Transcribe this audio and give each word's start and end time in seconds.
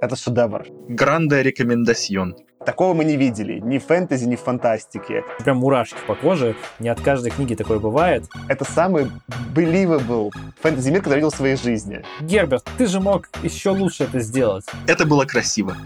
Это 0.00 0.16
шедевр. 0.16 0.66
Гранде 0.88 1.42
рекомендацион. 1.42 2.36
Такого 2.64 2.94
мы 2.94 3.04
не 3.04 3.16
видели 3.16 3.60
ни 3.60 3.78
в 3.78 3.84
фэнтези, 3.84 4.24
ни 4.24 4.34
в 4.34 4.40
фантастике. 4.40 5.22
Прям 5.38 5.58
мурашки 5.58 5.98
по 6.06 6.14
коже. 6.14 6.56
Не 6.80 6.88
от 6.88 7.00
каждой 7.00 7.30
книги 7.30 7.54
такое 7.54 7.78
бывает. 7.78 8.24
Это 8.48 8.64
самый 8.64 9.10
believable 9.54 10.32
фэнтези-мир, 10.60 11.00
который 11.00 11.14
я 11.14 11.16
видел 11.16 11.30
в 11.30 11.36
своей 11.36 11.56
жизни. 11.56 12.02
Герберт, 12.20 12.68
ты 12.76 12.86
же 12.86 13.00
мог 13.00 13.28
еще 13.42 13.70
лучше 13.70 14.04
это 14.04 14.20
сделать. 14.20 14.66
Это 14.86 15.06
было 15.06 15.24
красиво. 15.24 15.76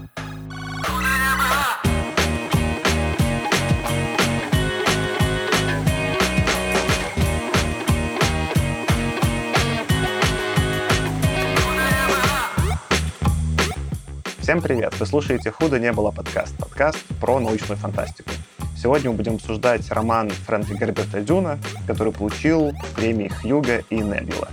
Всем 14.51 14.61
привет! 14.61 14.99
Вы 14.99 15.05
слушаете 15.05 15.49
«Худо 15.49 15.79
не 15.79 15.93
было» 15.93 16.11
подкаст. 16.11 16.57
Подкаст 16.57 16.97
про 17.21 17.39
научную 17.39 17.77
фантастику. 17.77 18.31
Сегодня 18.75 19.09
мы 19.09 19.15
будем 19.15 19.35
обсуждать 19.35 19.89
роман 19.89 20.29
Фрэнка 20.29 20.73
Герберта 20.73 21.21
Дюна, 21.21 21.57
который 21.87 22.11
получил 22.11 22.73
премии 22.93 23.29
Хьюга 23.29 23.85
и 23.89 23.95
Небила. 23.95 24.49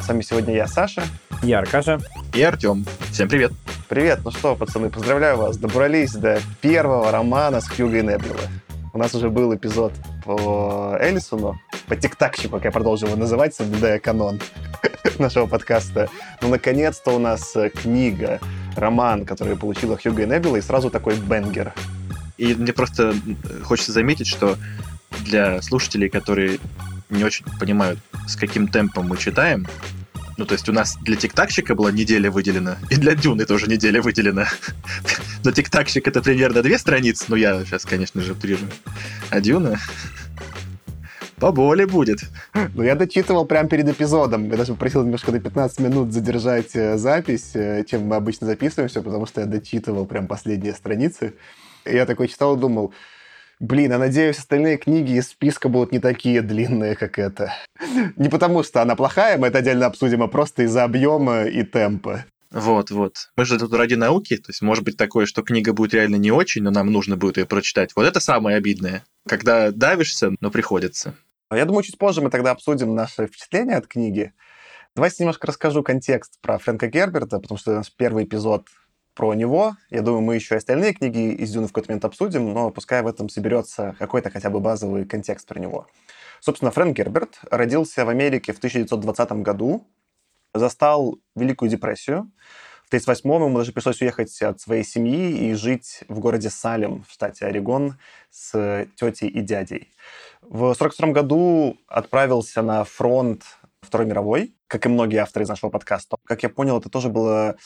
С 0.00 0.06
вами 0.06 0.22
сегодня 0.22 0.54
я, 0.54 0.68
Саша. 0.68 1.02
Я 1.42 1.58
Аркаша. 1.58 1.98
И 2.32 2.40
Артем. 2.40 2.86
Всем 3.10 3.28
привет. 3.28 3.50
Привет. 3.88 4.20
Ну 4.24 4.30
что, 4.30 4.54
пацаны, 4.54 4.88
поздравляю 4.88 5.36
вас. 5.36 5.56
Добрались 5.56 6.12
до 6.12 6.40
первого 6.60 7.10
романа 7.10 7.60
с 7.60 7.68
Хьюга 7.68 7.98
и 7.98 8.02
Небила. 8.02 8.38
У 8.92 8.98
нас 8.98 9.16
уже 9.16 9.30
был 9.30 9.52
эпизод 9.52 9.94
по 10.24 10.96
Элисону, 11.00 11.60
по 11.88 11.96
тиктакщику, 11.96 12.58
как 12.58 12.66
я 12.66 12.70
продолжу 12.70 13.06
его 13.06 13.16
называть, 13.16 13.52
соблюдая 13.52 13.98
канон 13.98 14.40
нашего 15.18 15.46
подкаста. 15.46 16.08
Ну, 16.40 16.50
наконец-то 16.50 17.10
у 17.10 17.18
нас 17.18 17.56
книга 17.82 18.38
роман, 18.76 19.24
который 19.24 19.56
получила 19.56 19.96
Хьюго 19.96 20.22
и 20.22 20.26
Небила, 20.26 20.56
и 20.56 20.60
сразу 20.60 20.90
такой 20.90 21.16
бенгер. 21.16 21.74
И 22.36 22.54
мне 22.54 22.72
просто 22.72 23.14
хочется 23.64 23.92
заметить, 23.92 24.26
что 24.26 24.56
для 25.24 25.60
слушателей, 25.62 26.08
которые 26.08 26.58
не 27.10 27.24
очень 27.24 27.44
понимают, 27.58 27.98
с 28.26 28.36
каким 28.36 28.68
темпом 28.68 29.08
мы 29.08 29.16
читаем, 29.16 29.66
ну, 30.38 30.46
то 30.46 30.52
есть 30.52 30.68
у 30.68 30.72
нас 30.72 30.96
для 31.02 31.16
тиктакщика 31.16 31.74
была 31.74 31.90
неделя 31.90 32.30
выделена, 32.30 32.78
и 32.90 32.94
для 32.94 33.16
Дюны 33.16 33.44
тоже 33.44 33.66
неделя 33.66 34.00
выделена. 34.00 34.46
Но 35.44 35.50
тиктакщик 35.50 36.06
это 36.06 36.22
примерно 36.22 36.62
две 36.62 36.78
страницы, 36.78 37.24
ну, 37.26 37.34
я 37.34 37.64
сейчас, 37.64 37.84
конечно 37.84 38.22
же, 38.22 38.32
утрирую. 38.32 38.70
А 39.30 39.40
Дюна 39.40 39.80
поболее 41.38 41.86
будет. 41.86 42.20
Ну, 42.74 42.82
я 42.82 42.94
дочитывал 42.94 43.46
прямо 43.46 43.68
перед 43.68 43.88
эпизодом. 43.88 44.50
Я 44.50 44.56
даже 44.56 44.72
попросил 44.72 45.02
немножко 45.02 45.32
до 45.32 45.40
15 45.40 45.80
минут 45.80 46.12
задержать 46.12 46.74
э, 46.74 46.98
запись, 46.98 47.52
э, 47.54 47.84
чем 47.88 48.06
мы 48.06 48.16
обычно 48.16 48.46
записываем 48.46 48.88
все, 48.88 49.02
потому 49.02 49.26
что 49.26 49.40
я 49.40 49.46
дочитывал 49.46 50.06
прям 50.06 50.26
последние 50.26 50.74
страницы. 50.74 51.34
И 51.84 51.94
я 51.94 52.06
такой 52.06 52.28
читал 52.28 52.56
и 52.56 52.60
думал, 52.60 52.92
Блин, 53.60 53.90
я 53.90 53.98
надеюсь, 53.98 54.38
остальные 54.38 54.76
книги 54.76 55.18
из 55.18 55.30
списка 55.30 55.68
будут 55.68 55.90
не 55.90 55.98
такие 55.98 56.42
длинные, 56.42 56.94
как 56.94 57.18
это. 57.18 57.52
Не 58.16 58.28
потому, 58.28 58.62
что 58.62 58.82
она 58.82 58.94
плохая, 58.94 59.36
мы 59.36 59.48
это 59.48 59.58
отдельно 59.58 59.86
обсудим, 59.86 60.22
а 60.22 60.28
просто 60.28 60.62
из-за 60.62 60.84
объема 60.84 61.42
и 61.42 61.64
темпа. 61.64 62.24
Вот, 62.50 62.90
вот. 62.90 63.30
Мы 63.36 63.44
же 63.44 63.58
тут 63.58 63.74
ради 63.74 63.94
науки, 63.94 64.36
то 64.36 64.50
есть 64.50 64.62
может 64.62 64.84
быть 64.84 64.96
такое, 64.96 65.26
что 65.26 65.42
книга 65.42 65.72
будет 65.72 65.92
реально 65.92 66.16
не 66.16 66.30
очень, 66.30 66.62
но 66.62 66.70
нам 66.70 66.90
нужно 66.90 67.16
будет 67.16 67.36
ее 67.36 67.46
прочитать. 67.46 67.90
Вот 67.94 68.06
это 68.06 68.20
самое 68.20 68.56
обидное. 68.56 69.04
Когда 69.26 69.70
давишься, 69.70 70.30
но 70.40 70.50
приходится. 70.50 71.14
Я 71.50 71.64
думаю, 71.64 71.82
чуть 71.82 71.96
позже 71.96 72.20
мы 72.20 72.28
тогда 72.28 72.50
обсудим 72.50 72.94
наши 72.94 73.26
впечатления 73.26 73.76
от 73.76 73.86
книги. 73.86 74.34
Давайте 74.94 75.22
немножко 75.22 75.46
расскажу 75.46 75.82
контекст 75.82 76.38
про 76.42 76.58
Фрэнка 76.58 76.88
Герберта, 76.88 77.40
потому 77.40 77.56
что 77.56 77.70
у 77.70 77.74
нас 77.76 77.88
первый 77.88 78.24
эпизод 78.24 78.66
про 79.14 79.32
него. 79.32 79.74
Я 79.88 80.02
думаю, 80.02 80.20
мы 80.20 80.34
еще 80.34 80.56
и 80.56 80.58
остальные 80.58 80.92
книги 80.92 81.32
из 81.32 81.50
Дюны 81.50 81.66
в 81.66 81.70
какой-то 81.70 81.90
момент 81.90 82.04
обсудим, 82.04 82.52
но 82.52 82.70
пускай 82.70 83.00
в 83.00 83.06
этом 83.06 83.30
соберется 83.30 83.96
какой-то 83.98 84.28
хотя 84.28 84.50
бы 84.50 84.60
базовый 84.60 85.06
контекст 85.06 85.48
про 85.48 85.58
него. 85.58 85.86
Собственно, 86.40 86.70
Фрэнк 86.70 86.94
Герберт 86.94 87.38
родился 87.50 88.04
в 88.04 88.10
Америке 88.10 88.52
в 88.52 88.58
1920 88.58 89.32
году, 89.42 89.86
застал 90.52 91.18
Великую 91.34 91.70
депрессию. 91.70 92.30
В 92.84 92.92
1938-м 92.92 93.44
ему 93.44 93.58
даже 93.58 93.72
пришлось 93.72 94.02
уехать 94.02 94.40
от 94.42 94.60
своей 94.60 94.84
семьи 94.84 95.48
и 95.48 95.54
жить 95.54 96.04
в 96.08 96.20
городе 96.20 96.50
Салем 96.50 97.04
в 97.08 97.12
штате 97.12 97.46
Орегон 97.46 97.98
с 98.30 98.86
тетей 98.96 99.28
и 99.28 99.40
дядей. 99.40 99.90
В 100.48 100.72
1942 100.72 101.12
году 101.12 101.76
отправился 101.88 102.62
на 102.62 102.82
фронт 102.84 103.42
Второй 103.82 104.06
мировой, 104.06 104.54
как 104.66 104.86
и 104.86 104.88
многие 104.88 105.18
авторы 105.18 105.44
из 105.44 105.48
нашего 105.50 105.68
подкаста. 105.68 106.16
Как 106.24 106.42
я 106.42 106.48
понял, 106.48 106.78
это 106.78 106.88
тоже 106.88 107.10
была 107.10 107.56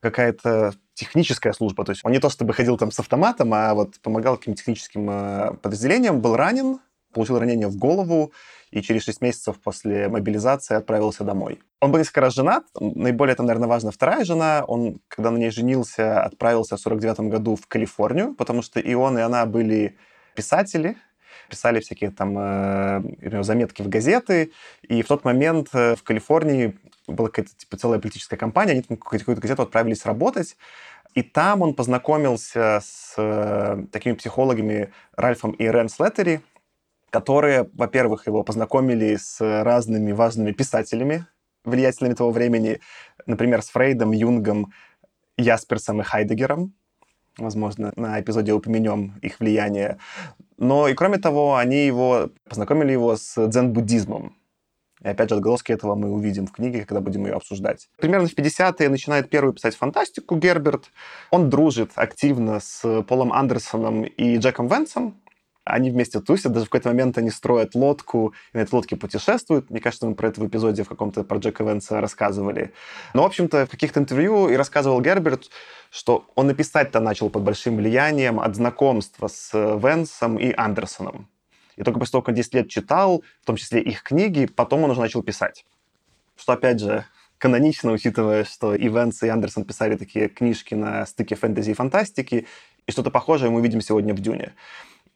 какая-то 0.00 0.74
техническая 0.92 1.54
служба. 1.54 1.86
То 1.86 1.92
есть 1.92 2.04
он 2.04 2.12
не 2.12 2.18
то 2.18 2.28
чтобы 2.28 2.52
ходил 2.52 2.76
там 2.76 2.92
с 2.92 3.00
автоматом, 3.00 3.54
а 3.54 3.72
вот 3.72 3.98
помогал 4.02 4.36
каким-то 4.36 4.58
техническим 4.58 5.08
э, 5.08 5.54
подразделениям, 5.62 6.20
был 6.20 6.36
ранен, 6.36 6.80
получил 7.14 7.38
ранение 7.38 7.68
в 7.68 7.78
голову 7.78 8.32
и 8.72 8.82
через 8.82 9.04
6 9.04 9.22
месяцев 9.22 9.58
после 9.58 10.08
мобилизации 10.10 10.74
отправился 10.76 11.24
домой. 11.24 11.62
Он 11.80 11.92
был 11.92 11.98
несколько 11.98 12.20
раз 12.20 12.34
женат. 12.34 12.64
Наиболее 12.78 13.36
там, 13.36 13.46
наверное, 13.46 13.70
важна 13.70 13.90
вторая 13.90 14.26
жена. 14.26 14.64
Он, 14.68 15.00
когда 15.08 15.30
на 15.30 15.38
ней 15.38 15.50
женился, 15.50 16.22
отправился 16.22 16.76
в 16.76 16.80
49 16.80 17.20
году 17.30 17.56
в 17.56 17.66
Калифорнию, 17.66 18.34
потому 18.34 18.60
что 18.60 18.80
и 18.80 18.92
он, 18.92 19.16
и 19.16 19.22
она 19.22 19.46
были 19.46 19.96
писатели, 20.34 20.98
писали 21.48 21.80
всякие 21.80 22.10
там 22.10 22.36
э, 22.38 23.42
заметки 23.42 23.82
в 23.82 23.88
газеты, 23.88 24.52
и 24.82 25.02
в 25.02 25.06
тот 25.06 25.24
момент 25.24 25.68
э, 25.72 25.96
в 25.96 26.02
Калифорнии 26.02 26.78
была 27.06 27.28
какая-то 27.28 27.56
типа, 27.56 27.76
целая 27.76 27.98
политическая 27.98 28.36
кампания, 28.36 28.72
они 28.72 28.82
там 28.82 28.96
какую-то 28.96 29.40
газету 29.40 29.62
отправились 29.62 30.04
работать, 30.04 30.56
и 31.14 31.22
там 31.22 31.62
он 31.62 31.74
познакомился 31.74 32.80
с 32.82 33.14
э, 33.16 33.84
такими 33.92 34.14
психологами 34.14 34.92
Ральфом 35.16 35.52
и 35.52 35.64
Рен 35.64 35.88
Слеттери, 35.88 36.42
которые, 37.10 37.68
во-первых, 37.72 38.26
его 38.26 38.42
познакомили 38.42 39.16
с 39.16 39.40
разными 39.40 40.12
важными 40.12 40.52
писателями, 40.52 41.26
влиятельными 41.64 42.14
того 42.14 42.30
времени, 42.30 42.80
например, 43.26 43.62
с 43.62 43.70
Фрейдом, 43.70 44.12
Юнгом, 44.12 44.72
Ясперсом 45.36 46.00
и 46.00 46.04
Хайдегером. 46.04 46.74
Возможно, 47.38 47.92
на 47.96 48.20
эпизоде 48.20 48.52
упомянем 48.52 49.14
их 49.22 49.40
влияние. 49.40 49.98
Но 50.56 50.88
и 50.88 50.94
кроме 50.94 51.18
того, 51.18 51.56
они 51.56 51.86
его 51.86 52.30
познакомили 52.48 52.92
его 52.92 53.16
с 53.16 53.34
дзен-буддизмом. 53.46 54.34
И 55.02 55.08
опять 55.08 55.28
же, 55.28 55.36
отголоски 55.36 55.70
этого 55.70 55.94
мы 55.94 56.10
увидим 56.10 56.46
в 56.46 56.52
книге, 56.52 56.84
когда 56.84 57.00
будем 57.00 57.24
ее 57.26 57.34
обсуждать. 57.34 57.88
Примерно 57.98 58.26
в 58.26 58.34
50-е 58.34 58.88
начинает 58.88 59.30
первый 59.30 59.54
писать 59.54 59.76
фантастику 59.76 60.36
Герберт. 60.36 60.90
Он 61.30 61.48
дружит 61.48 61.92
активно 61.94 62.58
с 62.58 63.02
Полом 63.04 63.32
Андерсоном 63.32 64.02
и 64.02 64.36
Джеком 64.38 64.66
Венсом. 64.66 65.14
Они 65.68 65.90
вместе 65.90 66.20
тусят, 66.20 66.52
даже 66.52 66.66
в 66.66 66.68
какой-то 66.68 66.88
момент 66.88 67.18
они 67.18 67.30
строят 67.30 67.74
лодку, 67.74 68.34
и 68.52 68.56
на 68.56 68.62
этой 68.62 68.74
лодке 68.74 68.96
путешествуют. 68.96 69.70
Мне 69.70 69.80
кажется, 69.80 70.06
мы 70.06 70.14
про 70.14 70.28
это 70.28 70.40
в 70.40 70.46
эпизоде 70.46 70.82
в 70.82 70.88
каком-то 70.88 71.24
про 71.24 71.38
Джека 71.38 71.64
Венса 71.64 72.00
рассказывали. 72.00 72.72
Но, 73.14 73.22
в 73.22 73.26
общем-то, 73.26 73.66
в 73.66 73.70
каких-то 73.70 74.00
интервью 74.00 74.48
и 74.48 74.56
рассказывал 74.56 75.00
Герберт, 75.00 75.50
что 75.90 76.26
он 76.34 76.46
написать-то 76.46 77.00
начал 77.00 77.30
под 77.30 77.42
большим 77.42 77.76
влиянием 77.76 78.40
от 78.40 78.56
знакомства 78.56 79.28
с 79.28 79.52
Венсом 79.52 80.38
и 80.38 80.52
Андерсоном. 80.56 81.28
И 81.76 81.82
только 81.82 82.00
после 82.00 82.12
того, 82.12 82.22
как 82.22 82.28
он 82.30 82.34
10 82.34 82.54
лет 82.54 82.68
читал, 82.68 83.22
в 83.42 83.46
том 83.46 83.56
числе 83.56 83.80
их 83.80 84.02
книги, 84.02 84.46
потом 84.46 84.82
он 84.84 84.90
уже 84.90 85.00
начал 85.00 85.22
писать. 85.22 85.64
Что, 86.36 86.52
опять 86.52 86.80
же, 86.80 87.04
канонично, 87.38 87.92
учитывая, 87.92 88.44
что 88.44 88.74
и 88.74 88.88
Венс, 88.88 89.22
и 89.22 89.28
Андерсон 89.28 89.64
писали 89.64 89.96
такие 89.96 90.28
книжки 90.28 90.74
на 90.74 91.06
стыке 91.06 91.36
фэнтези 91.36 91.70
и 91.70 91.74
фантастики, 91.74 92.46
и 92.86 92.90
что-то 92.90 93.10
похожее 93.10 93.50
мы 93.50 93.62
видим 93.62 93.80
сегодня 93.80 94.14
в 94.14 94.18
«Дюне». 94.18 94.54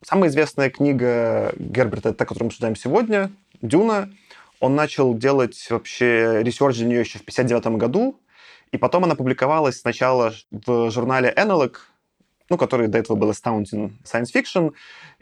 Самая 0.04 0.30
известная 0.30 0.68
книга 0.68 1.52
Герберта, 1.56 2.08
это 2.08 2.18
та, 2.18 2.24
которую 2.24 2.46
мы 2.46 2.48
обсуждаем 2.48 2.74
сегодня, 2.74 3.30
«Дюна». 3.60 4.10
Он 4.58 4.74
начал 4.74 5.14
делать 5.14 5.68
вообще 5.70 6.42
research 6.42 6.78
для 6.78 6.86
нее 6.86 7.00
еще 7.00 7.20
в 7.20 7.24
59 7.24 7.78
году, 7.78 8.18
и 8.72 8.78
потом 8.78 9.04
она 9.04 9.14
публиковалась 9.14 9.78
сначала 9.78 10.34
в 10.50 10.90
журнале 10.90 11.32
Analog, 11.36 11.76
ну, 12.50 12.56
который 12.58 12.88
до 12.88 12.98
этого 12.98 13.16
был 13.16 13.30
Astounding 13.30 13.92
Science 14.02 14.32
Fiction. 14.34 14.72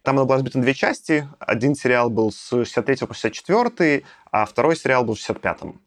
Там 0.03 0.17
она 0.17 0.25
была 0.25 0.37
разбита 0.37 0.57
на 0.57 0.65
две 0.65 0.73
части. 0.73 1.29
Один 1.39 1.75
сериал 1.75 2.09
был 2.09 2.33
с 2.33 2.49
63 2.49 3.07
по 3.07 3.13
64, 3.13 4.03
а 4.33 4.47
второй 4.47 4.77
сериал 4.77 5.05
был 5.05 5.15
в 5.15 5.19
65-м. 5.19 5.79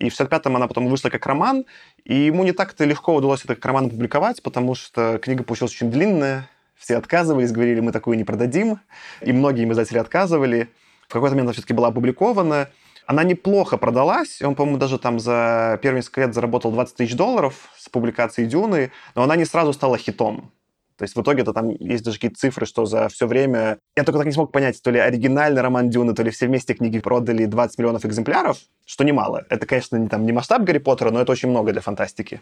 И 0.00 0.10
в 0.10 0.20
65-м 0.20 0.56
она 0.56 0.66
потом 0.66 0.88
вышла 0.88 1.08
как 1.08 1.24
роман, 1.26 1.66
и 2.04 2.14
ему 2.14 2.42
не 2.42 2.50
так-то 2.50 2.84
легко 2.84 3.14
удалось 3.14 3.44
это 3.44 3.54
как 3.54 3.64
роман 3.64 3.86
опубликовать, 3.86 4.42
потому 4.42 4.74
что 4.74 5.18
книга 5.18 5.44
получилась 5.44 5.72
очень 5.72 5.92
длинная, 5.92 6.48
все 6.76 6.96
отказывались, 6.96 7.52
говорили, 7.52 7.80
мы 7.80 7.92
такую 7.92 8.16
не 8.16 8.24
продадим. 8.24 8.80
И 9.20 9.32
многие 9.32 9.70
издатели 9.70 9.98
отказывали. 9.98 10.70
В 11.08 11.12
какой-то 11.12 11.34
момент 11.34 11.48
она 11.48 11.52
все-таки 11.52 11.74
была 11.74 11.88
опубликована. 11.88 12.68
Она 13.06 13.22
неплохо 13.24 13.76
продалась. 13.76 14.40
Он, 14.42 14.54
по-моему, 14.54 14.78
даже 14.78 14.98
там 14.98 15.20
за 15.20 15.78
первые 15.82 16.00
несколько 16.00 16.22
лет 16.22 16.34
заработал 16.34 16.72
20 16.72 16.96
тысяч 16.96 17.14
долларов 17.14 17.68
с 17.76 17.88
публикацией 17.88 18.48
«Дюны», 18.48 18.92
но 19.14 19.22
она 19.22 19.36
не 19.36 19.44
сразу 19.44 19.72
стала 19.72 19.98
хитом. 19.98 20.52
То 20.96 21.02
есть 21.02 21.16
в 21.16 21.20
итоге-то 21.22 21.52
там 21.52 21.70
есть 21.70 22.04
даже 22.04 22.18
какие-то 22.18 22.38
цифры, 22.38 22.66
что 22.66 22.86
за 22.86 23.08
все 23.08 23.26
время... 23.26 23.78
Я 23.96 24.04
только 24.04 24.18
так 24.18 24.26
не 24.26 24.32
смог 24.32 24.52
понять, 24.52 24.80
то 24.80 24.90
ли 24.90 24.98
оригинальный 24.98 25.60
роман 25.60 25.90
Дюны, 25.90 26.14
то 26.14 26.22
ли 26.22 26.30
все 26.30 26.46
вместе 26.46 26.74
книги 26.74 27.00
продали 27.00 27.46
20 27.46 27.78
миллионов 27.78 28.04
экземпляров, 28.04 28.58
что 28.86 29.02
немало. 29.04 29.44
Это, 29.50 29.66
конечно, 29.66 29.96
не, 29.96 30.08
там, 30.08 30.24
не 30.24 30.32
масштаб 30.32 30.62
Гарри 30.62 30.78
Поттера, 30.78 31.10
но 31.10 31.20
это 31.20 31.32
очень 31.32 31.48
много 31.48 31.72
для 31.72 31.80
фантастики. 31.80 32.40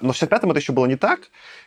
Но 0.00 0.12
в 0.12 0.22
65-м 0.22 0.50
это 0.50 0.60
еще 0.60 0.72
было 0.72 0.86
не 0.86 0.96
так. 0.96 1.20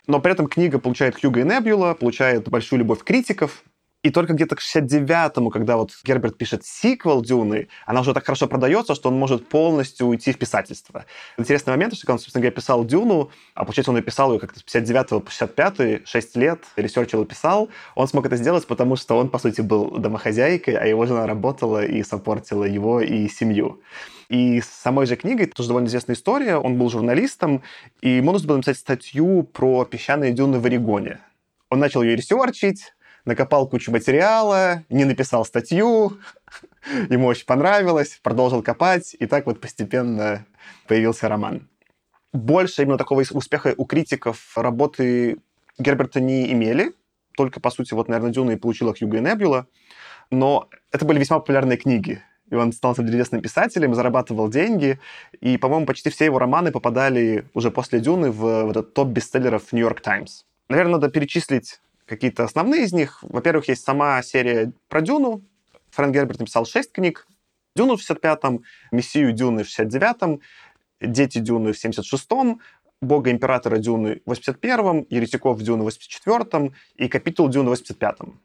Но 0.06 0.20
при 0.20 0.32
этом 0.32 0.46
книга 0.46 0.78
получает 0.78 1.20
Хьюго 1.20 1.40
и 1.40 1.44
Небьюла, 1.44 1.94
получает 1.94 2.48
большую 2.48 2.78
любовь 2.78 3.04
критиков, 3.04 3.62
и 4.04 4.10
только 4.10 4.34
где-то 4.34 4.54
к 4.54 4.60
69-му, 4.60 5.48
когда 5.48 5.78
вот 5.78 5.92
Герберт 6.04 6.36
пишет 6.36 6.62
сиквел 6.62 7.22
Дюны, 7.22 7.68
она 7.86 8.02
уже 8.02 8.12
так 8.12 8.22
хорошо 8.24 8.46
продается, 8.46 8.94
что 8.94 9.08
он 9.08 9.18
может 9.18 9.48
полностью 9.48 10.08
уйти 10.08 10.30
в 10.32 10.38
писательство. 10.38 11.06
Интересный 11.38 11.70
момент, 11.70 11.94
что 11.94 12.02
когда 12.02 12.12
он, 12.12 12.18
собственно 12.18 12.42
говоря, 12.42 12.54
писал 12.54 12.84
Дюну, 12.84 13.30
а 13.54 13.64
получается, 13.64 13.92
он 13.92 13.96
написал 13.96 14.34
ее 14.34 14.40
как-то 14.40 14.60
с 14.60 14.62
59 14.62 15.24
по 15.24 15.30
65 15.30 16.06
6 16.06 16.36
лет, 16.36 16.64
research 16.76 17.13
ил 17.13 17.22
и 17.22 17.24
писал, 17.24 17.70
он 17.94 18.06
смог 18.06 18.26
это 18.26 18.36
сделать, 18.36 18.66
потому 18.66 18.96
что 18.96 19.16
он, 19.16 19.30
по 19.30 19.38
сути, 19.38 19.62
был 19.62 19.92
домохозяйкой, 19.92 20.74
а 20.74 20.84
его 20.84 21.06
жена 21.06 21.26
работала 21.26 21.82
и 21.82 22.02
support 22.02 22.45
ила 22.45 22.64
его 22.64 23.00
и 23.00 23.26
семью. 23.28 23.80
И 24.28 24.60
с 24.60 24.66
самой 24.66 25.06
же 25.06 25.16
книгой, 25.16 25.46
тоже 25.46 25.68
довольно 25.68 25.86
известная 25.86 26.14
история, 26.14 26.58
он 26.58 26.76
был 26.76 26.90
журналистом, 26.90 27.62
и 28.02 28.10
ему 28.10 28.32
нужно 28.32 28.48
было 28.48 28.56
написать 28.56 28.76
статью 28.76 29.44
про 29.44 29.86
песчаные 29.86 30.32
дюны 30.32 30.58
в 30.58 30.66
Орегоне. 30.66 31.20
Он 31.70 31.78
начал 31.78 32.02
ее 32.02 32.16
ресерчить, 32.16 32.92
накопал 33.24 33.68
кучу 33.68 33.90
материала, 33.90 34.84
не 34.88 35.04
написал 35.04 35.44
статью, 35.44 36.18
ему 37.08 37.26
очень 37.26 37.46
понравилось, 37.46 38.20
продолжил 38.22 38.62
копать, 38.62 39.16
и 39.18 39.26
так 39.26 39.46
вот 39.46 39.60
постепенно 39.60 40.44
появился 40.86 41.28
роман. 41.28 41.68
Больше 42.32 42.82
именно 42.82 42.98
такого 42.98 43.22
успеха 43.30 43.74
у 43.76 43.84
критиков 43.84 44.56
работы 44.56 45.38
Герберта 45.78 46.20
не 46.20 46.52
имели, 46.52 46.92
только, 47.36 47.60
по 47.60 47.70
сути, 47.70 47.94
вот, 47.94 48.08
наверное, 48.08 48.32
Дюна 48.32 48.52
и 48.52 48.56
получила 48.56 48.94
Хьюга 48.94 49.18
и 49.18 49.20
Небюла, 49.20 49.66
но 50.30 50.68
это 50.92 51.04
были 51.04 51.18
весьма 51.18 51.38
популярные 51.38 51.78
книги, 51.78 52.22
и 52.50 52.54
он 52.54 52.72
стал 52.72 52.92
известным 52.94 53.40
писателем, 53.40 53.94
зарабатывал 53.94 54.48
деньги, 54.48 55.00
и, 55.40 55.56
по-моему, 55.56 55.86
почти 55.86 56.10
все 56.10 56.26
его 56.26 56.38
романы 56.38 56.70
попадали 56.70 57.46
уже 57.54 57.70
после 57.70 58.00
Дюны 58.00 58.30
в, 58.30 58.64
в 58.64 58.70
этот 58.70 58.94
топ 58.94 59.08
бестселлеров 59.08 59.72
Нью-Йорк 59.72 60.00
Таймс. 60.00 60.44
Наверное, 60.68 60.94
надо 60.94 61.08
перечислить 61.08 61.80
какие-то 62.06 62.44
основные 62.44 62.84
из 62.84 62.92
них. 62.92 63.18
Во-первых, 63.22 63.68
есть 63.68 63.84
сама 63.84 64.22
серия 64.22 64.72
про 64.88 65.00
Дюну. 65.00 65.42
Фрэнк 65.90 66.14
Герберт 66.14 66.40
написал 66.40 66.66
шесть 66.66 66.92
книг. 66.92 67.26
Дюну 67.76 67.96
в 67.96 68.00
65-м, 68.00 68.62
Мессию 68.92 69.32
Дюны 69.32 69.64
в 69.64 69.68
69-м, 69.68 70.40
Дети 71.00 71.38
Дюны 71.38 71.72
в 71.72 71.84
76-м, 71.84 72.60
Бога 73.00 73.30
Императора 73.30 73.78
Дюны 73.78 74.22
в 74.24 74.30
81-м, 74.30 75.06
Еретиков 75.10 75.60
Дюны 75.60 75.84
в 75.84 75.88
84-м 75.88 76.74
и 76.96 77.08
Капитул 77.08 77.48
Дюны 77.48 77.70
в 77.70 77.72
85-м. 77.74 78.40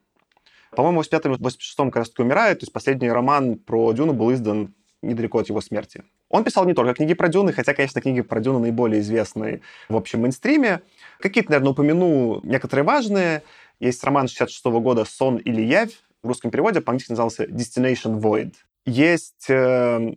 По-моему, 0.72 1.02
в 1.02 1.06
85-м 1.06 1.34
и 1.34 1.38
86-м 1.38 1.92
как 1.92 2.02
раз 2.02 2.10
таки 2.10 2.22
умирает, 2.22 2.60
то 2.60 2.64
есть 2.64 2.74
последний 2.74 3.10
роман 3.10 3.58
про 3.58 3.94
Дюну 3.94 4.14
был 4.14 4.34
издан 4.34 4.74
недалеко 5.02 5.40
от 5.40 5.50
его 5.50 5.62
смерти. 5.62 6.04
Он 6.30 6.44
писал 6.44 6.66
не 6.66 6.74
только 6.74 6.94
книги 6.94 7.16
про 7.16 7.28
Дюны, 7.28 7.54
хотя, 7.54 7.74
конечно, 7.74 8.02
книги 8.02 8.22
про 8.22 8.40
Дюну 8.40 8.60
наиболее 8.60 9.02
известны 9.02 9.62
в 9.90 9.96
общем 9.96 10.22
мейнстриме. 10.22 10.82
Какие-то, 11.20 11.52
наверное, 11.52 11.72
упомяну 11.72 12.40
некоторые 12.44 12.86
важные. 12.86 13.42
Есть 13.80 14.04
роман 14.04 14.28
66 14.28 14.66
-го 14.66 14.80
года 14.80 15.06
«Сон 15.06 15.38
или 15.38 15.62
явь». 15.62 15.94
В 16.22 16.28
русском 16.28 16.52
переводе 16.52 16.82
по-английски 16.82 17.12
назывался 17.12 17.46
«Destination 17.46 18.20
Void». 18.20 18.54
Есть 18.86 19.50
э, 19.50 20.14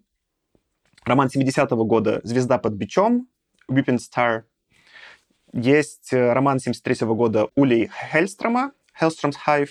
роман 1.05 1.29
70-го 1.29 1.85
года 1.85 2.21
«Звезда 2.25 2.59
под 2.59 2.75
бичом» 2.75 3.29
«Whipping 3.71 3.99
Star». 3.99 4.43
Есть 5.55 6.13
э, 6.13 6.33
роман 6.33 6.59
73 6.59 7.07
-го 7.07 7.15
года 7.15 7.49
Улей 7.55 7.91
Хельстрома 8.13 8.73
«Hellstrom's 9.01 9.37
Hive». 9.47 9.71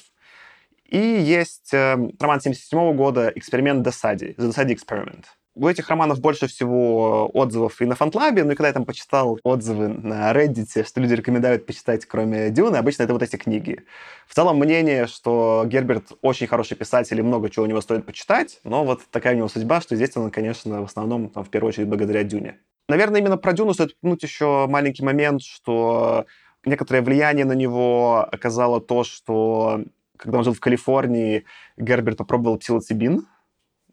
И 0.85 0.97
есть 0.97 1.73
э, 1.73 1.97
роман 2.19 2.41
77 2.41 2.79
-го 2.79 2.93
года 2.93 3.31
«Эксперимент 3.35 3.83
Досади», 3.83 4.35
«The 4.37 4.49
Dosadi 4.49 4.75
Experiment». 4.75 5.25
У 5.53 5.67
этих 5.67 5.89
романов 5.89 6.21
больше 6.21 6.47
всего 6.47 7.29
отзывов 7.33 7.81
и 7.81 7.85
на 7.85 7.95
фантлабе, 7.95 8.45
ну 8.45 8.51
и 8.51 8.55
когда 8.55 8.69
я 8.69 8.73
там 8.73 8.85
почитал 8.85 9.37
отзывы 9.43 9.89
на 9.89 10.31
Reddit, 10.31 10.87
что 10.87 11.01
люди 11.01 11.13
рекомендуют 11.13 11.65
почитать, 11.65 12.05
кроме 12.05 12.49
Дюны, 12.51 12.77
обычно 12.77 13.03
это 13.03 13.11
вот 13.11 13.21
эти 13.21 13.35
книги. 13.35 13.83
В 14.27 14.33
целом 14.33 14.59
мнение, 14.59 15.07
что 15.07 15.65
Герберт 15.67 16.13
очень 16.21 16.47
хороший 16.47 16.77
писатель 16.77 17.19
и 17.19 17.21
много 17.21 17.49
чего 17.49 17.65
у 17.65 17.67
него 17.67 17.81
стоит 17.81 18.05
почитать, 18.05 18.61
но 18.63 18.85
вот 18.85 19.01
такая 19.11 19.33
у 19.33 19.37
него 19.37 19.49
судьба, 19.49 19.81
что 19.81 19.97
здесь 19.97 20.15
он, 20.15 20.31
конечно, 20.31 20.81
в 20.81 20.85
основном, 20.85 21.27
там, 21.27 21.43
в 21.43 21.49
первую 21.49 21.69
очередь, 21.69 21.89
благодаря 21.89 22.23
Дюне. 22.23 22.57
Наверное, 22.87 23.19
именно 23.19 23.37
про 23.37 23.51
Дюну 23.51 23.73
стоит 23.73 23.91
упомянуть 23.97 24.23
еще 24.23 24.67
маленький 24.67 25.03
момент, 25.03 25.41
что 25.41 26.27
некоторое 26.63 27.01
влияние 27.01 27.43
на 27.43 27.53
него 27.53 28.25
оказало 28.31 28.79
то, 28.79 29.03
что 29.03 29.81
когда 30.15 30.37
он 30.37 30.43
жил 30.43 30.53
в 30.53 30.59
Калифорнии, 30.59 31.43
Герберт 31.77 32.17
попробовал 32.17 32.57
псилоцибин, 32.57 33.27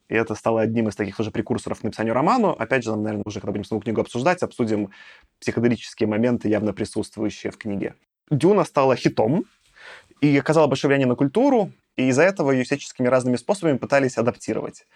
и 0.08 0.14
это 0.14 0.34
стало 0.34 0.62
одним 0.62 0.88
из 0.88 0.96
таких 0.96 1.18
уже 1.20 1.30
прекурсоров 1.30 1.80
к 1.80 1.82
написанию 1.82 2.14
роману. 2.14 2.50
Опять 2.58 2.84
же, 2.84 2.96
наверное, 2.96 3.22
уже 3.26 3.40
когда 3.40 3.52
будем 3.52 3.64
саму 3.64 3.80
книгу 3.80 4.00
обсуждать, 4.00 4.42
обсудим 4.42 4.90
психоделические 5.40 6.08
моменты, 6.08 6.48
явно 6.48 6.72
присутствующие 6.72 7.52
в 7.52 7.58
книге. 7.58 7.94
«Дюна» 8.30 8.64
стала 8.64 8.96
хитом 8.96 9.44
и 10.20 10.36
оказала 10.38 10.66
большое 10.66 10.88
влияние 10.88 11.08
на 11.08 11.14
культуру, 11.14 11.72
и 11.96 12.08
из-за 12.08 12.22
этого 12.22 12.52
ее 12.52 12.64
всяческими 12.64 13.06
разными 13.06 13.36
способами 13.36 13.76
пытались 13.76 14.18
адаптировать. 14.18 14.86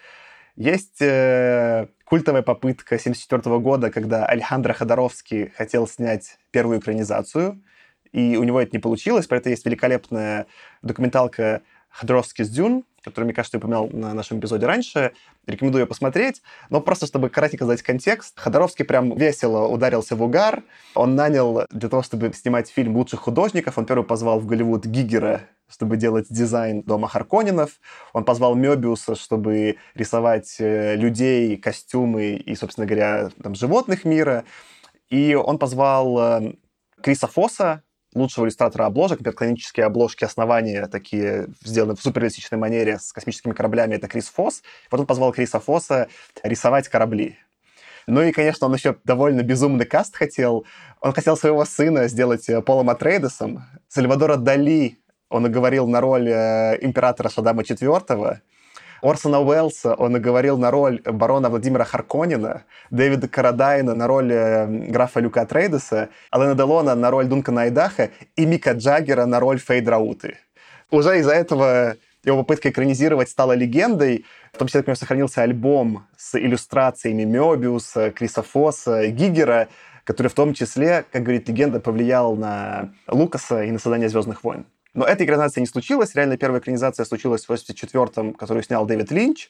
Есть 0.55 1.01
э, 1.01 1.87
культовая 2.05 2.43
попытка 2.43 2.95
1974 2.95 3.59
года, 3.59 3.89
когда 3.89 4.25
Александр 4.25 4.73
Ходоровский 4.73 5.49
хотел 5.49 5.87
снять 5.87 6.37
первую 6.51 6.79
экранизацию, 6.79 7.61
и 8.11 8.37
у 8.37 8.43
него 8.43 8.61
это 8.61 8.71
не 8.73 8.79
получилось, 8.79 9.25
поэтому 9.25 9.51
есть 9.51 9.65
великолепная 9.65 10.45
документалка 10.83 11.61
«Ходоровский 11.89 12.45
с 12.45 12.49
Дюн», 12.49 12.83
который, 13.03 13.25
мне 13.25 13.33
кажется, 13.33 13.57
я 13.57 13.59
упоминал 13.59 13.89
на 13.91 14.13
нашем 14.13 14.39
эпизоде 14.39 14.65
раньше. 14.65 15.11
Рекомендую 15.45 15.83
ее 15.83 15.87
посмотреть. 15.87 16.41
Но 16.69 16.81
просто, 16.81 17.05
чтобы 17.05 17.29
кратенько 17.29 17.65
задать 17.65 17.81
контекст, 17.81 18.39
Ходоровский 18.39 18.85
прям 18.85 19.15
весело 19.15 19.67
ударился 19.67 20.15
в 20.15 20.23
угар. 20.23 20.63
Он 20.95 21.15
нанял 21.15 21.65
для 21.69 21.89
того, 21.89 22.01
чтобы 22.03 22.31
снимать 22.33 22.69
фильм 22.69 22.95
лучших 22.95 23.19
художников. 23.19 23.77
Он 23.77 23.85
первый 23.85 24.05
позвал 24.05 24.39
в 24.39 24.45
Голливуд 24.45 24.85
Гигера, 24.85 25.41
чтобы 25.69 25.97
делать 25.97 26.27
дизайн 26.29 26.81
дома 26.81 27.07
Харконинов. 27.07 27.79
Он 28.13 28.23
позвал 28.23 28.55
Мёбиуса, 28.55 29.15
чтобы 29.15 29.77
рисовать 29.95 30.55
э, 30.59 30.95
людей, 30.95 31.57
костюмы 31.57 32.35
и, 32.35 32.55
собственно 32.55 32.87
говоря, 32.87 33.29
там, 33.41 33.55
животных 33.55 34.05
мира. 34.05 34.45
И 35.09 35.35
он 35.35 35.57
позвал 35.59 36.19
э, 36.19 36.53
Криса 37.01 37.27
Фосса, 37.27 37.83
лучшего 38.13 38.45
иллюстратора 38.45 38.85
обложек. 38.85 39.19
Например, 39.19 39.35
канонические 39.35 39.85
обложки 39.85 40.23
основания 40.23 40.87
такие 40.87 41.47
сделаны 41.63 41.95
в 41.95 42.01
суперреалистичной 42.01 42.57
манере 42.57 42.99
с 42.99 43.11
космическими 43.13 43.53
кораблями. 43.53 43.95
Это 43.95 44.07
Крис 44.07 44.29
Фосс. 44.29 44.63
Вот 44.91 44.99
он 44.99 45.05
позвал 45.05 45.31
Криса 45.31 45.59
Фосса 45.59 46.07
рисовать 46.43 46.87
корабли. 46.87 47.37
Ну 48.05 48.21
и, 48.21 48.31
конечно, 48.31 48.67
он 48.67 48.73
еще 48.73 48.97
довольно 49.03 49.43
безумный 49.43 49.85
каст 49.85 50.15
хотел. 50.15 50.65
Он 50.99 51.13
хотел 51.13 51.37
своего 51.37 51.63
сына 51.63 52.07
сделать 52.07 52.49
э, 52.49 52.61
Полом 52.61 52.89
Атрейдесом. 52.89 53.63
Сальвадора 53.87 54.35
Дали 54.35 54.99
он 55.33 55.47
оговорил 55.47 55.87
на 55.87 55.99
роль 55.99 56.29
э, 56.29 56.77
императора 56.81 57.27
Шадама 57.27 57.63
IV. 57.63 58.37
Орсона 59.03 59.41
Уэллса 59.41 59.95
он 59.95 60.13
наговорил 60.13 60.57
на 60.57 60.71
роль 60.71 61.01
барона 61.01 61.49
Владимира 61.49 61.83
Харконина, 61.83 62.63
Дэвида 62.89 63.27
Карадайна 63.27 63.95
на 63.95 64.07
роль 64.07 64.31
э, 64.31 64.65
графа 64.65 65.19
Люка 65.19 65.45
Трейдеса, 65.45 66.07
Алена 66.31 66.55
Делона 66.55 66.95
на 66.95 67.11
роль 67.11 67.25
Дункана 67.25 67.63
Айдаха 67.63 68.11
и 68.37 68.45
Мика 68.45 68.71
Джаггера 68.71 69.25
на 69.25 69.41
роль 69.41 69.59
Фейдрауты. 69.59 70.37
Уже 70.89 71.19
из-за 71.19 71.33
этого 71.33 71.97
его 72.23 72.37
попытка 72.37 72.69
экранизировать 72.69 73.27
стала 73.27 73.51
легендой. 73.51 74.25
В 74.53 74.57
том 74.57 74.69
числе, 74.69 74.79
например, 74.79 74.97
сохранился 74.97 75.41
альбом 75.41 76.07
с 76.15 76.39
иллюстрациями 76.39 77.25
Мёбиуса, 77.25 78.09
Криса 78.11 78.41
Фосса, 78.41 79.07
Гигера, 79.07 79.67
который 80.05 80.29
в 80.29 80.33
том 80.33 80.53
числе, 80.53 81.03
как 81.11 81.23
говорит 81.23 81.49
легенда, 81.49 81.81
повлиял 81.81 82.37
на 82.37 82.93
Лукаса 83.07 83.63
и 83.63 83.71
на 83.71 83.79
создание 83.79 84.07
«Звездных 84.07 84.45
войн». 84.45 84.65
Но 84.93 85.05
эта 85.05 85.25
экранизация 85.25 85.61
не 85.61 85.67
случилась. 85.67 86.13
Реально 86.15 86.37
первая 86.37 86.61
экранизация 86.61 87.05
случилась 87.05 87.45
в 87.45 87.51
84-м, 87.51 88.33
которую 88.33 88.63
снял 88.63 88.85
Дэвид 88.85 89.11
Линч. 89.11 89.49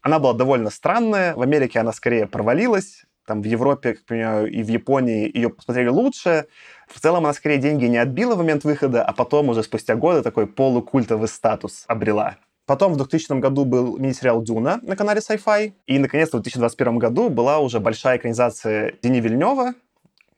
Она 0.00 0.18
была 0.18 0.32
довольно 0.32 0.70
странная. 0.70 1.34
В 1.34 1.42
Америке 1.42 1.78
она 1.78 1.92
скорее 1.92 2.26
провалилась. 2.26 3.04
Там 3.26 3.40
в 3.40 3.44
Европе, 3.44 3.94
как 3.94 4.04
понимаю, 4.04 4.50
и 4.50 4.62
в 4.64 4.68
Японии 4.68 5.30
ее 5.32 5.50
посмотрели 5.50 5.88
лучше. 5.88 6.46
В 6.88 6.98
целом 6.98 7.24
она 7.24 7.32
скорее 7.34 7.58
деньги 7.58 7.84
не 7.84 7.98
отбила 7.98 8.34
в 8.34 8.38
момент 8.38 8.64
выхода, 8.64 9.04
а 9.04 9.12
потом 9.12 9.48
уже 9.48 9.62
спустя 9.62 9.94
годы 9.94 10.22
такой 10.22 10.48
полукультовый 10.48 11.28
статус 11.28 11.84
обрела. 11.86 12.38
Потом 12.66 12.94
в 12.94 12.96
2000 12.96 13.38
году 13.38 13.64
был 13.64 13.96
мини-сериал 13.98 14.42
«Дюна» 14.42 14.80
на 14.82 14.96
канале 14.96 15.20
Sci-Fi. 15.20 15.72
И, 15.86 15.98
наконец-то, 15.98 16.38
в 16.38 16.42
2021 16.42 16.98
году 16.98 17.28
была 17.28 17.60
уже 17.60 17.78
большая 17.78 18.16
экранизация 18.16 18.94
Дени 19.02 19.20
Вильнева, 19.20 19.74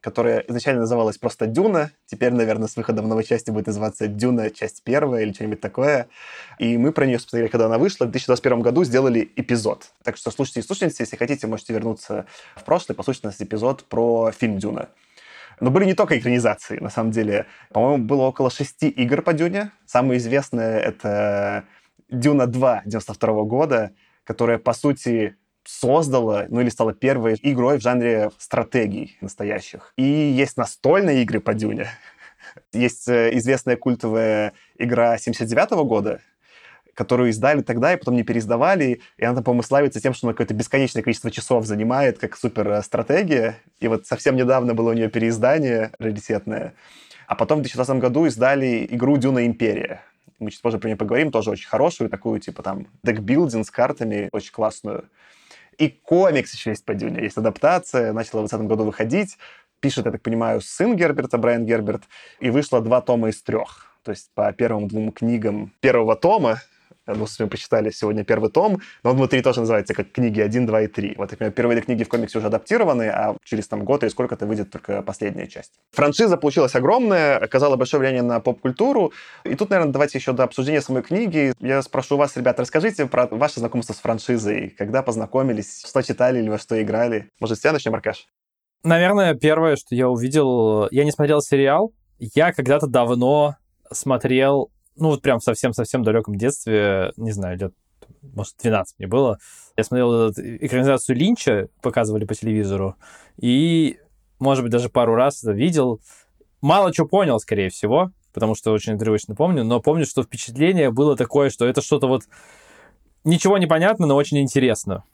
которая 0.04 0.40
изначально 0.40 0.82
называлась 0.82 1.16
просто 1.16 1.46
«Дюна». 1.46 1.90
Теперь, 2.04 2.30
наверное, 2.30 2.68
с 2.68 2.76
выходом 2.76 3.08
новой 3.08 3.24
части 3.24 3.50
будет 3.50 3.68
называться 3.68 4.06
«Дюна. 4.06 4.50
Часть 4.50 4.82
первая» 4.84 5.22
или 5.22 5.32
что-нибудь 5.32 5.62
такое. 5.62 6.08
И 6.58 6.76
мы 6.76 6.92
про 6.92 7.06
нее 7.06 7.16
посмотрели, 7.16 7.48
когда 7.48 7.66
она 7.66 7.78
вышла. 7.78 8.04
В 8.04 8.10
2021 8.10 8.60
году 8.60 8.84
сделали 8.84 9.32
эпизод. 9.34 9.86
Так 10.02 10.18
что 10.18 10.30
слушайте 10.30 10.60
и 10.60 10.62
слушайте, 10.62 10.96
если 10.98 11.16
хотите, 11.16 11.46
можете 11.46 11.72
вернуться 11.72 12.26
в 12.54 12.64
прошлое, 12.64 12.94
послушать 12.94 13.24
нас 13.24 13.40
эпизод 13.40 13.84
про 13.84 14.30
фильм 14.30 14.58
«Дюна». 14.58 14.90
Но 15.60 15.70
были 15.70 15.86
не 15.86 15.94
только 15.94 16.18
экранизации, 16.18 16.76
на 16.80 16.90
самом 16.90 17.10
деле. 17.10 17.46
По-моему, 17.72 18.04
было 18.04 18.24
около 18.24 18.50
шести 18.50 18.90
игр 18.90 19.22
по 19.22 19.32
Дюне. 19.32 19.70
Самое 19.86 20.18
известное— 20.18 20.80
это 20.80 21.64
Дюна 22.10 22.46
2 22.46 22.82
92 22.84 23.42
года, 23.44 23.92
которая, 24.24 24.58
по 24.58 24.74
сути, 24.74 25.36
создала, 25.64 26.46
ну 26.48 26.60
или 26.60 26.68
стала 26.68 26.92
первой 26.92 27.38
игрой 27.42 27.78
в 27.78 27.82
жанре 27.82 28.30
стратегий 28.38 29.16
настоящих. 29.20 29.92
И 29.96 30.02
есть 30.02 30.56
настольные 30.56 31.22
игры 31.22 31.40
по 31.40 31.54
Дюне. 31.54 31.88
Есть 32.72 33.08
э, 33.08 33.30
известная 33.38 33.76
культовая 33.76 34.52
игра 34.78 35.18
79 35.18 35.70
года, 35.86 36.20
которую 36.94 37.30
издали 37.30 37.62
тогда 37.62 37.92
и 37.92 37.96
потом 37.96 38.14
не 38.14 38.22
переиздавали, 38.22 39.00
и 39.16 39.24
она, 39.24 39.42
по-моему, 39.42 39.62
славится 39.62 40.00
тем, 40.00 40.14
что 40.14 40.26
она 40.26 40.34
какое-то 40.34 40.54
бесконечное 40.54 41.02
количество 41.02 41.30
часов 41.30 41.66
занимает, 41.66 42.18
как 42.18 42.36
супер-стратегия. 42.36 43.58
И 43.80 43.88
вот 43.88 44.06
совсем 44.06 44.36
недавно 44.36 44.74
было 44.74 44.90
у 44.90 44.92
нее 44.92 45.08
переиздание 45.08 45.90
раритетное. 45.98 46.74
А 47.26 47.34
потом 47.34 47.58
в 47.58 47.62
2016 47.62 48.00
году 48.00 48.26
издали 48.26 48.86
игру 48.90 49.16
«Дюна 49.16 49.46
Империя». 49.46 50.02
Мы 50.38 50.50
чуть 50.50 50.60
позже 50.62 50.78
про 50.78 50.88
нее 50.88 50.96
поговорим, 50.96 51.30
тоже 51.30 51.50
очень 51.50 51.68
хорошую, 51.68 52.10
такую, 52.10 52.40
типа, 52.40 52.62
там, 52.62 52.88
декбилдинг 53.02 53.66
с 53.66 53.70
картами, 53.70 54.28
очень 54.32 54.52
классную. 54.52 55.04
И 55.78 55.88
комикс 55.88 56.54
еще 56.54 56.70
есть 56.70 56.84
по 56.84 56.94
Дюне, 56.94 57.22
есть 57.22 57.36
адаптация, 57.36 58.12
начала 58.12 58.42
в 58.42 58.48
2020 58.48 58.66
году 58.68 58.84
выходить. 58.84 59.36
Пишет, 59.80 60.06
я 60.06 60.12
так 60.12 60.22
понимаю, 60.22 60.60
сын 60.60 60.96
Герберта, 60.96 61.38
Брайан 61.38 61.66
Герберт, 61.66 62.04
и 62.40 62.50
вышло 62.50 62.80
два 62.80 63.00
тома 63.00 63.28
из 63.28 63.42
трех. 63.42 63.94
То 64.02 64.10
есть 64.10 64.30
по 64.34 64.52
первым 64.52 64.88
двум 64.88 65.12
книгам 65.12 65.72
первого 65.80 66.16
тома 66.16 66.60
мы 67.06 67.26
с 67.26 67.38
вами 67.38 67.48
почитали 67.48 67.90
сегодня 67.90 68.24
первый 68.24 68.50
том, 68.50 68.80
но 69.02 69.10
он 69.10 69.16
внутри 69.16 69.42
тоже 69.42 69.60
называется 69.60 69.94
как 69.94 70.12
книги 70.12 70.40
1, 70.40 70.66
2 70.66 70.82
и 70.82 70.86
3. 70.86 71.14
Вот, 71.16 71.30
например, 71.30 71.52
первые 71.52 71.80
книги 71.80 72.04
в 72.04 72.08
комиксе 72.08 72.38
уже 72.38 72.46
адаптированы, 72.46 73.08
а 73.10 73.36
через 73.44 73.68
там 73.68 73.84
год 73.84 74.02
или 74.02 74.10
сколько-то 74.10 74.46
выйдет 74.46 74.70
только 74.70 75.02
последняя 75.02 75.46
часть. 75.46 75.72
Франшиза 75.92 76.36
получилась 76.36 76.74
огромная, 76.74 77.38
оказала 77.38 77.76
большое 77.76 78.00
влияние 78.00 78.22
на 78.22 78.40
поп-культуру. 78.40 79.12
И 79.44 79.54
тут, 79.54 79.70
наверное, 79.70 79.92
давайте 79.92 80.18
еще 80.18 80.32
до 80.32 80.44
обсуждения 80.44 80.80
самой 80.80 81.02
книги. 81.02 81.52
Я 81.60 81.82
спрошу 81.82 82.16
вас, 82.16 82.36
ребята, 82.36 82.62
расскажите 82.62 83.06
про 83.06 83.26
ваше 83.26 83.60
знакомство 83.60 83.92
с 83.92 83.98
франшизой. 83.98 84.70
Когда 84.70 85.02
познакомились, 85.02 85.84
что 85.86 86.02
читали 86.02 86.38
или 86.38 86.48
во 86.48 86.58
что 86.58 86.80
играли? 86.80 87.28
Может, 87.40 87.58
с 87.58 87.60
тебя 87.60 87.72
начнем, 87.72 87.94
Аркаш? 87.94 88.26
Наверное, 88.82 89.34
первое, 89.34 89.76
что 89.76 89.94
я 89.94 90.08
увидел... 90.08 90.88
Я 90.90 91.04
не 91.04 91.12
смотрел 91.12 91.40
сериал. 91.40 91.92
Я 92.18 92.52
когда-то 92.52 92.86
давно 92.86 93.56
смотрел 93.90 94.70
ну 94.96 95.08
вот 95.08 95.22
прям 95.22 95.40
совсем-совсем 95.40 96.02
далеком 96.02 96.36
детстве, 96.36 97.12
не 97.16 97.32
знаю, 97.32 97.58
лет, 97.58 97.74
может, 98.22 98.54
12 98.62 98.98
мне 98.98 99.08
было, 99.08 99.38
я 99.76 99.84
смотрел 99.84 100.30
экранизацию 100.30 101.16
Линча, 101.16 101.68
показывали 101.82 102.24
по 102.24 102.34
телевизору, 102.34 102.96
и, 103.36 103.98
может 104.38 104.62
быть, 104.62 104.72
даже 104.72 104.88
пару 104.88 105.14
раз 105.14 105.42
это 105.42 105.52
видел. 105.52 106.00
Мало 106.60 106.92
чего 106.92 107.06
понял, 107.06 107.38
скорее 107.40 107.70
всего, 107.70 108.10
потому 108.32 108.54
что 108.54 108.72
очень 108.72 108.94
отрывочно 108.94 109.34
помню, 109.34 109.64
но 109.64 109.80
помню, 109.80 110.06
что 110.06 110.22
впечатление 110.22 110.90
было 110.90 111.16
такое, 111.16 111.50
что 111.50 111.66
это 111.66 111.82
что-то 111.82 112.06
вот 112.06 112.22
ничего 113.24 113.58
не 113.58 113.66
понятно, 113.66 114.06
но 114.06 114.16
очень 114.16 114.38
интересно 114.38 115.04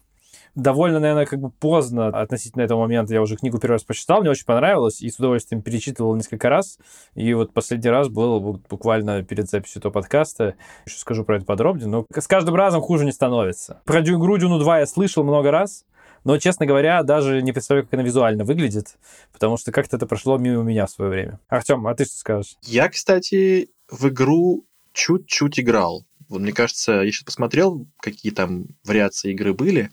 довольно, 0.54 1.00
наверное, 1.00 1.26
как 1.26 1.40
бы 1.40 1.50
поздно 1.50 2.08
относительно 2.08 2.62
этого 2.62 2.80
момента. 2.80 3.14
Я 3.14 3.22
уже 3.22 3.36
книгу 3.36 3.58
первый 3.58 3.74
раз 3.74 3.84
прочитал, 3.84 4.20
мне 4.20 4.30
очень 4.30 4.44
понравилось, 4.44 5.00
и 5.00 5.10
с 5.10 5.18
удовольствием 5.18 5.62
перечитывал 5.62 6.14
несколько 6.16 6.48
раз. 6.48 6.78
И 7.14 7.32
вот 7.34 7.52
последний 7.52 7.90
раз 7.90 8.08
был 8.08 8.60
буквально 8.68 9.22
перед 9.22 9.48
записью 9.48 9.80
этого 9.80 9.92
подкаста. 9.92 10.54
Еще 10.86 10.98
скажу 10.98 11.24
про 11.24 11.36
это 11.36 11.46
подробнее, 11.46 11.88
но 11.88 12.06
с 12.14 12.26
каждым 12.26 12.54
разом 12.54 12.80
хуже 12.80 13.04
не 13.04 13.12
становится. 13.12 13.82
Про 13.84 14.00
игру 14.00 14.36
Дюну 14.38 14.58
2 14.58 14.80
я 14.80 14.86
слышал 14.86 15.24
много 15.24 15.50
раз, 15.50 15.84
но, 16.24 16.36
честно 16.38 16.66
говоря, 16.66 17.02
даже 17.02 17.42
не 17.42 17.52
представляю, 17.52 17.86
как 17.86 17.94
она 17.94 18.02
визуально 18.02 18.44
выглядит, 18.44 18.98
потому 19.32 19.56
что 19.56 19.72
как-то 19.72 19.96
это 19.96 20.06
прошло 20.06 20.36
мимо 20.38 20.62
меня 20.62 20.86
в 20.86 20.90
свое 20.90 21.10
время. 21.10 21.40
Артем, 21.48 21.86
а 21.86 21.94
ты 21.94 22.04
что 22.04 22.16
скажешь? 22.16 22.56
Я, 22.62 22.88
кстати, 22.88 23.70
в 23.90 24.08
игру 24.08 24.66
чуть-чуть 24.92 25.60
играл. 25.60 26.04
Вот, 26.28 26.40
мне 26.40 26.52
кажется, 26.52 26.92
я 26.92 27.10
сейчас 27.10 27.24
посмотрел, 27.24 27.86
какие 28.00 28.32
там 28.32 28.66
вариации 28.84 29.32
игры 29.32 29.52
были. 29.52 29.90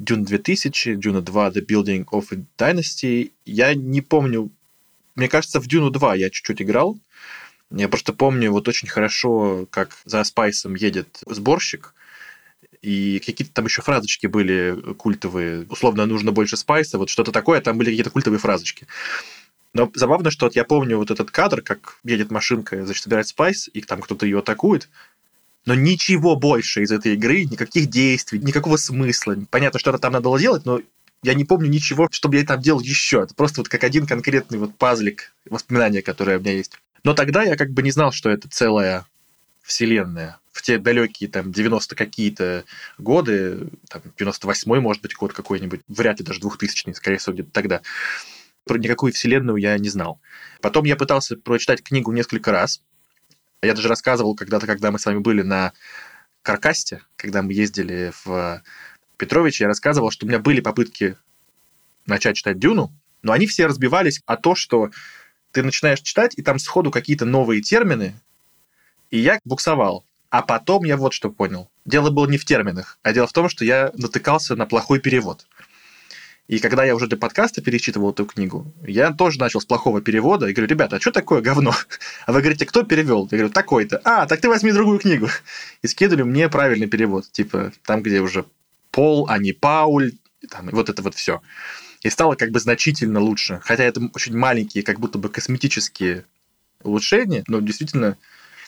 Dune 0.00 0.24
2000, 0.24 0.96
Dune 0.96 1.20
2 1.20 1.50
The 1.50 1.66
Building 1.66 2.04
of 2.06 2.26
Dynasty. 2.58 3.32
Я 3.44 3.74
не 3.74 4.00
помню, 4.00 4.50
мне 5.14 5.28
кажется, 5.28 5.60
в 5.60 5.66
Dune 5.66 5.90
2 5.90 6.14
я 6.16 6.30
чуть-чуть 6.30 6.62
играл. 6.62 6.98
Я 7.70 7.88
просто 7.88 8.12
помню 8.12 8.50
вот 8.50 8.66
очень 8.66 8.88
хорошо, 8.88 9.66
как 9.70 9.96
за 10.04 10.24
Спайсом 10.24 10.74
едет 10.74 11.22
сборщик, 11.26 11.94
и 12.82 13.20
какие-то 13.24 13.52
там 13.52 13.66
еще 13.66 13.82
фразочки 13.82 14.26
были 14.26 14.76
культовые. 14.94 15.66
Условно, 15.68 16.06
нужно 16.06 16.32
больше 16.32 16.56
спайса, 16.56 16.98
вот 16.98 17.10
что-то 17.10 17.30
такое, 17.30 17.60
там 17.60 17.78
были 17.78 17.90
какие-то 17.90 18.10
культовые 18.10 18.40
фразочки. 18.40 18.86
Но 19.72 19.90
забавно, 19.94 20.30
что 20.30 20.46
вот 20.46 20.56
я 20.56 20.64
помню 20.64 20.96
вот 20.96 21.10
этот 21.10 21.30
кадр, 21.30 21.62
как 21.62 21.98
едет 22.02 22.30
машинка, 22.30 22.84
значит, 22.84 23.04
собирает 23.04 23.28
спайс, 23.28 23.70
и 23.72 23.82
там 23.82 24.00
кто-то 24.00 24.26
ее 24.26 24.40
атакует, 24.40 24.88
но 25.66 25.74
ничего 25.74 26.36
больше 26.36 26.82
из 26.82 26.90
этой 26.90 27.14
игры, 27.14 27.44
никаких 27.44 27.88
действий, 27.88 28.38
никакого 28.38 28.76
смысла. 28.76 29.36
Понятно, 29.50 29.78
что-то 29.78 29.98
там 29.98 30.12
надо 30.12 30.24
было 30.24 30.38
делать, 30.38 30.64
но 30.64 30.80
я 31.22 31.34
не 31.34 31.44
помню 31.44 31.68
ничего, 31.68 32.08
чтобы 32.10 32.36
я 32.36 32.44
там 32.44 32.60
делал 32.60 32.80
еще. 32.80 33.22
Это 33.22 33.34
просто 33.34 33.60
вот 33.60 33.68
как 33.68 33.84
один 33.84 34.06
конкретный 34.06 34.58
вот 34.58 34.76
пазлик 34.76 35.34
воспоминания, 35.48 36.02
которое 36.02 36.38
у 36.38 36.40
меня 36.40 36.52
есть. 36.52 36.72
Но 37.04 37.14
тогда 37.14 37.42
я 37.42 37.56
как 37.56 37.70
бы 37.70 37.82
не 37.82 37.90
знал, 37.90 38.12
что 38.12 38.30
это 38.30 38.48
целая 38.48 39.06
вселенная. 39.62 40.38
В 40.52 40.62
те 40.62 40.78
далекие 40.78 41.30
там 41.30 41.52
90 41.52 41.94
какие-то 41.94 42.64
годы, 42.98 43.68
там 43.88 44.02
98-й, 44.18 44.80
может 44.80 45.02
быть, 45.02 45.14
год 45.14 45.32
какой-нибудь, 45.32 45.80
вряд 45.88 46.18
ли 46.18 46.24
даже 46.24 46.40
2000-й, 46.40 46.94
скорее 46.94 47.18
всего, 47.18 47.34
где-то 47.34 47.50
тогда. 47.52 47.80
Про 48.64 48.78
никакую 48.78 49.12
вселенную 49.12 49.58
я 49.58 49.78
не 49.78 49.88
знал. 49.88 50.20
Потом 50.60 50.84
я 50.84 50.96
пытался 50.96 51.36
прочитать 51.36 51.82
книгу 51.82 52.12
несколько 52.12 52.50
раз, 52.50 52.82
я 53.62 53.74
даже 53.74 53.88
рассказывал 53.88 54.34
когда-то, 54.34 54.66
когда 54.66 54.90
мы 54.90 54.98
с 54.98 55.06
вами 55.06 55.18
были 55.18 55.42
на 55.42 55.72
Каркасте, 56.42 57.02
когда 57.16 57.42
мы 57.42 57.52
ездили 57.52 58.12
в 58.24 58.62
Петрович, 59.16 59.60
я 59.60 59.66
рассказывал, 59.66 60.10
что 60.10 60.24
у 60.24 60.28
меня 60.28 60.38
были 60.38 60.60
попытки 60.60 61.16
начать 62.06 62.36
читать 62.36 62.58
Дюну, 62.58 62.92
но 63.22 63.32
они 63.32 63.46
все 63.46 63.66
разбивались 63.66 64.22
о 64.24 64.36
то, 64.36 64.54
что 64.54 64.90
ты 65.52 65.62
начинаешь 65.62 66.00
читать, 66.00 66.34
и 66.38 66.42
там 66.42 66.58
сходу 66.58 66.90
какие-то 66.90 67.26
новые 67.26 67.60
термины, 67.60 68.14
и 69.10 69.18
я 69.18 69.38
буксовал. 69.44 70.04
А 70.30 70.42
потом 70.42 70.84
я 70.84 70.96
вот 70.96 71.12
что 71.12 71.28
понял. 71.28 71.68
Дело 71.84 72.10
было 72.10 72.26
не 72.26 72.38
в 72.38 72.44
терминах, 72.44 72.98
а 73.02 73.12
дело 73.12 73.26
в 73.26 73.32
том, 73.32 73.48
что 73.48 73.64
я 73.64 73.90
натыкался 73.94 74.54
на 74.54 74.64
плохой 74.64 75.00
перевод. 75.00 75.46
И 76.50 76.58
когда 76.58 76.84
я 76.84 76.96
уже 76.96 77.06
для 77.06 77.16
подкаста 77.16 77.62
перечитывал 77.62 78.10
эту 78.10 78.26
книгу, 78.26 78.74
я 78.84 79.12
тоже 79.12 79.38
начал 79.38 79.60
с 79.60 79.64
плохого 79.64 80.00
перевода 80.00 80.48
и 80.48 80.52
говорю, 80.52 80.68
ребята, 80.68 80.96
а 80.96 81.00
что 81.00 81.12
такое 81.12 81.42
говно? 81.42 81.72
А 82.26 82.32
вы 82.32 82.40
говорите, 82.40 82.66
кто 82.66 82.82
перевел? 82.82 83.28
Я 83.30 83.38
говорю, 83.38 83.50
такой-то. 83.50 84.00
А, 84.02 84.26
так 84.26 84.40
ты 84.40 84.48
возьми 84.48 84.72
другую 84.72 84.98
книгу. 84.98 85.28
И 85.82 85.86
скидывали 85.86 86.24
мне 86.24 86.48
правильный 86.48 86.88
перевод. 86.88 87.30
Типа 87.30 87.72
там, 87.84 88.02
где 88.02 88.20
уже 88.20 88.46
Пол, 88.90 89.28
а 89.28 89.38
не 89.38 89.52
Пауль. 89.52 90.14
Там, 90.50 90.70
вот 90.72 90.88
это 90.88 91.02
вот 91.02 91.14
все. 91.14 91.40
И 92.02 92.10
стало 92.10 92.34
как 92.34 92.50
бы 92.50 92.58
значительно 92.58 93.20
лучше. 93.20 93.60
Хотя 93.62 93.84
это 93.84 94.10
очень 94.12 94.36
маленькие, 94.36 94.82
как 94.82 94.98
будто 94.98 95.18
бы 95.18 95.28
косметические 95.28 96.24
улучшения, 96.82 97.44
но 97.46 97.60
действительно 97.60 98.18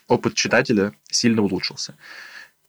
опыт 0.07 0.35
читателя 0.35 0.93
сильно 1.11 1.43
улучшился. 1.43 1.97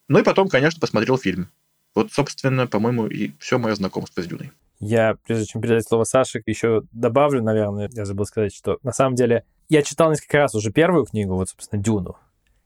Ну 0.08 0.18
и 0.18 0.24
потом, 0.24 0.50
конечно, 0.50 0.80
посмотрел 0.80 1.20
фильм. 1.20 1.50
Вот, 1.94 2.12
собственно, 2.12 2.66
по-моему, 2.66 3.06
и 3.06 3.34
все 3.38 3.60
мое 3.60 3.76
знакомство 3.76 4.24
с 4.24 4.26
Дюной. 4.26 4.52
Я, 4.86 5.16
прежде 5.26 5.46
чем 5.46 5.62
передать 5.62 5.88
слово 5.88 6.04
Саше, 6.04 6.42
еще 6.46 6.84
добавлю, 6.92 7.42
наверное, 7.42 7.90
я 7.94 8.06
забыл 8.06 8.26
сказать, 8.26 8.54
что 8.54 8.80
на 8.84 8.92
самом 8.92 9.16
деле 9.16 9.46
я 9.70 9.82
читал 9.82 10.10
несколько 10.10 10.38
раз 10.38 10.56
уже 10.56 10.72
первую 10.72 11.06
книгу, 11.06 11.36
вот, 11.36 11.50
собственно, 11.50 11.82
Дюну, 11.82 12.18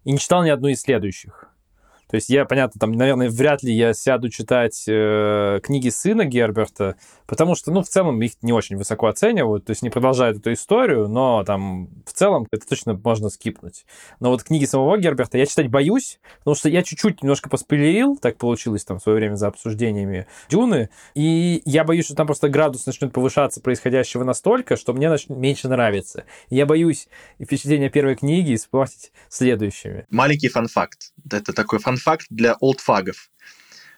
и 0.04 0.12
не 0.12 0.18
читал 0.18 0.44
ни 0.44 0.50
одну 0.50 0.68
из 0.70 0.82
следующих. 0.82 1.50
То 2.10 2.16
есть 2.16 2.30
я, 2.30 2.46
понятно, 2.46 2.80
там, 2.80 2.92
наверное, 2.94 3.30
вряд 3.30 3.64
ли 3.64 3.74
я 3.74 3.94
сяду 3.94 4.30
читать 4.30 4.86
э, 4.88 5.60
книги 5.62 5.90
сына 5.90 6.26
Герберта, 6.26 6.96
потому 7.26 7.56
что, 7.56 7.72
ну, 7.72 7.82
в 7.82 7.88
целом 7.88 8.22
их 8.22 8.34
не 8.42 8.54
очень 8.54 8.78
высоко 8.78 9.08
оценивают, 9.08 9.66
то 9.66 9.72
есть 9.72 9.82
не 9.82 9.90
продолжают 9.90 10.38
эту 10.38 10.54
историю, 10.54 11.08
но 11.10 11.44
там 11.44 11.90
в 12.06 12.14
целом 12.14 12.48
это 12.52 12.66
точно 12.66 12.94
можно 12.94 13.30
скипнуть. 13.30 13.86
Но 14.20 14.30
вот 14.30 14.44
книги 14.44 14.66
самого 14.66 14.98
Герберта 14.98 15.38
я 15.38 15.46
читать 15.46 15.70
боюсь, 15.70 16.20
потому 16.40 16.56
что 16.56 16.70
я 16.70 16.82
чуть-чуть 16.82 17.22
немножко 17.22 17.50
поспойлерил, 17.50 18.18
так 18.18 18.38
получилось 18.38 18.86
там 18.86 19.00
в 19.00 19.04
свое 19.04 19.18
время 19.18 19.36
за 19.36 19.48
обсуждениями 19.48 20.28
Дюны, 20.50 20.90
и 21.14 21.62
я 21.66 21.84
боюсь, 21.84 22.06
что 22.06 22.16
там 22.16 22.28
просто 22.28 22.48
градус 22.48 22.86
начнет 22.86 23.12
повышаться 23.12 23.60
происходящего 23.60 24.24
настолько, 24.24 24.78
что 24.78 24.94
мне 24.94 25.10
начнет 25.10 25.38
меньше 25.38 25.68
нравиться. 25.68 26.24
Я 26.50 26.66
боюсь 26.66 27.10
впечатления 27.42 27.90
первой 27.90 28.16
книги 28.16 28.56
испортить 28.56 29.12
следующими. 29.28 30.06
Маленький 30.10 30.48
фан-факт. 30.48 31.12
Это 31.30 31.54
такой 31.54 31.80
фан 31.80 31.97
факт 31.98 32.28
для 32.30 32.54
олдфагов. 32.60 33.30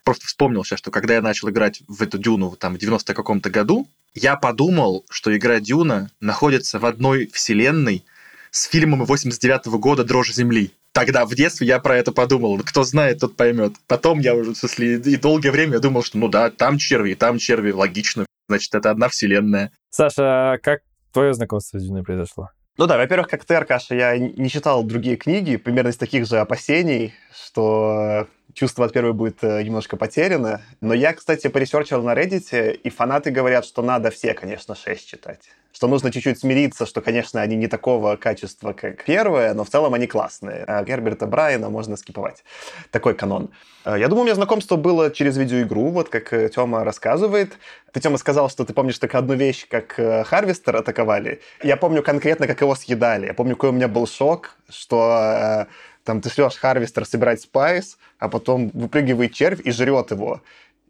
Просто 0.03 0.25
вспомнил 0.25 0.63
сейчас, 0.63 0.79
что 0.79 0.91
когда 0.91 1.15
я 1.15 1.21
начал 1.21 1.49
играть 1.49 1.81
в 1.87 2.01
эту 2.01 2.17
Дюну 2.17 2.55
там, 2.55 2.75
в 2.75 2.77
90 2.77 3.13
каком-то 3.13 3.49
году, 3.49 3.87
я 4.13 4.35
подумал, 4.35 5.05
что 5.09 5.35
игра 5.35 5.59
Дюна 5.59 6.09
находится 6.19 6.79
в 6.79 6.85
одной 6.85 7.27
вселенной 7.27 8.05
с 8.51 8.63
фильмом 8.63 9.05
89 9.05 9.67
-го 9.67 9.77
года 9.77 10.03
«Дрожь 10.03 10.33
земли». 10.33 10.71
Тогда, 10.91 11.25
в 11.25 11.35
детстве, 11.35 11.67
я 11.67 11.79
про 11.79 11.95
это 11.97 12.11
подумал. 12.11 12.59
Кто 12.65 12.83
знает, 12.83 13.19
тот 13.19 13.35
поймет. 13.35 13.73
Потом 13.87 14.19
я 14.19 14.33
уже, 14.33 14.53
в 14.53 14.57
смысле, 14.57 14.95
и 14.95 15.15
долгое 15.17 15.51
время 15.51 15.73
я 15.73 15.79
думал, 15.79 16.03
что 16.03 16.17
ну 16.17 16.27
да, 16.27 16.49
там 16.49 16.77
черви, 16.79 17.13
там 17.13 17.37
черви, 17.37 17.71
логично. 17.71 18.25
Значит, 18.47 18.73
это 18.73 18.89
одна 18.89 19.07
вселенная. 19.07 19.71
Саша, 19.91 20.53
а 20.53 20.57
как 20.57 20.81
твое 21.13 21.33
знакомство 21.33 21.79
с 21.79 21.83
Дюной 21.83 22.03
произошло? 22.03 22.49
Ну 22.79 22.87
да, 22.87 22.95
во-первых, 22.95 23.27
как 23.27 23.43
ты, 23.43 23.55
Аркаша, 23.55 23.93
я 23.93 24.17
не 24.17 24.49
читал 24.49 24.83
другие 24.83 25.17
книги, 25.17 25.57
примерно 25.57 25.89
из 25.89 25.97
таких 25.97 26.25
же 26.25 26.39
опасений, 26.39 27.13
что 27.35 28.25
чувство 28.59 28.85
от 28.85 28.91
первой 28.91 29.13
будет 29.13 29.41
э, 29.41 29.63
немножко 29.63 29.95
потеряно. 29.95 30.61
Но 30.81 30.93
я, 30.93 31.13
кстати, 31.13 31.47
по 31.47 31.56
research 31.56 31.94
ил 31.94 32.03
на 32.03 32.13
Reddit, 32.13 32.73
и 32.73 32.89
фанаты 32.89 33.31
говорят, 33.31 33.63
что 33.63 33.81
надо 33.81 34.11
все, 34.11 34.33
конечно, 34.33 34.75
6 34.75 35.07
читать. 35.07 35.39
Что 35.71 35.87
нужно 35.87 36.11
чуть-чуть 36.11 36.39
смириться, 36.39 36.85
что, 36.85 36.99
конечно, 36.99 37.41
они 37.41 37.55
не 37.55 37.67
такого 37.67 38.17
качества, 38.17 38.73
как 38.73 39.05
первые, 39.05 39.53
но 39.53 39.63
в 39.63 39.69
целом 39.69 39.93
они 39.93 40.07
классные. 40.07 40.65
А 40.67 40.83
Герберта 40.83 41.25
Брайана 41.25 41.69
можно 41.69 41.95
skip 41.95 42.14
овать. 42.14 42.43
Такой 42.91 43.13
канон. 43.13 43.49
Э, 43.85 43.95
я 43.97 44.09
думаю, 44.09 44.23
у 44.23 44.25
меня 44.25 44.35
знакомство 44.35 44.75
было 44.75 45.09
через 45.09 45.37
видеоигру, 45.37 45.91
вот 45.91 46.09
как 46.09 46.33
э, 46.33 46.49
Тёма 46.49 46.83
рассказывает. 46.83 47.53
Ты, 47.93 48.01
Тёма, 48.01 48.17
сказал, 48.17 48.49
что 48.49 48.65
ты 48.65 48.73
помнишь 48.73 48.99
только 48.99 49.19
одну 49.19 49.35
вещь, 49.35 49.67
как 49.69 49.93
Harvester 50.27 50.75
атаковали. 50.75 51.39
Я 51.63 51.77
помню 51.77 52.03
конкретно, 52.03 52.45
как 52.45 52.59
его 52.59 52.75
съедали. 52.75 53.27
Я 53.27 53.33
помню, 53.33 53.55
какой 53.55 53.69
у 53.69 53.73
меня 53.73 53.87
был 53.87 54.05
шок, 54.05 54.57
что 54.67 55.65
там 56.03 56.21
ты 56.21 56.29
шлешь 56.29 56.55
Harvester 56.55 57.05
собирать 57.05 57.41
spice, 57.41 57.97
а 58.19 58.29
потом 58.29 58.69
выпрыгивает 58.73 59.33
червь 59.33 59.61
и 59.63 59.71
жрет 59.71 60.11
его. 60.11 60.41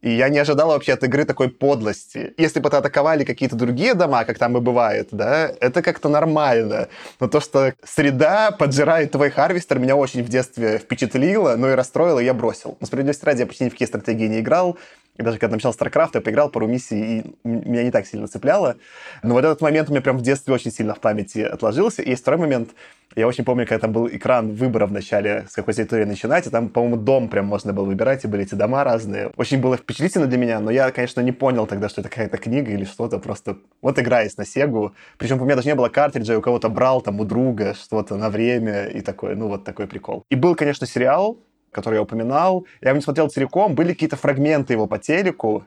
И 0.02 0.12
я 0.12 0.30
не 0.30 0.40
ожидал 0.40 0.70
вообще 0.70 0.94
от 0.94 1.04
игры 1.04 1.26
такой 1.26 1.50
подлости. 1.50 2.34
Если 2.38 2.62
бы 2.62 2.70
это 2.70 2.78
атаковали 2.78 3.26
какие-то 3.26 3.58
другие 3.58 3.96
дома, 3.96 4.24
как 4.24 4.38
там 4.38 4.58
и 4.58 4.62
бывает, 4.62 5.10
да, 5.12 5.52
это 5.60 5.82
как-то 5.82 6.08
нормально. 6.08 6.88
Но 7.20 7.28
то, 7.28 7.42
что 7.42 7.74
среда 7.84 8.52
пожирает 8.52 9.12
твой 9.12 9.30
harvester, 9.30 9.78
меня 9.78 9.98
очень 9.98 10.24
в 10.24 10.30
детстве 10.30 10.78
впечатлило, 10.78 11.56
но 11.58 11.70
и 11.70 11.74
расстроило, 11.74 12.20
и 12.20 12.26
я 12.26 12.34
бросил. 12.34 12.78
Но 12.80 12.88
справедливости 12.88 13.26
ради, 13.26 13.42
я 13.42 13.46
почти 13.46 13.66
ни 13.66 13.70
в 13.70 13.74
какие 13.74 13.88
стратегии 13.88 14.28
не 14.28 14.40
играл. 14.40 14.78
И 15.20 15.24
даже 15.24 15.38
когда 15.38 15.58
начал 15.58 15.72
StarCraft, 15.72 16.12
я 16.14 16.22
поиграл 16.22 16.50
пару 16.50 16.66
миссий, 16.66 17.20
и 17.20 17.36
меня 17.44 17.84
не 17.84 17.92
так 17.92 18.08
сильно 18.08 18.28
цепляло. 18.28 18.78
Но 19.22 19.34
вот 19.34 19.44
этот 19.44 19.60
момент 19.60 19.90
у 19.90 19.92
меня 19.92 20.02
прям 20.02 20.18
в 20.18 20.22
детстве 20.22 20.54
очень 20.54 20.72
сильно 20.72 20.96
в 20.96 21.02
памяти 21.02 21.40
отложился. 21.40 22.02
И 22.02 22.12
есть 22.12 22.22
второй 22.22 22.40
момент. 22.40 22.70
Я 23.18 23.28
очень 23.28 23.44
помню, 23.44 23.68
когда 23.68 23.80
там 23.80 23.92
был 23.92 24.08
экран 24.08 24.54
выбора 24.54 24.86
в 24.86 24.94
начале, 24.94 25.46
с 25.50 25.56
какой 25.56 25.74
территории 25.74 26.06
начинать, 26.06 26.48
и 26.48 26.50
там, 26.50 26.70
по-моему, 26.70 26.96
дом 26.96 27.28
прям 27.28 27.48
можно 27.48 27.74
было 27.74 27.84
выбирать, 27.84 28.24
и 28.24 28.28
были 28.28 28.44
эти 28.44 28.56
дома 28.56 28.86
разные. 28.86 29.32
Очень 29.36 29.60
было 29.60 29.76
впечатлительно 29.76 30.28
для 30.28 30.38
меня, 30.38 30.60
но 30.62 30.72
я, 30.72 30.90
конечно, 30.92 31.20
не 31.20 31.34
понял 31.34 31.68
тогда, 31.68 31.90
что 31.90 32.00
это 32.00 32.10
какая-то 32.10 32.38
книга 32.38 32.72
или 32.72 32.86
что-то, 32.86 33.20
просто 33.20 33.58
вот 33.82 34.00
играясь 34.00 34.38
на 34.38 34.46
Сегу. 34.46 34.94
Причем 35.18 35.42
у 35.42 35.46
меня 35.46 35.56
даже 35.56 35.68
не 35.68 35.76
было 35.76 35.90
картриджа, 35.90 36.38
у 36.38 36.42
кого-то 36.42 36.70
брал 36.70 37.02
там 37.02 37.20
у 37.20 37.26
друга 37.26 37.74
что-то 37.74 38.16
на 38.16 38.30
время 38.30 38.86
и 38.86 39.02
такой, 39.02 39.36
ну 39.36 39.50
вот 39.50 39.66
такой 39.66 39.88
прикол. 39.88 40.24
И 40.30 40.36
был, 40.36 40.56
конечно, 40.56 40.88
сериал, 40.88 41.40
который 41.72 41.96
я 41.96 42.02
упоминал. 42.02 42.66
Я 42.82 42.90
его 42.90 42.98
не 42.98 43.04
смотрел 43.04 43.30
целиком, 43.30 43.76
были 43.76 43.94
какие-то 43.94 44.16
фрагменты 44.16 44.74
его 44.74 44.88
по 44.88 44.98
телеку, 44.98 45.66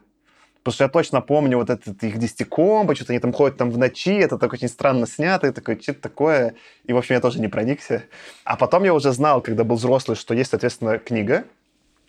Потому 0.63 0.75
что 0.75 0.83
я 0.85 0.89
точно 0.89 1.19
помню 1.19 1.57
вот 1.57 1.69
этот 1.69 2.01
их 2.03 2.17
десятикомбо, 2.17 2.95
что-то 2.95 3.11
они 3.11 3.19
там 3.19 3.33
ходят 3.33 3.57
там 3.57 3.69
в 3.69 3.77
ночи, 3.77 4.17
это 4.17 4.37
так 4.37 4.53
очень 4.53 4.69
странно 4.69 5.05
снято, 5.05 5.47
и 5.47 5.51
такое, 5.51 5.77
что-то 5.77 5.99
такое. 5.99 6.55
И, 6.85 6.93
в 6.93 6.97
общем, 6.97 7.15
я 7.15 7.21
тоже 7.21 7.41
не 7.41 7.49
проникся. 7.49 8.03
А 8.45 8.55
потом 8.55 8.85
я 8.85 8.93
уже 8.93 9.11
знал, 9.11 9.41
когда 9.41 9.65
был 9.65 9.75
взрослый, 9.75 10.15
что 10.15 10.33
есть, 10.33 10.51
соответственно, 10.51 10.99
книга. 10.99 11.43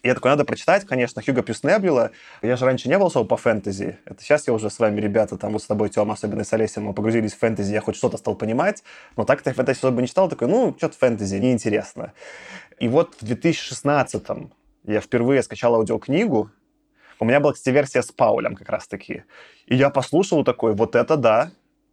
И 0.04 0.06
я 0.06 0.14
такой, 0.14 0.30
надо 0.30 0.44
прочитать, 0.44 0.84
конечно, 0.84 1.22
Хьюго 1.22 1.42
Пьюс 1.42 1.64
Небюла. 1.64 2.10
Я 2.42 2.56
же 2.56 2.66
раньше 2.66 2.90
не 2.90 2.98
был 2.98 3.06
особо 3.06 3.26
по 3.26 3.36
фэнтези. 3.38 3.98
Это 4.04 4.22
сейчас 4.22 4.46
я 4.46 4.52
уже 4.52 4.68
с 4.68 4.78
вами, 4.78 5.00
ребята, 5.00 5.38
там 5.38 5.54
вот 5.54 5.62
с 5.62 5.66
тобой, 5.66 5.88
Тёма, 5.88 6.12
особенно 6.12 6.44
с 6.44 6.52
Олесем, 6.52 6.84
мы 6.84 6.92
погрузились 6.92 7.32
в 7.32 7.38
фэнтези, 7.38 7.72
я 7.72 7.80
хоть 7.80 7.96
что-то 7.96 8.18
стал 8.18 8.34
понимать. 8.34 8.84
Но 9.16 9.24
так-то 9.24 9.48
я 9.48 9.54
фэнтези 9.54 9.78
особо 9.78 10.02
не 10.02 10.06
читал, 10.06 10.28
такой, 10.28 10.46
ну, 10.46 10.74
что-то 10.76 10.96
фэнтези, 10.98 11.36
неинтересно. 11.36 12.12
И 12.78 12.88
вот 12.88 13.14
в 13.20 13.22
2016-м 13.22 14.52
я 14.84 15.00
впервые 15.00 15.42
скачал 15.42 15.74
аудиокнигу, 15.74 16.50
у 17.20 17.24
меня 17.24 17.40
была, 17.40 17.52
кстати, 17.52 17.72
версия 17.72 18.02
с 18.02 18.10
Паулем 18.10 18.56
как 18.56 18.68
раз-таки. 18.68 19.24
И 19.66 19.76
я 19.76 19.90
послушал 19.90 20.44
такой, 20.44 20.74
вот 20.74 20.96
это 20.96 21.16
да. 21.16 21.50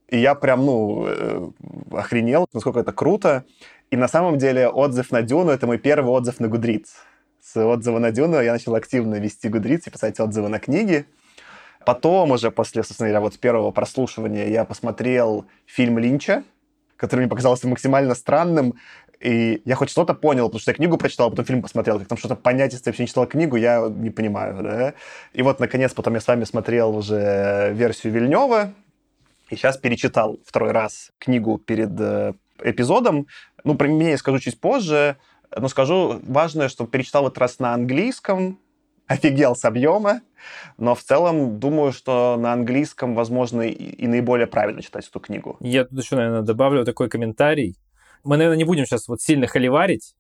И 0.10 0.18
я 0.18 0.36
прям, 0.36 0.66
ну, 0.66 1.06
э, 1.08 1.52
охренел, 1.92 2.48
насколько 2.52 2.80
это 2.80 2.92
круто. 2.92 3.46
И 3.92 3.96
на 3.96 4.08
самом 4.08 4.38
деле 4.38 4.68
отзыв 4.68 5.12
на 5.12 5.22
Дюну— 5.22 5.52
это 5.52 5.68
мой 5.68 5.78
первый 5.78 6.10
отзыв 6.10 6.40
на 6.40 6.48
Гудриц. 6.48 6.96
С 7.42 7.56
отзыва 7.56 8.00
на 8.00 8.12
Дюну 8.12 8.42
я 8.42 8.52
начал 8.52 8.76
активно 8.76 9.16
вести 9.16 9.48
Гудриц 9.48 9.88
и 9.88 9.90
писать 9.90 10.20
отзывы 10.20 10.50
на 10.50 10.60
книги. 10.60 11.06
Потом 11.86 12.32
уже 12.32 12.52
после, 12.52 12.84
собственно 12.84 13.10
говоря, 13.10 13.22
вот 13.22 13.40
первого 13.40 13.72
прослушивания 13.72 14.48
я 14.50 14.66
посмотрел 14.66 15.46
фильм 15.66 15.98
Линча, 15.98 16.44
который 16.96 17.22
мне 17.22 17.30
показался 17.30 17.68
максимально 17.68 18.16
странным. 18.16 18.76
И 19.22 19.62
я 19.66 19.76
хоть 19.76 19.92
что-то 19.92 20.16
понял, 20.16 20.48
потому 20.48 20.60
что 20.60 20.72
я 20.72 20.76
книгу 20.76 20.98
прочитал, 20.98 21.28
а 21.28 21.30
потом 21.30 21.46
фильм 21.46 21.62
посмотрел. 21.62 22.00
Как 22.00 22.08
там 22.08 22.18
что-то 22.18 22.36
понять, 22.36 22.72
если 22.72 22.86
ты 22.86 22.90
вообще 22.90 23.04
не 23.04 23.08
читал 23.08 23.28
книгу, 23.28 23.56
я 23.56 23.88
не 23.88 24.10
понимаю, 24.10 24.64
да. 24.64 24.94
И 25.34 25.44
вот, 25.44 25.60
наконец, 25.60 25.94
потом 25.94 26.16
я 26.16 26.20
с 26.20 26.28
вами 26.28 26.44
смотрел 26.44 26.96
уже 26.96 27.72
версию 27.74 28.14
Вильнева, 28.14 28.74
и 29.52 29.56
сейчас 29.56 29.78
перечитал 29.78 30.40
второй 30.46 30.72
раз 30.72 31.12
книгу 31.20 31.60
перед 31.60 31.92
э, 32.00 32.34
эпизодом. 32.64 33.28
Ну, 33.64 33.76
про 33.76 33.88
меня 33.88 34.12
я 34.12 34.18
скажу 34.18 34.40
чуть 34.40 34.60
позже, 34.60 35.18
но 35.56 35.68
скажу 35.68 36.20
важное, 36.24 36.70
что 36.70 36.88
перечитал 36.88 37.28
этот 37.28 37.38
раз 37.38 37.60
на 37.60 37.74
английском, 37.74 38.58
офигел 39.08 39.56
с 39.56 39.66
объема, 39.66 40.22
но 40.78 40.96
в 40.96 41.04
целом 41.04 41.60
думаю, 41.60 41.92
что 41.92 42.38
на 42.40 42.54
английском, 42.54 43.14
возможно, 43.14 43.62
и, 43.62 43.72
и 43.72 44.08
наиболее 44.08 44.48
правильно 44.48 44.82
читать 44.82 45.08
эту 45.08 45.20
книгу. 45.20 45.58
Я 45.60 45.86
тут 45.86 46.00
еще, 46.00 46.16
наверное, 46.16 46.42
добавлю 46.42 46.86
такой 46.86 47.10
комментарий. 47.10 47.76
Мы, 48.24 48.38
наверное, 48.38 48.58
не 48.58 48.64
будем 48.64 48.86
сейчас 48.86 49.08
вот 49.08 49.22
сильно 49.22 49.48
холиварить. 49.48 50.16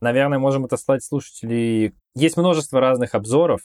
Наверное, 0.00 0.38
можем 0.38 0.64
отослать 0.64 1.04
слушателей. 1.04 1.94
Есть 2.14 2.36
множество 2.36 2.80
разных 2.80 3.14
обзоров, 3.14 3.60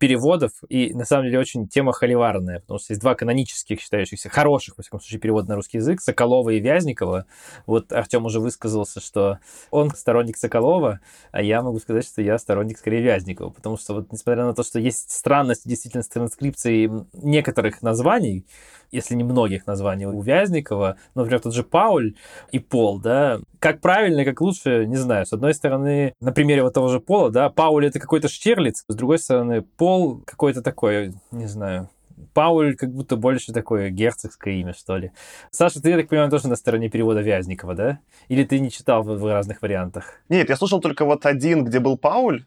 переводов, 0.00 0.52
и 0.70 0.94
на 0.94 1.04
самом 1.04 1.26
деле 1.26 1.38
очень 1.38 1.68
тема 1.68 1.92
холиварная, 1.92 2.60
потому 2.60 2.78
что 2.78 2.92
есть 2.92 3.02
два 3.02 3.14
канонических, 3.14 3.80
считающихся 3.80 4.30
хороших, 4.30 4.78
во 4.78 4.82
всяком 4.82 5.00
случае, 5.00 5.20
перевода 5.20 5.50
на 5.50 5.56
русский 5.56 5.76
язык, 5.76 6.00
Соколова 6.00 6.50
и 6.50 6.58
Вязникова. 6.58 7.26
Вот 7.66 7.92
Артем 7.92 8.24
уже 8.24 8.40
высказался, 8.40 9.00
что 9.00 9.40
он 9.70 9.90
сторонник 9.90 10.38
Соколова, 10.38 11.00
а 11.32 11.42
я 11.42 11.62
могу 11.62 11.78
сказать, 11.80 12.06
что 12.06 12.22
я 12.22 12.38
сторонник 12.38 12.78
скорее 12.78 13.02
Вязникова, 13.02 13.50
потому 13.50 13.76
что 13.76 13.92
вот 13.92 14.10
несмотря 14.10 14.44
на 14.44 14.54
то, 14.54 14.62
что 14.62 14.80
есть 14.80 15.10
странность 15.10 15.68
действительно 15.68 16.02
с 16.02 16.08
транскрипцией 16.08 16.90
некоторых 17.12 17.82
названий, 17.82 18.46
если 18.90 19.14
не 19.14 19.24
многих 19.24 19.66
названий 19.66 20.06
у 20.06 20.20
Вязникова, 20.20 20.96
ну, 21.14 21.22
например, 21.22 21.40
тот 21.40 21.54
же 21.54 21.62
Пауль 21.62 22.14
и 22.52 22.58
Пол, 22.58 22.98
да, 22.98 23.40
как 23.58 23.80
правильно, 23.80 24.24
как 24.24 24.40
лучше, 24.40 24.86
не 24.86 24.96
знаю. 24.96 25.26
С 25.26 25.32
одной 25.32 25.54
стороны, 25.54 26.14
на 26.20 26.32
примере 26.32 26.62
вот 26.62 26.74
того 26.74 26.88
же 26.88 27.00
Пола, 27.00 27.30
да, 27.30 27.50
Пауль 27.50 27.86
это 27.86 27.98
какой-то 27.98 28.28
Штирлиц, 28.28 28.84
с 28.88 28.94
другой 28.94 29.18
стороны, 29.18 29.62
Пол 29.62 30.22
какой-то 30.26 30.62
такой, 30.62 31.14
не 31.30 31.46
знаю, 31.46 31.88
Пауль 32.34 32.76
как 32.76 32.92
будто 32.92 33.16
больше 33.16 33.52
такое 33.52 33.90
герцогское 33.90 34.54
имя, 34.54 34.72
что 34.72 34.96
ли. 34.96 35.12
Саша, 35.50 35.80
ты, 35.80 35.90
я 35.90 35.96
так 35.96 36.08
понимаю, 36.08 36.30
тоже 36.30 36.48
на 36.48 36.56
стороне 36.56 36.88
перевода 36.88 37.20
Вязникова, 37.20 37.74
да? 37.74 38.00
Или 38.28 38.44
ты 38.44 38.60
не 38.60 38.70
читал 38.70 39.02
в, 39.02 39.16
в 39.16 39.26
разных 39.26 39.62
вариантах? 39.62 40.20
Нет, 40.28 40.48
я 40.48 40.56
слушал 40.56 40.80
только 40.80 41.04
вот 41.04 41.26
один, 41.26 41.64
где 41.64 41.80
был 41.80 41.96
Пауль. 41.96 42.44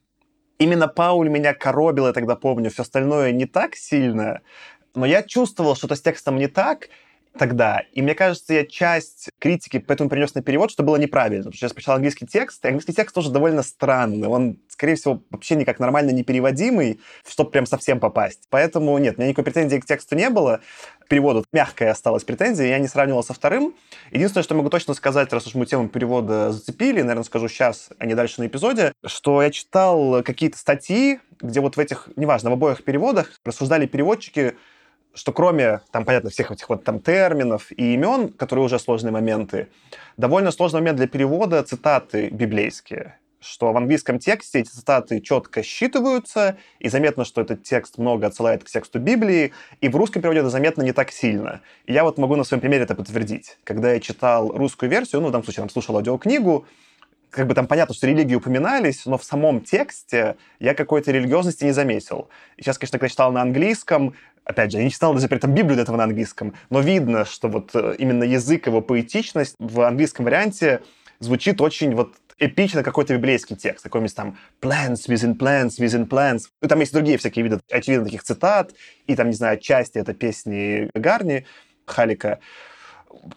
Именно 0.60 0.88
Пауль 0.88 1.30
меня 1.30 1.54
коробил, 1.54 2.08
я 2.08 2.14
тогда 2.14 2.36
помню. 2.36 2.70
Все 2.70 2.84
остальное 2.84 3.32
не 3.32 3.46
так 3.46 3.76
сильно. 3.76 4.42
Но 4.96 5.06
я 5.06 5.24
чувствовал, 5.24 5.76
что-то 5.76 5.96
с 5.96 6.02
текстом 6.02 6.38
не 6.38 6.48
так, 6.48 6.90
тогда. 7.38 7.82
И 7.94 8.02
мне 8.02 8.14
кажется, 8.14 8.54
я 8.54 8.66
часть 8.66 9.30
критики 9.40 9.80
поэтому 9.80 10.10
принес 10.10 10.36
на 10.36 10.42
перевод, 10.42 10.72
что 10.72 10.84
было 10.84 10.98
неправильно. 10.98 11.46
Потому 11.46 11.56
что 11.56 11.66
я 11.66 11.70
сначала 11.70 11.96
английский 11.96 12.28
текст, 12.28 12.64
и 12.64 12.68
английский 12.68 12.94
текст 12.94 13.16
тоже 13.16 13.32
довольно 13.32 13.64
странный. 13.64 14.28
Он, 14.28 14.60
скорее 14.68 14.96
всего, 14.96 15.24
вообще 15.30 15.56
никак 15.56 15.80
нормально 15.80 16.12
не 16.12 16.24
переводимый, 16.24 17.00
чтобы 17.28 17.50
прям 17.50 17.66
совсем 17.66 18.00
попасть. 18.00 18.44
Поэтому 18.50 18.98
нет, 18.98 19.16
у 19.18 19.22
меня 19.22 19.30
никакой 19.30 19.46
претензии 19.46 19.78
к 19.78 19.86
тексту 19.86 20.16
не 20.16 20.30
было. 20.30 20.62
К 21.00 21.08
переводу 21.08 21.44
мягкая 21.52 21.92
осталась 21.92 22.24
претензия, 22.24 22.68
я 22.68 22.80
не 22.80 22.88
сравнивал 22.88 23.24
со 23.24 23.34
вторым. 23.34 23.76
Единственное, 24.12 24.44
что 24.44 24.56
могу 24.56 24.70
точно 24.70 24.94
сказать, 24.94 25.34
раз 25.34 25.48
уж 25.48 25.56
мы 25.56 25.66
тему 25.66 25.90
перевода 25.90 26.52
зацепили, 26.52 27.02
наверное, 27.02 27.24
скажу 27.24 27.48
сейчас, 27.50 27.90
а 27.98 28.06
не 28.06 28.14
дальше 28.14 28.42
на 28.42 28.48
эпизоде, 28.48 28.94
что 29.06 29.42
я 29.42 29.52
читал 29.52 30.24
какие-то 30.24 30.58
статьи, 30.58 31.20
где 31.42 31.60
вот 31.60 31.78
в 31.78 31.80
этих, 31.80 32.10
неважно, 32.16 32.52
в 32.52 32.54
обоих 32.54 32.84
переводах 32.84 33.32
рассуждали 33.44 33.86
переводчики, 33.86 34.56
что 35.14 35.32
кроме, 35.32 35.82
там, 35.92 36.06
понятно, 36.06 36.30
всех 36.30 36.52
этих 36.52 36.70
вот 36.70 36.84
там 36.84 37.00
терминов 37.00 37.72
и 37.72 37.94
имен, 37.94 38.30
которые 38.30 38.66
уже 38.66 38.80
сложные 38.80 39.12
моменты, 39.12 39.68
довольно 40.18 40.52
сложный 40.52 40.80
момент 40.80 40.98
для 40.98 41.08
перевода 41.08 41.62
цитаты 41.64 42.30
библейские, 42.30 43.20
что 43.40 43.72
в 43.72 43.78
английском 43.78 44.20
тексте 44.20 44.60
эти 44.60 44.70
цитаты 44.70 45.20
четко 45.20 45.62
считываются, 45.62 46.58
и 46.80 46.90
заметно, 46.90 47.26
что 47.26 47.42
этот 47.42 47.64
текст 47.64 47.98
много 47.98 48.28
отсылает 48.28 48.64
к 48.64 48.68
тексту 48.68 49.00
Библии, 49.00 49.54
и 49.82 49.90
в 49.90 49.96
русском 49.96 50.22
переводе 50.22 50.40
это 50.40 50.50
заметно 50.50 50.82
не 50.82 50.94
так 50.94 51.12
сильно. 51.12 51.62
И 51.86 51.94
я 51.94 52.04
вот 52.04 52.18
могу 52.18 52.36
на 52.36 52.44
своем 52.44 52.62
примере 52.62 52.84
это 52.84 52.96
подтвердить. 52.96 53.58
Когда 53.64 53.94
я 53.94 54.00
читал 54.00 54.50
русскую 54.50 54.90
версию, 54.90 55.22
ну, 55.22 55.28
в 55.28 55.32
данном 55.32 55.44
случае, 55.44 55.64
там, 55.64 55.70
слушал 55.70 55.96
аудиокнигу, 55.98 56.66
как 57.34 57.48
бы 57.48 57.56
там 57.56 57.68
понятно, 57.68 57.96
что 57.96 58.08
религии 58.08 58.36
упоминались, 58.36 59.06
но 59.06 59.18
в 59.18 59.24
самом 59.24 59.62
тексте 59.62 60.38
я 60.60 60.76
какой-то 60.76 61.12
религиозности 61.12 61.64
не 61.64 61.72
заметил. 61.72 62.30
И 62.58 62.62
сейчас, 62.62 62.78
конечно, 62.78 63.00
когда 63.00 63.10
читал 63.10 63.32
на 63.32 63.42
английском, 63.42 64.14
опять 64.46 64.72
же, 64.72 64.78
я 64.78 64.84
не 64.84 64.92
читал 64.92 65.14
даже 65.14 65.28
при 65.28 65.38
этом 65.38 65.54
Библию 65.54 65.76
до 65.76 65.84
этого 65.84 65.98
на 65.98 66.04
английском, 66.04 66.54
но 66.70 66.80
видно, 66.80 67.26
что 67.26 67.48
вот 67.48 67.72
э, 67.74 67.96
именно 67.98 68.24
язык, 68.24 68.68
его 68.68 68.82
поэтичность 68.82 69.56
в 69.60 69.82
английском 69.82 70.26
варианте 70.26 70.82
звучит 71.20 71.62
очень 71.62 71.96
вот 71.96 72.14
эпично 72.40 72.84
какой-то 72.84 73.14
библейский 73.16 73.56
текст, 73.56 73.84
какой-нибудь 73.84 74.16
там 74.16 74.38
plans 74.62 75.08
within 75.08 75.38
plans 75.38 75.80
within 75.80 76.08
plans. 76.08 76.44
Ну, 76.62 76.68
там 76.68 76.80
есть 76.80 76.94
другие 76.94 77.18
всякие 77.18 77.44
виды, 77.44 77.60
очевидно, 77.72 78.06
таких 78.06 78.24
цитат, 78.24 78.74
и 79.08 79.16
там, 79.16 79.28
не 79.28 79.36
знаю, 79.36 79.60
части 79.60 79.98
это 79.98 80.14
песни 80.14 80.90
Гарни, 80.94 81.46
Халика. 81.86 82.40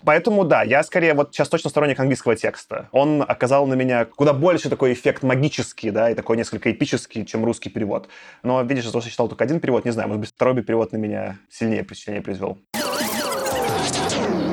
Поэтому, 0.04 0.44
да, 0.44 0.62
я 0.62 0.82
скорее 0.82 1.14
вот 1.14 1.34
сейчас 1.34 1.48
точно 1.48 1.70
сторонник 1.70 2.00
английского 2.00 2.34
текста. 2.36 2.88
Он 2.92 3.22
оказал 3.26 3.66
на 3.66 3.74
меня 3.74 4.04
куда 4.04 4.32
больше 4.32 4.70
такой 4.70 4.92
эффект 4.92 5.22
магический, 5.22 5.90
да, 5.90 6.10
и 6.10 6.14
такой 6.14 6.36
несколько 6.36 6.70
эпический, 6.70 7.24
чем 7.24 7.44
русский 7.44 7.70
перевод. 7.70 8.08
Но, 8.42 8.62
видишь, 8.62 8.84
из-за 8.84 8.92
того, 8.92 9.00
что 9.02 9.08
я 9.08 9.12
читал 9.12 9.28
только 9.28 9.44
один 9.44 9.60
перевод, 9.60 9.84
не 9.84 9.90
знаю, 9.90 10.08
может 10.08 10.20
быть, 10.20 10.30
второй 10.30 10.62
перевод 10.62 10.92
на 10.92 10.96
меня 10.96 11.38
сильнее 11.50 11.82
впечатление 11.82 12.22
произвел. 12.22 12.58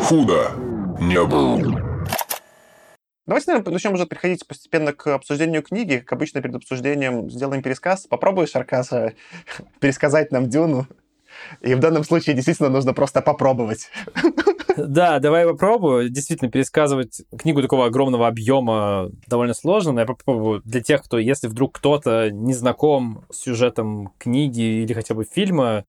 Худо 0.03 0.51
не 0.99 1.23
было. 1.23 1.93
Давайте, 3.25 3.51
наверное, 3.51 3.71
начнем 3.71 3.93
уже 3.93 4.05
переходить 4.05 4.45
постепенно 4.45 4.91
к 4.91 5.07
обсуждению 5.07 5.63
книги. 5.63 5.99
Как 5.99 6.13
обычно, 6.13 6.41
перед 6.41 6.55
обсуждением 6.55 7.29
сделаем 7.29 7.63
пересказ. 7.63 8.05
Попробуешь, 8.05 8.53
Аркаса, 8.55 9.13
пересказать 9.79 10.31
нам 10.31 10.49
Дюну? 10.49 10.87
И 11.61 11.73
в 11.73 11.79
данном 11.79 12.03
случае 12.03 12.35
действительно 12.35 12.69
нужно 12.69 12.93
просто 12.93 13.21
попробовать. 13.21 13.89
Да, 14.77 15.19
давай 15.19 15.45
попробую. 15.45 16.09
Действительно, 16.09 16.49
пересказывать 16.49 17.21
книгу 17.37 17.61
такого 17.61 17.85
огромного 17.85 18.27
объема 18.27 19.09
довольно 19.27 19.53
сложно, 19.53 19.91
но 19.91 20.01
я 20.01 20.05
попробую 20.05 20.61
для 20.65 20.81
тех, 20.81 21.03
кто, 21.03 21.17
если 21.17 21.47
вдруг 21.47 21.77
кто-то 21.77 22.29
не 22.31 22.53
знаком 22.53 23.25
с 23.29 23.39
сюжетом 23.41 24.13
книги 24.17 24.83
или 24.83 24.93
хотя 24.93 25.13
бы 25.13 25.25
фильма, 25.25 25.85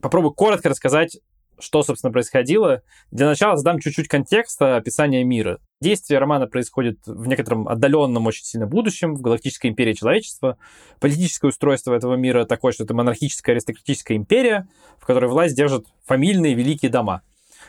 попробую 0.00 0.32
коротко 0.32 0.68
рассказать 0.68 1.18
что, 1.58 1.82
собственно, 1.82 2.12
происходило. 2.12 2.82
Для 3.10 3.26
начала 3.26 3.56
задам 3.56 3.78
чуть-чуть 3.78 4.08
контекста 4.08 4.76
описания 4.76 5.24
мира. 5.24 5.58
Действие 5.80 6.18
романа 6.18 6.46
происходит 6.46 6.98
в 7.06 7.26
некотором 7.26 7.68
отдаленном 7.68 8.26
очень 8.26 8.44
сильно 8.44 8.66
будущем, 8.66 9.14
в 9.14 9.20
галактической 9.20 9.70
империи 9.70 9.94
человечества. 9.94 10.58
Политическое 11.00 11.48
устройство 11.48 11.94
этого 11.94 12.14
мира 12.14 12.44
такое, 12.44 12.72
что 12.72 12.84
это 12.84 12.94
монархическая 12.94 13.54
аристократическая 13.54 14.16
империя, 14.16 14.68
в 14.98 15.06
которой 15.06 15.30
власть 15.30 15.56
держат 15.56 15.86
фамильные 16.04 16.54
великие 16.54 16.90
дома. 16.90 17.22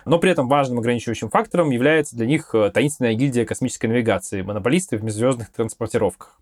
Но 0.08 0.20
при 0.20 0.32
этом 0.32 0.48
важным 0.48 0.80
ограничивающим 0.80 1.30
фактором 1.30 1.70
является 1.70 2.16
для 2.16 2.26
них 2.26 2.56
э, 2.56 2.72
таинственная 2.74 3.14
гильдия 3.14 3.44
космической 3.44 3.88
навигации, 3.88 4.42
монополисты 4.42 4.98
в 4.98 5.04
межзвездных 5.04 5.52
транспортировках. 5.52 6.40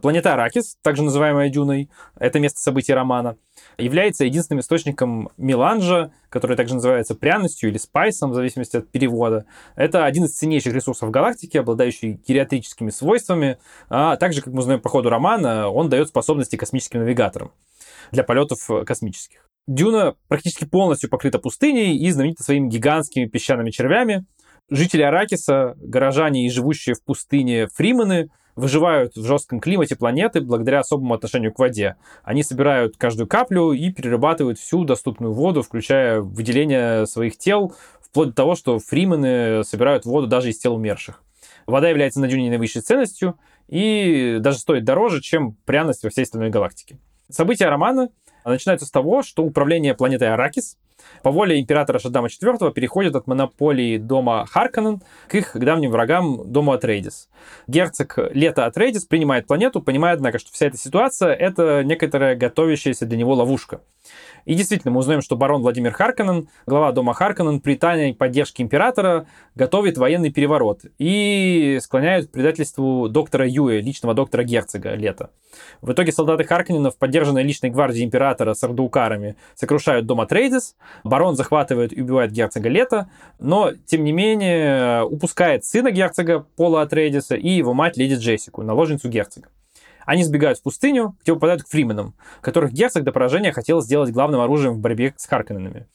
Планета 0.00 0.34
Аракис, 0.34 0.76
также 0.82 1.02
называемая 1.02 1.48
Дюной, 1.48 1.90
это 2.16 2.38
место 2.38 2.60
событий 2.60 2.94
романа, 2.94 3.36
является 3.76 4.24
единственным 4.24 4.60
источником 4.60 5.30
меланжа, 5.36 6.12
который 6.28 6.56
также 6.56 6.74
называется 6.74 7.16
пряностью 7.16 7.70
или 7.70 7.76
спайсом, 7.76 8.30
в 8.30 8.34
зависимости 8.34 8.76
от 8.76 8.88
перевода. 8.88 9.46
Это 9.74 10.04
один 10.04 10.24
из 10.24 10.34
ценнейших 10.34 10.72
ресурсов 10.72 11.10
галактики, 11.10 11.56
обладающий 11.56 12.20
гериатрическими 12.26 12.90
свойствами, 12.90 13.58
а 13.88 14.16
также, 14.16 14.42
как 14.42 14.54
мы 14.54 14.62
знаем 14.62 14.80
по 14.80 14.88
ходу 14.88 15.10
романа, 15.10 15.68
он 15.68 15.88
дает 15.88 16.06
способности 16.06 16.54
космическим 16.54 17.00
навигаторам 17.00 17.50
для 18.12 18.22
полетов 18.22 18.68
космических. 18.86 19.51
Дюна 19.66 20.14
практически 20.28 20.64
полностью 20.64 21.08
покрыта 21.10 21.38
пустыней 21.38 21.96
и 21.96 22.10
знаменита 22.10 22.42
своими 22.42 22.68
гигантскими 22.68 23.26
песчаными 23.26 23.70
червями. 23.70 24.24
Жители 24.70 25.02
Аракиса, 25.02 25.74
горожане 25.78 26.46
и 26.46 26.50
живущие 26.50 26.94
в 26.94 27.04
пустыне 27.04 27.68
фримены– 27.68 28.30
выживают 28.54 29.16
в 29.16 29.24
жестком 29.24 29.60
климате 29.60 29.96
планеты 29.96 30.40
благодаря 30.40 30.80
особому 30.80 31.14
отношению 31.14 31.52
к 31.52 31.58
воде. 31.58 31.96
Они 32.22 32.42
собирают 32.42 32.96
каждую 32.96 33.26
каплю 33.26 33.72
и 33.72 33.90
перерабатывают 33.90 34.58
всю 34.58 34.84
доступную 34.84 35.32
воду, 35.32 35.62
включая 35.62 36.20
выделение 36.20 37.06
своих 37.06 37.38
тел, 37.38 37.74
вплоть 38.00 38.30
до 38.30 38.34
того, 38.34 38.54
что 38.54 38.78
фримены 38.78 39.64
собирают 39.64 40.04
воду 40.04 40.26
даже 40.26 40.50
из 40.50 40.58
тел 40.58 40.74
умерших. 40.74 41.22
Вода 41.66 41.88
является 41.88 42.20
на 42.20 42.28
Дюне 42.28 42.50
наивысшей 42.50 42.82
ценностью 42.82 43.38
и 43.68 44.38
даже 44.40 44.58
стоит 44.58 44.84
дороже, 44.84 45.20
чем 45.20 45.56
пряность 45.64 46.02
во 46.02 46.10
всей 46.10 46.22
остальной 46.22 46.50
галактике. 46.50 46.98
События 47.30 47.66
романа 47.66 48.10
начинаются 48.50 48.86
с 48.86 48.90
того, 48.90 49.22
что 49.22 49.44
управление 49.44 49.94
планетой 49.94 50.32
Аракис 50.32 50.76
по 51.22 51.30
воле 51.30 51.60
императора 51.60 51.98
Шаддама 51.98 52.28
IV 52.28 52.72
переходит 52.72 53.16
от 53.16 53.26
монополии 53.26 53.98
дома 53.98 54.46
Харконнен 54.46 55.02
к 55.28 55.34
их 55.34 55.56
давним 55.58 55.90
врагам 55.90 56.50
дому 56.50 56.72
Атрейдис. 56.72 57.28
Герцог 57.66 58.18
Лето 58.32 58.66
Атрейдис 58.66 59.04
принимает 59.04 59.46
планету, 59.46 59.80
понимая, 59.80 60.14
однако, 60.14 60.38
что 60.38 60.52
вся 60.52 60.66
эта 60.66 60.76
ситуация— 60.76 61.32
это 61.34 61.82
некоторая 61.84 62.36
готовящаяся 62.36 63.06
для 63.06 63.18
него 63.18 63.34
ловушка. 63.34 63.80
И 64.44 64.54
действительно, 64.54 64.92
мы 64.92 65.00
узнаем, 65.00 65.22
что 65.22 65.36
барон 65.36 65.62
Владимир 65.62 65.92
Харконен, 65.92 66.48
глава 66.66 66.92
дома 66.92 67.14
Харконен, 67.14 67.60
при 67.60 67.76
тайной 67.76 68.14
поддержке 68.14 68.62
императора 68.62 69.26
готовит 69.54 69.98
военный 69.98 70.30
переворот 70.30 70.82
и 70.98 71.78
склоняет 71.82 72.28
к 72.28 72.32
предательству 72.32 73.08
доктора 73.08 73.46
Юэ, 73.48 73.80
личного 73.80 74.14
доктора 74.14 74.42
герцога 74.42 74.94
Лета. 74.94 75.30
В 75.80 75.92
итоге 75.92 76.12
солдаты 76.12 76.44
Харконенов, 76.44 76.96
поддержанные 76.96 77.44
личной 77.44 77.70
гвардией 77.70 78.04
императора 78.04 78.54
с 78.54 78.64
ардуукарами, 78.64 79.36
сокрушают 79.54 80.06
дом 80.06 80.20
Атрейдис, 80.20 80.76
барон 81.04 81.36
захватывает 81.36 81.96
и 81.96 82.00
убивает 82.00 82.32
герцога 82.32 82.68
Лета, 82.68 83.10
но, 83.38 83.72
тем 83.86 84.04
не 84.04 84.12
менее, 84.12 85.04
упускает 85.04 85.64
сына 85.64 85.90
герцога 85.90 86.46
Пола 86.56 86.82
Атрейдиса 86.82 87.36
и 87.36 87.50
его 87.50 87.74
мать 87.74 87.96
леди 87.96 88.14
Джессику, 88.14 88.62
наложницу 88.62 89.08
герцога. 89.08 89.48
Они 90.06 90.24
сбегают 90.24 90.58
в 90.58 90.62
пустыню, 90.62 91.16
где 91.22 91.34
попадают 91.34 91.62
к 91.62 91.68
фрименам, 91.68 92.14
которых 92.40 92.72
герцог 92.72 93.04
до 93.04 93.12
поражения 93.12 93.52
хотел 93.52 93.80
сделать 93.82 94.10
главным 94.10 94.40
оружием 94.40 94.74
в 94.74 94.78
борьбе 94.78 95.14
с 95.16 95.26
Харконненами. 95.26 95.86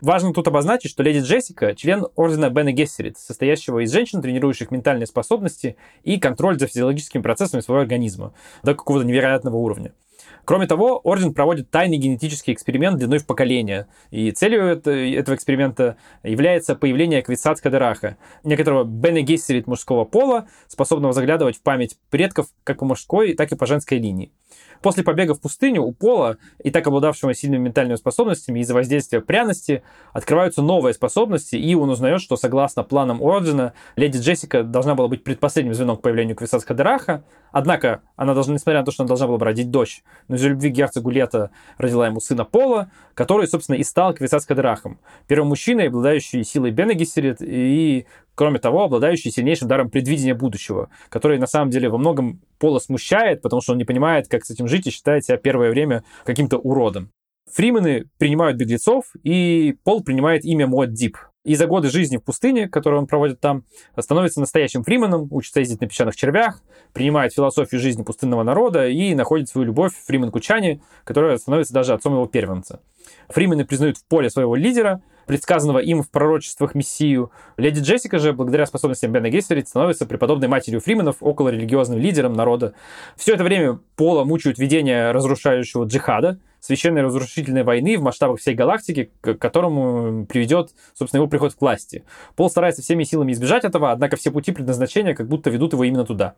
Важно 0.00 0.34
тут 0.34 0.48
обозначить, 0.48 0.90
что 0.90 1.02
леди 1.02 1.20
Джессика– 1.20 1.74
член 1.76 2.06
ордена 2.16 2.50
Бена 2.50 2.72
Гессерит, 2.72 3.16
состоящего 3.16 3.84
из 3.84 3.92
женщин, 3.92 4.20
тренирующих 4.20 4.70
ментальные 4.70 5.06
способности 5.06 5.76
и 6.02 6.18
контроль 6.18 6.58
за 6.58 6.66
физиологическими 6.66 7.22
процессами 7.22 7.60
своего 7.60 7.82
организма 7.82 8.34
до 8.62 8.74
какого-то 8.74 9.06
невероятного 9.06 9.56
уровня. 9.56 9.92
Кроме 10.44 10.66
того, 10.66 11.00
Орден 11.02 11.32
проводит 11.32 11.70
тайный 11.70 11.96
генетический 11.96 12.52
эксперимент 12.52 12.98
длиной 12.98 13.18
в 13.18 13.26
поколение. 13.26 13.86
И 14.10 14.30
целью 14.30 14.64
этого 14.64 15.34
эксперимента 15.34 15.96
является 16.22 16.74
появление 16.74 17.22
Квицац 17.22 17.60
Кадераха, 17.60 18.16
некоторого 18.42 18.84
Бене 18.84 19.24
мужского 19.66 20.04
пола, 20.04 20.46
способного 20.68 21.12
заглядывать 21.12 21.56
в 21.56 21.62
память 21.62 21.96
предков 22.10 22.46
как 22.62 22.78
по 22.78 22.84
мужской, 22.84 23.34
так 23.34 23.52
и 23.52 23.56
по 23.56 23.66
женской 23.66 23.98
линии. 23.98 24.32
После 24.84 25.02
побега 25.02 25.32
в 25.32 25.40
пустыню 25.40 25.82
у 25.82 25.92
Пола, 25.92 26.36
и 26.62 26.70
так 26.70 26.86
обладавшего 26.86 27.32
сильными 27.32 27.62
ментальными 27.62 27.96
способностями 27.96 28.60
из-за 28.60 28.74
воздействия 28.74 29.22
пряности, 29.22 29.82
открываются 30.12 30.60
новые 30.60 30.92
способности, 30.92 31.56
и 31.56 31.74
он 31.74 31.88
узнает, 31.88 32.20
что 32.20 32.36
согласно 32.36 32.82
планам 32.82 33.22
Ордена, 33.22 33.72
леди 33.96 34.18
Джессика 34.18 34.62
должна 34.62 34.94
была 34.94 35.08
быть 35.08 35.24
предпоследним 35.24 35.72
звеном 35.72 35.96
к 35.96 36.02
появлению 36.02 36.36
Квисас 36.36 36.66
Кадераха, 36.66 37.24
однако 37.50 38.02
она 38.16 38.34
должна, 38.34 38.52
несмотря 38.52 38.80
на 38.80 38.84
то, 38.84 38.92
что 38.92 39.04
она 39.04 39.08
должна 39.08 39.26
была 39.26 39.38
бы 39.38 39.46
родить 39.46 39.70
дочь, 39.70 40.02
но 40.28 40.36
из-за 40.36 40.48
любви 40.48 40.68
герцогу 40.68 41.08
Лета 41.08 41.50
родила 41.78 42.06
ему 42.06 42.20
сына 42.20 42.44
Пола, 42.44 42.90
который, 43.14 43.48
собственно, 43.48 43.76
и 43.76 43.84
стал 43.84 44.12
Квисас 44.12 44.44
Кадерахом, 44.44 44.98
первым 45.26 45.48
мужчиной, 45.48 45.88
обладающий 45.88 46.44
силой 46.44 46.72
Бена 46.72 46.90
и 46.90 48.06
кроме 48.34 48.58
того, 48.58 48.84
обладающий 48.84 49.30
сильнейшим 49.30 49.68
даром 49.68 49.90
предвидения 49.90 50.34
будущего, 50.34 50.88
который 51.08 51.38
на 51.38 51.46
самом 51.46 51.70
деле 51.70 51.88
во 51.88 51.98
многом 51.98 52.40
Пола 52.58 52.78
смущает, 52.78 53.42
потому 53.42 53.60
что 53.60 53.72
он 53.72 53.78
не 53.78 53.84
понимает, 53.84 54.28
как 54.28 54.44
с 54.44 54.50
этим 54.50 54.68
жить 54.68 54.86
и 54.86 54.90
считает 54.90 55.24
себя 55.24 55.36
первое 55.36 55.70
время 55.70 56.04
каким-то 56.24 56.58
уродом. 56.58 57.10
Фримены 57.52 58.06
принимают 58.18 58.56
беглецов, 58.56 59.04
и 59.22 59.76
Пол 59.84 60.02
принимает 60.02 60.44
имя 60.44 60.66
Мод 60.66 60.92
Дип. 60.92 61.18
И 61.44 61.54
за 61.56 61.66
годы 61.66 61.90
жизни 61.90 62.16
в 62.16 62.22
пустыне, 62.22 62.68
которую 62.68 63.00
он 63.00 63.06
проводит 63.06 63.38
там, 63.38 63.64
становится 63.98 64.40
настоящим 64.40 64.82
фрименом, 64.82 65.28
учится 65.30 65.60
ездить 65.60 65.80
на 65.82 65.86
песчаных 65.86 66.16
червях, 66.16 66.62
принимает 66.94 67.34
философию 67.34 67.80
жизни 67.80 68.02
пустынного 68.02 68.42
народа 68.42 68.88
и 68.88 69.14
находит 69.14 69.50
свою 69.50 69.66
любовь 69.66 69.92
Фримен 70.06 70.30
Кучани, 70.30 70.82
которая 71.04 71.36
становится 71.36 71.74
даже 71.74 71.92
отцом 71.92 72.14
его 72.14 72.26
первенца. 72.26 72.80
Фримены 73.28 73.66
признают 73.66 73.98
в 73.98 74.06
поле 74.06 74.30
своего 74.30 74.56
лидера, 74.56 75.02
предсказанного 75.26 75.78
им 75.78 76.02
в 76.02 76.10
пророчествах 76.10 76.74
Мессию. 76.74 77.30
Леди 77.56 77.80
Джессика 77.80 78.18
же, 78.18 78.32
благодаря 78.32 78.66
способностям 78.66 79.12
Бена 79.12 79.28
Гессерит, 79.28 79.68
становится 79.68 80.06
преподобной 80.06 80.48
матерью 80.48 80.80
Фрименов, 80.80 81.16
около 81.20 81.50
религиозным 81.50 81.98
лидером 81.98 82.32
народа. 82.32 82.74
Все 83.16 83.34
это 83.34 83.44
время 83.44 83.78
Пола 83.96 84.24
мучают 84.24 84.58
видения 84.58 85.12
разрушающего 85.12 85.84
джихада, 85.84 86.38
священной 86.64 87.02
разрушительной 87.02 87.62
войны 87.62 87.98
в 87.98 88.02
масштабах 88.02 88.40
всей 88.40 88.54
галактики, 88.54 89.10
к 89.20 89.34
которому 89.34 90.24
приведет, 90.24 90.70
собственно, 90.94 91.18
его 91.18 91.28
приход 91.28 91.52
к 91.52 91.60
власти. 91.60 92.04
Пол 92.36 92.48
старается 92.48 92.80
всеми 92.80 93.04
силами 93.04 93.32
избежать 93.32 93.64
этого, 93.64 93.92
однако 93.92 94.16
все 94.16 94.30
пути 94.30 94.50
предназначения 94.50 95.14
как 95.14 95.28
будто 95.28 95.50
ведут 95.50 95.74
его 95.74 95.84
именно 95.84 96.06
туда. 96.06 96.34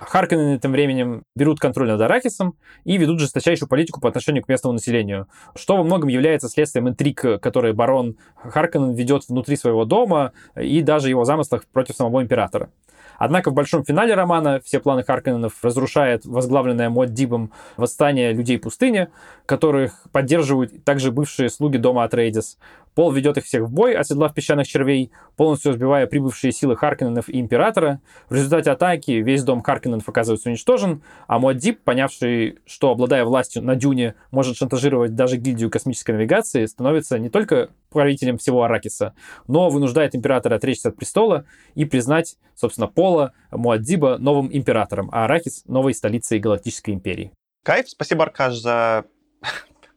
Харконнены 0.00 0.58
тем 0.58 0.72
временем 0.72 1.24
берут 1.34 1.60
контроль 1.60 1.88
над 1.88 2.00
Аракисом 2.00 2.54
и 2.84 2.96
ведут 2.96 3.20
жесточайшую 3.20 3.68
политику 3.68 4.00
по 4.00 4.08
отношению 4.08 4.42
к 4.44 4.48
местному 4.48 4.72
населению, 4.74 5.28
что 5.54 5.76
во 5.76 5.84
многом 5.84 6.08
является 6.08 6.48
следствием 6.48 6.88
интриг, 6.88 7.20
которые 7.40 7.74
барон 7.74 8.16
Харконнен 8.36 8.94
ведет 8.94 9.28
внутри 9.28 9.56
своего 9.56 9.84
дома 9.84 10.32
и 10.58 10.80
даже 10.80 11.10
его 11.10 11.24
замыслах 11.24 11.66
против 11.66 11.96
самого 11.96 12.22
императора. 12.22 12.70
Однако 13.18 13.50
в 13.50 13.54
большом 13.54 13.84
финале 13.84 14.14
романа 14.14 14.60
все 14.64 14.80
планы 14.80 15.02
Харконненов 15.04 15.52
разрушает 15.62 16.24
возглавленное 16.24 16.90
Моддибом 16.90 17.52
восстание 17.76 18.32
людей 18.32 18.58
пустыни, 18.58 19.08
которых 19.46 20.06
поддерживают 20.12 20.84
также 20.84 21.10
бывшие 21.10 21.50
слуги 21.50 21.78
дома 21.78 22.04
Атрейдис. 22.04 22.58
Пол 22.96 23.12
ведет 23.12 23.36
их 23.36 23.44
всех 23.44 23.64
в 23.64 23.70
бой, 23.70 23.94
оседлав 23.94 24.32
песчаных 24.32 24.66
червей, 24.66 25.12
полностью 25.36 25.72
разбивая 25.72 26.06
прибывшие 26.06 26.50
силы 26.50 26.76
Харкиненов 26.76 27.28
и 27.28 27.38
Императора. 27.38 28.00
В 28.30 28.34
результате 28.34 28.70
атаки 28.70 29.10
весь 29.10 29.44
дом 29.44 29.60
Харкиненов 29.60 30.08
оказывается 30.08 30.48
уничтожен, 30.48 31.02
а 31.26 31.38
Муаддиб, 31.38 31.84
понявший, 31.84 32.58
что, 32.64 32.90
обладая 32.90 33.26
властью 33.26 33.62
на 33.62 33.76
Дюне, 33.76 34.14
может 34.30 34.56
шантажировать 34.56 35.14
даже 35.14 35.36
гильдию 35.36 35.68
космической 35.68 36.12
навигации, 36.12 36.64
становится 36.64 37.18
не 37.18 37.28
только 37.28 37.68
правителем 37.90 38.38
всего 38.38 38.62
Аракиса, 38.62 39.14
но 39.46 39.68
вынуждает 39.68 40.14
Императора 40.14 40.54
отречься 40.54 40.88
от 40.88 40.96
престола 40.96 41.44
и 41.74 41.84
признать, 41.84 42.38
собственно, 42.54 42.86
Пола 42.86 43.34
Муаддиба 43.50 44.16
новым 44.16 44.48
императором, 44.50 45.10
а 45.12 45.26
Аракис— 45.26 45.64
новой 45.66 45.92
столицей 45.92 46.38
Галактической 46.38 46.94
империи. 46.94 47.30
Кайф, 47.62 47.90
спасибо, 47.90 48.24
Аркаш, 48.24 48.54
за 48.54 49.04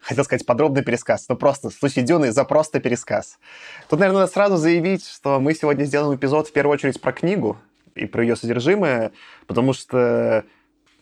хотел 0.09 0.23
сказать 0.23 0.45
подробный 0.45 0.83
пересказ, 0.83 1.29
но 1.29 1.35
просто 1.35 1.69
в 1.69 1.73
случае 1.73 2.03
Дюны 2.03 2.31
за 2.31 2.43
просто 2.43 2.79
пересказ. 2.79 3.37
Тут, 3.87 3.99
наверное, 3.99 4.21
надо 4.21 4.31
сразу 4.31 4.57
заявить, 4.57 5.05
что 5.05 5.39
мы 5.39 5.53
сегодня 5.53 5.83
сделаем 5.83 6.17
эпизод 6.17 6.47
в 6.47 6.51
первую 6.51 6.73
очередь 6.73 6.99
про 6.99 7.11
книгу 7.11 7.59
и 7.93 8.07
про 8.07 8.23
ее 8.23 8.35
содержимое, 8.35 9.11
потому 9.45 9.73
что 9.73 10.45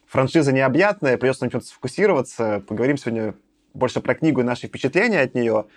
франшиза 0.07 0.51
необъятная, 0.51 1.17
придется 1.17 1.45
на 1.45 1.51
чем-то 1.51 1.65
сфокусироваться. 1.65 2.61
Поговорим 2.67 2.97
сегодня 2.97 3.33
больше 3.73 4.01
про 4.01 4.13
книгу 4.13 4.41
и 4.41 4.43
наши 4.43 4.67
впечатления 4.67 5.21
от 5.21 5.35
нее. 5.35 5.67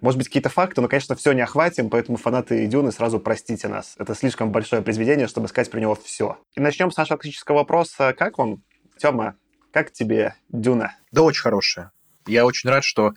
Может 0.00 0.16
быть, 0.16 0.28
какие-то 0.28 0.48
факты, 0.48 0.80
но, 0.80 0.88
конечно, 0.88 1.14
все 1.14 1.32
не 1.32 1.42
охватим, 1.42 1.90
поэтому 1.90 2.16
фанаты 2.16 2.66
Дюны 2.66 2.90
сразу 2.90 3.20
простите 3.20 3.68
нас. 3.68 3.96
Это 3.98 4.14
слишком 4.14 4.50
большое 4.50 4.80
произведение, 4.80 5.26
чтобы 5.26 5.48
сказать 5.48 5.70
про 5.70 5.78
него 5.78 5.94
все. 5.94 6.38
И 6.54 6.60
начнем 6.60 6.90
с 6.90 6.96
нашего 6.96 7.18
классического 7.18 7.56
вопроса. 7.56 8.14
Как 8.16 8.38
вам, 8.38 8.62
Тёма, 8.96 9.34
как 9.72 9.92
тебе 9.92 10.36
Дюна? 10.48 10.96
Да 11.12 11.22
очень 11.22 11.42
хорошая. 11.42 11.92
Я 12.28 12.44
очень 12.44 12.68
рад, 12.68 12.84
что 12.84 13.14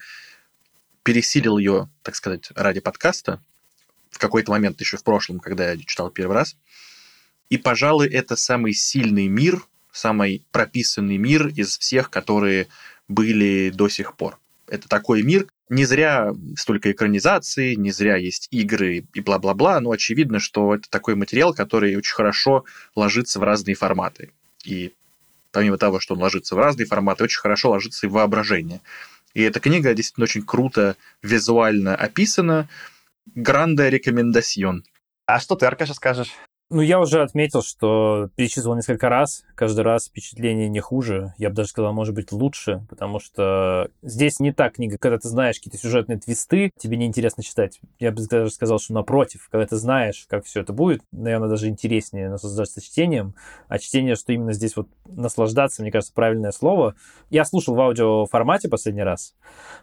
пересилил 1.04 1.58
ее, 1.58 1.90
так 2.02 2.16
сказать, 2.16 2.50
ради 2.56 2.80
подкаста 2.80 3.42
в 4.10 4.18
какой-то 4.18 4.52
момент 4.52 4.80
еще 4.80 4.98
в 4.98 5.04
прошлом, 5.04 5.40
когда 5.40 5.72
я 5.72 5.78
читал 5.78 6.10
первый 6.10 6.34
раз. 6.34 6.56
И, 7.50 7.58
пожалуй, 7.58 8.08
это 8.08 8.36
самый 8.36 8.74
сильный 8.74 9.28
мир, 9.28 9.62
самый 9.92 10.46
прописанный 10.52 11.18
мир 11.18 11.48
из 11.48 11.78
всех, 11.78 12.10
которые 12.10 12.68
были 13.08 13.72
до 13.74 13.90
сих 13.90 14.16
пор. 14.16 14.40
Это 14.68 14.88
такой 14.88 15.24
мир, 15.24 15.48
не 15.68 15.84
зря 15.84 16.34
столько 16.56 16.92
экранизаций, 16.92 17.76
не 17.76 17.92
зря 17.92 18.16
есть 18.16 18.48
игры 18.52 19.06
и 19.14 19.20
бла-бла-бла, 19.20 19.80
но 19.82 19.92
очевидно, 19.92 20.40
что 20.40 20.76
это 20.76 20.90
такой 20.90 21.16
материал, 21.16 21.54
который 21.54 21.96
очень 21.98 22.14
хорошо 22.14 22.64
ложится 22.96 23.40
в 23.40 23.44
разные 23.44 23.76
форматы. 23.76 24.32
И 24.64 24.94
помимо 25.52 25.78
того, 25.78 26.00
что 26.00 26.14
он 26.14 26.22
ложится 26.22 26.56
в 26.56 26.60
разные 26.60 26.86
форматы, 26.86 27.24
очень 27.24 27.40
хорошо 27.40 27.72
ложится 27.72 28.06
и 28.06 28.10
воображение. 28.10 28.82
И 29.34 29.42
эта 29.42 29.60
книга 29.60 29.94
действительно 29.94 30.26
очень 30.26 30.44
круто 30.44 30.96
визуально 31.22 31.96
описана. 31.96 32.68
Гранда 33.36 33.90
рекомендацион. 33.90 34.84
А 35.26 35.40
что 35.40 35.56
ты, 35.56 35.66
Аркаша, 35.66 35.94
скажешь? 35.94 36.32
Ну, 36.74 36.80
я 36.80 37.02
уже 37.02 37.22
отметил, 37.22 37.62
что 37.62 38.30
перечислил 38.38 38.74
несколько 38.76 39.10
раз. 39.10 39.44
Каждый 39.56 39.82
раз 39.82 40.06
впечатление 40.06 40.70
не 40.70 40.80
хуже. 40.80 41.34
Я 41.38 41.50
бы 41.50 41.56
даже 41.56 41.68
сказал, 41.68 41.92
может 41.92 42.16
быть, 42.16 42.32
лучше, 42.32 42.86
потому 42.90 43.20
что 43.20 43.90
здесь 44.02 44.40
не 44.40 44.54
та 44.54 44.70
книга, 44.70 44.98
когда 44.98 45.18
ты 45.18 45.28
знаешь 45.28 45.58
какие-то 45.58 45.78
сюжетные 45.78 46.18
твисты, 46.18 46.72
тебе 46.78 46.96
неинтересно 46.96 47.44
читать. 47.44 47.82
Я 48.00 48.14
бы 48.14 48.26
даже 48.26 48.52
сказал, 48.52 48.80
что 48.80 48.94
напротив, 48.94 49.50
когда 49.52 49.68
ты 49.68 49.76
знаешь, 49.76 50.26
как 50.30 50.46
все 50.46 50.62
это 50.62 50.72
будет, 50.72 51.02
наверное, 51.12 51.50
даже 51.50 51.68
интереснее 51.68 52.30
наслаждаться 52.30 52.80
чтением. 52.80 53.36
А 53.68 53.78
чтение, 53.78 54.16
что 54.16 54.32
именно 54.32 54.54
здесь 54.54 54.78
вот 54.78 54.88
наслаждаться, 55.08 55.82
мне 55.82 55.92
кажется, 55.92 56.14
правильное 56.14 56.52
слово. 56.52 56.96
Я 57.30 57.44
слушал 57.44 57.76
в 57.76 57.82
аудиоформате 57.82 58.70
последний 58.70 59.04
раз, 59.04 59.36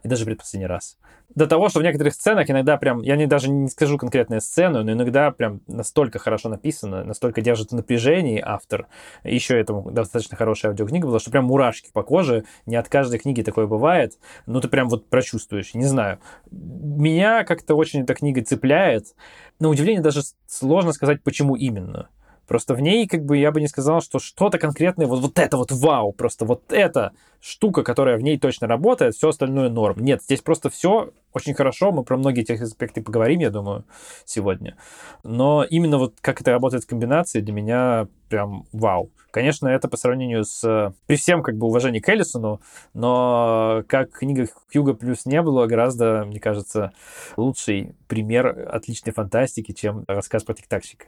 и 0.04 0.08
даже 0.08 0.24
предпоследний 0.24 0.66
раз 0.66 0.96
до 1.34 1.46
того, 1.46 1.68
что 1.68 1.80
в 1.80 1.82
некоторых 1.82 2.14
сценах 2.14 2.48
иногда 2.48 2.76
прям, 2.76 3.02
я 3.02 3.16
не, 3.16 3.26
даже 3.26 3.50
не 3.50 3.68
скажу 3.68 3.98
конкретную 3.98 4.40
сцену, 4.40 4.82
но 4.82 4.92
иногда 4.92 5.30
прям 5.30 5.60
настолько 5.66 6.18
хорошо 6.18 6.48
написано, 6.48 7.04
настолько 7.04 7.42
держит 7.42 7.70
в 7.70 7.74
напряжении 7.74 8.42
автор. 8.44 8.86
Еще 9.24 9.58
этому 9.58 9.90
достаточно 9.90 10.36
хорошая 10.36 10.72
аудиокнига 10.72 11.06
была, 11.06 11.20
что 11.20 11.30
прям 11.30 11.44
мурашки 11.44 11.90
по 11.92 12.02
коже. 12.02 12.44
Не 12.66 12.76
от 12.76 12.88
каждой 12.88 13.18
книги 13.18 13.42
такое 13.42 13.66
бывает. 13.66 14.18
Ну, 14.46 14.60
ты 14.60 14.68
прям 14.68 14.88
вот 14.88 15.08
прочувствуешь. 15.08 15.74
Не 15.74 15.84
знаю. 15.84 16.18
Меня 16.50 17.44
как-то 17.44 17.74
очень 17.74 18.02
эта 18.02 18.14
книга 18.14 18.42
цепляет. 18.42 19.14
На 19.60 19.68
удивление 19.68 20.02
даже 20.02 20.22
сложно 20.46 20.92
сказать, 20.92 21.22
почему 21.22 21.56
именно. 21.56 22.08
Просто 22.48 22.74
в 22.74 22.80
ней, 22.80 23.06
как 23.06 23.26
бы, 23.26 23.36
я 23.36 23.52
бы 23.52 23.60
не 23.60 23.68
сказал, 23.68 24.00
что 24.00 24.18
что-то 24.18 24.58
конкретное, 24.58 25.06
вот, 25.06 25.20
вот 25.20 25.38
это 25.38 25.58
вот 25.58 25.70
вау, 25.70 26.12
просто 26.12 26.46
вот 26.46 26.72
эта 26.72 27.12
штука, 27.40 27.82
которая 27.82 28.16
в 28.16 28.22
ней 28.22 28.38
точно 28.38 28.66
работает, 28.66 29.14
все 29.14 29.28
остальное 29.28 29.68
норм. 29.68 29.98
Нет, 30.00 30.22
здесь 30.22 30.40
просто 30.40 30.70
все 30.70 31.10
очень 31.34 31.52
хорошо, 31.52 31.92
мы 31.92 32.04
про 32.04 32.16
многие 32.16 32.40
этих 32.40 32.62
аспекты 32.62 33.02
поговорим, 33.02 33.40
я 33.40 33.50
думаю, 33.50 33.84
сегодня. 34.24 34.76
Но 35.22 35.62
именно 35.62 35.98
вот 35.98 36.14
как 36.22 36.40
это 36.40 36.50
работает 36.50 36.84
в 36.84 36.86
комбинации, 36.86 37.42
для 37.42 37.52
меня 37.52 38.08
прям 38.30 38.64
вау. 38.72 39.10
Конечно, 39.30 39.68
это 39.68 39.88
по 39.88 39.98
сравнению 39.98 40.44
с... 40.44 40.94
При 41.06 41.16
всем 41.16 41.42
как 41.42 41.56
бы 41.58 41.66
уважении 41.66 42.00
к 42.00 42.08
Эллисону, 42.08 42.62
но 42.94 43.84
как 43.88 44.10
книга 44.10 44.48
Хьюга 44.72 44.94
плюс 44.94 45.26
не 45.26 45.42
было, 45.42 45.66
гораздо, 45.66 46.24
мне 46.24 46.40
кажется, 46.40 46.92
лучший 47.36 47.94
пример 48.06 48.70
отличной 48.72 49.12
фантастики, 49.12 49.72
чем 49.72 50.04
рассказ 50.08 50.44
про 50.44 50.54
тик-такщика. 50.54 51.04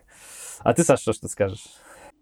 А 0.62 0.74
ты, 0.74 0.84
Саша, 0.84 1.02
что, 1.02 1.12
что 1.14 1.28
скажешь? 1.28 1.64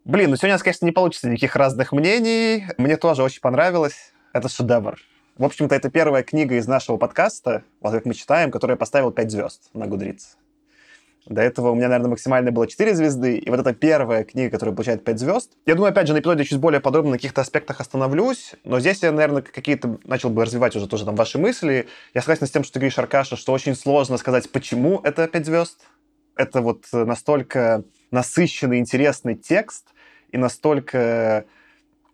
Блин, 0.05 0.31
ну 0.31 0.37
сегодня 0.37 0.55
у 0.55 0.55
нас, 0.55 0.63
конечно, 0.63 0.87
не 0.87 0.93
получится 0.93 1.29
никаких 1.29 1.57
разных 1.57 1.91
мнений. 1.93 2.67
Мне 2.79 2.97
тоже 2.97 3.25
очень 3.25 3.41
понравилось. 3.41 4.13
Это 4.33 4.49
шедевр. 4.49 4.97
В 5.37 5.45
общем-то, 5.45 5.75
это 5.75 5.91
первая 5.91 6.23
книга 6.23 6.55
из 6.55 6.69
нашего 6.69 6.99
подкаста, 6.99 7.65
вот 7.81 7.93
как 7.93 8.05
мы 8.05 8.15
читаем, 8.15 8.51
которая 8.51 8.77
поставила 8.77 9.13
5 9.13 9.31
звезд 9.31 9.71
на 9.73 9.87
Гудриц. 9.87 10.37
До 11.27 11.43
этого 11.43 11.71
у 11.71 11.75
меня, 11.75 11.89
наверное, 11.89 12.11
максимально 12.11 12.53
было 12.53 12.67
4 12.67 12.95
звезды, 12.95 13.37
и 13.37 13.51
вот 13.51 13.61
это 13.61 13.75
первая 13.75 14.25
книга, 14.25 14.51
которая 14.51 14.75
получает 14.75 15.05
5 15.05 15.19
звезд. 15.19 15.53
Я 15.67 15.75
думаю, 15.75 15.91
опять 15.91 16.07
же, 16.07 16.15
на 16.15 16.21
эпизоде 16.21 16.45
чуть 16.45 16.59
более 16.59 16.81
подробно 16.81 17.13
на 17.13 17.17
каких-то 17.19 17.41
аспектах 17.41 17.81
остановлюсь, 17.81 18.55
но 18.65 18.81
здесь 18.81 19.03
я, 19.03 19.13
наверное, 19.13 19.43
какие-то 19.43 19.99
начал 20.05 20.31
бы 20.31 20.45
развивать 20.45 20.75
уже 20.75 20.89
тоже 20.89 21.05
там 21.05 21.17
ваши 21.17 21.39
мысли. 21.39 21.87
Я 22.15 22.21
согласен 22.23 22.47
с 22.47 22.51
тем, 22.51 22.65
что 22.65 22.75
ты 22.75 22.79
говоришь, 22.79 22.99
Аркаша, 22.99 23.37
что 23.37 23.53
очень 23.53 23.75
сложно 23.75 24.17
сказать, 24.17 24.51
почему 24.51 25.01
это 25.03 25.27
5 25.29 25.47
звезд. 25.47 25.79
Это 26.39 26.63
вот 26.63 26.87
настолько 26.93 27.83
насыщенный, 28.13 28.79
интересный 28.79 29.35
текст 29.35 29.89
и 30.31 30.39
настолько 30.39 31.45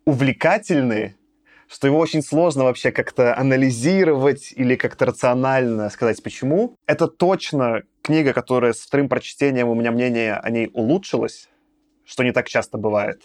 увлекательный, 0.07 1.15
что 1.69 1.87
его 1.87 1.99
очень 1.99 2.23
сложно 2.23 2.65
вообще 2.65 2.91
как-то 2.91 3.37
анализировать 3.37 4.53
или 4.57 4.77
как-то 4.77 5.07
рационально 5.07 5.91
сказать, 5.91 6.23
почему. 6.23 6.75
Это 6.87 7.07
точно 7.07 7.83
книга, 8.03 8.33
которая 8.33 8.73
с 8.73 8.81
вторым 8.81 9.09
прочтением 9.09 9.69
у 9.69 9.75
меня 9.75 9.93
мнение 9.93 10.35
о 10.35 10.51
ней 10.51 10.71
улучшилось, 10.73 11.49
что 12.05 12.25
не 12.25 12.33
так 12.33 12.49
часто 12.49 12.79
бывает. 12.79 13.23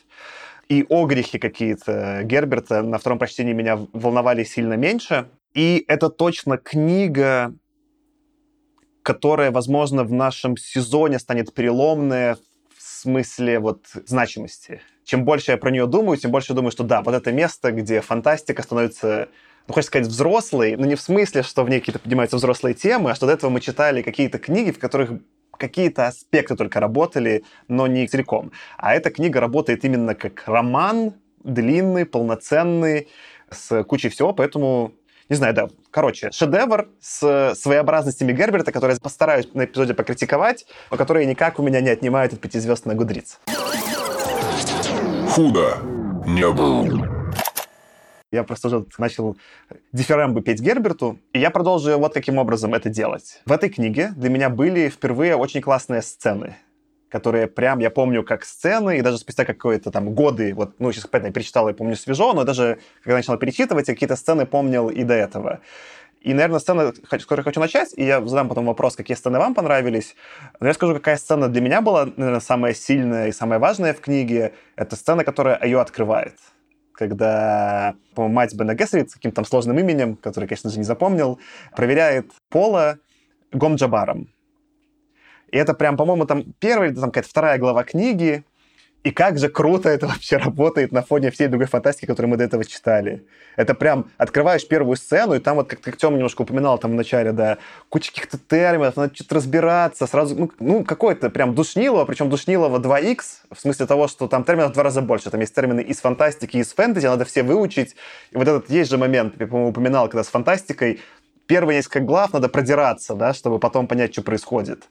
И 0.67 0.85
огрехи 0.89 1.39
какие-то 1.39 2.21
Герберта 2.23 2.83
на 2.83 2.97
втором 2.97 3.19
прочтении 3.19 3.53
меня 3.53 3.79
волновали 3.93 4.43
сильно 4.43 4.73
меньше. 4.73 5.29
И 5.53 5.83
это 5.87 6.09
точно 6.09 6.57
книга, 6.57 7.53
которая, 9.09 9.49
возможно, 9.49 10.03
в 10.03 10.11
нашем 10.13 10.55
сезоне 10.55 11.17
станет 11.17 11.51
переломная 11.51 12.37
смысле 12.77 13.57
вот 13.57 13.87
значимости. 14.05 14.81
Чем 15.03 15.25
больше 15.25 15.49
я 15.49 15.57
про 15.57 15.71
нее 15.71 15.87
думаю, 15.87 16.17
тем 16.17 16.29
больше 16.29 16.53
думаю, 16.53 16.71
что 16.71 16.83
да, 16.83 17.01
вот 17.01 17.15
это 17.15 17.31
место, 17.31 17.71
где 17.71 18.01
фантастика 18.01 18.61
становится 18.61 19.29
ну, 19.67 19.73
хочется 19.73 19.89
сказать, 19.89 20.07
взрослой, 20.07 20.75
но 20.75 20.85
не 20.85 20.93
в 20.93 21.01
смысле, 21.01 21.41
что 21.41 21.63
в 21.63 21.69
ней 21.69 21.79
какие-то 21.79 21.97
поднимаются 21.97 22.37
взрослые 22.37 22.75
темы, 22.75 23.09
а 23.09 23.15
что 23.15 23.25
до 23.25 23.33
этого 23.33 23.49
мы 23.49 23.61
читали 23.61 24.03
какие-то 24.03 24.37
книги, 24.37 24.69
в 24.69 24.77
которых 24.77 25.09
какие-то 25.57 26.05
аспекты 26.05 26.55
только 26.55 26.79
работали, 26.79 27.43
но 27.67 27.87
не 27.87 28.07
целиком. 28.07 28.51
А 28.77 28.93
эта 28.93 29.09
книга 29.09 29.39
работает 29.39 29.85
именно 29.85 30.13
как 30.13 30.43
роман, 30.45 31.13
длинный, 31.43 32.05
полноценный, 32.05 33.07
с 33.49 33.83
кучей 33.85 34.09
всего, 34.09 34.33
поэтому 34.33 34.93
не 35.29 35.35
знаю, 35.35 35.55
да. 35.55 35.69
Короче, 35.91 36.31
шедевр 36.31 36.89
с 37.01 37.55
своеобразностями 37.55 38.31
Герберта, 38.31 38.71
который 38.71 38.93
я 38.93 38.99
постараюсь 38.99 39.47
на 39.53 39.65
эпизоде 39.65 39.93
покритиковать, 39.93 40.65
но 40.91 40.97
которые 40.97 41.25
никак 41.25 41.59
у 41.59 41.63
меня 41.63 41.81
не 41.81 41.89
отнимают 41.89 42.33
от 42.33 42.39
пяти 42.39 42.59
звезд 42.59 42.85
на 42.85 42.93
Гудриц. 42.93 43.39
Худо 45.31 45.77
не 46.27 46.47
было. 46.51 47.19
Я 48.31 48.43
просто 48.43 48.67
уже 48.67 48.85
начал 48.99 49.37
дифирамбы 49.91 50.41
петь 50.41 50.59
Герберту, 50.59 51.19
и 51.33 51.39
я 51.39 51.49
продолжу 51.49 51.97
вот 51.97 52.13
каким 52.13 52.37
образом 52.37 52.75
это 52.75 52.89
делать. 52.89 53.41
В 53.47 53.51
этой 53.51 53.69
книге 53.69 54.11
для 54.15 54.29
меня 54.29 54.51
были 54.51 54.89
впервые 54.89 55.35
очень 55.35 55.61
классные 55.61 56.03
сцены 56.03 56.55
которые 57.09 57.47
прям, 57.47 57.79
я 57.79 57.89
помню, 57.89 58.23
как 58.23 58.45
сцены, 58.45 58.99
и 58.99 59.01
даже 59.01 59.17
спустя 59.17 59.45
какое-то 59.45 59.91
там 59.91 60.13
годы, 60.13 60.53
вот, 60.53 60.75
ну, 60.79 60.91
сейчас, 60.91 61.07
понятно, 61.07 61.27
я 61.27 61.33
перечитал, 61.33 61.67
я 61.67 61.73
помню 61.73 61.95
свежо, 61.95 62.33
но 62.33 62.43
даже 62.43 62.79
когда 63.03 63.17
начал 63.17 63.37
перечитывать, 63.37 63.87
я 63.87 63.93
какие-то 63.93 64.15
сцены 64.15 64.45
помнил 64.45 64.89
и 64.89 65.03
до 65.03 65.13
этого. 65.13 65.59
И, 66.21 66.33
наверное, 66.33 66.59
сцена, 66.59 66.93
с 66.93 67.25
которой 67.25 67.43
хочу 67.43 67.61
начать, 67.61 67.93
и 67.95 68.03
я 68.03 68.21
задам 68.25 68.49
потом 68.49 68.65
вопрос, 68.65 68.95
какие 68.95 69.15
сцены 69.15 69.39
вам 69.39 69.55
понравились. 69.55 70.15
Но 70.59 70.67
я 70.67 70.73
скажу, 70.73 70.93
какая 70.93 71.15
сцена 71.15 71.47
для 71.47 71.61
меня 71.61 71.81
была, 71.81 72.05
наверное, 72.05 72.41
самая 72.41 72.73
сильная 72.73 73.27
и 73.29 73.31
самая 73.31 73.57
важная 73.57 73.93
в 73.93 74.01
книге. 74.01 74.53
Это 74.75 74.97
сцена, 74.97 75.23
которая 75.23 75.63
ее 75.63 75.79
открывает. 75.79 76.35
Когда, 76.91 77.95
мать 78.17 78.53
Бена 78.53 78.75
Гессерит 78.75 79.11
с 79.11 79.13
каким-то 79.13 79.35
там 79.35 79.45
сложным 79.45 79.79
именем, 79.79 80.17
который, 80.17 80.49
конечно 80.49 80.69
же, 80.69 80.77
не 80.77 80.83
запомнил, 80.83 81.39
проверяет 81.73 82.33
Пола, 82.49 82.97
Гомджабаром. 83.53 84.27
И 85.51 85.57
это 85.57 85.73
прям, 85.73 85.97
по-моему, 85.97 86.25
там 86.25 86.43
первая, 86.59 86.93
там 86.93 87.11
какая-то 87.11 87.29
вторая 87.29 87.57
глава 87.57 87.83
книги, 87.83 88.43
и 89.03 89.11
как 89.11 89.37
же 89.37 89.47
круто 89.47 89.87
это 89.87 90.07
вообще 90.07 90.37
работает 90.37 90.91
на 90.91 91.01
фоне 91.01 91.31
всей 91.31 91.47
другой 91.47 91.67
фантастики, 91.67 92.05
которую 92.05 92.31
мы 92.31 92.37
до 92.37 92.43
этого 92.43 92.65
читали. 92.65 93.25
Это 93.55 93.73
прям 93.73 94.11
открываешь 94.17 94.67
первую 94.67 94.97
сцену, 94.97 95.35
и 95.35 95.39
там 95.39 95.55
вот, 95.55 95.69
как, 95.69 95.79
как 95.79 95.95
Тёма 95.95 96.17
немножко 96.17 96.41
упоминал 96.41 96.77
там 96.77 96.91
в 96.91 96.95
начале, 96.95 97.31
да, 97.31 97.59
куча 97.87 98.11
каких-то 98.11 98.37
терминов, 98.37 98.97
надо 98.97 99.15
что-то 99.15 99.35
разбираться, 99.35 100.05
сразу, 100.05 100.35
ну, 100.35 100.51
ну 100.59 100.83
какое-то 100.83 101.29
прям 101.29 101.55
душнилово, 101.55 102.03
причем 102.05 102.29
душнилово 102.29 102.79
2х, 102.79 103.21
в 103.51 103.59
смысле 103.59 103.85
того, 103.85 104.09
что 104.09 104.27
там 104.27 104.43
терминов 104.43 104.71
в 104.71 104.73
два 104.73 104.83
раза 104.83 105.01
больше. 105.01 105.29
Там 105.29 105.39
есть 105.39 105.55
термины 105.55 105.79
из 105.79 106.01
фантастики, 106.01 106.57
из 106.57 106.73
фэнтези, 106.73 107.07
надо 107.07 107.23
все 107.23 107.43
выучить. 107.43 107.95
И 108.31 108.37
вот 108.37 108.47
этот 108.47 108.69
есть 108.69 108.89
же 108.89 108.97
момент, 108.97 109.35
я, 109.39 109.47
по-моему, 109.47 109.69
упоминал, 109.69 110.09
когда 110.09 110.23
с 110.23 110.27
фантастикой 110.27 110.99
первые 111.47 111.77
несколько 111.77 112.01
глав 112.01 112.33
надо 112.33 112.49
продираться, 112.49 113.15
да, 113.15 113.33
чтобы 113.33 113.59
потом 113.59 113.87
понять, 113.87 114.11
что 114.11 114.23
происходит. 114.23 114.89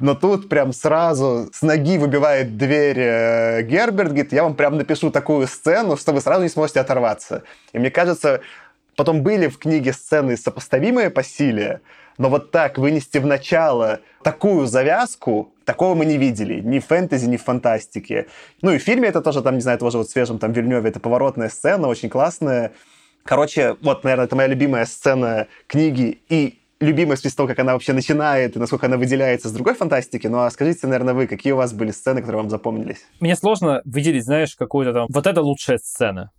Но 0.00 0.14
тут 0.14 0.48
прям 0.48 0.72
сразу 0.72 1.50
с 1.52 1.62
ноги 1.62 1.98
выбивает 1.98 2.56
дверь 2.56 2.98
э, 2.98 3.62
Герберт, 3.62 4.08
говорит, 4.08 4.32
я 4.32 4.42
вам 4.42 4.54
прям 4.54 4.76
напишу 4.76 5.10
такую 5.10 5.46
сцену, 5.46 5.96
что 5.96 6.12
вы 6.12 6.20
сразу 6.20 6.42
не 6.42 6.48
сможете 6.48 6.80
оторваться. 6.80 7.42
И 7.72 7.78
мне 7.78 7.90
кажется, 7.90 8.40
потом 8.96 9.22
были 9.22 9.46
в 9.48 9.58
книге 9.58 9.92
сцены 9.92 10.36
сопоставимые 10.38 11.10
по 11.10 11.22
силе, 11.22 11.80
но 12.16 12.30
вот 12.30 12.50
так 12.50 12.78
вынести 12.78 13.18
в 13.18 13.26
начало 13.26 14.00
такую 14.22 14.66
завязку, 14.66 15.52
такого 15.64 15.94
мы 15.94 16.06
не 16.06 16.16
видели. 16.16 16.60
Ни 16.60 16.78
в 16.78 16.86
фэнтези, 16.86 17.26
ни 17.26 17.36
в 17.36 17.44
фантастике. 17.44 18.26
Ну 18.62 18.72
и 18.72 18.78
в 18.78 18.82
фильме 18.82 19.08
это 19.08 19.20
тоже, 19.20 19.42
там, 19.42 19.54
не 19.54 19.60
знаю, 19.60 19.78
тоже 19.78 19.98
вот 19.98 20.10
свежем 20.10 20.38
там 20.38 20.52
Вильнёве, 20.52 20.88
это 20.88 21.00
поворотная 21.00 21.50
сцена, 21.50 21.88
очень 21.88 22.08
классная. 22.08 22.72
Короче, 23.24 23.76
вот, 23.82 24.02
наверное, 24.04 24.26
это 24.26 24.36
моя 24.36 24.48
любимая 24.48 24.86
сцена 24.86 25.46
книги 25.66 26.20
и 26.28 26.59
любимая 26.80 27.16
с 27.16 27.34
того, 27.34 27.46
как 27.46 27.58
она 27.58 27.74
вообще 27.74 27.92
начинает 27.92 28.56
и 28.56 28.58
насколько 28.58 28.86
она 28.86 28.96
выделяется 28.96 29.48
с 29.48 29.52
другой 29.52 29.74
фантастики. 29.74 30.26
Ну 30.26 30.38
а 30.38 30.50
скажите, 30.50 30.86
наверное, 30.86 31.14
вы, 31.14 31.26
какие 31.26 31.52
у 31.52 31.56
вас 31.56 31.72
были 31.72 31.90
сцены, 31.90 32.20
которые 32.20 32.42
вам 32.42 32.50
запомнились? 32.50 33.06
Мне 33.20 33.36
сложно 33.36 33.82
выделить, 33.84 34.24
знаешь, 34.24 34.56
какую-то 34.56 34.92
там... 34.92 35.06
Вот 35.10 35.26
это 35.26 35.42
лучшая 35.42 35.78
сцена. 35.78 36.32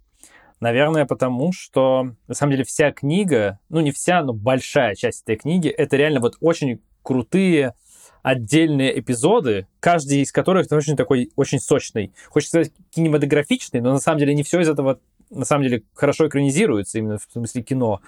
Наверное, 0.60 1.06
потому 1.06 1.52
что, 1.54 2.12
на 2.28 2.36
самом 2.36 2.52
деле, 2.52 2.64
вся 2.64 2.92
книга, 2.92 3.60
ну 3.70 3.80
не 3.80 3.92
вся, 3.92 4.22
но 4.22 4.34
большая 4.34 4.94
часть 4.96 5.24
этой 5.24 5.36
книги, 5.36 5.70
это 5.70 5.96
реально 5.96 6.20
вот 6.20 6.36
очень 6.40 6.82
крутые 7.02 7.74
отдельные 8.22 9.00
эпизоды, 9.00 9.68
каждый 9.80 10.22
из 10.22 10.32
которых 10.32 10.72
очень 10.72 10.96
такой, 10.96 11.32
очень 11.36 11.60
сочный. 11.60 12.14
Хочется 12.30 12.64
сказать 12.64 12.74
кинематографичный, 12.92 13.82
но 13.82 13.94
на 13.94 14.00
самом 14.00 14.20
деле 14.20 14.36
не 14.36 14.44
все 14.44 14.60
из 14.60 14.70
этого 14.70 15.00
на 15.32 15.46
самом 15.46 15.64
деле 15.64 15.84
хорошо 15.94 16.28
экранизируется, 16.28 17.00
именно 17.00 17.18
в 17.18 17.28
смысле 17.32 17.64
кино. 17.64 18.02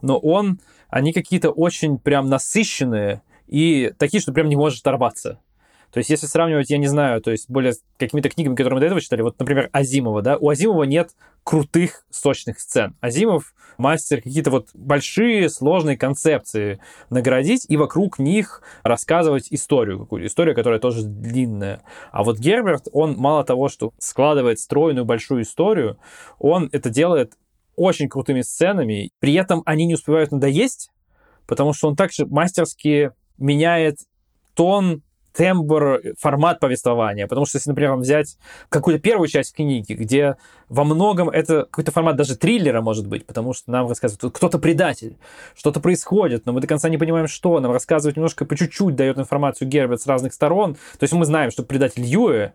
Но 0.00 0.16
он 0.18 0.60
они 0.88 1.12
какие-то 1.12 1.50
очень 1.50 1.98
прям 1.98 2.28
насыщенные 2.28 3.22
и 3.46 3.92
такие, 3.98 4.20
что 4.20 4.32
прям 4.32 4.48
не 4.48 4.56
можешь 4.56 4.80
оторваться. 4.80 5.40
То 5.90 5.98
есть, 5.98 6.10
если 6.10 6.26
сравнивать, 6.26 6.68
я 6.68 6.76
не 6.76 6.86
знаю, 6.86 7.22
то 7.22 7.30
есть 7.30 7.48
более 7.48 7.72
какими-то 7.96 8.28
книгами, 8.28 8.54
которые 8.54 8.74
мы 8.74 8.80
до 8.80 8.86
этого 8.86 9.00
читали, 9.00 9.22
вот, 9.22 9.38
например, 9.38 9.70
Азимова, 9.72 10.20
да, 10.20 10.36
у 10.36 10.50
Азимова 10.50 10.82
нет 10.82 11.12
крутых, 11.44 12.04
сочных 12.10 12.60
сцен. 12.60 12.94
Азимов 13.00 13.54
мастер 13.78 14.20
какие-то 14.20 14.50
вот 14.50 14.68
большие, 14.74 15.48
сложные 15.48 15.96
концепции 15.96 16.78
наградить 17.08 17.64
и 17.70 17.78
вокруг 17.78 18.18
них 18.18 18.60
рассказывать 18.82 19.48
историю 19.50 20.00
какую-то, 20.00 20.26
историю, 20.26 20.54
которая 20.54 20.78
тоже 20.78 21.04
длинная. 21.04 21.80
А 22.12 22.22
вот 22.22 22.38
Герберт, 22.38 22.88
он 22.92 23.16
мало 23.16 23.44
того, 23.44 23.68
что 23.70 23.92
складывает 23.98 24.58
стройную 24.58 25.06
большую 25.06 25.42
историю, 25.42 25.98
он 26.38 26.68
это 26.72 26.90
делает 26.90 27.32
очень 27.78 28.08
крутыми 28.08 28.42
сценами. 28.42 29.10
При 29.20 29.34
этом 29.34 29.62
они 29.64 29.86
не 29.86 29.94
успевают 29.94 30.32
надоесть, 30.32 30.90
потому 31.46 31.72
что 31.72 31.88
он 31.88 31.96
также 31.96 32.26
мастерски 32.26 33.12
меняет 33.38 33.98
тон 34.54 35.02
тембр, 35.38 36.02
формат 36.18 36.58
повествования. 36.58 37.28
Потому 37.28 37.46
что, 37.46 37.58
если, 37.58 37.70
например, 37.70 37.94
взять 37.94 38.36
какую-то 38.68 39.00
первую 39.00 39.28
часть 39.28 39.54
книги, 39.54 39.92
где 39.92 40.36
во 40.68 40.82
многом 40.82 41.30
это 41.30 41.62
какой-то 41.70 41.92
формат 41.92 42.16
даже 42.16 42.36
триллера 42.36 42.82
может 42.82 43.06
быть, 43.06 43.24
потому 43.24 43.52
что 43.52 43.70
нам 43.70 43.86
рассказывают, 43.86 44.34
кто-то 44.34 44.58
предатель, 44.58 45.16
что-то 45.54 45.78
происходит, 45.78 46.44
но 46.44 46.52
мы 46.52 46.60
до 46.60 46.66
конца 46.66 46.88
не 46.88 46.98
понимаем, 46.98 47.28
что. 47.28 47.60
Нам 47.60 47.70
рассказывают 47.70 48.16
немножко 48.16 48.44
по 48.44 48.56
чуть-чуть, 48.56 48.96
дает 48.96 49.16
информацию 49.16 49.68
Герберт 49.68 50.02
с 50.02 50.08
разных 50.08 50.34
сторон. 50.34 50.74
То 50.74 51.04
есть 51.04 51.14
мы 51.14 51.24
знаем, 51.24 51.52
что 51.52 51.62
предатель 51.62 52.02
Юэ, 52.02 52.52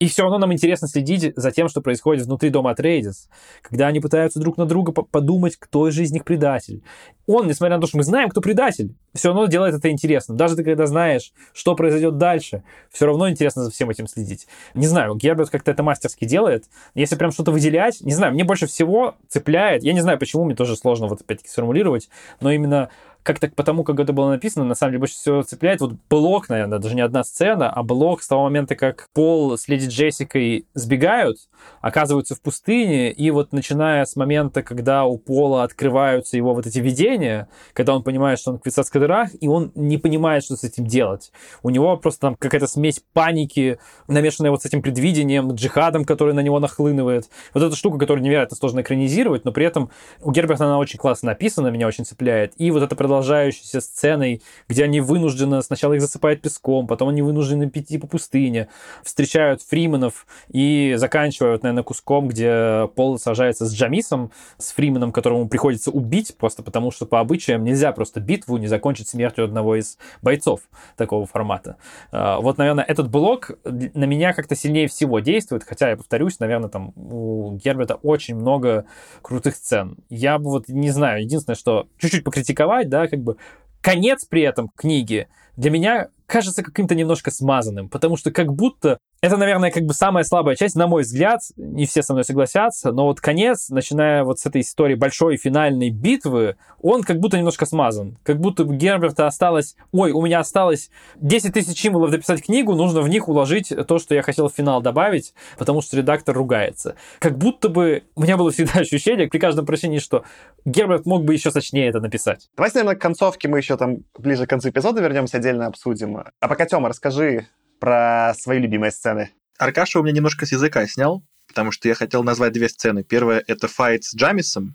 и 0.00 0.08
все 0.08 0.22
равно 0.22 0.38
нам 0.38 0.52
интересно 0.52 0.88
следить 0.88 1.34
за 1.36 1.52
тем, 1.52 1.68
что 1.68 1.82
происходит 1.82 2.26
внутри 2.26 2.50
дома 2.50 2.72
Атрейдис, 2.72 3.28
когда 3.62 3.86
они 3.86 4.00
пытаются 4.00 4.40
друг 4.40 4.56
на 4.56 4.66
друга 4.66 4.90
подумать, 4.90 5.56
кто 5.56 5.86
из 5.86 6.10
них 6.10 6.24
предатель. 6.24 6.82
Он, 7.28 7.46
несмотря 7.46 7.76
на 7.76 7.80
то, 7.80 7.86
что 7.86 7.98
мы 7.98 8.02
знаем, 8.02 8.28
кто 8.28 8.40
предатель, 8.40 8.96
все 9.14 9.28
равно 9.28 9.46
делает 9.46 9.74
это 9.74 9.90
интересно. 9.90 10.34
Даже 10.34 10.56
ты 10.56 10.64
когда 10.64 10.86
знаешь, 10.86 11.32
что 11.52 11.74
произойдет 11.74 12.18
дальше, 12.18 12.62
все 12.90 13.06
равно 13.06 13.30
интересно 13.30 13.64
за 13.64 13.70
всем 13.70 13.90
этим 13.90 14.06
следить. 14.06 14.46
Не 14.74 14.86
знаю, 14.86 15.14
Герберт 15.14 15.50
как-то 15.50 15.70
это 15.70 15.82
мастерски 15.82 16.24
делает. 16.24 16.64
Если 16.94 17.16
прям 17.16 17.30
что-то 17.30 17.52
выделять, 17.52 18.00
не 18.00 18.12
знаю, 18.12 18.34
мне 18.34 18.44
больше 18.44 18.66
всего 18.66 19.14
цепляет, 19.28 19.84
я 19.84 19.92
не 19.92 20.00
знаю 20.00 20.18
почему, 20.18 20.44
мне 20.44 20.54
тоже 20.54 20.76
сложно 20.76 21.06
вот 21.06 21.20
опять-таки 21.20 21.48
сформулировать, 21.48 22.08
но 22.40 22.50
именно 22.50 22.90
как-то 23.24 23.48
потому, 23.48 23.84
как 23.84 23.98
это 23.98 24.12
было 24.12 24.30
написано, 24.30 24.64
на 24.64 24.74
самом 24.74 24.92
деле 24.92 25.00
больше 25.00 25.14
всего 25.14 25.42
цепляет 25.42 25.80
вот 25.80 25.94
блок, 26.10 26.48
наверное, 26.50 26.78
даже 26.78 26.94
не 26.94 27.00
одна 27.00 27.24
сцена, 27.24 27.70
а 27.70 27.82
блок 27.82 28.22
с 28.22 28.28
того 28.28 28.44
момента, 28.44 28.76
как 28.76 29.08
Пол 29.14 29.56
с 29.56 29.66
Леди 29.66 29.88
Джессикой 29.88 30.66
сбегают, 30.74 31.38
оказываются 31.80 32.34
в 32.34 32.42
пустыне, 32.42 33.10
и 33.10 33.30
вот 33.30 33.52
начиная 33.52 34.04
с 34.04 34.14
момента, 34.14 34.62
когда 34.62 35.04
у 35.04 35.16
Пола 35.16 35.64
открываются 35.64 36.36
его 36.36 36.54
вот 36.54 36.66
эти 36.66 36.78
видения, 36.78 37.48
когда 37.72 37.96
он 37.96 38.02
понимает, 38.02 38.38
что 38.38 38.52
он 38.52 38.58
в 38.58 38.60
квитсадской 38.62 39.00
дырах, 39.00 39.30
и 39.40 39.48
он 39.48 39.72
не 39.74 39.96
понимает, 39.96 40.44
что 40.44 40.56
с 40.56 40.64
этим 40.64 40.86
делать. 40.86 41.32
У 41.62 41.70
него 41.70 41.96
просто 41.96 42.20
там 42.20 42.36
какая-то 42.36 42.66
смесь 42.66 43.02
паники, 43.14 43.78
намешанная 44.06 44.50
вот 44.50 44.62
с 44.62 44.66
этим 44.66 44.82
предвидением, 44.82 45.54
джихадом, 45.54 46.04
который 46.04 46.34
на 46.34 46.40
него 46.40 46.60
нахлынывает. 46.60 47.30
Вот 47.54 47.62
эта 47.62 47.74
штука, 47.74 47.98
которую 47.98 48.22
невероятно 48.22 48.56
сложно 48.56 48.80
экранизировать, 48.80 49.46
но 49.46 49.52
при 49.52 49.64
этом 49.64 49.90
у 50.20 50.30
Герберта 50.30 50.66
она 50.66 50.78
очень 50.78 50.98
классно 50.98 51.30
написана, 51.30 51.68
меня 51.68 51.86
очень 51.86 52.04
цепляет. 52.04 52.52
И 52.58 52.70
вот 52.70 52.82
это 52.82 52.94
продолжающейся 53.14 53.80
сценой, 53.80 54.42
где 54.68 54.82
они 54.82 55.00
вынуждены, 55.00 55.62
сначала 55.62 55.92
их 55.92 56.00
засыпают 56.00 56.40
песком, 56.42 56.88
потом 56.88 57.10
они 57.10 57.22
вынуждены 57.22 57.70
идти 57.72 57.96
по 57.96 58.08
пустыне, 58.08 58.66
встречают 59.04 59.62
Фрименов 59.62 60.26
и 60.50 60.94
заканчивают, 60.96 61.62
наверное, 61.62 61.84
куском, 61.84 62.26
где 62.26 62.88
Пол 62.96 63.18
сажается 63.20 63.66
с 63.66 63.72
Джамисом, 63.72 64.32
с 64.58 64.72
Фрименом, 64.72 65.12
которому 65.12 65.48
приходится 65.48 65.92
убить, 65.92 66.36
просто 66.36 66.64
потому 66.64 66.90
что 66.90 67.06
по 67.06 67.20
обычаям 67.20 67.62
нельзя 67.62 67.92
просто 67.92 68.18
битву 68.18 68.56
не 68.56 68.66
закончить 68.66 69.06
смертью 69.06 69.44
одного 69.44 69.76
из 69.76 69.96
бойцов 70.20 70.62
такого 70.96 71.24
формата. 71.26 71.76
А, 72.10 72.40
вот, 72.40 72.58
наверное, 72.58 72.84
этот 72.84 73.10
блок 73.10 73.52
на 73.64 74.04
меня 74.06 74.32
как-то 74.32 74.56
сильнее 74.56 74.88
всего 74.88 75.20
действует, 75.20 75.62
хотя, 75.62 75.90
я 75.90 75.96
повторюсь, 75.96 76.40
наверное, 76.40 76.68
там 76.68 76.92
у 76.96 77.56
Герберта 77.62 77.94
очень 77.94 78.34
много 78.34 78.86
крутых 79.22 79.54
сцен. 79.54 79.98
Я 80.08 80.38
бы 80.38 80.50
вот 80.50 80.66
не 80.66 80.90
знаю, 80.90 81.22
единственное, 81.22 81.56
что 81.56 81.86
чуть-чуть 81.98 82.24
покритиковать, 82.24 82.88
да, 82.88 83.03
как 83.08 83.20
бы 83.20 83.36
конец 83.80 84.24
при 84.24 84.42
этом 84.42 84.70
книги 84.74 85.28
для 85.56 85.70
меня 85.70 86.08
кажется 86.26 86.62
каким-то 86.62 86.94
немножко 86.94 87.30
смазанным, 87.30 87.88
потому 87.88 88.16
что 88.16 88.30
как 88.30 88.52
будто 88.52 88.98
это, 89.24 89.38
наверное, 89.38 89.70
как 89.70 89.84
бы 89.84 89.94
самая 89.94 90.22
слабая 90.22 90.54
часть, 90.54 90.76
на 90.76 90.86
мой 90.86 91.02
взгляд, 91.02 91.40
не 91.56 91.86
все 91.86 92.02
со 92.02 92.12
мной 92.12 92.26
согласятся, 92.26 92.92
но 92.92 93.06
вот 93.06 93.22
конец, 93.22 93.70
начиная 93.70 94.22
вот 94.22 94.38
с 94.38 94.44
этой 94.44 94.60
истории 94.60 94.96
большой 94.96 95.38
финальной 95.38 95.88
битвы, 95.88 96.56
он 96.82 97.02
как 97.02 97.20
будто 97.20 97.38
немножко 97.38 97.64
смазан. 97.64 98.18
Как 98.22 98.38
будто 98.38 98.64
Герберта 98.64 99.26
осталось, 99.26 99.76
ой, 99.92 100.12
у 100.12 100.20
меня 100.20 100.40
осталось 100.40 100.90
10 101.16 101.54
тысяч 101.54 101.80
символов 101.80 102.10
дописать 102.10 102.44
книгу, 102.44 102.74
нужно 102.74 103.00
в 103.00 103.08
них 103.08 103.26
уложить 103.26 103.72
то, 103.88 103.98
что 103.98 104.14
я 104.14 104.20
хотел 104.20 104.50
в 104.50 104.52
финал 104.54 104.82
добавить, 104.82 105.32
потому 105.56 105.80
что 105.80 105.96
редактор 105.96 106.36
ругается. 106.36 106.94
Как 107.18 107.38
будто 107.38 107.70
бы 107.70 108.02
у 108.16 108.22
меня 108.22 108.36
было 108.36 108.50
всегда 108.50 108.72
ощущение 108.80 109.26
при 109.26 109.38
каждом 109.38 109.64
прочтении, 109.64 110.00
что 110.00 110.24
Герберт 110.66 111.06
мог 111.06 111.24
бы 111.24 111.32
еще 111.32 111.50
сочнее 111.50 111.88
это 111.88 112.00
написать. 112.00 112.50
Давайте, 112.58 112.80
наверное, 112.80 112.98
к 112.98 113.00
концовке 113.00 113.48
мы 113.48 113.56
еще 113.56 113.78
там 113.78 114.00
ближе 114.18 114.44
к 114.44 114.50
концу 114.50 114.68
эпизода 114.68 115.00
вернемся, 115.00 115.38
отдельно 115.38 115.66
обсудим. 115.66 116.18
А 116.18 116.46
пока, 116.46 116.66
Тёма, 116.66 116.90
расскажи 116.90 117.46
про 117.84 118.32
свои 118.32 118.60
любимые 118.60 118.90
сцены. 118.90 119.30
Аркаша 119.58 120.00
у 120.00 120.02
меня 120.02 120.14
немножко 120.14 120.46
с 120.46 120.52
языка 120.52 120.86
снял, 120.86 121.22
потому 121.48 121.70
что 121.70 121.86
я 121.86 121.94
хотел 121.94 122.24
назвать 122.24 122.54
две 122.54 122.70
сцены. 122.70 123.04
Первая— 123.04 123.44
это 123.46 123.68
файт 123.68 124.04
с 124.04 124.16
Джамисом, 124.16 124.74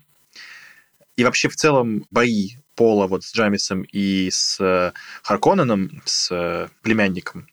и 1.16 1.24
вообще 1.24 1.48
в 1.48 1.56
целом 1.56 2.06
бои 2.12 2.50
Пола 2.76 3.08
вот 3.08 3.24
с 3.24 3.34
Джамисом 3.34 3.82
и 3.82 4.30
с 4.30 4.60
э, 4.60 4.92
Харконаном, 5.24 6.00
с 6.04 6.30
э, 6.30 6.68
племянником. 6.82 7.48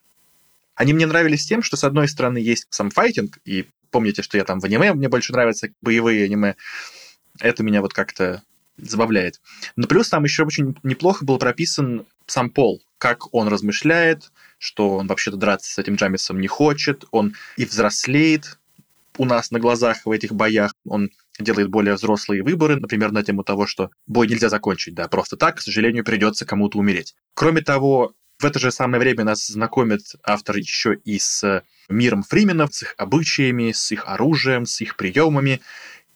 Они 0.75 0.93
мне 0.93 1.07
нравились 1.07 1.47
тем, 1.47 1.63
что 1.63 1.75
с 1.75 1.83
одной 1.83 2.07
стороны 2.07 2.37
есть 2.37 2.67
сам 2.69 2.91
файтинг, 2.91 3.39
и 3.43 3.67
помните, 3.89 4.21
что 4.21 4.37
я 4.37 4.43
там 4.43 4.59
в 4.59 4.65
аниме, 4.65 4.93
мне 4.93 5.09
больше 5.09 5.33
нравятся 5.33 5.69
боевые 5.81 6.25
аниме. 6.25 6.55
Это 7.39 7.63
меня 7.63 7.81
вот 7.81 7.95
как-то 7.95 8.43
забавляет. 8.77 9.41
Но 9.75 9.87
плюс 9.87 10.09
там 10.09 10.23
еще 10.23 10.43
очень 10.43 10.75
неплохо 10.83 11.25
был 11.25 11.37
прописан 11.37 12.05
сам 12.25 12.49
Пол, 12.49 12.81
как 12.97 13.33
он 13.33 13.47
размышляет, 13.47 14.31
что 14.57 14.97
он 14.97 15.07
вообще-то 15.07 15.37
драться 15.37 15.71
с 15.71 15.77
этим 15.77 15.95
Джамисом 15.95 16.39
не 16.39 16.47
хочет, 16.47 17.05
он 17.11 17.35
и 17.57 17.65
взрослеет 17.65 18.57
у 19.17 19.25
нас 19.25 19.51
на 19.51 19.59
глазах 19.59 20.05
в 20.05 20.11
этих 20.11 20.33
боях, 20.33 20.73
он 20.85 21.09
делает 21.39 21.69
более 21.69 21.95
взрослые 21.95 22.43
выборы, 22.43 22.75
например, 22.75 23.11
на 23.11 23.23
тему 23.23 23.43
того, 23.43 23.67
что 23.67 23.91
бой 24.05 24.27
нельзя 24.27 24.49
закончить, 24.49 24.93
да, 24.93 25.07
просто 25.07 25.37
так, 25.37 25.57
к 25.57 25.61
сожалению, 25.61 26.03
придется 26.03 26.45
кому-то 26.45 26.77
умереть. 26.77 27.15
Кроме 27.33 27.61
того, 27.61 28.13
в 28.39 28.45
это 28.45 28.59
же 28.59 28.71
самое 28.71 28.99
время 28.99 29.23
нас 29.23 29.47
знакомит 29.47 30.01
автор 30.23 30.57
еще 30.57 30.95
и 31.03 31.17
с 31.17 31.63
миром 31.89 32.23
фрименов, 32.23 32.73
с 32.75 32.83
их 32.83 32.95
обычаями, 32.97 33.71
с 33.71 33.91
их 33.91 34.03
оружием, 34.07 34.65
с 34.65 34.81
их 34.81 34.95
приемами, 34.95 35.61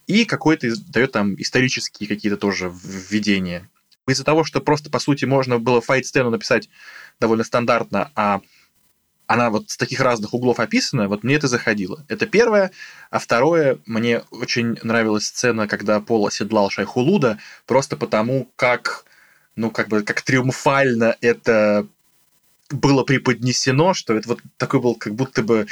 и 0.08 0.26
какой-то 0.26 0.68
дает 0.88 1.12
там 1.12 1.36
исторические 1.36 2.08
какие-то 2.08 2.38
тоже 2.38 2.72
введения. 2.84 3.70
Из-за 4.08 4.24
того, 4.24 4.43
что 4.43 4.60
просто, 4.62 4.89
по 4.89 4.99
сути, 4.99 5.26
можно 5.26 5.60
было 5.60 5.82
файт-сцену 5.82 6.30
написать 6.30 6.70
довольно 7.20 7.43
стандартно, 7.43 8.12
а 8.16 8.41
она 9.28 9.49
вот 9.49 9.70
с 9.70 9.78
таких 9.78 10.02
разных 10.02 10.34
углов 10.34 10.60
описана, 10.60 11.08
вот 11.08 11.24
мне 11.24 11.36
это 11.36 11.47
заходило. 11.47 12.04
Это 12.10 12.26
первое. 12.26 12.72
А 13.10 13.20
второе, 13.20 13.78
мне 13.86 14.24
очень 14.32 14.78
нравилась 14.84 15.28
сцена, 15.28 15.68
когда 15.68 16.02
Пол 16.02 16.28
оседлал 16.28 16.70
Шайхулуда, 16.70 17.38
просто 17.66 17.95
потому, 17.95 18.52
как, 18.58 19.06
ну, 19.56 19.72
как 19.72 19.88
бы, 19.88 20.04
как 20.04 20.22
триумфально 20.22 21.16
это 21.22 21.88
было 22.70 23.04
преподнесено, 23.04 23.93
что 23.93 24.14
это 24.14 24.30
вот 24.30 24.39
такой 24.58 24.82
был 24.82 24.95
как 24.95 25.16
будто 25.16 25.43
бы 25.43 25.68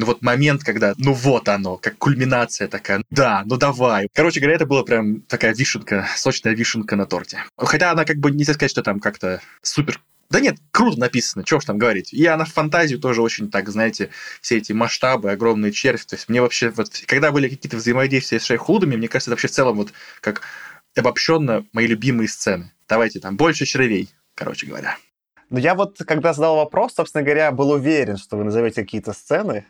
ну 0.00 0.06
вот 0.06 0.22
момент, 0.22 0.64
когда, 0.64 0.94
ну 0.96 1.12
вот 1.12 1.48
оно, 1.48 1.76
как 1.76 1.98
кульминация 1.98 2.68
такая, 2.68 3.02
да, 3.10 3.42
ну 3.44 3.56
давай. 3.56 4.08
Короче 4.14 4.40
говоря, 4.40 4.56
это 4.56 4.66
была 4.66 4.82
прям 4.82 5.20
такая 5.22 5.54
вишенка, 5.54 6.08
сочная 6.16 6.54
вишенка 6.54 6.96
на 6.96 7.06
торте. 7.06 7.44
Хотя 7.56 7.92
она 7.92 8.04
как 8.06 8.16
бы, 8.16 8.30
нельзя 8.30 8.54
сказать, 8.54 8.70
что 8.70 8.82
там 8.82 8.98
как-то 8.98 9.40
супер 9.62 10.00
да 10.30 10.38
нет, 10.38 10.58
круто 10.70 10.98
написано, 11.00 11.42
чего 11.42 11.58
ж 11.58 11.64
там 11.64 11.76
говорить. 11.76 12.12
И 12.12 12.24
она 12.24 12.44
в 12.44 12.52
фантазию 12.52 13.00
тоже 13.00 13.20
очень 13.20 13.50
так, 13.50 13.68
знаете, 13.68 14.10
все 14.40 14.58
эти 14.58 14.72
масштабы, 14.72 15.32
огромные 15.32 15.72
черви. 15.72 16.00
То 16.06 16.14
есть 16.14 16.28
мне 16.28 16.40
вообще, 16.40 16.70
вот, 16.70 17.02
когда 17.06 17.32
были 17.32 17.48
какие-то 17.48 17.76
взаимодействия 17.76 18.38
с 18.38 18.44
шейхудами, 18.44 18.94
мне 18.94 19.08
кажется, 19.08 19.30
это 19.30 19.34
вообще 19.34 19.48
в 19.48 19.50
целом 19.50 19.76
вот 19.76 19.92
как 20.20 20.42
обобщенно 20.96 21.66
мои 21.72 21.88
любимые 21.88 22.28
сцены. 22.28 22.70
Давайте 22.88 23.18
там 23.18 23.36
больше 23.36 23.66
червей, 23.66 24.08
короче 24.36 24.66
говоря. 24.66 24.96
Ну, 25.50 25.58
я 25.58 25.74
вот, 25.74 25.98
когда 26.06 26.32
задал 26.32 26.56
вопрос, 26.56 26.94
собственно 26.94 27.24
говоря, 27.24 27.50
был 27.50 27.70
уверен, 27.70 28.16
что 28.16 28.36
вы 28.36 28.44
назовете 28.44 28.82
какие-то 28.82 29.12
сцены, 29.12 29.66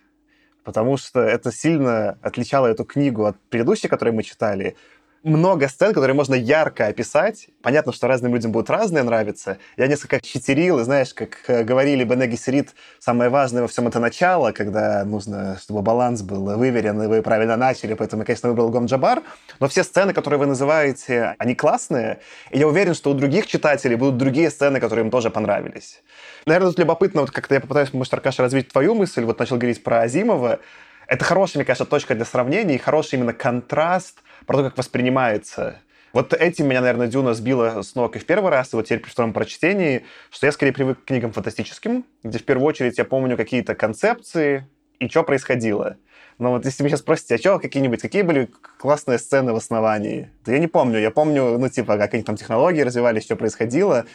потому 0.70 0.96
что 0.96 1.18
это 1.18 1.50
сильно 1.50 2.16
отличало 2.22 2.68
эту 2.68 2.84
книгу 2.84 3.24
от 3.24 3.36
предыдущей, 3.48 3.88
которую 3.88 4.14
мы 4.14 4.22
читали 4.22 4.76
много 5.22 5.68
сцен, 5.68 5.92
которые 5.92 6.14
можно 6.14 6.34
ярко 6.34 6.86
описать. 6.86 7.48
Понятно, 7.62 7.92
что 7.92 8.08
разным 8.08 8.34
людям 8.34 8.52
будут 8.52 8.70
разные 8.70 9.02
нравиться. 9.02 9.58
Я 9.76 9.86
несколько 9.86 10.20
читерил, 10.20 10.80
и 10.80 10.84
знаешь, 10.84 11.12
как 11.12 11.38
э, 11.46 11.62
говорили 11.62 12.04
Бенеги 12.04 12.36
Сирит, 12.36 12.74
самое 12.98 13.28
важное 13.28 13.62
во 13.62 13.68
всем 13.68 13.86
это 13.88 14.00
начало, 14.00 14.52
когда 14.52 15.04
нужно, 15.04 15.58
чтобы 15.60 15.82
баланс 15.82 16.22
был 16.22 16.56
выверен, 16.56 17.02
и 17.02 17.06
вы 17.06 17.22
правильно 17.22 17.56
начали, 17.56 17.94
поэтому 17.94 18.22
я, 18.22 18.26
конечно, 18.26 18.48
выбрал 18.48 18.70
Гом 18.70 18.86
Джабар. 18.86 19.22
Но 19.58 19.68
все 19.68 19.84
сцены, 19.84 20.14
которые 20.14 20.38
вы 20.38 20.46
называете, 20.46 21.34
они 21.38 21.54
классные, 21.54 22.20
и 22.50 22.58
я 22.58 22.66
уверен, 22.66 22.94
что 22.94 23.10
у 23.10 23.14
других 23.14 23.46
читателей 23.46 23.96
будут 23.96 24.16
другие 24.16 24.50
сцены, 24.50 24.80
которые 24.80 25.04
им 25.04 25.10
тоже 25.10 25.30
понравились. 25.30 26.02
Наверное, 26.46 26.70
тут 26.70 26.78
любопытно, 26.78 27.20
вот 27.20 27.30
как-то 27.30 27.54
я 27.54 27.60
попытаюсь, 27.60 27.92
может, 27.92 28.14
Аркаша, 28.14 28.42
развить 28.42 28.68
твою 28.68 28.94
мысль, 28.94 29.24
вот 29.24 29.38
начал 29.38 29.56
говорить 29.56 29.82
про 29.82 30.00
Азимова. 30.00 30.60
Это 31.10 31.24
хорошая, 31.24 31.60
мне 31.60 31.66
кажется, 31.66 31.84
точка 31.84 32.14
для 32.14 32.24
сравнения 32.24 32.76
и 32.76 32.78
хороший 32.78 33.16
именно 33.16 33.34
контраст– 33.34 34.22
про 34.46 34.58
то, 34.58 34.64
как 34.64 34.78
воспринимается. 34.78 35.76
Вот 36.12 36.34
этим 36.34 36.66
меня, 36.66 36.80
наверное, 36.80 37.06
Дюна 37.06 37.34
сбила 37.34 37.82
с 37.82 37.94
ног 37.94 38.16
и 38.16 38.18
в 38.18 38.26
первый 38.26 38.50
раз, 38.50 38.72
и 38.72 38.76
вот 38.76 38.86
теперь 38.86 38.98
при 38.98 39.10
втором 39.10 39.32
прочтении, 39.32 40.04
что 40.30 40.46
я 40.46 40.52
скорее 40.52 40.72
привык 40.72 41.00
к 41.00 41.04
книгам 41.04 41.32
фантастическим, 41.32 42.04
где 42.24 42.38
в 42.38 42.44
первую 42.44 42.66
очередь 42.66 42.98
я 42.98 43.04
помню 43.04 43.36
какие-то 43.36 43.76
концепции 43.76 44.66
и 44.98 45.08
что 45.08 45.22
происходило. 45.22 45.98
Но 46.38 46.50
вот 46.50 46.64
если 46.64 46.82
сейчас 46.88 47.00
спросите, 47.00 47.36
а 47.36 47.38
что 47.38 47.60
какие-нибудь, 47.60 48.00
какие 48.00 48.22
были 48.22 48.50
классные 48.78 49.18
сцены 49.18 49.52
в 49.52 49.56
основании, 49.56 50.30
то 50.44 50.50
я 50.50 50.58
не 50.58 50.66
помню. 50.66 50.98
Я 50.98 51.12
помню, 51.12 51.58
ну, 51.58 51.68
типа, 51.68 51.96
как 51.96 52.14
они 52.14 52.24
там 52.24 52.36
технологии 52.36 52.80
развивались, 52.80 53.24
что 53.24 53.36
происходило. 53.36 54.06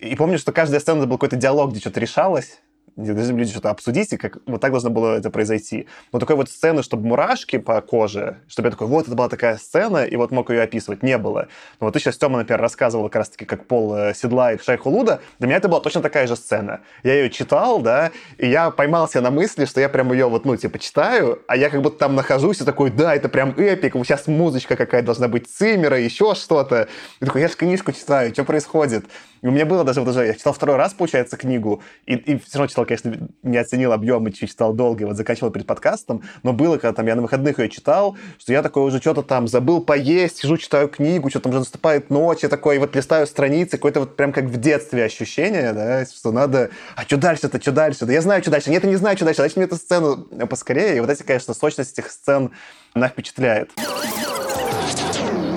И 0.00 0.16
помню, 0.16 0.38
что 0.38 0.50
каждая 0.50 0.80
сцена 0.80 1.06
был 1.06 1.18
какой-то 1.18 1.36
диалог, 1.36 1.70
где 1.70 1.80
что-то 1.80 2.00
решалось 2.00 2.58
где 2.98 3.12
должны 3.12 3.34
были 3.34 3.44
что-то 3.44 3.70
обсудить, 3.70 4.12
и 4.12 4.16
как 4.16 4.38
вот 4.46 4.60
так 4.60 4.72
должно 4.72 4.90
было 4.90 5.16
это 5.16 5.30
произойти. 5.30 5.86
Но 6.12 6.18
такой 6.18 6.36
вот 6.36 6.50
сцены, 6.50 6.82
чтобы 6.82 7.06
мурашки 7.06 7.58
по 7.58 7.80
коже, 7.80 8.38
чтобы 8.48 8.66
я 8.66 8.70
такой, 8.72 8.88
вот, 8.88 9.06
это 9.06 9.14
была 9.14 9.28
такая 9.28 9.56
сцена, 9.56 10.04
и 10.04 10.16
вот 10.16 10.32
мог 10.32 10.50
ее 10.50 10.62
описывать, 10.62 11.02
не 11.02 11.16
было. 11.16 11.48
Но 11.80 11.86
вот 11.86 11.92
ты 11.92 12.00
сейчас, 12.00 12.16
Тёма, 12.16 12.38
например, 12.38 12.60
рассказывал 12.60 13.04
как 13.04 13.16
раз-таки, 13.16 13.44
как 13.44 13.66
Пол 13.66 13.94
э, 13.96 14.14
седлает 14.14 14.64
Шайху 14.64 14.90
Луда, 14.90 15.20
для 15.38 15.46
меня 15.46 15.58
это 15.58 15.68
была 15.68 15.80
точно 15.80 16.02
такая 16.02 16.26
же 16.26 16.34
сцена. 16.34 16.80
Я 17.04 17.14
ее 17.14 17.30
читал, 17.30 17.80
да, 17.80 18.10
и 18.36 18.48
я 18.48 18.70
поймался 18.70 19.20
на 19.20 19.30
мысли, 19.30 19.64
что 19.64 19.80
я 19.80 19.88
прям 19.88 20.12
ее 20.12 20.26
вот, 20.26 20.44
ну, 20.44 20.56
типа, 20.56 20.80
читаю, 20.80 21.42
а 21.46 21.56
я 21.56 21.70
как 21.70 21.82
будто 21.82 21.98
там 21.98 22.16
нахожусь 22.16 22.60
и 22.60 22.64
такой, 22.64 22.90
да, 22.90 23.14
это 23.14 23.28
прям 23.28 23.50
эпик, 23.50 23.94
сейчас 24.04 24.26
музычка 24.26 24.74
какая 24.74 25.02
должна 25.02 25.28
быть 25.28 25.48
Циммера, 25.48 25.98
еще 25.98 26.34
что-то. 26.34 26.88
И 27.20 27.24
такой, 27.24 27.42
я 27.42 27.48
же 27.48 27.54
книжку 27.54 27.92
читаю, 27.92 28.32
что 28.32 28.44
происходит? 28.44 29.04
И 29.42 29.46
у 29.46 29.50
меня 29.50 29.66
было 29.66 29.84
даже 29.84 30.00
вот 30.00 30.08
уже, 30.10 30.26
я 30.26 30.34
читал 30.34 30.52
второй 30.52 30.76
раз, 30.76 30.94
получается, 30.94 31.36
книгу, 31.36 31.82
и, 32.06 32.14
и 32.14 32.38
все 32.38 32.58
равно 32.58 32.68
читал, 32.68 32.84
конечно, 32.84 33.28
не 33.42 33.56
оценил 33.56 33.92
объем 33.92 34.26
и 34.26 34.32
читал 34.32 34.72
долго, 34.72 35.04
вот 35.04 35.16
заканчивал 35.16 35.50
перед 35.50 35.66
подкастом, 35.66 36.22
но 36.42 36.52
было, 36.52 36.76
когда 36.78 36.92
там 36.92 37.06
я 37.06 37.14
на 37.14 37.22
выходных 37.22 37.58
ее 37.58 37.68
читал, 37.68 38.16
что 38.38 38.52
я 38.52 38.62
такой 38.62 38.84
уже 38.84 39.00
что-то 39.00 39.22
там 39.22 39.48
забыл 39.48 39.80
поесть, 39.80 40.38
сижу, 40.38 40.56
читаю 40.56 40.88
книгу, 40.88 41.30
что 41.30 41.40
там 41.40 41.50
уже 41.50 41.60
наступает 41.60 42.10
ночь, 42.10 42.42
я 42.42 42.48
такой 42.48 42.78
вот 42.78 42.94
листаю 42.96 43.26
страницы, 43.26 43.72
какое-то 43.72 44.00
вот 44.00 44.16
прям 44.16 44.32
как 44.32 44.44
в 44.44 44.56
детстве 44.58 45.04
ощущение, 45.04 45.72
да, 45.72 46.04
что 46.04 46.32
надо, 46.32 46.70
а 46.96 47.02
что 47.02 47.16
дальше-то, 47.16 47.60
что 47.60 47.72
дальше? 47.72 48.06
Да 48.06 48.12
я 48.12 48.22
знаю, 48.22 48.42
что 48.42 48.50
дальше, 48.50 48.70
нет, 48.70 48.84
я 48.84 48.90
не 48.90 48.96
знаю, 48.96 49.16
что 49.16 49.24
дальше, 49.24 49.42
дальше 49.42 49.54
мне 49.56 49.66
эту 49.66 49.76
сцену 49.76 50.16
поскорее, 50.48 50.96
и 50.96 51.00
вот 51.00 51.10
эти, 51.10 51.22
конечно, 51.22 51.54
сочность 51.54 51.98
этих 51.98 52.10
сцен, 52.10 52.50
она 52.94 53.08
впечатляет. 53.08 53.70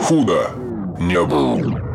Худо 0.04 0.52
не 1.00 1.24
было. 1.24 1.91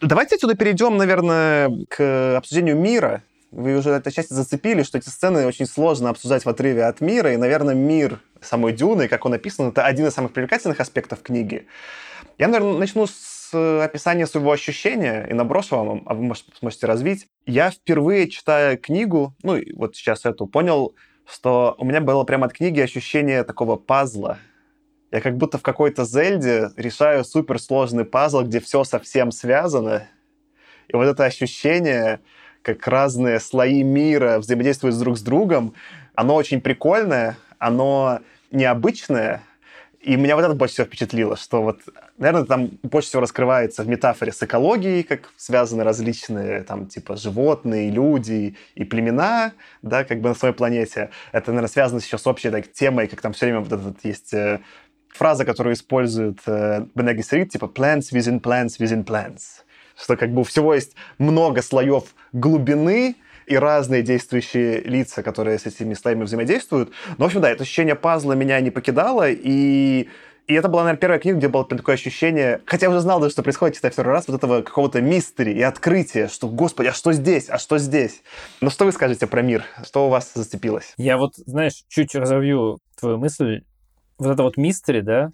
Давайте 0.00 0.36
отсюда 0.36 0.54
перейдем, 0.54 0.96
наверное, 0.96 1.72
к 1.88 2.36
обсуждению 2.36 2.76
мира. 2.76 3.24
Вы 3.50 3.76
уже 3.76 3.90
это 3.90 4.12
часть 4.12 4.30
зацепили, 4.30 4.84
что 4.84 4.98
эти 4.98 5.08
сцены 5.08 5.46
очень 5.46 5.66
сложно 5.66 6.10
обсуждать 6.10 6.44
в 6.44 6.48
отрыве 6.48 6.84
от 6.84 7.00
мира, 7.00 7.32
и, 7.32 7.36
наверное, 7.36 7.74
мир 7.74 8.20
самой 8.40 8.72
Дюны, 8.74 9.08
как 9.08 9.24
он 9.24 9.32
написан, 9.32 9.70
это 9.70 9.84
один 9.84 10.06
из 10.06 10.14
самых 10.14 10.32
привлекательных 10.32 10.78
аспектов 10.78 11.22
книги. 11.22 11.66
Я, 12.36 12.46
наверное, 12.46 12.78
начну 12.78 13.06
с 13.06 13.82
описания 13.82 14.26
своего 14.26 14.52
ощущения 14.52 15.26
и 15.28 15.34
наброшу 15.34 15.76
вам, 15.76 16.02
а 16.06 16.14
вы 16.14 16.32
сможете 16.60 16.86
развить. 16.86 17.26
Я 17.46 17.70
впервые, 17.70 18.28
читая 18.28 18.76
книгу, 18.76 19.34
ну, 19.42 19.58
вот 19.74 19.96
сейчас 19.96 20.26
эту, 20.26 20.46
понял, 20.46 20.94
что 21.26 21.74
у 21.78 21.84
меня 21.84 22.00
было 22.00 22.22
прямо 22.22 22.46
от 22.46 22.52
книги 22.52 22.80
ощущение 22.80 23.42
такого 23.42 23.76
пазла, 23.76 24.38
я 25.10 25.20
как 25.20 25.36
будто 25.36 25.58
в 25.58 25.62
какой-то 25.62 26.04
Зельде 26.04 26.70
решаю 26.76 27.24
суперсложный 27.24 28.04
пазл, 28.04 28.42
где 28.42 28.60
все 28.60 28.84
совсем 28.84 29.32
связано. 29.32 30.08
И 30.88 30.96
вот 30.96 31.04
это 31.04 31.24
ощущение, 31.24 32.20
как 32.62 32.86
разные 32.86 33.40
слои 33.40 33.82
мира 33.82 34.38
взаимодействуют 34.38 34.98
друг 34.98 35.16
с 35.18 35.22
другом, 35.22 35.74
оно 36.14 36.34
очень 36.34 36.60
прикольное, 36.60 37.38
оно 37.58 38.20
необычное, 38.50 39.42
и 40.00 40.16
меня 40.16 40.36
вот 40.36 40.44
это 40.44 40.54
больше 40.54 40.74
всего 40.74 40.86
впечатлило, 40.86 41.36
что 41.36 41.62
вот, 41.62 41.80
наверное, 42.18 42.46
там 42.46 42.70
больше 42.84 43.08
всего 43.08 43.22
раскрывается 43.22 43.82
в 43.82 43.88
метафоре 43.88 44.32
с 44.32 44.40
экологией, 44.42 45.02
как 45.02 45.32
связаны 45.36 45.82
различные, 45.82 46.62
там, 46.62 46.86
типа, 46.86 47.16
животные, 47.16 47.90
люди 47.90 48.56
и 48.76 48.84
племена, 48.84 49.52
да, 49.82 50.04
как 50.04 50.20
бы 50.20 50.28
на 50.28 50.34
своей 50.36 50.54
планете. 50.54 51.10
Это, 51.32 51.50
наверное, 51.50 51.68
связано 51.68 51.98
еще 51.98 52.16
с 52.16 52.26
общей 52.28 52.50
так, 52.50 52.72
темой, 52.72 53.08
как 53.08 53.20
там 53.20 53.32
все 53.32 53.46
время 53.46 53.60
вот 53.60 53.72
этот 53.72 54.04
есть 54.04 54.32
э, 54.32 54.60
фраза, 55.18 55.44
которую 55.44 55.74
использует 55.74 56.38
э, 56.46 56.86
Бенеги 56.94 57.22
Срит, 57.22 57.50
типа 57.50 57.66
plants 57.66 58.12
within 58.12 58.40
plants 58.40 58.78
within 58.78 59.04
plants. 59.04 59.64
Что 60.00 60.16
как 60.16 60.32
бы 60.32 60.42
у 60.42 60.44
всего 60.44 60.74
есть 60.74 60.94
много 61.18 61.60
слоев 61.60 62.04
глубины, 62.32 63.16
и 63.46 63.56
разные 63.56 64.02
действующие 64.02 64.82
лица, 64.82 65.22
которые 65.22 65.58
с 65.58 65.64
этими 65.64 65.94
слоями 65.94 66.24
взаимодействуют. 66.24 66.90
Но, 67.16 67.24
в 67.24 67.28
общем, 67.28 67.40
да, 67.40 67.50
это 67.50 67.62
ощущение 67.62 67.94
пазла 67.94 68.34
меня 68.34 68.60
не 68.60 68.70
покидало, 68.70 69.28
и 69.30 70.08
и 70.48 70.54
это 70.54 70.68
была, 70.68 70.82
наверное, 70.82 71.00
первая 71.00 71.20
книга, 71.20 71.36
где 71.36 71.48
было 71.48 71.62
такое 71.66 71.96
ощущение, 71.96 72.62
хотя 72.64 72.86
я 72.86 72.90
уже 72.90 73.00
знал, 73.00 73.20
даже, 73.20 73.32
что 73.32 73.42
происходит, 73.42 73.76
читая 73.76 73.92
второй 73.92 74.14
раз, 74.14 74.28
вот 74.28 74.36
этого 74.38 74.62
какого-то 74.62 75.02
мистери 75.02 75.52
и 75.52 75.60
открытия, 75.60 76.28
что, 76.28 76.48
господи, 76.48 76.86
а 76.88 76.94
что 76.94 77.12
здесь, 77.12 77.50
а 77.50 77.58
что 77.58 77.76
здесь? 77.76 78.22
Но 78.62 78.70
что 78.70 78.86
вы 78.86 78.92
скажете 78.92 79.26
про 79.26 79.42
мир? 79.42 79.64
Что 79.84 80.06
у 80.06 80.08
вас 80.08 80.32
зацепилось? 80.34 80.94
Я 80.96 81.18
вот, 81.18 81.34
знаешь, 81.36 81.84
чуть 81.88 82.14
разовью 82.14 82.78
твою 82.98 83.18
мысль 83.18 83.60
вот 84.18 84.30
это 84.30 84.42
вот 84.42 84.56
мистери, 84.56 85.00
да, 85.00 85.32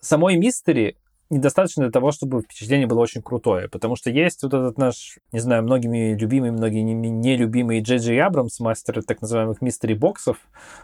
самой 0.00 0.36
мистери 0.36 0.96
недостаточно 1.30 1.84
для 1.84 1.92
того, 1.92 2.12
чтобы 2.12 2.42
впечатление 2.42 2.86
было 2.86 3.00
очень 3.00 3.22
крутое, 3.22 3.68
потому 3.68 3.96
что 3.96 4.10
есть 4.10 4.42
вот 4.42 4.52
этот 4.52 4.76
наш, 4.76 5.18
не 5.32 5.38
знаю, 5.38 5.62
многими 5.62 6.14
любимый, 6.14 6.50
многими 6.50 6.92
нелюбимый 6.92 7.80
Джей 7.80 7.98
Джей 7.98 8.20
Абрамс, 8.20 8.60
мастер 8.60 9.02
так 9.02 9.22
называемых 9.22 9.62
мистери-боксов, 9.62 10.36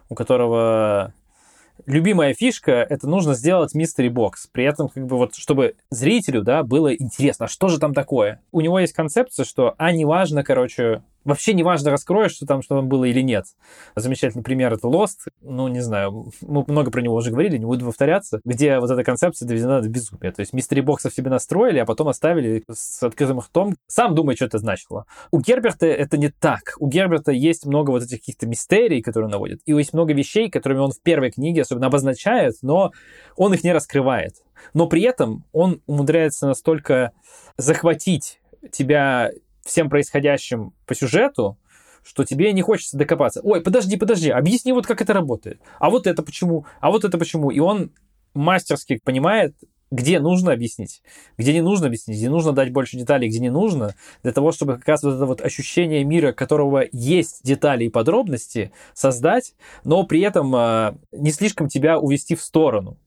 у 0.09 0.15
которого 0.15 1.13
любимая 1.87 2.35
фишка— 2.35 2.73
это 2.89 3.07
нужно 3.07 3.35
сделать 3.35 3.75
мистери-бокс. 3.75 4.49
При 4.51 4.65
этом, 4.65 4.89
как 4.89 5.07
бы 5.07 5.17
вот, 5.17 5.35
чтобы 5.35 5.75
зрителю, 5.91 6.43
да, 6.43 6.63
было 6.63 6.95
интересно, 6.95 7.45
а 7.45 7.49
что 7.49 7.69
же 7.69 7.79
там 7.79 7.93
такое? 7.93 8.41
У 8.51 8.61
него 8.61 8.79
есть 8.79 8.95
концепция, 8.95 9.45
что, 9.45 9.75
а, 9.77 9.93
неважно, 9.93 10.43
короче, 10.45 11.03
Вообще 11.25 11.53
неважно, 11.53 11.91
раскроешь, 11.91 12.33
что 12.33 12.47
там, 12.47 12.63
что 12.63 12.77
там 12.77 12.89
было 12.89 13.05
или 13.05 13.21
нет. 13.21 13.45
Замечательный 13.97 14.43
пример— 14.43 14.73
это 14.75 14.89
Lost. 14.89 15.29
Ну, 15.43 15.69
не 15.69 15.81
знаю, 15.81 16.31
мы 16.41 16.65
много 16.67 16.91
про 16.91 17.01
него 17.01 17.15
уже 17.15 17.31
говорили, 17.31 17.59
не 17.59 17.67
буду 17.67 17.85
повторяться, 17.85 18.41
где 18.45 18.79
вот 18.79 18.91
эта 18.91 19.05
концепция 19.05 19.47
доведена 19.47 19.83
до 19.83 19.89
безумия. 19.89 20.33
То 20.33 20.41
есть 20.41 20.53
мистери 20.53 20.81
боксов 20.81 21.13
себе 21.13 21.31
настроили, 21.31 21.79
а 21.79 21.85
потом 21.85 22.09
оставили 22.09 22.65
с 22.71 23.03
открытым 23.03 23.41
ртом. 23.41 23.75
Сам 23.87 24.15
думай, 24.15 24.37
что 24.37 24.47
это 24.47 24.59
значило. 24.59 25.07
У 25.31 25.41
Герберта 25.41 25.87
это 25.87 26.17
не 26.17 26.29
так. 26.29 26.75
У 26.79 26.89
Герберта 26.89 27.33
есть 27.33 27.67
много 27.67 27.91
вот 27.91 28.03
этих 28.03 28.21
каких-то 28.21 28.47
мистерий, 28.47 29.03
которые 29.03 29.27
он 29.27 29.33
наводит, 29.33 29.61
и 29.67 29.73
есть 29.73 29.93
много 29.93 30.15
вещей, 30.15 30.51
которыми 30.51 30.79
он 30.79 30.93
в 30.93 31.01
первой 31.01 31.31
книге 31.31 31.63
особенно 31.63 31.87
обозначает, 31.87 32.55
но 32.63 32.93
он 33.37 33.53
их 33.55 33.65
не 33.65 33.73
раскрывает. 33.73 34.43
Но 34.75 34.87
при 34.87 35.03
этом 35.03 35.45
он 35.53 35.83
умудряется 35.87 36.47
настолько 36.47 37.13
захватить 37.57 38.41
тебя 38.73 39.31
всем 39.69 39.91
происходящим 39.91 40.73
по 40.87 40.95
сюжету, 40.95 41.59
что 42.03 42.25
тебе 42.25 42.53
не 42.53 42.63
хочется 42.63 42.97
докопаться. 42.97 43.41
Ой, 43.45 43.61
подожди, 43.61 43.97
подожди, 43.97 44.31
объясни 44.31 44.73
вот 44.73 44.87
как 44.87 45.03
это 45.03 45.13
работает. 45.13 45.61
А 45.79 45.91
вот 45.91 46.07
это 46.07 46.23
почему? 46.23 46.65
А 46.81 46.91
вот 46.91 47.05
это 47.05 47.19
почему? 47.19 47.51
И 47.51 47.61
он 47.61 47.93
мастерски 48.35 48.99
понимает, 49.05 49.55
где 49.91 50.21
нужно 50.21 50.53
объяснить, 50.53 51.03
где 51.37 51.53
не 51.53 51.61
нужно 51.61 51.87
объяснить, 51.87 52.19
где 52.19 52.29
нужно 52.29 52.53
дать 52.53 52.73
больше 52.73 52.97
деталей, 52.97 53.29
где 53.29 53.41
не 53.41 53.51
нужно, 53.51 53.95
для 54.23 54.33
того, 54.33 54.53
чтобы 54.53 54.77
как 54.77 54.89
раз 54.89 55.03
вот 55.03 55.15
это 55.15 55.27
вот 55.27 55.41
ощущение 55.41 56.05
мира, 56.05 56.33
которого 56.33 56.85
есть 56.93 57.43
детали 57.43 57.85
и 57.85 57.91
подробности, 57.91 58.73
создать, 58.95 59.55
но 59.85 60.05
при 60.05 60.21
этом 60.21 60.55
э, 60.55 60.95
не 61.13 61.31
слишком 61.31 61.69
тебя 61.69 61.99
увести 61.99 62.35
в 62.37 62.43
сторону. 62.43 62.99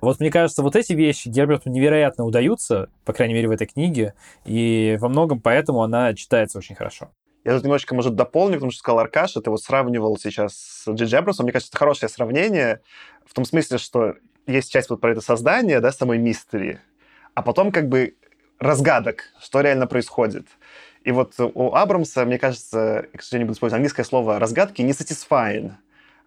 Вот 0.00 0.20
мне 0.20 0.30
кажется, 0.30 0.62
вот 0.62 0.76
эти 0.76 0.92
вещи 0.92 1.28
Герберту 1.28 1.70
невероятно 1.70 2.24
удаются, 2.24 2.88
по 3.04 3.12
крайней 3.12 3.34
мере, 3.34 3.48
в 3.48 3.50
этой 3.50 3.66
книге, 3.66 4.14
и 4.44 4.96
во 5.00 5.08
многом 5.08 5.40
поэтому 5.40 5.82
она 5.82 6.14
читается 6.14 6.58
очень 6.58 6.74
хорошо. 6.74 7.10
Я 7.44 7.54
тут 7.54 7.62
немножечко, 7.62 7.94
может, 7.94 8.16
дополню, 8.16 8.54
потому 8.54 8.72
что 8.72 8.80
сказал 8.80 8.98
Аркаш, 8.98 9.34
ты 9.34 9.50
вот 9.50 9.62
сравнивал 9.62 10.18
сейчас 10.18 10.54
с 10.56 10.90
Джиджи 10.90 11.16
Эбросом. 11.16 11.44
Мне 11.44 11.52
кажется, 11.52 11.70
это 11.70 11.78
хорошее 11.78 12.10
сравнение 12.10 12.80
в 13.24 13.34
том 13.34 13.44
смысле, 13.44 13.78
что 13.78 14.14
есть 14.46 14.72
часть 14.72 14.90
вот 14.90 15.00
про 15.00 15.12
это 15.12 15.20
создание, 15.20 15.80
да, 15.80 15.92
самой 15.92 16.18
мистери, 16.18 16.80
а 17.34 17.42
потом 17.42 17.70
как 17.70 17.88
бы 17.88 18.16
разгадок, 18.58 19.24
что 19.40 19.60
реально 19.60 19.86
происходит. 19.86 20.46
И 21.04 21.12
вот 21.12 21.34
у 21.38 21.72
Абрамса, 21.72 22.24
мне 22.24 22.38
кажется, 22.38 23.06
к 23.14 23.22
сожалению, 23.22 23.46
буду 23.46 23.56
использовать 23.56 23.78
английское 23.78 24.04
слово 24.04 24.40
разгадки, 24.40 24.82
не 24.82 24.90
satisfying. 24.90 25.72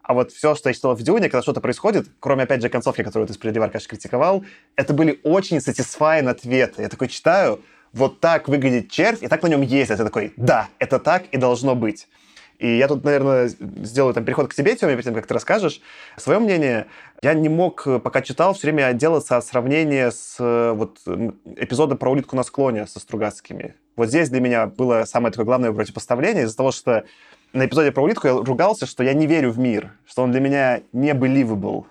А 0.02 0.14
вот 0.14 0.32
все, 0.32 0.56
что 0.56 0.70
я 0.70 0.74
читал 0.74 0.96
в 0.96 1.02
Дюне, 1.02 1.30
когда 1.30 1.42
что-то 1.42 1.62
происходит, 1.62 2.08
кроме, 2.20 2.44
опять 2.44 2.62
же, 2.62 2.70
концовки, 2.70 3.04
которую 3.04 3.28
ты 3.28 3.34
справедливо, 3.34 3.68
конечно, 3.68 3.90
критиковал, 3.90 4.44
это 4.76 4.94
были 4.94 5.20
очень 5.24 5.58
satisfying 5.58 6.28
ответы. 6.28 6.82
Я 6.82 6.90
такой 6.90 7.10
читаю, 7.10 7.62
вот 7.94 8.20
так 8.20 8.48
выглядит 8.48 8.90
червь, 8.90 9.22
и 9.22 9.28
так 9.28 9.44
на 9.44 9.48
нем 9.48 9.62
есть. 9.62 9.92
Это 9.92 10.04
такой, 10.04 10.34
да, 10.36 10.68
это 10.80 11.00
так 11.00 11.26
и 11.32 11.38
должно 11.38 11.76
быть. 11.76 12.08
И 12.58 12.78
я 12.78 12.88
тут, 12.90 13.06
наверное, 13.06 13.48
сделаю 13.48 14.14
там 14.14 14.26
переход 14.26 14.50
к 14.50 14.54
тебе, 14.54 14.76
Тёме, 14.76 14.94
перед 14.94 15.06
тем, 15.06 15.14
как 15.14 15.28
ты 15.28 15.34
расскажешь. 15.34 15.80
Свое 16.18 16.40
мнение, 16.40 16.88
я 17.22 17.34
не 17.34 17.48
мог, 17.48 17.88
пока 18.04 18.22
читал, 18.22 18.54
все 18.54 18.68
время 18.68 18.88
отделаться 18.88 19.38
от 19.38 19.46
сравнения 19.46 20.12
с 20.12 20.36
вот 20.40 21.00
эпизода 21.56 21.96
про 21.96 22.12
улитку 22.12 22.36
на 22.36 22.44
склоне 22.44 22.86
со 22.86 23.00
Стругацкими. 23.00 23.76
Вот 23.96 24.10
здесь 24.10 24.30
для 24.30 24.42
меня 24.42 24.66
было 24.66 25.06
самое 25.06 25.32
такое 25.32 25.46
главное 25.46 25.72
противопоставление 25.72 26.44
из-за 26.44 26.58
того, 26.58 26.72
что 26.72 27.06
на 27.54 27.66
эпизоде 27.66 27.92
про 27.92 28.04
улитку 28.04 28.28
я 28.28 28.34
ругался, 28.34 28.86
что 28.86 29.04
я 29.04 29.14
не 29.14 29.28
верю 29.28 29.52
в 29.52 29.60
мир, 29.60 29.94
что 30.06 30.24
он 30.24 30.32
для 30.32 30.40
меня 30.40 30.82
не 30.94 31.12
believable. 31.12 31.86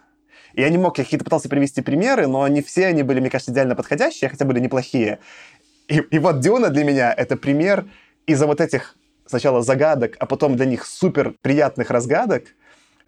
И 0.55 0.61
я 0.61 0.71
не 0.71 0.79
мог, 0.79 0.99
я 0.99 1.05
какие-то 1.05 1.25
пытался 1.25 1.49
привести 1.49 1.83
примеры, 1.83 2.27
но 2.27 2.47
не 2.49 2.63
все 2.63 2.87
они 2.87 3.03
были, 3.03 3.21
мне 3.21 3.31
кажется, 3.31 3.53
идеально 3.53 3.75
подходящие, 3.75 4.31
хотя 4.31 4.45
были 4.45 4.61
неплохие. 4.61 5.19
И, 5.89 5.97
и 5.99 6.19
вот 6.19 6.41
Дюна 6.41 6.71
для 6.71 6.85
меня 6.85 7.13
это 7.13 7.37
пример 7.37 7.87
из-за 8.27 8.47
вот 8.47 8.61
этих 8.61 8.97
сначала 9.27 9.63
загадок, 9.63 10.17
а 10.19 10.27
потом 10.27 10.57
для 10.57 10.67
них 10.67 10.85
супер 10.87 11.35
приятных 11.43 11.91
разгадок. 11.91 12.45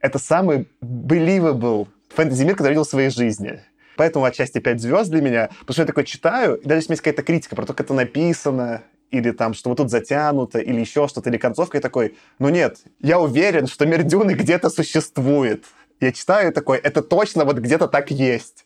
Это 0.00 0.18
самый 0.18 0.68
believable 0.82 1.88
фэнтези-мир, 2.10 2.54
который 2.54 2.68
я 2.68 2.72
видел 2.72 2.84
в 2.84 2.88
своей 2.88 3.10
жизни. 3.10 3.60
Поэтому 3.96 4.24
отчасти 4.24 4.58
5 4.58 4.80
звезд 4.80 5.10
для 5.10 5.20
меня, 5.20 5.48
потому 5.60 5.74
что 5.74 5.82
я 5.82 5.86
такой 5.86 6.04
читаю, 6.04 6.56
и 6.56 6.66
даже 6.66 6.80
если 6.80 6.92
есть 6.92 7.02
какая-то 7.02 7.22
критика 7.22 7.54
про 7.54 7.66
то, 7.66 7.74
как 7.74 7.86
это 7.86 7.94
написано, 7.94 8.82
или 9.10 9.30
там, 9.32 9.54
что 9.54 9.70
вот 9.70 9.76
тут 9.76 9.90
затянуто, 9.90 10.58
или 10.58 10.80
еще 10.80 11.08
что-то, 11.08 11.30
или 11.30 11.36
концовка, 11.36 11.78
и 11.78 11.80
такой, 11.80 12.16
ну 12.38 12.48
нет, 12.48 12.78
я 13.00 13.18
уверен, 13.18 13.66
что 13.66 13.86
мир 13.86 14.02
Дюны 14.02 14.32
где-то 14.32 14.70
существует. 14.70 15.64
Я 16.00 16.12
читаю 16.12 16.50
такой, 16.52 16.78
это 16.78 17.02
точно 17.02 17.44
вот 17.44 17.58
где-то 17.58 17.86
так 17.86 18.10
есть. 18.10 18.64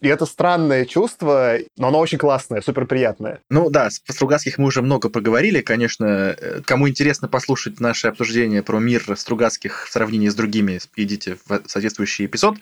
И 0.00 0.08
это 0.08 0.26
странное 0.26 0.84
чувство, 0.84 1.56
но 1.76 1.88
оно 1.88 2.00
очень 2.00 2.18
классное, 2.18 2.60
супер 2.60 2.86
приятное. 2.86 3.38
Ну 3.50 3.70
да, 3.70 3.88
с 3.88 4.02
Стругацких 4.08 4.58
мы 4.58 4.66
уже 4.66 4.82
много 4.82 5.08
поговорили. 5.08 5.60
Конечно, 5.60 6.34
э, 6.36 6.60
кому 6.64 6.88
интересно 6.88 7.28
послушать 7.28 7.78
наше 7.78 8.08
обсуждение 8.08 8.64
про 8.64 8.80
мир 8.80 9.04
Стругацких 9.16 9.86
в 9.86 9.92
сравнении 9.92 10.28
с 10.28 10.34
другими, 10.34 10.80
идите 10.96 11.36
в 11.46 11.62
соответствующий 11.66 12.26
эпизод. 12.26 12.56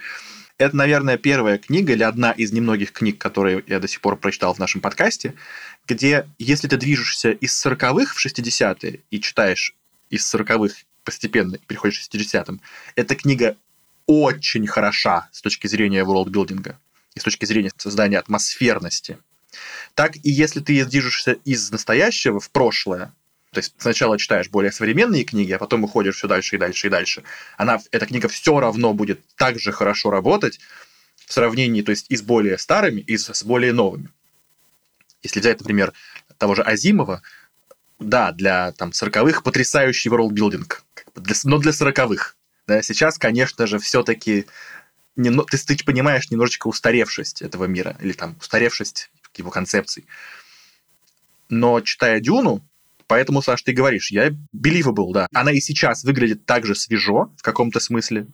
Это, 0.60 0.76
наверное, 0.76 1.16
первая 1.16 1.56
книга 1.56 1.94
или 1.94 2.02
одна 2.02 2.32
из 2.32 2.52
немногих 2.52 2.92
книг, 2.92 3.16
которые 3.16 3.64
я 3.66 3.80
до 3.80 3.88
сих 3.88 4.02
пор 4.02 4.18
прочитал 4.18 4.52
в 4.52 4.58
нашем 4.58 4.82
подкасте, 4.82 5.32
где, 5.88 6.28
если 6.38 6.68
ты 6.68 6.76
движешься 6.76 7.30
из 7.30 7.66
40-х 7.66 8.12
в 8.14 8.22
60-е 8.22 9.00
и 9.10 9.20
читаешь 9.22 9.74
из 10.10 10.34
40-х 10.34 10.74
постепенно 11.02 11.56
переходишь 11.66 12.06
к 12.06 12.14
60-м, 12.14 12.60
эта 12.94 13.14
книга 13.14 13.56
очень 14.04 14.66
хороша 14.66 15.30
с 15.32 15.40
точки 15.40 15.66
зрения 15.66 16.04
ворлдбилдинга 16.04 16.78
и 17.14 17.20
с 17.20 17.22
точки 17.22 17.46
зрения 17.46 17.72
создания 17.78 18.18
атмосферности. 18.18 19.16
Так 19.94 20.16
и 20.16 20.30
если 20.30 20.60
ты 20.60 20.84
движешься 20.84 21.38
из 21.46 21.70
настоящего 21.70 22.38
в 22.38 22.50
прошлое, 22.50 23.14
то 23.52 23.58
есть 23.58 23.74
сначала 23.78 24.16
читаешь 24.16 24.48
более 24.48 24.70
современные 24.70 25.24
книги, 25.24 25.52
а 25.52 25.58
потом 25.58 25.82
уходишь 25.84 26.16
все 26.16 26.28
дальше 26.28 26.56
и 26.56 26.58
дальше 26.58 26.86
и 26.86 26.90
дальше. 26.90 27.24
Она, 27.56 27.80
эта 27.90 28.06
книга 28.06 28.28
все 28.28 28.60
равно 28.60 28.94
будет 28.94 29.20
так 29.34 29.58
же 29.58 29.72
хорошо 29.72 30.10
работать 30.10 30.60
в 31.26 31.32
сравнении, 31.32 31.82
то 31.82 31.90
есть 31.90 32.06
и 32.10 32.16
с 32.16 32.22
более 32.22 32.58
старыми, 32.58 33.00
и 33.00 33.16
с 33.16 33.42
более 33.42 33.72
новыми. 33.72 34.08
Если 35.22 35.40
взять, 35.40 35.58
например, 35.60 35.92
того 36.38 36.54
же 36.54 36.62
Азимова, 36.62 37.22
да, 37.98 38.32
для 38.32 38.72
там 38.72 38.90
40-х 38.90 39.42
потрясающий 39.42 40.08
ворлдбилдинг, 40.08 40.84
но 41.44 41.58
для 41.58 41.72
40-х. 41.72 42.34
Да, 42.66 42.82
сейчас, 42.82 43.18
конечно 43.18 43.66
же, 43.66 43.78
все-таки 43.80 44.46
не, 45.16 45.30
ты, 45.44 45.58
ты 45.58 45.84
понимаешь 45.84 46.30
немножечко 46.30 46.68
устаревшесть 46.68 47.42
этого 47.42 47.64
мира, 47.64 47.96
или 48.00 48.12
там 48.12 48.36
устаревшесть 48.40 49.10
его 49.36 49.50
концепций. 49.50 50.06
Но 51.48 51.80
читая 51.80 52.20
Дюну, 52.20 52.64
Поэтому, 53.10 53.42
Саш, 53.42 53.62
ты 53.62 53.72
говоришь, 53.72 54.12
я 54.12 54.28
believable, 54.56 55.12
да. 55.12 55.26
Она 55.34 55.50
и 55.50 55.58
сейчас 55.58 56.04
выглядит 56.04 56.46
так 56.46 56.64
же 56.64 56.76
свежо 56.76 57.34
в 57.36 57.42
каком-то 57.42 57.80
смысле. 57.80 58.28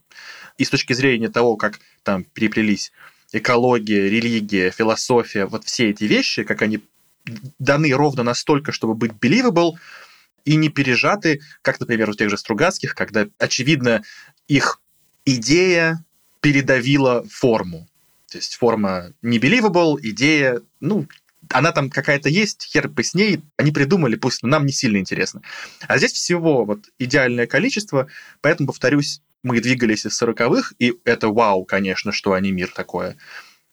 И 0.59 0.67
с 0.67 0.69
точки 0.69 0.93
зрения 0.93 1.31
того, 1.31 1.57
как 1.57 1.81
там 2.03 2.25
переплелись 2.25 2.93
экология, 3.33 4.11
религия, 4.11 4.71
философия, 4.71 5.47
вот 5.47 5.65
все 5.65 5.89
эти 5.89 6.05
вещи, 6.05 6.43
как 6.43 6.61
они 6.61 6.81
даны 7.59 7.91
ровно 7.95 8.23
настолько, 8.23 8.71
чтобы 8.71 8.95
быть 8.95 9.13
believable, 9.13 9.77
и 10.45 10.57
не 10.57 10.69
пережаты, 10.69 11.41
как, 11.63 11.81
например, 11.81 12.11
у 12.11 12.13
тех 12.13 12.29
же 12.29 12.37
Стругацких, 12.37 12.95
когда, 12.95 13.27
очевидно, 13.39 14.03
их 14.47 14.83
идея 15.25 16.05
передавила 16.43 17.25
форму. 17.31 17.89
То 18.31 18.37
есть 18.37 18.57
форма 18.57 19.15
не 19.23 19.39
believable, 19.39 19.97
идея, 20.03 20.61
ну, 20.81 21.07
она 21.51 21.73
там 21.73 21.91
какая-то 21.91 22.29
есть, 22.29 22.65
хер 22.65 22.89
бы 22.89 23.03
с 23.03 23.15
ней, 23.15 23.41
они 23.57 23.73
придумали, 23.73 24.17
пусть 24.17 24.43
нам 24.43 24.67
не 24.67 24.73
сильно 24.73 24.99
интересно. 24.99 25.43
А 25.87 25.99
здесь 25.99 26.13
всего 26.13 26.65
вот 26.65 26.81
идеальное 26.99 27.47
количество, 27.47 28.09
поэтому, 28.41 28.69
повторюсь, 28.69 29.21
мы 29.43 29.61
двигались 29.61 30.07
из 30.07 30.17
сороковых, 30.17 30.75
и 30.79 30.95
это 31.05 31.29
вау, 31.29 31.65
конечно, 31.65 32.13
что 32.13 32.33
они 32.33 32.53
мир 32.53 32.71
такое. 32.75 33.17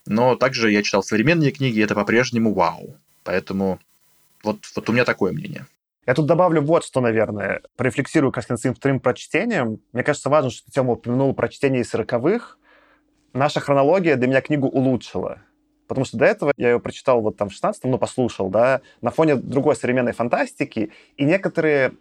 Но 0.05 0.35
также 0.35 0.71
я 0.71 0.83
читал 0.83 1.03
современные 1.03 1.51
книги, 1.51 1.79
и 1.79 1.81
это 1.81 1.95
по-прежнему 1.95 2.53
вау. 2.53 2.97
Поэтому 3.23 3.79
вот, 4.43 4.59
вот 4.75 4.89
у 4.89 4.93
меня 4.93 5.05
такое 5.05 5.31
мнение. 5.31 5.65
Я 6.05 6.13
тут 6.13 6.25
добавлю 6.25 6.61
вот 6.61 6.83
что, 6.83 6.99
наверное. 6.99 7.61
Порефлексирую 7.77 8.31
как 8.31 8.49
раз 8.49 8.63
над 8.63 8.77
вторым 8.77 8.99
прочтением. 8.99 9.79
Мне 9.93 10.03
кажется, 10.03 10.29
важно, 10.29 10.51
что 10.51 10.69
Тема 10.69 10.93
упомянул 10.93 11.33
про 11.33 11.47
чтение 11.47 11.81
из 11.81 11.89
сороковых. 11.89 12.59
Наша 13.31 13.61
хронология 13.61 14.17
для 14.17 14.27
меня 14.27 14.41
книгу 14.41 14.67
улучшила. 14.67 15.41
Потому 15.87 16.05
что 16.05 16.17
до 16.17 16.25
этого 16.25 16.53
я 16.57 16.71
ее 16.71 16.79
прочитал 16.79 17.21
вот 17.21 17.37
там 17.37 17.49
в 17.49 17.53
16-м, 17.53 17.91
ну, 17.91 17.97
послушал, 17.97 18.49
да, 18.49 18.81
на 19.01 19.11
фоне 19.11 19.35
другой 19.35 19.75
современной 19.75 20.13
фантастики, 20.13 20.91
и 21.17 21.25
некоторые 21.25 21.93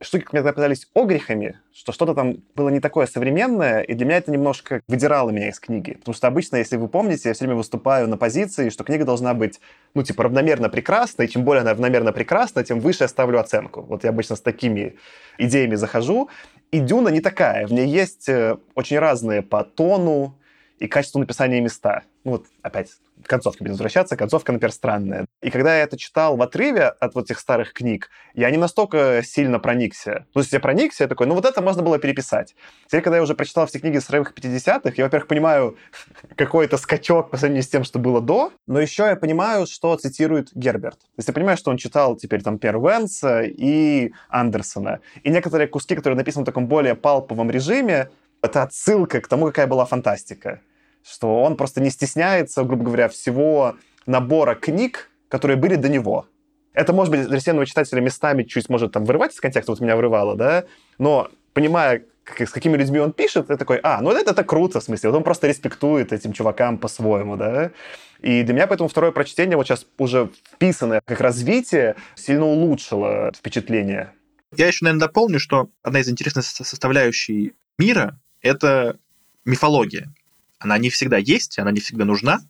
штуки 0.00 0.26
мне 0.32 0.42
показались 0.42 0.88
огрехами, 0.94 1.58
что 1.72 1.92
что-то 1.92 2.14
там 2.14 2.36
было 2.54 2.68
не 2.68 2.80
такое 2.80 3.06
современное, 3.06 3.80
и 3.82 3.94
для 3.94 4.06
меня 4.06 4.18
это 4.18 4.30
немножко 4.30 4.80
выдирало 4.86 5.30
меня 5.30 5.48
из 5.48 5.58
книги. 5.58 5.94
Потому 5.94 6.14
что 6.14 6.26
обычно, 6.28 6.56
если 6.56 6.76
вы 6.76 6.88
помните, 6.88 7.28
я 7.28 7.34
все 7.34 7.44
время 7.44 7.56
выступаю 7.56 8.08
на 8.08 8.16
позиции, 8.16 8.68
что 8.70 8.84
книга 8.84 9.04
должна 9.04 9.34
быть, 9.34 9.60
ну, 9.94 10.02
типа, 10.02 10.24
равномерно 10.24 10.68
прекрасна, 10.68 11.22
и 11.22 11.28
чем 11.28 11.44
более 11.44 11.62
она 11.62 11.72
равномерно 11.72 12.12
прекрасна, 12.12 12.62
тем 12.64 12.80
выше 12.80 13.04
я 13.04 13.08
ставлю 13.08 13.40
оценку. 13.40 13.82
Вот 13.82 14.04
я 14.04 14.10
обычно 14.10 14.36
с 14.36 14.40
такими 14.40 14.96
идеями 15.36 15.74
захожу. 15.74 16.28
И 16.70 16.80
«Дюна» 16.80 17.08
не 17.08 17.20
такая. 17.20 17.66
В 17.66 17.72
ней 17.72 17.86
есть 17.86 18.28
э, 18.28 18.58
очень 18.74 18.98
разные 18.98 19.42
по 19.42 19.64
тону 19.64 20.38
и 20.78 20.86
качеству 20.86 21.18
написания 21.18 21.60
места. 21.60 22.02
Ну, 22.24 22.32
вот 22.32 22.46
опять 22.62 22.90
к 23.24 23.28
концовке 23.28 23.58
будем 23.60 23.72
возвращаться. 23.72 24.16
Концовка, 24.16 24.52
например, 24.52 24.72
странная. 24.72 25.26
И 25.42 25.50
когда 25.50 25.76
я 25.76 25.82
это 25.82 25.96
читал 25.96 26.36
в 26.36 26.42
отрыве 26.42 26.84
от 26.84 27.14
вот 27.14 27.26
этих 27.26 27.38
старых 27.38 27.72
книг, 27.72 28.10
я 28.34 28.50
не 28.50 28.56
настолько 28.56 29.22
сильно 29.24 29.58
проникся. 29.58 30.26
Ну, 30.34 30.40
если 30.40 30.56
я 30.56 30.60
проникся, 30.60 31.04
я 31.04 31.08
такой, 31.08 31.26
ну, 31.26 31.34
вот 31.34 31.44
это 31.44 31.62
можно 31.62 31.82
было 31.82 31.98
переписать. 31.98 32.54
Теперь, 32.86 33.02
когда 33.02 33.16
я 33.16 33.22
уже 33.22 33.34
прочитал 33.34 33.66
все 33.66 33.78
книги 33.78 33.98
с 33.98 34.10
ранних 34.10 34.32
50-х, 34.32 34.92
я, 34.96 35.04
во-первых, 35.04 35.28
понимаю 35.28 35.76
какой-то 36.36 36.76
скачок 36.76 37.30
по 37.30 37.36
сравнению 37.36 37.62
с 37.62 37.68
тем, 37.68 37.84
что 37.84 37.98
было 37.98 38.20
до, 38.20 38.52
но 38.66 38.80
еще 38.80 39.04
я 39.04 39.16
понимаю, 39.16 39.66
что 39.66 39.96
цитирует 39.96 40.50
Герберт. 40.54 40.98
То 40.98 41.18
есть 41.18 41.28
я 41.28 41.34
понимаю, 41.34 41.56
что 41.56 41.70
он 41.70 41.76
читал 41.76 42.16
теперь 42.16 42.42
там 42.42 42.58
Пер 42.58 42.78
Венса 42.78 43.42
и 43.42 44.12
Андерсона. 44.28 45.00
И 45.22 45.30
некоторые 45.30 45.68
куски, 45.68 45.94
которые 45.94 46.16
написаны 46.16 46.44
в 46.44 46.46
таком 46.46 46.66
более 46.66 46.94
палповом 46.94 47.50
режиме, 47.50 48.10
это 48.42 48.62
отсылка 48.62 49.20
к 49.20 49.28
тому, 49.28 49.46
какая 49.46 49.66
была 49.66 49.84
фантастика 49.84 50.60
что 51.04 51.42
он 51.42 51.56
просто 51.56 51.80
не 51.80 51.90
стесняется, 51.90 52.64
грубо 52.64 52.84
говоря, 52.84 53.08
всего 53.08 53.76
набора 54.06 54.54
книг, 54.54 55.10
которые 55.28 55.56
были 55.56 55.76
до 55.76 55.88
него. 55.88 56.26
Это, 56.72 56.92
может 56.92 57.10
быть, 57.10 57.26
для 57.26 57.40
сенного 57.40 57.66
читателя 57.66 58.00
местами 58.00 58.44
чуть 58.44 58.68
может 58.68 58.92
там 58.92 59.04
вырывать 59.04 59.34
из 59.34 59.40
контекста, 59.40 59.72
вот 59.72 59.80
меня 59.80 59.96
вырывало, 59.96 60.36
да, 60.36 60.64
но 60.98 61.28
понимая, 61.52 62.04
как, 62.24 62.40
с 62.40 62.52
какими 62.52 62.76
людьми 62.76 63.00
он 63.00 63.12
пишет, 63.12 63.48
ты 63.48 63.56
такой, 63.56 63.80
а, 63.82 64.00
ну 64.00 64.10
это, 64.10 64.30
это 64.30 64.44
круто, 64.44 64.80
в 64.80 64.84
смысле, 64.84 65.10
вот 65.10 65.16
он 65.16 65.24
просто 65.24 65.48
респектует 65.48 66.12
этим 66.12 66.32
чувакам 66.32 66.78
по-своему, 66.78 67.36
да. 67.36 67.72
И 68.20 68.42
для 68.42 68.54
меня 68.54 68.66
поэтому 68.66 68.88
второе 68.88 69.12
прочтение, 69.12 69.56
вот 69.56 69.66
сейчас 69.66 69.86
уже 69.98 70.30
вписанное 70.54 71.00
как 71.04 71.20
развитие, 71.20 71.96
сильно 72.14 72.46
улучшило 72.46 73.32
впечатление. 73.34 74.12
Я 74.56 74.66
еще, 74.66 74.84
наверное, 74.84 75.06
дополню, 75.08 75.38
что 75.40 75.68
одна 75.82 76.00
из 76.00 76.08
интересных 76.08 76.44
составляющих 76.44 77.52
мира— 77.78 78.20
это 78.40 78.98
мифология. 79.44 80.12
Она 80.58 80.78
не 80.78 80.90
всегда 80.90 81.16
есть, 81.16 81.58
она 81.58 81.70
не 81.70 81.80
всегда 81.80 82.04
нужна. 82.04 82.40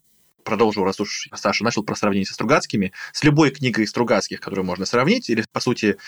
Продолжу, 0.45 0.83
раз 0.83 0.99
уж 0.99 1.29
Саша 1.35 1.63
начал 1.63 1.83
про 1.83 1.95
сравнение 1.95 2.27
со 2.27 2.35
Стругацкими, 2.35 2.93
с 3.13 3.23
любой 3.23 3.51
книгой 3.51 3.87
Стругацких, 3.87 4.41
которую 4.41 4.65
можно 4.65 4.87
сравнить, 4.87 5.29
или, 5.29 5.45
по 5.53 5.61
сути, 5.61 5.99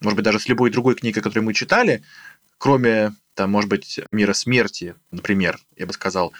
может 0.00 0.16
быть, 0.16 0.24
даже 0.24 0.38
с 0.38 0.48
любой 0.48 0.70
другой 0.70 0.94
книгой, 0.94 1.22
которую 1.22 1.44
мы 1.44 1.54
читали, 1.54 2.04
кроме, 2.58 3.14
там, 3.34 3.50
может 3.50 3.68
быть, 3.68 4.00
«Мира 4.12 4.34
смерти», 4.34 4.94
например, 5.10 5.58
я 5.76 5.86
бы 5.86 5.92
сказал, 5.92 6.32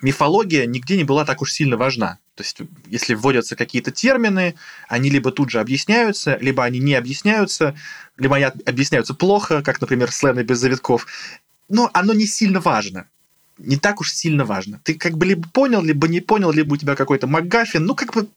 мифология 0.00 0.64
нигде 0.66 0.96
не 0.96 1.04
была 1.04 1.24
так 1.24 1.42
уж 1.42 1.52
сильно 1.52 1.76
важна. 1.76 2.18
То 2.36 2.42
есть, 2.42 2.58
если 2.86 3.14
вводятся 3.14 3.56
какие-то 3.56 3.90
термины, 3.90 4.54
они 4.88 5.10
либо 5.10 5.32
тут 5.32 5.50
же 5.50 5.60
объясняются, 5.60 6.36
либо 6.40 6.64
они 6.64 6.78
не 6.78 6.94
объясняются, 6.94 7.76
либо 8.16 8.36
они 8.36 8.44
объясняются 8.44 9.14
плохо, 9.14 9.62
как, 9.62 9.80
например, 9.80 10.12
слены 10.12 10.40
без 10.40 10.58
завитков. 10.58 11.06
Но 11.68 11.90
оно 11.92 12.12
не 12.12 12.26
сильно 12.26 12.60
важно 12.60 13.08
не 13.58 13.76
так 13.76 14.00
уж 14.00 14.12
сильно 14.12 14.44
важно. 14.44 14.80
Ты 14.84 14.94
как 14.94 15.16
бы 15.16 15.26
либо 15.26 15.48
понял, 15.48 15.82
либо 15.82 16.08
не 16.08 16.20
понял, 16.20 16.50
либо 16.52 16.74
у 16.74 16.76
тебя 16.76 16.96
какой-то 16.96 17.26
МакГаффин. 17.26 17.84
Ну, 17.84 17.94
как 17.94 18.12
бы 18.12 18.28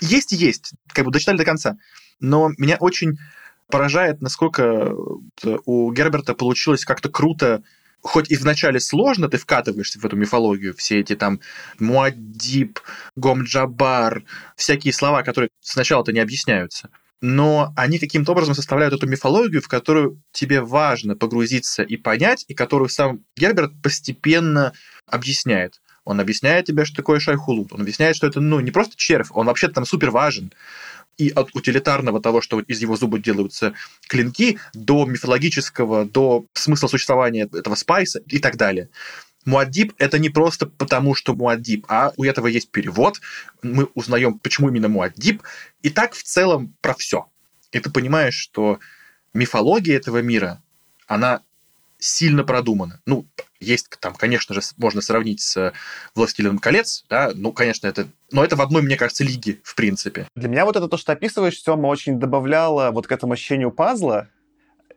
есть 0.00 0.32
есть. 0.32 0.72
Как 0.92 1.04
бы 1.04 1.10
дочитали 1.10 1.36
до 1.36 1.44
конца. 1.44 1.78
Но 2.20 2.50
меня 2.58 2.76
очень 2.76 3.18
поражает, 3.68 4.20
насколько 4.20 4.94
у 5.64 5.92
Герберта 5.92 6.34
получилось 6.34 6.84
как-то 6.84 7.08
круто 7.08 7.62
хоть 8.00 8.30
и 8.30 8.36
вначале 8.36 8.78
сложно, 8.78 9.28
ты 9.28 9.38
вкатываешься 9.38 9.98
в 9.98 10.04
эту 10.04 10.16
мифологию, 10.16 10.72
все 10.74 11.00
эти 11.00 11.16
там 11.16 11.40
Муаддиб, 11.80 12.78
Гомджабар, 13.16 14.22
всякие 14.56 14.92
слова, 14.92 15.24
которые 15.24 15.50
сначала-то 15.60 16.12
не 16.12 16.20
объясняются 16.20 16.90
но 17.20 17.72
они 17.76 17.98
каким-то 17.98 18.32
образом 18.32 18.54
составляют 18.54 18.94
эту 18.94 19.06
мифологию, 19.06 19.60
в 19.60 19.68
которую 19.68 20.22
тебе 20.32 20.60
важно 20.60 21.16
погрузиться 21.16 21.82
и 21.82 21.96
понять, 21.96 22.44
и 22.48 22.54
которую 22.54 22.88
сам 22.88 23.20
Герберт 23.36 23.72
постепенно 23.82 24.72
объясняет. 25.06 25.80
Он 26.04 26.20
объясняет 26.20 26.66
тебе, 26.66 26.84
что 26.84 26.96
такое 26.96 27.20
шайхулут. 27.20 27.72
Он 27.72 27.82
объясняет, 27.82 28.16
что 28.16 28.26
это 28.26 28.40
ну, 28.40 28.60
не 28.60 28.70
просто 28.70 28.96
червь, 28.96 29.28
он 29.32 29.46
вообще-то 29.46 29.74
там 29.74 29.84
супер 29.84 30.10
важен. 30.10 30.52
И 31.18 31.30
от 31.30 31.54
утилитарного 31.54 32.22
того, 32.22 32.40
что 32.40 32.60
из 32.60 32.80
его 32.80 32.96
зуба 32.96 33.18
делаются 33.18 33.74
клинки, 34.06 34.58
до 34.72 35.04
мифологического, 35.04 36.04
до 36.04 36.46
смысла 36.54 36.86
существования 36.86 37.48
этого 37.52 37.74
спайса 37.74 38.20
и 38.28 38.38
так 38.38 38.56
далее. 38.56 38.88
Муаддиб— 39.48 39.94
это 39.98 40.18
не 40.18 40.28
просто 40.28 40.66
потому, 40.66 41.14
что 41.14 41.34
Муаддиб, 41.34 41.86
а 41.88 42.12
у 42.16 42.24
этого 42.24 42.48
есть 42.48 42.70
перевод, 42.70 43.20
мы 43.62 43.86
узнаем, 43.94 44.38
почему 44.38 44.68
именно 44.68 44.88
Муаддиб, 44.88 45.42
и 45.82 45.88
так 45.88 46.12
в 46.12 46.22
целом 46.22 46.74
про 46.82 46.94
все. 46.94 47.26
И 47.72 47.80
ты 47.80 47.90
понимаешь, 47.90 48.34
что 48.34 48.78
мифология 49.32 49.96
этого 49.96 50.20
мира, 50.20 50.62
она 51.06 51.40
сильно 51.98 52.44
продумана. 52.44 53.00
Ну, 53.06 53.26
есть 53.58 53.88
там, 54.00 54.14
конечно 54.14 54.54
же, 54.54 54.60
можно 54.76 55.00
сравнить 55.00 55.40
с 55.40 55.72
«Властелином 56.14 56.58
колец», 56.58 57.06
да, 57.08 57.32
ну, 57.34 57.52
конечно, 57.52 57.86
это... 57.86 58.06
Но 58.30 58.44
это 58.44 58.54
в 58.54 58.60
одной, 58.60 58.82
мне 58.82 58.96
кажется, 58.96 59.24
лиге, 59.24 59.60
в 59.64 59.74
принципе. 59.74 60.28
Для 60.36 60.48
меня 60.48 60.66
вот 60.66 60.76
это 60.76 60.88
то, 60.88 60.98
что 60.98 61.12
описываешь, 61.12 61.60
Сёма, 61.60 61.86
очень 61.86 62.20
добавляло 62.20 62.90
вот 62.90 63.06
к 63.06 63.12
этому 63.12 63.32
ощущению 63.32 63.70
пазла. 63.70 64.28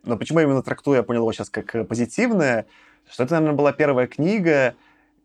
Но 0.03 0.17
почему 0.17 0.39
я 0.39 0.45
именно 0.45 0.63
трактую, 0.63 0.97
я 0.97 1.03
понял 1.03 1.21
его 1.21 1.31
сейчас 1.31 1.49
как 1.49 1.87
позитивное, 1.87 2.65
что 3.09 3.23
это, 3.23 3.35
наверное, 3.35 3.55
была 3.55 3.71
первая 3.71 4.07
книга, 4.07 4.75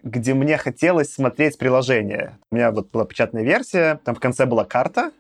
где 0.03 0.35
мне 0.35 0.57
хотелось 0.59 1.13
смотреть 1.13 1.59
приложение. 1.59 2.39
У 2.51 2.57
меня 2.57 2.71
вот 2.71 2.91
была 2.91 3.05
печатная 3.05 3.43
версия, 3.43 4.01
там 4.05 4.15
в 4.15 4.21
конце 4.21 4.47
была 4.47 4.65
карта 4.65 5.13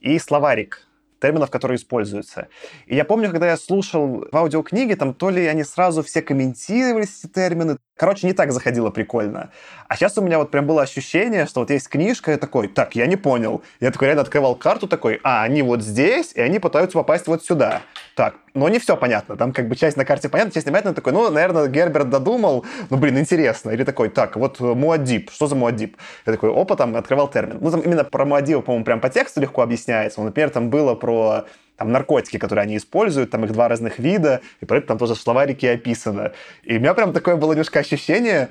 и 0.00 0.18
словарик 0.18 0.86
терминов, 1.20 1.50
которые 1.50 1.76
используются. 1.76 2.48
И 2.86 2.96
я 2.96 3.04
помню, 3.04 3.30
когда 3.30 3.48
я 3.50 3.56
слушал 3.56 4.26
в 4.30 4.36
аудиокниге, 4.36 4.96
там 4.96 5.14
то 5.14 5.30
ли 5.30 5.46
они 5.46 5.62
сразу 5.62 6.02
все 6.02 6.20
комментировали 6.20 7.04
эти 7.04 7.30
термины, 7.30 7.78
Короче, 8.02 8.26
не 8.26 8.32
так 8.32 8.50
заходило 8.50 8.90
прикольно. 8.90 9.50
А 9.86 9.94
сейчас 9.94 10.18
у 10.18 10.22
меня 10.22 10.38
вот 10.38 10.50
прям 10.50 10.66
было 10.66 10.82
ощущение, 10.82 11.46
что 11.46 11.60
вот 11.60 11.70
есть 11.70 11.88
книжка, 11.88 12.32
я 12.32 12.36
такой, 12.36 12.66
так, 12.66 12.96
я 12.96 13.06
не 13.06 13.14
понял. 13.14 13.62
Я 13.78 13.92
такой 13.92 14.06
реально 14.06 14.22
открывал 14.22 14.56
карту, 14.56 14.88
такой, 14.88 15.20
а, 15.22 15.44
они 15.44 15.62
вот 15.62 15.82
здесь, 15.82 16.32
и 16.34 16.40
они 16.40 16.58
пытаются 16.58 16.98
попасть 16.98 17.28
вот 17.28 17.44
сюда. 17.44 17.82
Так, 18.16 18.34
но 18.54 18.68
не 18.68 18.78
все 18.78 18.96
понятно. 18.96 19.36
Там 19.36 19.52
как 19.52 19.68
бы 19.68 19.76
часть 19.76 19.96
на 19.96 20.04
карте 20.04 20.28
понятна, 20.28 20.52
часть 20.52 20.66
непонятна. 20.66 20.94
Такой, 20.94 21.12
ну, 21.12 21.30
наверное, 21.30 21.68
Герберт 21.68 22.10
додумал. 22.10 22.64
Ну, 22.90 22.96
блин, 22.96 23.18
интересно. 23.18 23.70
Или 23.70 23.84
такой, 23.84 24.08
так, 24.08 24.36
вот 24.36 24.60
Муаддиб. 24.60 25.30
Что 25.30 25.46
за 25.46 25.54
Муаддиб? 25.54 25.96
Я 26.26 26.32
такой, 26.32 26.50
опа, 26.50 26.76
там 26.76 26.94
открывал 26.96 27.28
термин. 27.28 27.58
Ну, 27.60 27.70
там 27.70 27.80
именно 27.80 28.04
про 28.04 28.24
Муаддиба, 28.24 28.60
по-моему, 28.60 28.84
прям 28.84 29.00
по 29.00 29.08
тексту 29.08 29.40
легко 29.40 29.62
объясняется. 29.62 30.20
Ну, 30.20 30.26
например, 30.26 30.50
там 30.50 30.70
было 30.70 30.94
про 30.94 31.46
там 31.76 31.90
наркотики, 31.90 32.36
которые 32.36 32.64
они 32.64 32.76
используют, 32.76 33.30
там 33.30 33.44
их 33.44 33.52
два 33.52 33.68
разных 33.68 33.98
вида, 33.98 34.40
и 34.60 34.66
про 34.66 34.78
это 34.78 34.88
там 34.88 34.98
тоже 34.98 35.14
в 35.14 35.18
словарике 35.18 35.72
описано. 35.72 36.32
И 36.62 36.76
у 36.76 36.80
меня 36.80 36.94
прям 36.94 37.12
такое 37.12 37.36
было 37.36 37.52
немножко 37.52 37.80
ощущение, 37.80 38.50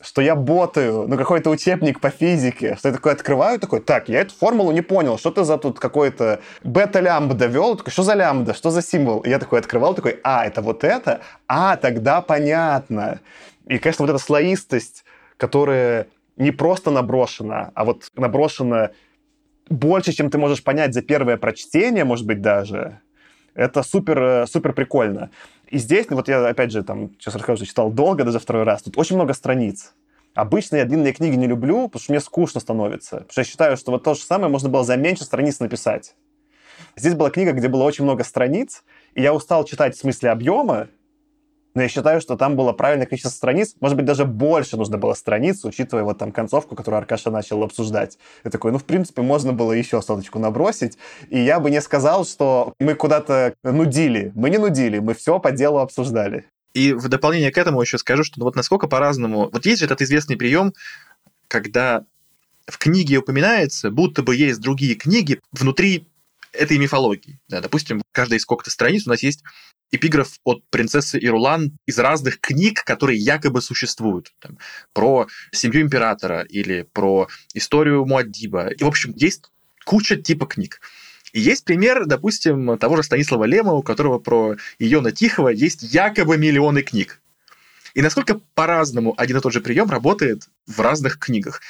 что 0.00 0.22
я 0.22 0.34
ботаю, 0.34 1.06
ну, 1.06 1.16
какой-то 1.16 1.50
учебник 1.50 2.00
по 2.00 2.10
физике, 2.10 2.76
что 2.76 2.88
я 2.88 2.94
такой 2.94 3.12
открываю, 3.12 3.60
такой, 3.60 3.80
так, 3.80 4.08
я 4.08 4.20
эту 4.20 4.34
формулу 4.34 4.72
не 4.72 4.80
понял, 4.80 5.18
что 5.18 5.30
ты 5.30 5.44
за 5.44 5.58
тут 5.58 5.78
какой-то 5.78 6.40
бета-лямбда 6.64 7.46
вел, 7.46 7.76
такой, 7.76 7.92
что 7.92 8.02
за 8.02 8.14
лямбда, 8.14 8.54
что 8.54 8.70
за 8.70 8.82
символ? 8.82 9.20
И 9.20 9.28
я 9.28 9.38
такой 9.38 9.58
открывал, 9.58 9.94
такой, 9.94 10.18
а, 10.22 10.46
это 10.46 10.62
вот 10.62 10.84
это? 10.84 11.20
А, 11.48 11.76
тогда 11.76 12.22
понятно. 12.22 13.20
И, 13.66 13.78
конечно, 13.78 14.06
вот 14.06 14.10
эта 14.10 14.22
слоистость, 14.22 15.04
которая 15.36 16.06
не 16.36 16.50
просто 16.50 16.90
наброшена, 16.90 17.70
а 17.74 17.84
вот 17.84 18.10
наброшена 18.16 18.90
больше, 19.68 20.12
чем 20.12 20.30
ты 20.30 20.38
можешь 20.38 20.64
понять 20.64 20.94
за 20.94 21.02
первое 21.02 21.36
прочтение, 21.36 22.04
может 22.04 22.26
быть, 22.26 22.40
даже. 22.40 23.00
Это 23.60 23.82
супер, 23.82 24.22
э, 24.22 24.46
супер 24.46 24.72
прикольно. 24.72 25.30
И 25.68 25.76
здесь, 25.76 26.08
ну, 26.08 26.16
вот 26.16 26.28
я, 26.28 26.48
опять 26.48 26.72
же, 26.72 26.82
там, 26.82 27.10
сейчас 27.18 27.34
расскажу, 27.34 27.66
читал 27.66 27.90
долго, 27.90 28.24
даже 28.24 28.38
второй 28.38 28.62
раз. 28.62 28.80
Тут 28.80 28.96
очень 28.96 29.16
много 29.16 29.34
страниц. 29.34 29.92
Обычно 30.34 30.76
я 30.76 30.86
длинные 30.86 31.12
книги 31.12 31.34
не 31.34 31.46
люблю, 31.46 31.86
потому 31.88 32.02
что 32.02 32.12
мне 32.12 32.20
скучно 32.20 32.58
становится. 32.58 33.16
Потому 33.16 33.32
что 33.32 33.40
я 33.42 33.44
считаю, 33.44 33.76
что 33.76 33.90
вот 33.92 34.02
то 34.02 34.14
же 34.14 34.22
самое 34.22 34.50
можно 34.50 34.70
было 34.70 34.82
за 34.82 34.96
меньше 34.96 35.24
страниц 35.24 35.60
написать. 35.60 36.14
Здесь 36.96 37.12
была 37.12 37.28
книга, 37.28 37.52
где 37.52 37.68
было 37.68 37.82
очень 37.82 38.04
много 38.04 38.24
страниц, 38.24 38.82
и 39.12 39.20
я 39.20 39.34
устал 39.34 39.64
читать 39.64 39.94
в 39.94 40.00
смысле 40.00 40.30
объема, 40.30 40.88
но 41.74 41.82
я 41.82 41.88
считаю, 41.88 42.20
что 42.20 42.36
там 42.36 42.56
было 42.56 42.72
правильное 42.72 43.06
количество 43.06 43.30
страниц. 43.30 43.74
Может 43.80 43.96
быть, 43.96 44.06
даже 44.06 44.24
больше 44.24 44.76
нужно 44.76 44.98
было 44.98 45.14
страниц, 45.14 45.64
учитывая 45.64 46.04
вот 46.04 46.18
там 46.18 46.32
концовку, 46.32 46.74
которую 46.74 46.98
Аркаша 46.98 47.30
начал 47.30 47.62
обсуждать. 47.62 48.18
Я 48.44 48.50
такой, 48.50 48.72
ну, 48.72 48.78
в 48.78 48.84
принципе, 48.84 49.22
можно 49.22 49.52
было 49.52 49.72
еще 49.72 50.02
соточку 50.02 50.38
набросить. 50.38 50.98
И 51.28 51.38
я 51.38 51.60
бы 51.60 51.70
не 51.70 51.80
сказал, 51.80 52.24
что 52.24 52.74
мы 52.80 52.94
куда-то 52.94 53.54
нудили. 53.62 54.32
Мы 54.34 54.50
не 54.50 54.58
нудили, 54.58 54.98
мы 54.98 55.14
все 55.14 55.38
по 55.38 55.52
делу 55.52 55.78
обсуждали. 55.78 56.46
И 56.74 56.92
в 56.92 57.08
дополнение 57.08 57.50
к 57.50 57.58
этому 57.58 57.80
еще 57.80 57.98
скажу, 57.98 58.24
что 58.24 58.40
вот 58.42 58.56
насколько 58.56 58.86
по-разному... 58.86 59.50
Вот 59.52 59.66
есть 59.66 59.80
же 59.80 59.86
этот 59.86 60.02
известный 60.02 60.36
прием, 60.36 60.72
когда 61.48 62.04
в 62.66 62.78
книге 62.78 63.18
упоминается, 63.18 63.90
будто 63.90 64.22
бы 64.22 64.36
есть 64.36 64.60
другие 64.60 64.94
книги 64.94 65.40
внутри 65.52 66.06
этой 66.52 66.78
мифологии. 66.78 67.40
Да, 67.48 67.60
допустим, 67.60 68.02
каждая 68.12 68.38
из 68.38 68.42
сколько-то 68.42 68.70
страниц 68.70 69.06
у 69.06 69.10
нас 69.10 69.22
есть 69.22 69.42
эпиграф 69.92 70.38
от 70.44 70.62
принцессы 70.70 71.18
Ирулан 71.18 71.76
из 71.86 71.98
разных 71.98 72.40
книг, 72.40 72.84
которые 72.84 73.18
якобы 73.18 73.60
существуют. 73.60 74.32
Там, 74.40 74.58
про 74.92 75.26
семью 75.52 75.82
императора 75.82 76.42
или 76.42 76.82
про 76.92 77.28
историю 77.54 78.04
Муаддиба. 78.06 78.68
И, 78.68 78.82
в 78.82 78.86
общем, 78.86 79.12
есть 79.16 79.44
куча 79.84 80.16
типа 80.16 80.46
книг. 80.46 80.80
И 81.32 81.40
есть 81.40 81.64
пример, 81.64 82.06
допустим, 82.06 82.76
того 82.78 82.96
же 82.96 83.02
Станислава 83.02 83.44
Лема, 83.44 83.72
у 83.72 83.82
которого 83.82 84.18
про 84.18 84.56
Иона 84.78 85.12
Тихого 85.12 85.48
есть 85.48 85.82
якобы 85.82 86.36
миллионы 86.36 86.82
книг. 86.82 87.20
И 87.94 88.02
насколько 88.02 88.40
по-разному 88.54 89.14
один 89.16 89.38
и 89.38 89.40
тот 89.40 89.52
же 89.52 89.60
прием 89.60 89.90
работает 89.90 90.48
в 90.66 90.80
разных 90.80 91.18
книгах. 91.18 91.60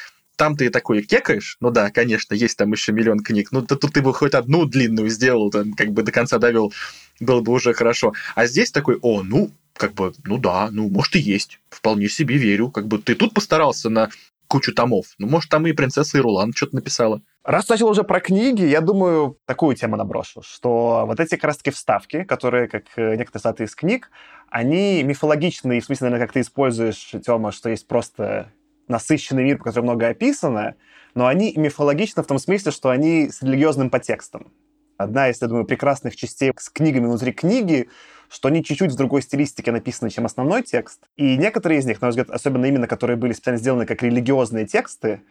Там 0.40 0.56
ты 0.56 0.70
такой 0.70 1.02
кекаешь, 1.02 1.58
ну 1.60 1.70
да, 1.70 1.90
конечно, 1.90 2.32
есть 2.32 2.56
там 2.56 2.72
еще 2.72 2.92
миллион 2.92 3.20
книг, 3.20 3.52
ну 3.52 3.60
да 3.60 3.76
тут 3.76 3.92
ты 3.92 4.00
бы 4.00 4.14
хоть 4.14 4.32
одну 4.32 4.64
длинную 4.64 5.10
сделал, 5.10 5.50
там, 5.50 5.74
как 5.74 5.92
бы 5.92 6.02
до 6.02 6.12
конца 6.12 6.38
довел, 6.38 6.72
было 7.20 7.42
бы 7.42 7.52
уже 7.52 7.74
хорошо. 7.74 8.14
А 8.34 8.46
здесь 8.46 8.70
такой, 8.70 8.96
о, 9.02 9.22
ну, 9.22 9.50
как 9.74 9.92
бы, 9.92 10.14
ну 10.24 10.38
да, 10.38 10.70
ну, 10.70 10.88
может 10.88 11.14
и 11.16 11.18
есть, 11.18 11.60
вполне 11.68 12.08
себе 12.08 12.38
верю, 12.38 12.70
как 12.70 12.86
бы 12.86 12.96
ты 12.96 13.14
тут 13.16 13.34
постарался 13.34 13.90
на 13.90 14.08
кучу 14.46 14.72
томов, 14.72 15.08
ну, 15.18 15.26
может, 15.26 15.50
там 15.50 15.66
и 15.66 15.72
принцесса 15.72 16.16
Ирулан 16.16 16.54
что-то 16.54 16.76
написала. 16.76 17.20
Раз 17.44 17.68
начал 17.68 17.90
уже 17.90 18.02
про 18.02 18.20
книги, 18.20 18.64
я 18.64 18.80
думаю, 18.80 19.36
такую 19.44 19.76
тему 19.76 19.96
наброшу, 19.96 20.40
что 20.40 21.04
вот 21.06 21.20
эти 21.20 21.34
как 21.34 21.44
раз-таки 21.44 21.70
вставки, 21.70 22.24
которые, 22.24 22.66
как 22.66 22.84
э, 22.96 23.16
некоторые 23.16 23.40
цитаты 23.40 23.64
из 23.64 23.74
книг, 23.74 24.10
они 24.48 25.02
мифологичные, 25.02 25.82
в 25.82 25.84
смысле, 25.84 26.06
наверное, 26.06 26.26
как 26.26 26.32
ты 26.32 26.40
используешь, 26.40 27.12
Тёма, 27.26 27.52
что 27.52 27.68
есть 27.68 27.86
просто 27.86 28.50
насыщенный 28.90 29.44
мир, 29.44 29.58
по 29.58 29.64
которому 29.64 29.92
много 29.92 30.08
описано, 30.08 30.74
но 31.14 31.26
они 31.26 31.54
мифологичны 31.56 32.22
в 32.22 32.26
том 32.26 32.38
смысле, 32.38 32.72
что 32.72 32.90
они 32.90 33.30
с 33.30 33.42
религиозным 33.42 33.90
подтекстом. 33.90 34.52
Одна 34.96 35.30
из, 35.30 35.40
я 35.40 35.48
думаю, 35.48 35.64
прекрасных 35.64 36.14
частей 36.14 36.52
с 36.56 36.68
книгами 36.68 37.06
внутри 37.06 37.32
книги, 37.32 37.88
что 38.28 38.48
они 38.48 38.62
чуть-чуть 38.62 38.92
в 38.92 38.96
другой 38.96 39.22
стилистике 39.22 39.72
написаны, 39.72 40.10
чем 40.10 40.26
основной 40.26 40.62
текст. 40.62 41.00
И 41.16 41.36
некоторые 41.36 41.80
из 41.80 41.86
них, 41.86 42.00
на 42.00 42.06
мой 42.06 42.10
взгляд, 42.10 42.30
особенно 42.30 42.66
именно 42.66 42.86
которые 42.86 43.16
были 43.16 43.32
специально 43.32 43.58
сделаны 43.58 43.86
как 43.86 44.02
религиозные 44.02 44.66
тексты, 44.66 45.22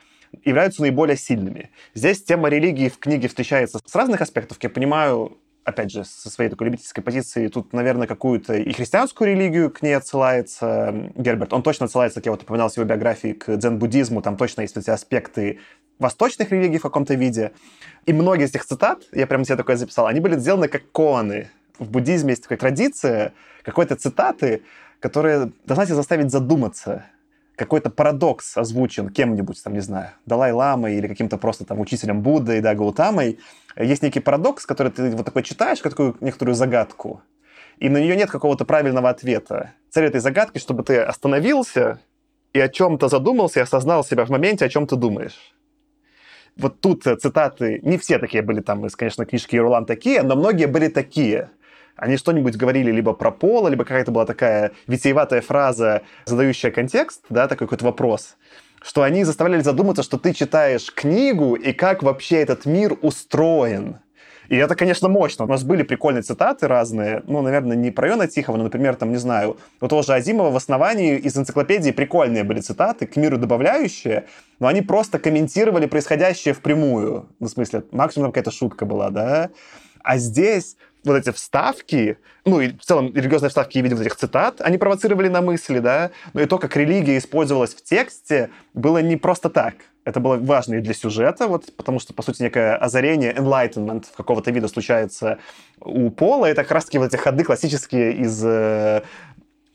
являются 0.44 0.82
наиболее 0.82 1.18
сильными. 1.18 1.70
Здесь 1.94 2.24
тема 2.24 2.50
религии 2.50 2.90
в 2.90 2.98
книге 2.98 3.28
встречается 3.28 3.80
с 3.84 3.96
разных 3.96 4.22
аспектов. 4.22 4.58
Я 4.62 4.70
понимаю, 4.70 5.38
опять 5.70 5.92
же, 5.92 6.04
со 6.04 6.30
своей 6.30 6.50
такой 6.50 6.66
любительской 6.66 7.04
позиции, 7.04 7.48
тут, 7.48 7.74
наверное, 7.74 8.08
какую-то 8.08 8.54
и 8.56 8.72
христианскую 8.74 9.32
религию 9.32 9.72
к 9.72 9.82
ней 9.82 9.94
отсылается 9.94 11.12
Герберт. 11.16 11.54
Он 11.54 11.64
точно 11.64 11.86
отсылается, 11.86 12.20
как 12.20 12.26
я 12.26 12.32
вот 12.32 12.44
упоминал 12.44 12.70
в 12.70 12.78
его 12.78 12.86
биографии, 12.86 13.34
к 13.34 13.56
дзен-буддизму, 13.56 14.22
там 14.22 14.38
точно 14.38 14.62
есть 14.62 14.78
эти 14.78 14.90
аспекты 14.90 15.60
восточных 16.00 16.52
религий 16.52 16.78
в 16.78 16.82
каком-то 16.84 17.14
виде. 17.16 17.52
И 18.06 18.14
многие 18.14 18.46
из 18.46 18.50
этих 18.50 18.66
цитат, 18.66 19.04
я 19.12 19.28
прямо 19.28 19.46
себе 19.46 19.56
такое 19.56 19.76
записал, 19.76 20.08
они 20.08 20.20
были 20.20 20.38
сделаны 20.38 20.68
как 20.68 20.92
коаны. 20.92 21.50
В 21.78 21.90
буддизме 21.90 22.32
есть 22.32 22.44
такая 22.44 22.60
традиция 22.60 23.34
какой-то 23.64 23.96
цитаты, 23.96 24.64
которая 25.00 25.52
должна 25.66 25.86
тебя 25.86 25.96
заставить 25.96 26.32
задуматься– 26.32 27.06
какой-то 27.60 27.90
парадокс 27.90 28.58
озвучен 28.58 29.10
кем-нибудь, 29.10 29.62
там, 29.62 29.74
не 29.74 29.82
знаю, 29.82 30.12
Далай-ламой 30.26 30.96
или 30.96 31.08
каким-то 31.08 31.38
просто 31.38 31.66
там 31.66 31.80
учителем 31.80 32.22
Буддой, 32.22 32.62
да, 32.62 32.74
Гаутамой, 32.74 33.40
есть 33.76 34.02
некий 34.02 34.22
парадокс, 34.22 34.66
который 34.66 34.92
ты 34.92 35.12
вот 35.12 35.26
такой 35.26 35.44
читаешь, 35.44 35.82
как 35.82 35.92
такую 35.92 36.16
некоторую 36.22 36.56
загадку, 36.56 37.22
и 37.78 37.90
на 37.90 37.98
нее 37.98 38.16
нет 38.16 38.32
какого-то 38.32 38.64
правильного 38.64 39.10
ответа. 39.10 39.74
Цель 39.90 40.06
этой 40.06 40.22
загадки, 40.22 40.58
чтобы 40.58 40.84
ты 40.84 41.00
остановился 41.00 42.00
и 42.54 42.60
о 42.60 42.70
чем-то 42.70 43.10
задумался 43.10 43.60
и 43.60 43.64
осознал 43.64 44.06
себя 44.06 44.26
в 44.26 44.30
моменте, 44.30 44.66
о 44.66 44.70
чем 44.70 44.88
ты 44.88 44.96
думаешь. 44.96 45.54
Вот 46.56 46.80
тут 46.80 47.04
цитаты, 47.04 47.80
не 47.84 47.98
все 47.98 48.20
такие 48.20 48.42
были 48.42 48.62
там 48.62 48.86
из, 48.86 48.96
конечно, 48.96 49.26
книжки 49.26 49.56
Ерулан 49.56 49.86
такие, 49.86 50.24
но 50.24 50.36
многие 50.36 50.66
были 50.66 50.88
такие– 50.88 51.52
они 52.00 52.18
что-нибудь 52.18 52.56
говорили 52.56 52.92
либо 52.92 53.14
про 53.14 53.32
пол, 53.32 53.68
либо 53.68 53.84
какая-то 53.84 54.12
была 54.12 54.26
такая 54.26 54.72
витиеватая 54.88 55.42
фраза, 55.42 56.02
задающая 56.26 56.72
контекст, 56.72 57.22
да, 57.30 57.48
такой 57.48 57.68
какой-то 57.68 57.86
вопрос, 57.86 58.38
что 58.82 59.04
они 59.04 59.24
заставляли 59.24 59.62
задуматься, 59.62 60.04
что 60.04 60.18
ты 60.18 60.34
читаешь 60.34 60.94
книгу 60.94 61.56
и 61.56 61.74
как 61.74 62.04
вообще 62.04 62.38
этот 62.38 62.66
мир 62.66 62.98
устроен. 63.02 64.00
И 64.48 64.56
это, 64.56 64.76
конечно, 64.76 65.10
мощно. 65.10 65.46
У 65.46 65.48
нас 65.48 65.64
были 65.64 65.84
прикольные 65.84 66.24
цитаты 66.24 66.68
разные. 66.68 67.22
Ну, 67.28 67.42
наверное, 67.42 67.78
не 67.78 67.92
про 67.92 68.08
Йона 68.08 68.28
Тихого, 68.28 68.58
но, 68.58 68.64
например, 68.64 68.96
там, 68.96 69.12
не 69.12 69.18
знаю, 69.18 69.58
у 69.80 69.88
того 69.88 70.02
же 70.02 70.14
Азимова 70.14 70.50
в 70.50 70.56
основании 70.56 71.18
из 71.18 71.38
энциклопедии 71.38 71.92
прикольные 71.92 72.44
были 72.44 72.60
цитаты, 72.60 73.06
к 73.06 73.16
миру 73.16 73.38
добавляющие, 73.38 74.26
но 74.60 74.66
они 74.66 74.82
просто 74.82 75.20
комментировали 75.20 75.86
происходящее 75.86 76.56
впрямую. 76.56 77.30
Ну, 77.40 77.48
в 77.48 77.50
смысле, 77.52 77.84
максимум 77.92 78.26
там 78.26 78.32
какая-то 78.32 78.52
шутка 78.52 78.88
была, 78.88 79.12
да? 79.12 79.52
А 80.02 80.18
здесь 80.18 80.78
вот 81.04 81.16
эти 81.16 81.32
вставки, 81.32 82.18
ну 82.46 82.60
и 82.60 82.74
в 82.74 82.82
целом 82.82 83.14
религиозные 83.16 83.50
вставки 83.50 83.80
в 83.80 83.84
виде 83.84 83.96
вот 83.96 84.02
этих 84.02 84.16
цитат, 84.16 84.62
они 84.62 84.78
провоцировали 84.78 85.28
на 85.28 85.42
мысли, 85.42 85.80
да, 85.80 86.12
но 86.34 86.42
и 86.42 86.46
то, 86.46 86.58
как 86.58 86.76
религия 86.76 87.18
использовалась 87.18 87.74
в 87.74 87.84
тексте, 87.84 88.50
было 88.74 89.00
не 89.02 89.18
просто 89.18 89.50
так. 89.50 89.76
Это 90.06 90.20
было 90.20 90.38
важно 90.38 90.76
и 90.76 90.82
для 90.82 90.94
сюжета, 90.94 91.48
вот, 91.48 91.76
потому 91.76 92.00
что, 92.00 92.14
по 92.14 92.24
сути, 92.24 92.42
некое 92.42 92.76
озарение, 92.76 93.34
enlightenment 93.34 94.06
какого-то 94.16 94.50
вида 94.50 94.68
случается 94.68 95.38
у 95.80 96.10
Пола. 96.10 96.48
Это 96.48 96.64
как 96.64 96.72
раз-таки 96.72 96.98
вот 96.98 97.14
эти 97.14 97.22
ходы 97.22 97.44
классические 97.44 98.14
из 98.14 98.44
э, 98.44 99.04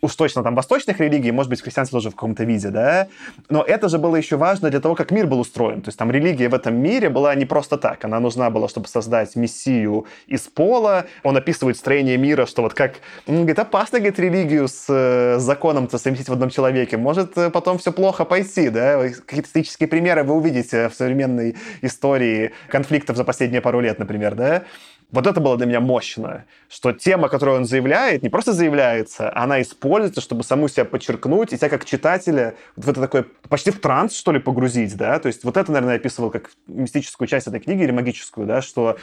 уж 0.05 0.15
точно 0.17 0.43
там 0.43 0.55
восточных 0.55 1.01
религий, 1.01 1.33
может 1.33 1.49
быть, 1.49 1.63
христианство 1.63 1.99
тоже 1.99 2.11
в 2.11 2.15
каком-то 2.15 2.45
виде, 2.45 2.69
да, 2.69 3.09
но 3.49 3.63
это 3.63 3.89
же 3.89 3.99
было 3.99 4.17
еще 4.17 4.37
важно 4.37 4.71
для 4.71 4.81
того, 4.81 4.95
как 4.95 5.11
мир 5.11 5.27
был 5.27 5.41
устроен. 5.41 5.81
То 5.81 5.89
есть 5.89 5.99
там 5.99 6.11
религия 6.11 6.49
в 6.49 6.55
этом 6.55 6.77
мире 6.77 7.09
была 7.09 7.35
не 7.35 7.47
просто 7.47 7.79
так, 7.79 8.05
она 8.05 8.21
нужна 8.21 8.51
была, 8.51 8.69
чтобы 8.69 8.87
создать 8.89 9.35
мессию 9.35 10.07
из 10.27 10.43
пола. 10.43 11.07
Он 11.23 11.37
описывает 11.37 11.79
строение 11.79 12.19
мира, 12.19 12.45
что 12.45 12.63
вот 12.63 12.75
как, 12.75 12.97
он 13.27 13.37
говорит, 13.37 13.59
опасно, 13.59 13.99
говорит, 13.99 14.19
религию 14.19 14.69
с, 14.69 14.87
с 14.89 15.41
законом-то 15.41 15.99
совместить 15.99 16.29
в 16.29 16.33
одном 16.33 16.51
человеке. 16.51 16.97
Может 16.99 17.39
э, 17.39 17.51
потом 17.51 17.79
все 17.79 17.93
плохо 17.93 18.25
пойти, 18.25 18.69
да. 18.69 19.09
Какие-то 19.09 19.49
исторические 19.49 19.89
примеры 19.89 20.23
вы 20.23 20.35
увидите 20.35 20.89
в 20.89 20.95
современной 20.95 21.57
истории 21.83 22.53
конфликтов 22.69 23.17
за 23.17 23.25
последние 23.25 23.63
пару 23.63 23.81
лет, 23.81 23.99
например, 23.99 24.35
да. 24.35 24.65
Вот 25.15 25.29
это 25.29 25.41
было 25.41 25.57
для 25.57 25.67
меня 25.67 25.79
мощно, 25.79 26.45
что 26.69 26.93
тема, 26.93 27.29
которую 27.29 27.59
он 27.59 27.67
заявляет, 27.67 28.25
не 28.25 28.31
просто 28.31 28.53
заявляется, 28.53 29.33
она 29.37 29.63
используется, 29.63 30.21
чтобы 30.21 30.43
саму 30.43 30.67
себя 30.67 30.85
подчеркнуть, 30.85 31.53
и 31.53 31.57
тебя 31.57 31.69
как 31.69 31.85
читателя 31.85 32.57
в 32.75 32.91
это 32.91 33.01
такое 33.01 33.25
почти 33.49 33.71
в 33.71 33.79
транс, 33.79 34.17
что 34.17 34.33
ли, 34.33 34.41
погрузить, 34.41 34.97
да, 34.97 35.21
то 35.21 35.29
есть 35.29 35.45
вот 35.45 35.57
это, 35.57 35.71
наверное, 35.71 35.95
я 35.95 36.01
описывал 36.01 36.31
как 36.31 36.51
мистическую 36.67 37.29
часть 37.29 37.47
этой 37.47 37.61
книги 37.61 37.85
или 37.85 37.93
магическую, 37.93 38.45
да, 38.45 38.61
что 38.61 38.97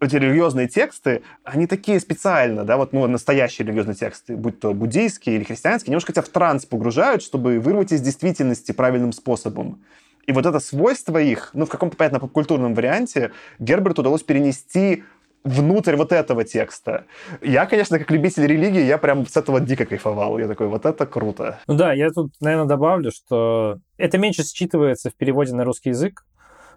эти 0.00 0.16
религиозные 0.16 0.68
тексты, 0.68 1.22
они 1.44 1.66
такие 1.66 2.00
специально, 2.00 2.64
да, 2.64 2.78
вот 2.78 2.94
ну, 2.94 3.06
настоящие 3.06 3.66
религиозные 3.66 3.94
тексты, 3.94 4.38
будь 4.38 4.58
то 4.58 4.72
буддийские 4.72 5.36
или 5.36 5.44
христианские, 5.44 5.90
немножко 5.90 6.14
тебя 6.14 6.22
в 6.22 6.30
транс 6.30 6.64
погружают, 6.64 7.22
чтобы 7.22 7.60
вырвать 7.60 7.92
из 7.92 8.00
действительности 8.00 8.72
правильным 8.72 9.12
способом. 9.12 9.82
И 10.26 10.32
вот 10.32 10.46
это 10.46 10.60
свойство 10.60 11.18
их, 11.18 11.50
ну, 11.52 11.66
в 11.66 11.68
каком-то, 11.68 11.96
понятно, 11.96 12.20
попкультурном 12.20 12.74
варианте 12.74 13.32
Герберту 13.58 14.02
удалось 14.02 14.22
перенести 14.22 15.04
внутрь 15.44 15.96
вот 15.96 16.12
этого 16.12 16.44
текста. 16.44 17.04
Я, 17.40 17.66
конечно, 17.66 17.98
как 17.98 18.10
любитель 18.10 18.46
религии, 18.46 18.82
я 18.82 18.98
прям 18.98 19.26
с 19.26 19.36
этого 19.36 19.60
дико 19.60 19.84
кайфовал. 19.84 20.38
Я 20.38 20.48
такой, 20.48 20.68
вот 20.68 20.86
это 20.86 21.06
круто. 21.06 21.60
Ну 21.66 21.74
да, 21.74 21.92
я 21.92 22.10
тут, 22.10 22.32
наверное, 22.40 22.66
добавлю, 22.66 23.10
что 23.10 23.78
это 23.96 24.18
меньше 24.18 24.42
считывается 24.42 25.10
в 25.10 25.14
переводе 25.14 25.54
на 25.54 25.64
русский 25.64 25.90
язык, 25.90 26.24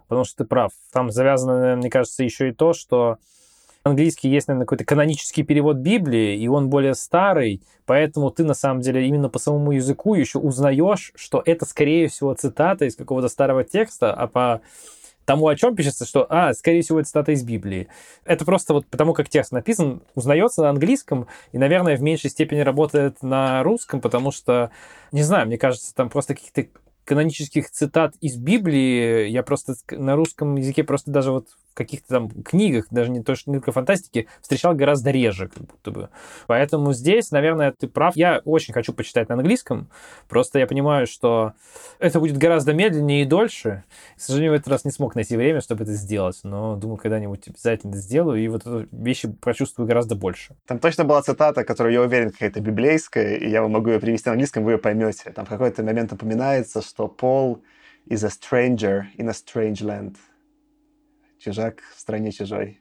потому 0.08 0.26
что 0.26 0.44
ты 0.44 0.46
прав. 0.46 0.72
Там 0.92 1.12
завязано, 1.12 1.76
мне 1.76 1.90
кажется, 1.90 2.24
еще 2.24 2.50
и 2.50 2.54
то, 2.54 2.74
что 2.74 3.18
английский 3.84 4.30
есть, 4.30 4.48
наверное, 4.48 4.66
какой-то 4.66 4.84
канонический 4.84 5.44
перевод 5.44 5.78
Библии, 5.78 6.36
и 6.38 6.48
он 6.48 6.70
более 6.70 6.96
старый, 6.96 7.62
поэтому 7.86 8.32
ты, 8.32 8.44
на 8.44 8.56
самом 8.56 8.82
деле, 8.82 9.06
именно 9.08 9.30
по 9.30 9.38
самому 9.38 9.72
языку 9.72 10.16
еще 10.16 10.40
узнаешь, 10.40 11.12
что 11.16 11.42
это, 11.46 11.66
скорее 11.66 12.08
всего, 12.08 12.34
цитата 12.34 12.86
из 12.86 12.96
какого-то 12.96 13.30
старого 13.30 13.64
текста, 13.64 14.12
а 14.12 14.28
по 14.28 14.62
тому, 15.26 15.48
о 15.48 15.56
чем 15.56 15.76
пишется, 15.76 16.06
что, 16.06 16.26
а, 16.30 16.54
скорее 16.54 16.82
всего, 16.82 17.00
это 17.00 17.08
цитата 17.08 17.32
из 17.32 17.44
Библии. 17.44 17.88
Это 18.24 18.46
просто 18.46 18.74
вот 18.74 18.86
потому, 18.88 19.14
как 19.14 19.30
текст 19.30 19.52
написан, 19.52 20.02
узнается 20.14 20.62
на 20.62 20.70
английском 20.70 21.28
и, 21.52 21.58
наверное, 21.58 21.98
в 21.98 22.02
меньшей 22.02 22.30
степени 22.30 22.62
работает 22.62 23.22
на 23.22 23.64
русском, 23.64 24.02
потому 24.02 24.32
что, 24.32 24.72
не 25.12 25.24
знаю, 25.24 25.48
мне 25.48 25.58
кажется, 25.58 25.94
там 25.94 26.10
просто 26.10 26.36
каких-то 26.36 26.68
канонических 27.06 27.70
цитат 27.70 28.16
из 28.20 28.36
Библии 28.36 29.28
я 29.28 29.44
просто 29.44 29.76
на 29.92 30.16
русском 30.16 30.56
языке 30.56 30.84
просто 30.84 31.12
даже 31.12 31.32
вот 31.32 31.48
каких-то 31.76 32.08
там 32.08 32.30
книгах, 32.30 32.88
даже 32.90 33.12
не 33.12 33.22
то, 33.22 33.36
что 33.36 33.52
только 33.52 33.72
фантастики, 33.72 34.28
встречал 34.42 34.74
гораздо 34.74 35.12
реже, 35.12 35.50
как 35.50 35.64
будто 35.64 35.92
бы. 35.92 36.10
Поэтому 36.48 36.94
здесь, 36.94 37.32
наверное, 37.32 37.74
ты 37.78 37.88
прав. 37.88 38.16
Я 38.16 38.42
очень 38.46 38.74
хочу 38.74 38.94
почитать 38.94 39.30
на 39.30 39.36
английском, 39.36 39.90
просто 40.30 40.58
я 40.58 40.68
понимаю, 40.68 41.06
что 41.06 41.54
это 42.00 42.20
будет 42.20 42.38
гораздо 42.38 42.74
медленнее 42.74 43.24
и 43.24 43.26
дольше. 43.26 43.84
К 44.16 44.22
сожалению, 44.22 44.54
в 44.54 44.56
этот 44.56 44.70
раз 44.70 44.86
не 44.86 44.92
смог 44.92 45.16
найти 45.16 45.36
время, 45.36 45.62
чтобы 45.62 45.84
это 45.84 45.94
сделать, 45.94 46.40
но 46.44 46.78
думаю, 46.78 46.98
когда-нибудь 46.98 47.48
обязательно 47.50 47.98
сделаю, 47.98 48.42
и 48.42 48.48
вот 48.48 48.62
эту 48.62 48.88
вещи 48.92 49.30
прочувствую 49.30 49.88
гораздо 49.88 50.16
больше. 50.16 50.56
Там 50.66 50.80
точно 50.80 51.04
была 51.04 51.22
цитата, 51.22 51.66
которую, 51.66 51.94
я 51.94 52.02
уверен, 52.02 52.32
какая-то 52.32 52.62
библейская, 52.62 53.36
и 53.36 53.50
я 53.50 53.62
могу 53.68 53.90
ее 53.90 54.00
привести 54.00 54.30
на 54.30 54.34
английском, 54.34 54.64
вы 54.64 54.74
ее 54.74 54.78
поймете. 54.78 55.32
Там 55.32 55.46
в 55.46 55.50
какой-то 55.50 55.84
момент 55.84 56.14
упоминается, 56.14 56.82
что 56.82 56.95
Пол 56.96 57.62
is 58.10 58.24
a 58.24 58.30
stranger 58.30 59.08
in 59.18 59.28
a 59.28 59.34
strange 59.34 59.82
land 59.82 60.18
чужак 61.46 61.82
в 61.96 62.00
стране 62.00 62.32
чужой. 62.32 62.80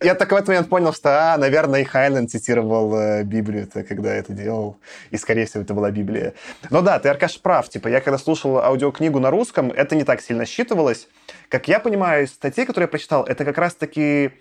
Я 0.00 0.14
так 0.14 0.32
в 0.32 0.34
этот 0.34 0.48
момент 0.48 0.68
понял, 0.68 0.92
что, 0.92 1.34
а, 1.34 1.38
наверное, 1.38 1.80
и 1.80 1.84
Хайленд 1.84 2.30
цитировал 2.30 2.94
э, 2.94 3.22
Библию, 3.22 3.66
-то, 3.66 3.84
когда 3.84 4.12
это 4.12 4.32
делал, 4.32 4.76
и, 5.10 5.16
скорее 5.16 5.46
всего, 5.46 5.62
это 5.62 5.72
была 5.72 5.90
Библия. 5.90 6.34
Но 6.70 6.82
да, 6.82 6.98
ты, 6.98 7.08
Аркаш, 7.08 7.40
прав. 7.40 7.68
Типа, 7.68 7.88
я 7.88 8.00
когда 8.00 8.18
слушал 8.18 8.58
аудиокнигу 8.58 9.20
на 9.20 9.30
русском, 9.30 9.70
это 9.70 9.94
не 9.94 10.04
так 10.04 10.20
сильно 10.20 10.44
считывалось. 10.44 11.08
Как 11.48 11.68
я 11.68 11.78
понимаю, 11.78 12.24
из 12.24 12.32
статей, 12.32 12.66
которые 12.66 12.84
я 12.84 12.88
прочитал, 12.88 13.24
это 13.24 13.44
как 13.44 13.56
раз-таки 13.58 14.32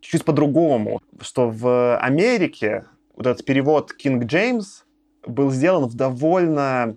чуть 0.00 0.24
по-другому, 0.24 1.00
что 1.20 1.50
в 1.50 1.98
Америке 1.98 2.84
вот 3.14 3.26
этот 3.26 3.44
перевод 3.44 3.92
King 4.02 4.20
James 4.22 4.64
был 5.26 5.50
сделан 5.50 5.86
в 5.86 5.94
довольно 5.94 6.96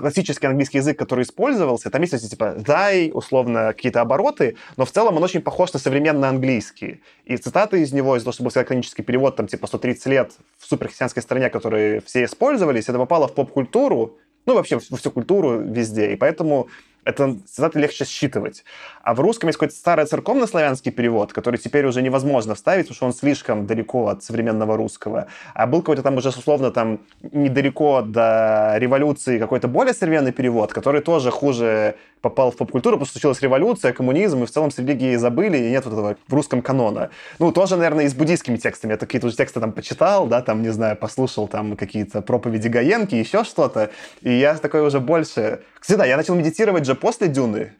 классический 0.00 0.46
английский 0.46 0.78
язык, 0.78 0.98
который 0.98 1.22
использовался, 1.22 1.90
там 1.90 2.00
есть 2.02 2.14
эти 2.14 2.28
типа 2.28 2.54
«дай», 2.58 3.10
условно, 3.12 3.68
какие-то 3.68 4.00
обороты, 4.00 4.56
но 4.76 4.84
в 4.84 4.90
целом 4.90 5.16
он 5.16 5.22
очень 5.22 5.42
похож 5.42 5.72
на 5.72 5.78
современный 5.78 6.28
английский. 6.28 7.02
И 7.24 7.36
цитаты 7.36 7.82
из 7.82 7.92
него, 7.92 8.16
из-за 8.16 8.24
того, 8.24 8.32
что 8.32 8.44
был 8.44 8.50
канонический 8.50 9.04
перевод, 9.04 9.36
там 9.36 9.46
типа 9.46 9.66
130 9.66 10.06
лет 10.06 10.32
в 10.58 10.66
суперхристианской 10.66 11.22
стране, 11.22 11.50
которые 11.50 12.00
все 12.00 12.24
использовались, 12.24 12.88
это 12.88 12.98
попало 12.98 13.28
в 13.28 13.34
поп-культуру, 13.34 14.16
ну, 14.46 14.54
вообще 14.54 14.80
во 14.90 14.96
всю 14.96 15.10
культуру 15.10 15.60
везде. 15.60 16.12
И 16.12 16.16
поэтому 16.16 16.68
это 17.04 17.36
цитаты 17.46 17.78
легче 17.78 18.04
считывать. 18.04 18.64
А 19.02 19.14
в 19.14 19.20
русском 19.20 19.48
есть 19.48 19.58
какой-то 19.58 19.74
старый 19.74 20.04
церковно-славянский 20.04 20.92
перевод, 20.92 21.32
который 21.32 21.56
теперь 21.56 21.86
уже 21.86 22.02
невозможно 22.02 22.54
вставить, 22.54 22.86
потому 22.86 22.96
что 22.96 23.06
он 23.06 23.12
слишком 23.14 23.66
далеко 23.66 24.08
от 24.08 24.22
современного 24.22 24.76
русского. 24.76 25.28
А 25.54 25.66
был 25.66 25.80
какой-то 25.80 26.02
там 26.02 26.16
уже, 26.16 26.28
условно, 26.28 26.70
там 26.70 27.00
недалеко 27.32 28.02
до 28.02 28.74
революции 28.76 29.38
какой-то 29.38 29.68
более 29.68 29.94
современный 29.94 30.32
перевод, 30.32 30.72
который 30.72 31.00
тоже 31.00 31.30
хуже 31.30 31.96
попал 32.20 32.50
в 32.50 32.56
поп-культуру, 32.56 32.96
потому 32.96 33.06
что 33.06 33.12
случилась 33.12 33.40
революция, 33.40 33.92
коммунизм, 33.92 34.42
и 34.42 34.46
в 34.46 34.50
целом 34.50 34.70
с 34.70 34.78
религией 34.78 35.16
забыли, 35.16 35.56
и 35.56 35.70
нет 35.70 35.84
вот 35.84 35.92
этого 35.92 36.16
в 36.26 36.34
русском 36.34 36.62
канона. 36.62 37.10
Ну, 37.38 37.52
тоже, 37.52 37.76
наверное, 37.76 38.04
и 38.06 38.08
с 38.08 38.14
буддийскими 38.14 38.56
текстами. 38.56 38.92
Я 38.92 38.98
какие-то 38.98 39.28
уже 39.28 39.36
тексты 39.36 39.60
там 39.60 39.72
почитал, 39.72 40.26
да, 40.26 40.42
там, 40.42 40.62
не 40.62 40.70
знаю, 40.70 40.96
послушал 40.96 41.48
там 41.48 41.76
какие-то 41.76 42.20
проповеди 42.20 42.68
Гаенки, 42.68 43.14
еще 43.14 43.44
что-то, 43.44 43.90
и 44.20 44.32
я 44.32 44.54
такой 44.54 44.82
уже 44.82 45.00
больше... 45.00 45.60
Кстати, 45.80 45.98
да, 45.98 46.04
я 46.04 46.16
начал 46.16 46.34
медитировать 46.34 46.84
же 46.84 46.94
после 46.94 47.28
Дюны, 47.28 47.74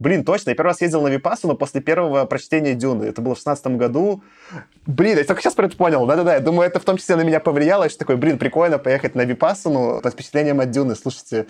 Блин, 0.00 0.24
точно, 0.24 0.50
я 0.50 0.56
первый 0.56 0.70
раз 0.70 0.80
ездил 0.80 1.02
на 1.02 1.08
Випассану 1.08 1.56
после 1.56 1.82
первого 1.82 2.24
прочтения 2.24 2.72
Дюны. 2.72 3.04
Это 3.04 3.20
было 3.20 3.34
в 3.34 3.38
16 3.38 3.66
году. 3.76 4.24
Блин, 4.86 5.18
я 5.18 5.24
только 5.24 5.42
сейчас 5.42 5.54
про 5.54 5.66
это 5.66 5.76
понял. 5.76 6.06
Да-да-да, 6.06 6.34
я 6.34 6.40
думаю, 6.40 6.66
это 6.66 6.80
в 6.80 6.84
том 6.84 6.96
числе 6.96 7.14
на 7.14 7.20
меня 7.20 7.38
повлияло, 7.38 7.88
что 7.88 7.98
такой, 7.98 8.16
блин, 8.16 8.38
прикольно 8.38 8.78
поехать 8.78 9.14
на 9.14 9.24
Випассану 9.24 10.00
под 10.00 10.12
впечатлением 10.14 10.60
от 10.60 10.70
Дюны, 10.70 10.96
слушайте. 10.96 11.46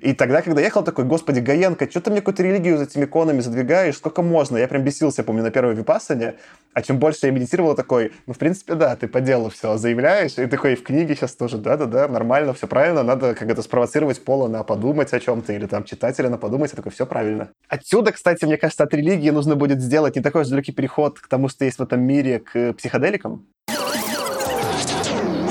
И 0.00 0.12
тогда, 0.12 0.42
когда 0.42 0.60
ехал, 0.60 0.84
такой, 0.84 1.04
господи, 1.04 1.40
Гаенко, 1.40 1.90
что 1.90 2.00
ты 2.00 2.10
мне 2.10 2.20
какую-то 2.20 2.42
религию 2.42 2.76
за 2.76 2.84
этими 2.84 3.04
иконами 3.04 3.40
задвигаешь, 3.40 3.96
сколько 3.96 4.22
можно? 4.22 4.58
Я 4.58 4.68
прям 4.68 4.82
бесился, 4.82 5.24
помню, 5.24 5.42
на 5.42 5.50
первой 5.50 5.74
Випассане. 5.74 6.34
А 6.74 6.82
чем 6.82 6.98
больше 6.98 7.20
я 7.22 7.32
медитировал, 7.32 7.74
такой, 7.74 8.12
ну, 8.26 8.34
в 8.34 8.38
принципе, 8.38 8.74
да, 8.74 8.94
ты 8.96 9.08
по 9.08 9.22
делу 9.22 9.48
все 9.48 9.78
заявляешь. 9.78 10.36
И 10.36 10.44
такой, 10.44 10.76
в 10.76 10.82
книге 10.82 11.16
сейчас 11.16 11.34
тоже, 11.34 11.56
да-да-да, 11.56 12.06
нормально, 12.06 12.52
все 12.52 12.66
правильно, 12.66 13.02
надо 13.02 13.34
как 13.34 13.48
это 13.48 13.62
спровоцировать 13.62 14.22
Пола 14.22 14.48
на 14.48 14.62
подумать 14.62 15.12
о 15.14 15.18
чем-то, 15.18 15.54
или 15.54 15.66
там 15.66 15.84
читателя 15.84 16.28
на 16.28 16.36
подумать, 16.36 16.72
я 16.72 16.76
такой, 16.76 16.92
все 16.92 17.06
правильно. 17.06 17.48
Отсюда, 17.68 18.12
кстати, 18.12 18.44
мне 18.44 18.58
кажется, 18.58 18.84
от 18.84 18.92
религии 18.92 19.30
нужно 19.30 19.56
будет 19.56 19.80
сделать 19.80 20.16
не 20.16 20.22
такой 20.22 20.44
же 20.44 20.50
далекий 20.50 20.72
переход 20.72 21.18
к 21.18 21.28
тому, 21.28 21.48
что 21.48 21.64
есть 21.64 21.78
в 21.78 21.82
этом 21.82 22.02
мире, 22.02 22.35
к 22.38 22.72
психоделикам. 22.74 23.46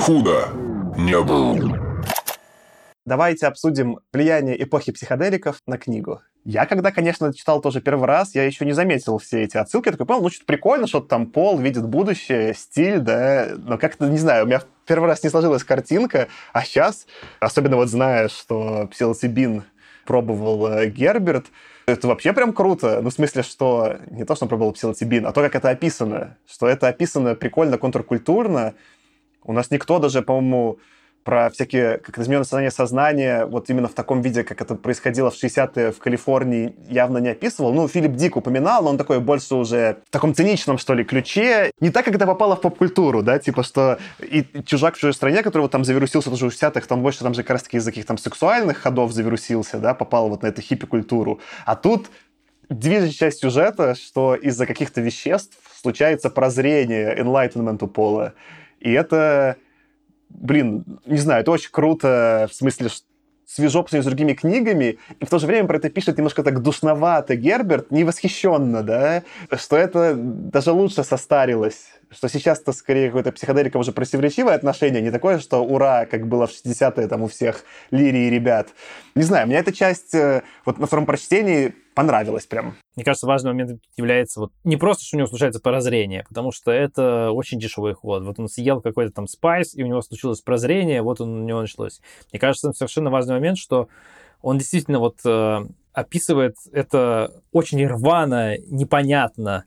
Худо 0.00 0.48
не 0.96 1.20
был. 1.20 1.76
Давайте 3.04 3.46
обсудим 3.46 4.00
влияние 4.12 4.60
эпохи 4.62 4.92
психоделиков 4.92 5.60
на 5.66 5.78
книгу. 5.78 6.22
Я, 6.44 6.64
когда, 6.66 6.92
конечно, 6.92 7.34
читал 7.34 7.60
тоже 7.60 7.80
первый 7.80 8.06
раз, 8.06 8.34
я 8.36 8.44
еще 8.44 8.64
не 8.64 8.72
заметил 8.72 9.18
все 9.18 9.42
эти 9.42 9.56
отсылки. 9.56 9.88
Я 9.88 9.92
такой 9.92 10.06
понял, 10.06 10.22
ну, 10.22 10.28
что-то 10.28 10.46
прикольно, 10.46 10.86
что 10.86 11.00
там 11.00 11.26
Пол 11.26 11.58
видит 11.58 11.86
будущее, 11.86 12.54
стиль, 12.54 13.00
да, 13.00 13.48
но 13.56 13.78
как-то, 13.78 14.06
не 14.08 14.18
знаю, 14.18 14.44
у 14.44 14.46
меня 14.46 14.62
первый 14.86 15.06
раз 15.06 15.24
не 15.24 15.30
сложилась 15.30 15.64
картинка, 15.64 16.28
а 16.52 16.64
сейчас, 16.64 17.06
особенно 17.40 17.76
вот 17.76 17.88
зная, 17.88 18.28
что 18.28 18.88
псилоцибин 18.92 19.64
пробовал 20.04 20.68
э, 20.68 20.86
Герберт, 20.86 21.46
это 21.86 22.08
вообще 22.08 22.32
прям 22.32 22.52
круто. 22.52 23.00
Ну, 23.00 23.10
в 23.10 23.12
смысле, 23.12 23.42
что 23.42 23.98
не 24.10 24.24
то, 24.24 24.34
что 24.34 24.44
он 24.44 24.48
пробовал 24.48 24.72
псилоцибин, 24.72 25.24
а 25.24 25.32
то, 25.32 25.40
как 25.40 25.54
это 25.54 25.70
описано. 25.70 26.36
Что 26.46 26.66
это 26.66 26.88
описано 26.88 27.36
прикольно, 27.36 27.78
контркультурно. 27.78 28.74
У 29.44 29.52
нас 29.52 29.70
никто 29.70 30.00
даже, 30.00 30.22
по-моему, 30.22 30.78
про 31.26 31.50
всякие, 31.50 31.98
как 31.98 32.16
измененное 32.20 32.44
состояние 32.44 32.70
сознания, 32.70 33.46
вот 33.46 33.68
именно 33.68 33.88
в 33.88 33.94
таком 33.94 34.22
виде, 34.22 34.44
как 34.44 34.62
это 34.62 34.76
происходило 34.76 35.28
в 35.28 35.34
60-е 35.34 35.90
в 35.90 35.98
Калифорнии, 35.98 36.76
явно 36.88 37.18
не 37.18 37.30
описывал. 37.30 37.74
Ну, 37.74 37.88
Филипп 37.88 38.12
Дик 38.12 38.36
упоминал, 38.36 38.84
но 38.84 38.90
он 38.90 38.96
такой 38.96 39.18
больше 39.18 39.56
уже 39.56 39.96
в 40.06 40.12
таком 40.12 40.36
циничном, 40.36 40.78
что 40.78 40.94
ли, 40.94 41.02
ключе. 41.02 41.72
Не 41.80 41.90
так, 41.90 42.04
как 42.04 42.14
это 42.14 42.26
попало 42.26 42.54
в 42.54 42.60
поп-культуру, 42.60 43.24
да, 43.24 43.40
типа, 43.40 43.64
что 43.64 43.98
и 44.20 44.46
«Чужак 44.64 44.94
в 44.94 44.98
чужой 44.98 45.14
стране», 45.14 45.42
который 45.42 45.62
вот 45.62 45.72
там 45.72 45.84
завирусился 45.84 46.30
тоже 46.30 46.48
в 46.48 46.52
60-х, 46.52 46.86
там 46.86 47.02
больше 47.02 47.18
там 47.24 47.34
же 47.34 47.42
как 47.42 47.50
раз-таки 47.50 47.78
из-за 47.78 47.90
каких-то 47.90 48.08
там 48.08 48.18
сексуальных 48.18 48.78
ходов 48.78 49.10
завирусился, 49.10 49.78
да, 49.78 49.94
попал 49.94 50.28
вот 50.28 50.42
на 50.42 50.46
эту 50.46 50.62
хиппи-культуру. 50.62 51.40
А 51.64 51.74
тут 51.74 52.06
движущая 52.68 53.30
часть 53.30 53.40
сюжета, 53.40 53.96
что 53.96 54.36
из-за 54.36 54.64
каких-то 54.64 55.00
веществ 55.00 55.58
случается 55.82 56.30
прозрение, 56.30 57.18
enlightenment 57.18 57.78
у 57.82 57.88
Пола. 57.88 58.34
И 58.78 58.92
это 58.92 59.56
блин, 60.28 60.84
не 61.06 61.18
знаю, 61.18 61.42
это 61.42 61.50
очень 61.50 61.70
круто, 61.70 62.48
в 62.50 62.54
смысле, 62.54 62.90
свежо 63.46 63.82
по 63.82 63.96
с 63.96 64.04
другими 64.04 64.32
книгами, 64.32 64.98
и 65.20 65.24
в 65.24 65.30
то 65.30 65.38
же 65.38 65.46
время 65.46 65.68
про 65.68 65.76
это 65.76 65.88
пишет 65.88 66.16
немножко 66.16 66.42
так 66.42 66.62
душновато 66.62 67.36
Герберт, 67.36 67.90
не 67.90 68.04
восхищенно, 68.04 68.82
да, 68.82 69.22
что 69.56 69.76
это 69.76 70.14
даже 70.16 70.72
лучше 70.72 71.04
состарилось 71.04 71.86
что 72.10 72.28
сейчас-то 72.28 72.72
скорее 72.72 73.08
какое-то 73.08 73.32
психоделика 73.32 73.76
уже 73.78 73.92
противоречивое 73.92 74.54
отношение, 74.54 75.02
не 75.02 75.10
такое, 75.10 75.38
что 75.38 75.64
ура, 75.64 76.06
как 76.06 76.26
было 76.26 76.46
в 76.46 76.50
60-е 76.50 77.08
там 77.08 77.22
у 77.22 77.26
всех 77.28 77.64
лирии 77.90 78.30
ребят. 78.30 78.68
Не 79.14 79.22
знаю, 79.22 79.46
мне 79.46 79.56
эта 79.56 79.72
часть 79.72 80.14
э, 80.14 80.42
вот 80.64 80.78
на 80.78 80.86
втором 80.86 81.06
прочтении 81.06 81.74
понравилась 81.96 82.46
прям. 82.46 82.76
Мне 82.94 83.04
кажется, 83.04 83.26
важный 83.26 83.52
момент 83.52 83.80
является 83.96 84.38
вот 84.38 84.52
не 84.64 84.76
просто, 84.76 85.04
что 85.04 85.16
у 85.16 85.18
него 85.18 85.28
случается 85.28 85.60
прозрение, 85.60 86.26
потому 86.28 86.52
что 86.52 86.70
это 86.70 87.30
очень 87.30 87.58
дешевый 87.58 87.94
ход. 87.94 88.22
Вот 88.22 88.38
он 88.38 88.48
съел 88.48 88.82
какой-то 88.82 89.12
там 89.12 89.26
спайс, 89.26 89.74
и 89.74 89.82
у 89.82 89.86
него 89.86 90.02
случилось 90.02 90.42
прозрение, 90.42 91.00
вот 91.00 91.22
он, 91.22 91.40
у 91.40 91.44
него 91.44 91.62
началось. 91.62 92.00
Мне 92.30 92.38
кажется, 92.38 92.72
совершенно 92.72 93.10
важный 93.10 93.34
момент, 93.34 93.56
что 93.56 93.88
он 94.42 94.58
действительно 94.58 94.98
вот 94.98 95.16
э, 95.24 95.66
описывает 95.94 96.56
это 96.70 97.32
очень 97.50 97.84
рвано, 97.86 98.58
непонятно, 98.68 99.64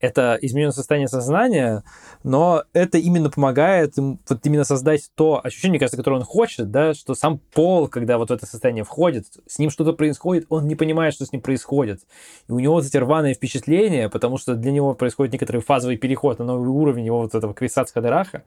это 0.00 0.38
измененное 0.40 0.72
состояние 0.72 1.08
сознания, 1.08 1.82
но 2.22 2.64
это 2.72 2.98
именно 2.98 3.30
помогает 3.30 3.98
им 3.98 4.20
вот 4.28 4.46
именно 4.46 4.64
создать 4.64 5.10
то 5.14 5.40
ощущение, 5.42 5.78
кажется, 5.78 5.96
которое 5.96 6.16
он 6.16 6.24
хочет, 6.24 6.70
да, 6.70 6.94
что 6.94 7.14
сам 7.14 7.38
Пол, 7.38 7.88
когда 7.88 8.18
вот 8.18 8.30
в 8.30 8.32
это 8.32 8.46
состояние 8.46 8.84
входит, 8.84 9.26
с 9.46 9.58
ним 9.58 9.70
что-то 9.70 9.92
происходит, 9.92 10.46
он 10.48 10.66
не 10.68 10.74
понимает, 10.74 11.14
что 11.14 11.24
с 11.24 11.32
ним 11.32 11.42
происходит. 11.42 12.00
И 12.48 12.52
у 12.52 12.58
него 12.58 12.74
вот 12.74 12.84
эти 12.84 12.96
рваные 12.96 13.34
впечатления, 13.34 14.08
потому 14.08 14.38
что 14.38 14.54
для 14.54 14.72
него 14.72 14.94
происходит 14.94 15.32
некоторый 15.32 15.60
фазовый 15.60 15.96
переход 15.96 16.38
на 16.38 16.44
новый 16.44 16.68
уровень 16.68 17.06
его 17.06 17.22
вот 17.22 17.34
этого 17.34 17.54
квисац 17.54 17.92
Хадераха, 17.92 18.44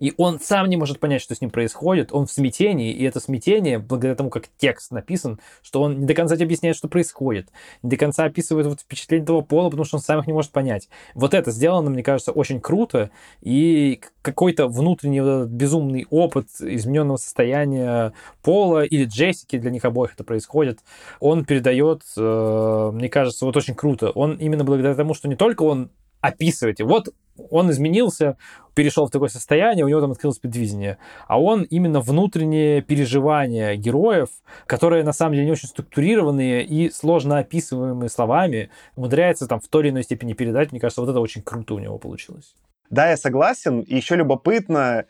и 0.00 0.14
он 0.16 0.40
сам 0.40 0.68
не 0.68 0.78
может 0.78 0.98
понять, 0.98 1.20
что 1.20 1.34
с 1.34 1.42
ним 1.42 1.50
происходит, 1.50 2.10
он 2.12 2.26
в 2.26 2.32
смятении, 2.32 2.90
и 2.90 3.04
это 3.04 3.20
смятение, 3.20 3.78
благодаря 3.78 4.14
тому, 4.14 4.30
как 4.30 4.48
текст 4.56 4.90
написан, 4.92 5.38
что 5.62 5.82
он 5.82 6.00
не 6.00 6.06
до 6.06 6.14
конца 6.14 6.36
объясняет, 6.36 6.74
что 6.74 6.88
происходит, 6.88 7.50
не 7.82 7.90
до 7.90 7.96
конца 7.98 8.24
описывает 8.24 8.66
вот 8.66 8.80
впечатление 8.80 9.26
того 9.26 9.42
пола, 9.42 9.68
потому 9.68 9.84
что 9.84 9.98
он 9.98 10.02
сам 10.02 10.20
их 10.20 10.26
не 10.26 10.32
может 10.32 10.52
понять. 10.52 10.79
Вот 11.14 11.34
это 11.34 11.50
сделано, 11.50 11.90
мне 11.90 12.02
кажется, 12.02 12.32
очень 12.32 12.60
круто, 12.60 13.10
и 13.40 14.00
какой-то 14.22 14.68
внутренний 14.68 15.20
вот 15.20 15.48
безумный 15.48 16.06
опыт 16.10 16.48
измененного 16.60 17.16
состояния 17.16 18.12
Пола 18.42 18.84
или 18.84 19.04
Джессики, 19.04 19.58
для 19.58 19.70
них 19.70 19.84
обоих 19.84 20.14
это 20.14 20.24
происходит, 20.24 20.80
он 21.20 21.44
передает, 21.44 22.02
э, 22.16 22.90
мне 22.92 23.08
кажется, 23.08 23.44
вот 23.44 23.56
очень 23.56 23.74
круто. 23.74 24.10
Он 24.10 24.34
именно 24.34 24.64
благодаря 24.64 24.94
тому, 24.94 25.14
что 25.14 25.28
не 25.28 25.36
только 25.36 25.62
он 25.62 25.90
описывает, 26.20 26.80
вот 26.80 27.08
он 27.50 27.70
изменился, 27.70 28.36
перешел 28.74 29.06
в 29.06 29.10
такое 29.10 29.28
состояние, 29.28 29.84
у 29.84 29.88
него 29.88 30.00
там 30.00 30.12
открылось 30.12 30.38
предвидение. 30.38 30.98
А 31.26 31.40
он 31.40 31.62
именно 31.62 32.00
внутренние 32.00 32.82
переживания 32.82 33.76
героев, 33.76 34.28
которые 34.66 35.04
на 35.04 35.12
самом 35.12 35.34
деле 35.34 35.46
не 35.46 35.52
очень 35.52 35.68
структурированные 35.68 36.64
и 36.64 36.90
сложно 36.90 37.38
описываемые 37.38 38.10
словами, 38.10 38.70
умудряется 38.96 39.46
там 39.46 39.60
в 39.60 39.68
той 39.68 39.84
или 39.84 39.90
иной 39.90 40.02
степени 40.02 40.34
передать. 40.34 40.72
Мне 40.72 40.80
кажется, 40.80 41.00
вот 41.00 41.10
это 41.10 41.20
очень 41.20 41.42
круто 41.42 41.74
у 41.74 41.78
него 41.78 41.98
получилось. 41.98 42.54
Да, 42.90 43.08
я 43.08 43.16
согласен. 43.16 43.80
И 43.80 43.94
еще 43.94 44.16
любопытно, 44.16 45.06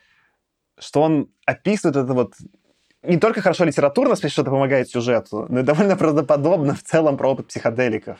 что 0.79 1.03
он 1.03 1.31
описывает 1.47 1.97
это 1.97 2.13
вот 2.13 2.35
не 3.03 3.17
только 3.17 3.41
хорошо 3.41 3.65
литературно, 3.65 4.15
в 4.15 4.19
что 4.19 4.43
это 4.43 4.51
помогает 4.51 4.91
сюжету, 4.91 5.47
но 5.49 5.61
и 5.61 5.63
довольно 5.63 5.97
правдоподобно 5.97 6.75
в 6.75 6.83
целом 6.83 7.17
про 7.17 7.31
опыт 7.31 7.49
психоделиков. 7.49 8.19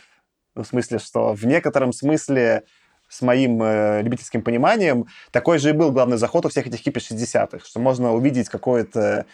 В 0.55 0.65
смысле, 0.65 0.99
что 0.99 1.35
в 1.35 1.45
некотором 1.45 1.93
смысле 1.93 2.65
с 3.11 3.21
моим 3.21 3.63
э, 3.63 4.03
любительским 4.03 4.41
пониманием, 4.41 5.07
такой 5.33 5.59
же 5.59 5.71
и 5.71 5.73
был 5.73 5.91
главный 5.91 6.17
заход 6.17 6.47
у 6.47 6.49
всех 6.49 6.67
этих 6.67 6.79
хиппи 6.79 6.99
60-х, 6.99 7.67
что 7.67 7.81
можно 7.81 8.15
увидеть 8.15 8.49
какое-то 8.49 9.27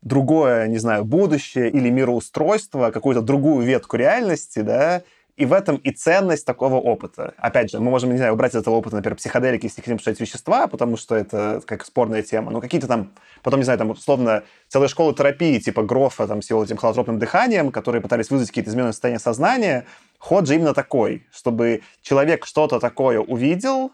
другое, 0.00 0.68
не 0.68 0.78
знаю, 0.78 1.04
будущее 1.04 1.68
или 1.68 1.90
мироустройство, 1.90 2.90
какую-то 2.90 3.20
другую 3.20 3.66
ветку 3.66 3.96
реальности, 3.96 4.60
да, 4.60 5.02
и 5.40 5.46
в 5.46 5.54
этом 5.54 5.76
и 5.76 5.90
ценность 5.90 6.44
такого 6.44 6.74
опыта. 6.74 7.32
Опять 7.38 7.70
же, 7.70 7.80
мы 7.80 7.90
можем, 7.90 8.10
не 8.10 8.18
знаю, 8.18 8.34
убрать 8.34 8.52
из 8.52 8.58
этого 8.58 8.74
опыта, 8.74 8.96
например, 8.96 9.16
психоделики, 9.16 9.64
если 9.64 9.80
хотим 9.80 9.98
считать 9.98 10.20
вещества, 10.20 10.66
потому 10.66 10.98
что 10.98 11.14
это 11.16 11.62
как 11.64 11.86
спорная 11.86 12.22
тема. 12.22 12.50
Но 12.50 12.60
какие-то 12.60 12.86
там, 12.86 13.12
потом, 13.42 13.60
не 13.60 13.64
знаю, 13.64 13.78
там, 13.78 13.90
условно, 13.90 14.42
целые 14.68 14.90
школы 14.90 15.14
терапии, 15.14 15.58
типа 15.58 15.82
Грофа, 15.82 16.26
там, 16.26 16.42
с 16.42 16.50
его 16.50 16.62
этим 16.62 16.76
холотропным 16.76 17.18
дыханием, 17.18 17.72
которые 17.72 18.02
пытались 18.02 18.28
вызвать 18.28 18.50
какие-то 18.50 18.68
измененные 18.68 18.92
состояния 18.92 19.18
сознания, 19.18 19.86
ход 20.18 20.46
же 20.46 20.56
именно 20.56 20.74
такой, 20.74 21.26
чтобы 21.32 21.80
человек 22.02 22.44
что-то 22.44 22.78
такое 22.78 23.18
увидел, 23.18 23.92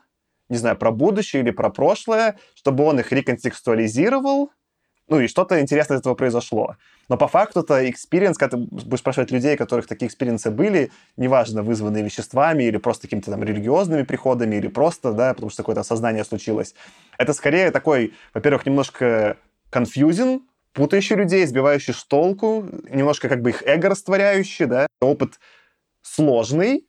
не 0.49 0.57
знаю, 0.57 0.77
про 0.77 0.91
будущее 0.91 1.43
или 1.43 1.53
про 1.53 1.71
прошлое, 1.71 2.41
чтобы 2.57 2.83
он 2.83 2.99
их 2.99 3.13
реконтекстуализировал, 3.13 4.51
Ну 5.09 5.21
и 5.21 5.29
что-то 5.29 5.61
интересное 5.61 5.97
из 5.97 6.01
этого 6.01 6.15
произошло. 6.15 6.77
Но 7.09 7.17
по 7.17 7.29
факту 7.29 7.61
это 7.61 7.89
experience, 7.89 8.37
когда 8.37 8.57
ты 8.57 8.65
будешь 8.65 8.99
спрашивать 8.99 9.31
людей, 9.31 9.55
у 9.55 9.59
которых 9.59 9.87
такие 9.87 10.09
experience 10.09 10.47
ы 10.47 10.51
были, 10.51 10.91
неважно, 11.17 11.63
вызванные 11.63 12.03
веществами 12.03 12.65
или 12.65 12.77
просто 12.79 13.03
какими-то 13.03 13.31
там 13.31 13.45
религиозными 13.45 14.03
приходами, 14.03 14.57
или 14.57 14.67
просто, 14.67 15.13
да, 15.13 15.33
потому 15.33 15.51
что 15.51 15.63
какое-то 15.63 15.83
осознание 15.83 16.25
случилось. 16.25 16.75
Это 17.19 17.33
скорее 17.35 17.71
такой, 17.71 18.15
во-первых, 18.35 18.67
немножко 18.67 19.37
confusing, 19.71 20.41
путающий 20.73 21.15
людей, 21.15 21.47
сбивающий 21.47 21.95
с 21.95 22.05
толку, 22.05 22.67
немножко 22.91 23.29
как 23.29 23.43
бы 23.43 23.51
их 23.51 23.63
эго 23.65 23.91
растворяющий, 23.91 24.67
да, 24.67 24.89
опыт 25.01 25.39
сложный, 26.03 26.85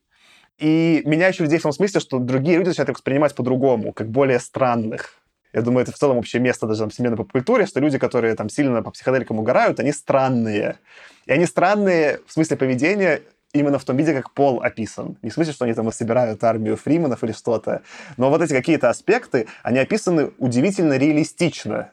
и 0.57 1.03
меняющий 1.05 1.43
людей 1.43 1.59
в 1.59 1.63
том 1.63 1.71
смысле, 1.71 1.99
что 1.99 2.17
другие 2.17 2.57
люди 2.57 2.69
начинают 2.69 2.89
их 2.89 2.95
воспринимать 2.97 3.35
по-другому, 3.35 3.93
как 3.93 4.09
более 4.09 4.39
странных. 4.39 5.21
Я 5.57 5.63
думаю, 5.63 5.81
это 5.81 5.91
в 5.91 5.97
целом 5.97 6.17
общее 6.17 6.39
место 6.39 6.67
даже 6.67 6.85
в 6.85 6.91
современной 6.91 7.17
поп-культуре, 7.17 7.65
что 7.65 7.79
люди, 7.79 7.97
которые 7.97 8.35
там 8.35 8.47
сильно 8.47 8.83
по 8.83 8.91
психоделикам 8.91 9.39
угорают, 9.39 9.79
они 9.79 9.91
странные. 9.91 10.77
И 11.25 11.31
они 11.31 11.47
странные 11.47 12.19
в 12.27 12.33
смысле 12.33 12.57
поведения 12.57 13.21
именно 13.53 13.79
в 13.79 13.83
том 13.83 13.97
виде, 13.97 14.13
как 14.13 14.29
Пол 14.33 14.61
описан. 14.61 15.17
Не 15.23 15.31
в 15.31 15.33
смысле, 15.33 15.53
что 15.53 15.65
они 15.65 15.73
там 15.73 15.91
собирают 15.91 16.43
армию 16.43 16.77
фриманов 16.77 17.23
или 17.23 17.31
что-то. 17.31 17.81
Но 18.17 18.29
вот 18.29 18.43
эти 18.43 18.53
какие-то 18.53 18.91
аспекты, 18.91 19.47
они 19.63 19.79
описаны 19.79 20.29
удивительно 20.37 20.95
реалистично. 20.95 21.89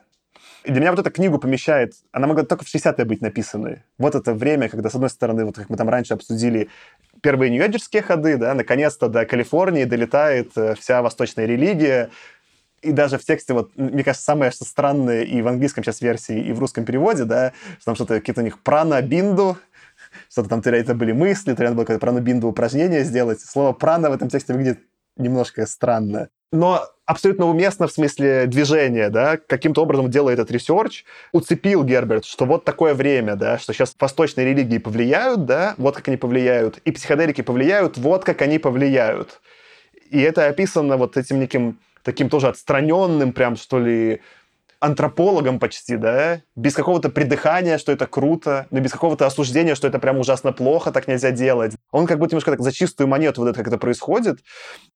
И 0.63 0.71
для 0.71 0.81
меня 0.81 0.91
вот 0.91 0.99
эта 0.99 1.09
книгу 1.09 1.39
помещает, 1.39 1.93
она 2.11 2.27
могла 2.27 2.43
только 2.43 2.65
в 2.65 2.67
60-е 2.67 3.05
быть 3.05 3.21
написаны. 3.21 3.83
Вот 3.97 4.13
это 4.13 4.35
время, 4.35 4.69
когда, 4.69 4.91
с 4.91 4.95
одной 4.95 5.09
стороны, 5.09 5.45
вот 5.45 5.55
как 5.55 5.71
мы 5.71 5.77
там 5.77 5.89
раньше 5.89 6.13
обсудили, 6.13 6.69
первые 7.21 7.51
нью 7.51 7.63
ходы, 8.03 8.37
да, 8.37 8.53
наконец-то 8.53 9.07
до 9.07 9.25
Калифорнии 9.25 9.83
долетает 9.83 10.51
э, 10.55 10.75
вся 10.75 11.01
восточная 11.01 11.45
религия, 11.45 12.09
и 12.85 12.91
даже 12.91 13.17
в 13.17 13.25
тексте, 13.25 13.53
вот, 13.53 13.75
мне 13.75 14.03
кажется, 14.03 14.25
самое 14.25 14.51
что 14.51 14.65
странное 14.65 15.23
и 15.23 15.41
в 15.41 15.47
английском 15.47 15.83
сейчас 15.83 16.01
версии, 16.01 16.39
и 16.39 16.53
в 16.53 16.59
русском 16.59 16.85
переводе, 16.85 17.25
да, 17.25 17.53
что 17.77 17.85
там 17.85 17.95
что-то, 17.95 18.15
какие-то 18.15 18.41
у 18.41 18.43
них 18.43 18.59
прана-бинду, 18.59 19.57
что-то 20.29 20.49
там, 20.49 20.61
то 20.61 20.69
ли 20.69 20.79
это 20.79 20.93
были 20.93 21.11
мысли, 21.11 21.53
то 21.53 21.63
ли 21.63 21.67
надо 21.69 21.75
было 21.75 21.83
какое-то 21.83 22.05
прана-бинду 22.05 22.47
упражнение 22.47 23.03
сделать. 23.03 23.41
Слово 23.41 23.73
прана 23.73 24.09
в 24.09 24.13
этом 24.13 24.29
тексте 24.29 24.53
выглядит 24.53 24.79
немножко 25.17 25.65
странно. 25.65 26.29
Но 26.51 26.87
абсолютно 27.05 27.47
уместно 27.47 27.87
в 27.87 27.91
смысле 27.91 28.45
движения, 28.45 29.09
да, 29.09 29.37
каким-то 29.37 29.81
образом 29.81 30.09
делая 30.09 30.35
этот 30.35 30.51
research, 30.51 31.03
уцепил 31.31 31.83
Герберт, 31.83 32.25
что 32.25 32.45
вот 32.45 32.65
такое 32.65 32.93
время, 32.93 33.35
да, 33.35 33.57
что 33.57 33.73
сейчас 33.73 33.95
восточные 33.99 34.45
религии 34.45 34.77
повлияют, 34.77 35.45
да, 35.45 35.75
вот 35.77 35.95
как 35.95 36.07
они 36.07 36.17
повлияют, 36.17 36.77
и 36.79 36.91
психоделики 36.91 37.41
повлияют, 37.41 37.97
вот 37.97 38.23
как 38.23 38.41
они 38.41 38.59
повлияют. 38.59 39.41
И 40.09 40.21
это 40.21 40.47
описано 40.47 40.97
вот 40.97 41.17
этим 41.17 41.39
неким 41.39 41.79
таким 42.05 42.29
тоже 42.29 42.47
отстраненным, 42.47 43.33
прям 43.33 43.57
что 43.57 43.79
ли, 43.79 44.21
антропологом 44.79 45.59
почти, 45.59 45.97
да, 45.97 46.41
без 46.55 46.75
какого-то 46.75 47.09
придыхания, 47.09 47.77
что 47.77 47.91
это 47.91 48.05
круто, 48.05 48.67
но 48.69 48.79
без 48.79 48.91
какого-то 48.91 49.25
осуждения, 49.25 49.75
что 49.75 49.87
это 49.87 49.99
прям 49.99 50.19
ужасно 50.19 50.53
плохо, 50.53 50.91
так 50.91 51.07
нельзя 51.07 51.31
делать. 51.31 51.75
Он 51.91 52.05
как 52.05 52.19
будто 52.19 52.33
немножко 52.33 52.51
так 52.51 52.61
за 52.61 52.71
чистую 52.71 53.07
монету 53.07 53.41
вот 53.41 53.49
это, 53.49 53.57
как 53.57 53.67
это 53.67 53.77
происходит, 53.77 54.39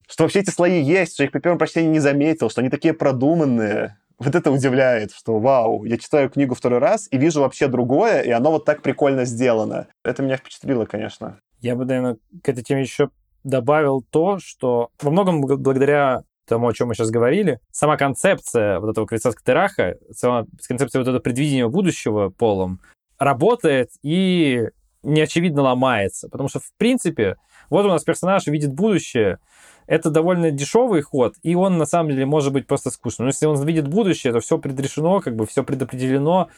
что 0.07 0.23
вообще 0.23 0.39
эти 0.39 0.51
слои 0.51 0.81
есть, 0.81 1.15
что 1.15 1.23
их 1.23 1.31
при 1.31 1.39
первом 1.39 1.57
прочтении 1.57 1.89
не 1.89 1.99
заметил, 1.99 2.49
что 2.49 2.61
они 2.61 2.69
такие 2.69 2.93
продуманные. 2.93 3.97
Вот 4.19 4.35
это 4.35 4.51
удивляет, 4.51 5.11
что 5.13 5.39
вау, 5.39 5.85
я 5.85 5.97
читаю 5.97 6.29
книгу 6.29 6.53
второй 6.53 6.79
раз 6.79 7.07
и 7.09 7.17
вижу 7.17 7.41
вообще 7.41 7.67
другое, 7.67 8.21
и 8.21 8.29
оно 8.29 8.51
вот 8.51 8.65
так 8.65 8.81
прикольно 8.81 9.25
сделано. 9.25 9.87
Это 10.03 10.21
меня 10.21 10.37
впечатлило, 10.37 10.85
конечно. 10.85 11.39
Я 11.61 11.75
бы, 11.75 11.85
наверное, 11.85 12.17
к 12.43 12.49
этой 12.49 12.63
теме 12.63 12.81
еще 12.81 13.09
добавил 13.43 14.03
то, 14.09 14.39
что 14.39 14.89
во 15.01 15.11
многом 15.11 15.41
благодаря 15.41 16.23
тому, 16.49 16.67
о 16.67 16.73
чем 16.73 16.89
мы 16.89 16.95
сейчас 16.95 17.09
говорили, 17.09 17.59
сама 17.71 17.97
концепция 17.97 18.79
вот 18.79 18.89
этого 18.89 19.05
кольца 19.05 19.31
Скотераха, 19.31 19.97
сама 20.11 20.45
концепция 20.67 20.99
вот 20.99 21.07
этого 21.07 21.19
предвидения 21.19 21.67
будущего 21.67 22.29
полом 22.29 22.79
работает 23.17 23.91
и 24.03 24.69
неочевидно 25.03 25.61
ломается. 25.61 26.29
Потому 26.29 26.49
что, 26.49 26.59
в 26.59 26.71
принципе, 26.77 27.37
вот 27.69 27.85
у 27.85 27.89
нас 27.89 28.03
персонаж 28.03 28.47
видит 28.47 28.73
будущее, 28.73 29.39
это 29.87 30.11
довольно 30.11 30.51
дешевый 30.51 31.01
ход, 31.01 31.35
и 31.41 31.55
он 31.55 31.77
на 31.77 31.85
самом 31.85 32.11
деле 32.11 32.25
может 32.25 32.53
быть 32.53 32.67
просто 32.67 32.91
скучным. 32.91 33.25
Но 33.25 33.29
если 33.29 33.47
он 33.47 33.65
видит 33.65 33.87
будущее, 33.87 34.31
то 34.33 34.39
все 34.39 34.57
предрешено, 34.59 35.19
как 35.19 35.35
бы 35.35 35.47
все 35.47 35.63
предопределено, 35.63 36.49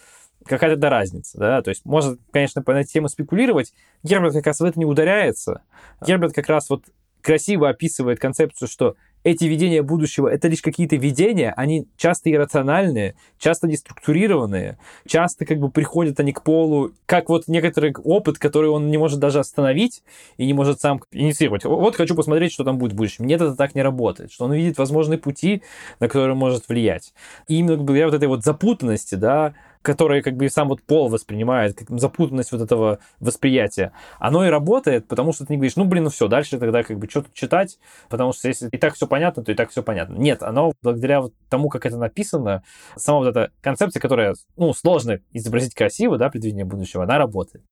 какая 0.46 0.72
тогда 0.72 0.90
разница, 0.90 1.38
да? 1.38 1.62
То 1.62 1.70
есть 1.70 1.86
можно, 1.86 2.18
конечно, 2.32 2.62
по 2.62 2.72
этой 2.72 2.84
теме 2.84 3.08
спекулировать. 3.08 3.74
Герберт 4.04 4.34
как 4.34 4.48
раз 4.48 4.60
в 4.60 4.66
это 4.66 4.78
не 4.78 4.86
ударяется. 4.86 5.62
Герберт 6.06 6.34
как 6.34 6.48
раз 6.50 6.70
вот 6.70 6.84
красиво 7.22 7.70
описывает 7.70 8.20
концепцию, 8.20 8.68
что 8.68 8.96
эти 9.24 9.46
видения 9.46 9.84
будущего— 9.84 10.28
это 10.30 10.48
лишь 10.48 10.62
какие-то 10.62 10.96
видения, 10.96 11.54
они 11.56 11.88
часто 11.98 12.32
иррациональные, 12.32 13.16
часто 13.38 13.68
деструктурированные, 13.68 14.78
часто 15.06 15.46
как 15.46 15.60
бы 15.60 15.70
приходят 15.70 16.20
они 16.20 16.34
к 16.34 16.44
полу, 16.44 16.92
как 17.06 17.30
вот 17.30 17.48
некоторый 17.48 17.94
опыт, 18.04 18.38
который 18.38 18.70
он 18.70 18.90
не 18.90 18.98
может 18.98 19.20
даже 19.20 19.40
остановить 19.40 20.04
и 20.38 20.46
не 20.46 20.54
может 20.54 20.82
сам 20.82 21.02
инициировать. 21.12 21.66
Вот 21.66 21.96
хочу 21.96 22.16
посмотреть, 22.16 22.52
что 22.52 22.64
там 22.64 22.78
будет 22.78 22.94
в 22.94 22.96
будущем. 22.96 23.26
Нет, 23.26 23.42
это 23.42 23.56
так 23.56 23.76
не 23.76 23.82
работает, 23.82 24.32
что 24.32 24.46
он 24.46 24.54
видит 24.54 24.78
возможные 24.78 25.20
пути, 25.20 25.62
на 26.00 26.08
которые 26.08 26.34
он 26.34 26.40
может 26.40 26.68
влиять. 26.68 27.14
И 27.48 27.56
именно 27.56 27.78
благодаря 27.78 28.06
вот 28.08 28.16
этой 28.16 28.28
вот 28.28 28.44
запутанности, 28.44 29.16
да, 29.16 29.54
которое 29.82 30.22
как 30.22 30.36
бы 30.36 30.50
сам 30.50 30.70
вот 30.70 30.82
пол 30.84 31.10
воспринимает, 31.10 31.78
как 31.78 31.90
запутанность 32.00 32.52
вот 32.52 32.62
этого 32.62 33.00
восприятия, 33.20 33.92
оно 34.20 34.46
и 34.46 34.50
работает, 34.50 35.08
потому 35.08 35.34
что 35.34 35.46
ты 35.46 35.54
не 35.54 35.58
говоришь, 35.58 35.76
ну, 35.76 35.86
блин, 35.86 36.06
ну 36.06 36.10
все, 36.10 36.28
дальше 36.28 36.58
тогда 36.58 36.84
как 36.84 36.98
бы 37.00 37.10
что 37.10 37.24
тут 37.24 37.34
читать, 37.34 37.80
потому 38.10 38.34
что 38.34 38.48
если 38.48 38.70
и 38.70 38.78
так 38.78 38.96
все 38.96 39.08
понятно, 39.08 39.44
то 39.44 39.52
и 39.52 39.56
так 39.56 39.72
все 39.72 39.84
понятно. 39.84 40.16
Нет, 40.16 40.44
оно 40.44 40.74
благодаря 40.82 41.22
вот 41.22 41.34
тому, 41.50 41.70
как 41.70 41.86
это 41.86 41.98
написано, 41.98 42.64
сама 42.96 43.20
вот 43.20 43.28
эта 43.28 43.52
концепция, 43.62 44.00
которая, 44.00 44.36
ну, 44.56 44.74
сложно 44.74 45.20
изобразить 45.32 45.74
красиво, 45.74 46.18
да, 46.18 46.30
предвидение 46.30 46.66
будущего, 46.66 47.04
она 47.04 47.18
работает. 47.18 47.64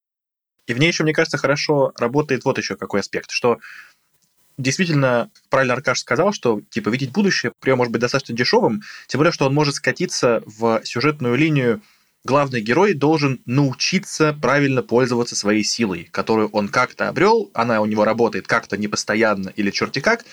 И 0.67 0.73
в 0.73 0.79
ней 0.79 0.87
еще, 0.87 1.03
мне 1.03 1.13
кажется, 1.13 1.37
хорошо 1.37 1.93
работает 1.97 2.45
вот 2.45 2.57
еще 2.57 2.75
какой 2.75 2.99
аспект, 2.99 3.31
что 3.31 3.57
действительно, 4.59 5.31
правильно 5.49 5.73
Аркаш 5.73 5.99
сказал, 5.99 6.33
что, 6.33 6.61
типа, 6.69 6.89
видеть 6.89 7.11
будущее 7.11 7.53
прием 7.59 7.77
может 7.77 7.91
быть 7.91 8.01
достаточно 8.01 8.35
дешевым, 8.35 8.81
тем 9.07 9.19
более, 9.19 9.31
что 9.31 9.45
он 9.45 9.53
может 9.53 9.75
скатиться 9.75 10.43
в 10.45 10.81
сюжетную 10.83 11.35
линию 11.35 11.81
главный 12.23 12.61
герой 12.61 12.93
должен 12.93 13.41
научиться 13.45 14.37
правильно 14.39 14.83
пользоваться 14.83 15.35
своей 15.35 15.63
силой, 15.63 16.09
которую 16.11 16.49
он 16.49 16.67
как-то 16.67 17.09
обрел, 17.09 17.49
она 17.53 17.81
у 17.81 17.85
него 17.85 18.05
работает 18.05 18.47
как-то 18.47 18.77
непостоянно 18.77 19.49
или 19.49 19.71
черти 19.71 19.99
как, 19.99 20.25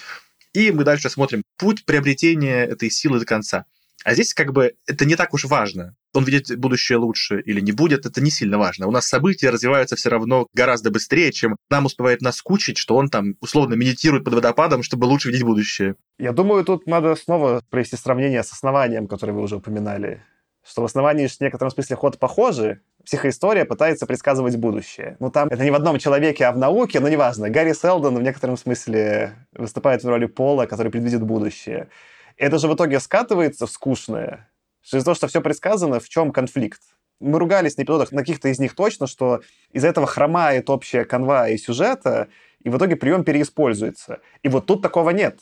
и 0.52 0.72
мы 0.72 0.84
дальше 0.84 1.10
смотрим 1.10 1.42
путь 1.58 1.84
приобретения 1.84 2.64
этой 2.64 2.90
силы 2.90 3.20
до 3.20 3.26
конца. 3.26 3.66
А 4.04 4.14
здесь 4.14 4.34
как 4.34 4.52
бы 4.52 4.74
это 4.86 5.04
не 5.04 5.16
так 5.16 5.34
уж 5.34 5.46
важно. 5.46 5.96
Он 6.14 6.22
видит 6.22 6.56
будущее 6.58 6.96
лучше 6.96 7.40
или 7.40 7.60
не 7.60 7.72
будет, 7.72 8.06
это 8.06 8.20
не 8.20 8.30
сильно 8.30 8.56
важно. 8.56 8.86
У 8.86 8.92
нас 8.92 9.08
события 9.08 9.50
развиваются 9.50 9.96
все 9.96 10.10
равно 10.10 10.46
гораздо 10.54 10.92
быстрее, 10.92 11.32
чем 11.32 11.56
нам 11.70 11.86
успевает 11.86 12.22
наскучить, 12.22 12.78
что 12.78 12.94
он 12.94 13.08
там 13.08 13.34
условно 13.40 13.74
медитирует 13.74 14.24
под 14.24 14.34
водопадом, 14.34 14.84
чтобы 14.84 15.06
лучше 15.06 15.30
видеть 15.30 15.42
будущее. 15.42 15.96
Я 16.18 16.32
думаю, 16.32 16.64
тут 16.64 16.86
надо 16.86 17.16
снова 17.16 17.62
провести 17.68 17.96
сравнение 17.96 18.44
с 18.44 18.52
основанием, 18.52 19.08
которое 19.08 19.32
вы 19.32 19.42
уже 19.42 19.56
упоминали 19.56 20.22
что 20.66 20.82
в 20.82 20.84
основании 20.84 21.26
в 21.26 21.40
некотором 21.40 21.70
смысле 21.70 21.96
ход 21.96 22.18
похожий, 22.18 22.80
психоистория 23.04 23.64
пытается 23.64 24.06
предсказывать 24.06 24.56
будущее. 24.56 25.16
Ну, 25.20 25.30
там 25.30 25.48
это 25.48 25.62
не 25.62 25.70
в 25.70 25.74
одном 25.74 25.98
человеке, 25.98 26.44
а 26.46 26.52
в 26.52 26.58
науке, 26.58 26.98
но 26.98 27.08
неважно. 27.08 27.48
Гарри 27.50 27.72
Селдон 27.72 28.16
в 28.16 28.22
некотором 28.22 28.56
смысле 28.56 29.34
выступает 29.52 30.02
в 30.02 30.08
роли 30.08 30.26
Пола, 30.26 30.66
который 30.66 30.90
предвидит 30.90 31.22
будущее. 31.22 31.88
Это 32.36 32.58
же 32.58 32.68
в 32.68 32.74
итоге 32.74 32.98
скатывается 32.98 33.66
в 33.66 33.70
скучное. 33.70 34.50
Из-за 34.84 35.04
того, 35.04 35.14
что 35.14 35.28
все 35.28 35.40
предсказано, 35.40 36.00
в 36.00 36.08
чем 36.08 36.32
конфликт? 36.32 36.80
Мы 37.20 37.38
ругались 37.38 37.76
на 37.76 37.82
эпизодах, 37.82 38.12
на 38.12 38.20
каких-то 38.20 38.48
из 38.48 38.58
них 38.58 38.74
точно, 38.74 39.06
что 39.06 39.40
из-за 39.72 39.88
этого 39.88 40.06
хромает 40.06 40.68
общая 40.68 41.04
канва 41.04 41.48
и 41.48 41.56
сюжета, 41.56 42.28
и 42.62 42.68
в 42.68 42.76
итоге 42.76 42.96
прием 42.96 43.24
переиспользуется. 43.24 44.20
И 44.42 44.48
вот 44.48 44.66
тут 44.66 44.82
такого 44.82 45.10
нет. 45.10 45.38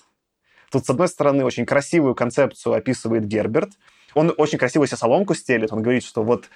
Тут, 0.70 0.86
с 0.86 0.90
одной 0.90 1.08
стороны, 1.08 1.44
очень 1.44 1.66
красивую 1.66 2.14
концепцию 2.14 2.74
описывает 2.74 3.26
Герберт, 3.26 3.70
он 4.14 4.32
очень 4.36 4.58
красиво 4.58 4.86
себе 4.86 4.96
соломку 4.96 5.34
стелит, 5.34 5.72
он 5.72 5.82
говорит, 5.82 6.04
что 6.04 6.22
вот 6.22 6.48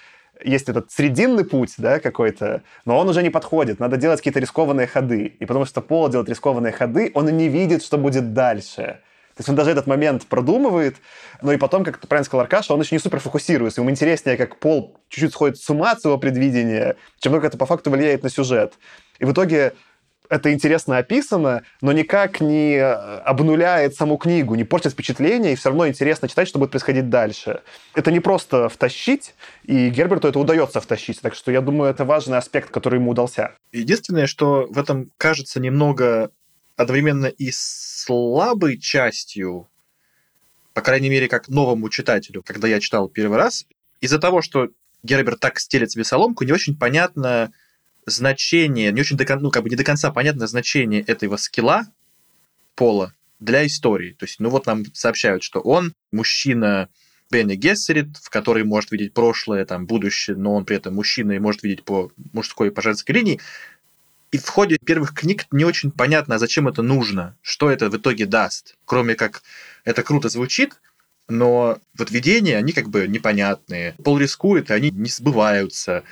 есть 0.45 0.69
этот 0.69 0.91
срединный 0.91 1.45
путь, 1.45 1.75
да, 1.79 1.99
какой-то, 2.01 2.63
но 2.85 2.99
он 2.99 3.09
уже 3.09 3.23
не 3.23 3.31
подходит, 3.31 3.81
надо 3.81 3.97
делать 3.97 4.21
какие-то 4.21 4.41
рискованные 4.41 4.87
ходы. 4.87 5.35
И 5.39 5.47
потому 5.47 5.65
что 5.65 5.81
Пол 5.81 6.09
делает 6.09 6.29
рискованные 6.29 6.73
ходы, 6.73 7.11
он 7.15 7.27
не 7.27 7.49
видит, 7.49 7.83
что 7.83 7.99
будет 7.99 8.33
дальше. 8.35 9.01
То 9.39 9.43
есть 9.43 9.49
он 9.51 9.55
даже 9.55 9.71
этот 9.71 9.87
момент 9.87 10.27
продумывает, 10.27 10.97
но 11.43 11.53
и 11.53 11.57
потом, 11.57 11.85
как 11.85 12.01
правильно 12.01 12.25
сказал 12.25 12.43
Аркаша, 12.43 12.75
он 12.75 12.81
еще 12.81 12.97
не 12.97 12.99
супер 12.99 13.21
фокусируется. 13.21 13.81
Ему 13.81 13.91
интереснее, 13.91 14.37
как 14.37 14.59
Пол 14.59 14.97
чуть-чуть 15.09 15.33
сходит 15.33 15.59
с 15.59 15.71
ума 15.71 15.93
от 15.93 16.01
своего 16.01 16.19
предвидения, 16.19 16.97
чем 17.21 17.33
только 17.33 17.47
это 17.47 17.57
по 17.57 17.65
факту 17.65 17.91
влияет 17.91 18.25
на 18.25 18.31
сюжет. 18.31 18.75
И 19.21 19.25
в 19.25 19.33
итоге 19.33 19.75
это 20.29 20.53
интересно 20.53 20.99
описано, 20.99 21.63
но 21.81 21.93
никак 21.93 22.41
не 22.41 22.75
э, 22.75 22.85
обнуляет 23.21 23.95
саму 23.95 24.17
книгу, 24.17 24.55
не 24.55 24.65
портит 24.65 24.93
впечатление, 24.93 25.53
и 25.53 25.57
все 25.57 25.71
равно 25.71 25.89
интересно 25.89 26.29
читать, 26.29 26.49
что 26.49 26.59
будет 26.59 26.71
происходить 26.71 27.09
дальше. 27.09 27.63
Это 27.95 28.11
не 28.11 28.21
просто 28.21 28.69
втащить, 28.69 29.35
и 29.65 29.89
Герберту 29.89 30.29
это 30.29 30.39
удается 30.39 30.81
втащить. 30.81 31.21
Так 31.21 31.35
что 31.35 31.51
я 31.51 31.61
думаю, 31.61 31.91
это 31.91 32.05
важный 32.05 32.39
аспект, 32.39 32.71
который 32.71 32.99
ему 32.99 33.13
удался. 33.13 33.53
Единственное, 33.73 34.27
что 34.27 34.67
в 34.71 34.79
этом 34.79 35.11
кажется 35.17 35.61
немного 35.61 36.31
одновременно 36.77 37.27
и 37.27 37.51
слабой 37.53 38.79
частью, 38.79 39.69
по 40.75 40.81
крайней 40.81 41.11
мере, 41.11 41.29
как 41.29 41.49
новому 41.49 41.89
читателю, 41.89 42.43
когда 42.43 42.69
я 42.69 42.81
читал 42.81 43.09
первый 43.09 43.39
раз, 43.39 43.67
из-за 44.01 44.19
того, 44.19 44.43
что 44.43 44.69
Герберт 45.03 45.41
так 45.41 45.59
стелит 45.59 45.91
себе 45.91 46.05
соломку, 46.05 46.45
не 46.45 46.53
очень 46.53 46.77
понятно 46.77 47.53
значение, 48.11 48.93
не 48.93 49.01
очень 49.01 49.17
до, 49.17 49.37
ну, 49.37 49.51
как 49.51 49.63
бы 49.63 49.71
не 49.71 49.77
до 49.77 49.85
конца 49.85 50.11
понятно 50.11 50.47
значение 50.47 51.03
этого 51.03 51.37
скилла 51.37 51.87
Пола 52.75 53.15
для 53.41 53.67
истории. 53.67 54.13
То 54.13 54.25
есть, 54.25 54.41
ну 54.41 54.51
вот 54.51 54.67
нам 54.67 54.85
сообщают, 54.95 55.43
что 55.43 55.61
он 55.61 55.95
мужчина 56.13 56.89
Бенни 57.31 57.57
Гессерит, 57.57 58.17
в 58.17 58.31
который 58.31 58.65
может 58.65 58.91
видеть 58.91 59.13
прошлое, 59.13 59.65
там, 59.65 59.87
будущее, 59.87 60.37
но 60.37 60.55
он 60.55 60.65
при 60.65 60.77
этом 60.77 60.95
мужчина 60.95 61.33
и 61.33 61.39
может 61.39 61.63
видеть 61.63 61.85
по 61.85 62.11
мужской 62.33 62.69
и 62.69 62.71
по 62.71 62.83
женской 62.83 63.15
линии. 63.15 63.41
И 64.31 64.39
в 64.39 64.49
ходе 64.49 64.79
первых 64.79 65.15
книг 65.15 65.47
не 65.51 65.65
очень 65.65 65.91
понятно, 65.91 66.35
а 66.35 66.39
зачем 66.39 66.69
это 66.69 66.83
нужно, 66.83 67.37
что 67.43 67.71
это 67.71 67.91
в 67.91 67.97
итоге 67.97 68.27
даст. 68.27 68.77
Кроме 68.85 69.15
как 69.15 69.43
это 69.85 70.03
круто 70.03 70.29
звучит, 70.29 70.81
но 71.29 71.79
вот 71.97 72.11
видения, 72.11 72.57
они 72.57 72.73
как 72.73 72.89
бы 72.89 73.07
непонятные. 73.07 73.95
Пол 74.03 74.19
рискует, 74.19 74.71
и 74.71 74.75
они 74.75 74.91
не 74.91 75.09
сбываются. 75.09 76.05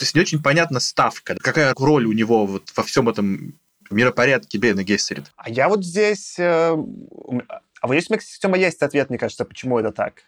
То 0.00 0.04
есть 0.04 0.14
не 0.14 0.22
очень 0.22 0.42
понятна 0.42 0.80
ставка, 0.80 1.36
какая 1.42 1.74
роль 1.76 2.06
у 2.06 2.12
него 2.12 2.46
вот 2.46 2.72
во 2.74 2.82
всем 2.82 3.10
этом 3.10 3.60
миропорядке 3.90 4.56
Бена 4.56 4.82
Гессерит. 4.82 5.30
А 5.36 5.50
я 5.50 5.68
вот 5.68 5.84
здесь... 5.84 6.38
Э, 6.38 6.72
а 6.72 7.86
вот 7.86 7.92
здесь 7.92 8.08
у 8.08 8.12
меня, 8.14 8.20
Система, 8.22 8.56
есть 8.56 8.80
ответ, 8.80 9.10
мне 9.10 9.18
кажется, 9.18 9.44
почему 9.44 9.78
это 9.78 9.92
так. 9.92 10.22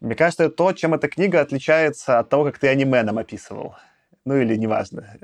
Мне 0.00 0.14
кажется, 0.14 0.48
то, 0.48 0.72
чем 0.72 0.94
эта 0.94 1.08
книга 1.08 1.42
отличается 1.42 2.20
от 2.20 2.30
того, 2.30 2.44
как 2.44 2.58
ты 2.58 2.68
аниме 2.68 3.02
нам 3.02 3.18
описывал. 3.18 3.76
Ну 4.24 4.34
или 4.34 4.56
неважно, 4.56 5.18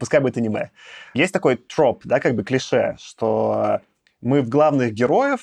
пускай 0.00 0.18
будет 0.18 0.36
аниме. 0.36 0.72
Есть 1.14 1.32
такой 1.32 1.54
троп, 1.54 2.02
да, 2.04 2.18
как 2.18 2.34
бы 2.34 2.42
клише, 2.42 2.96
что 2.98 3.82
мы 4.20 4.42
в 4.42 4.48
главных 4.48 4.94
героев 4.94 5.42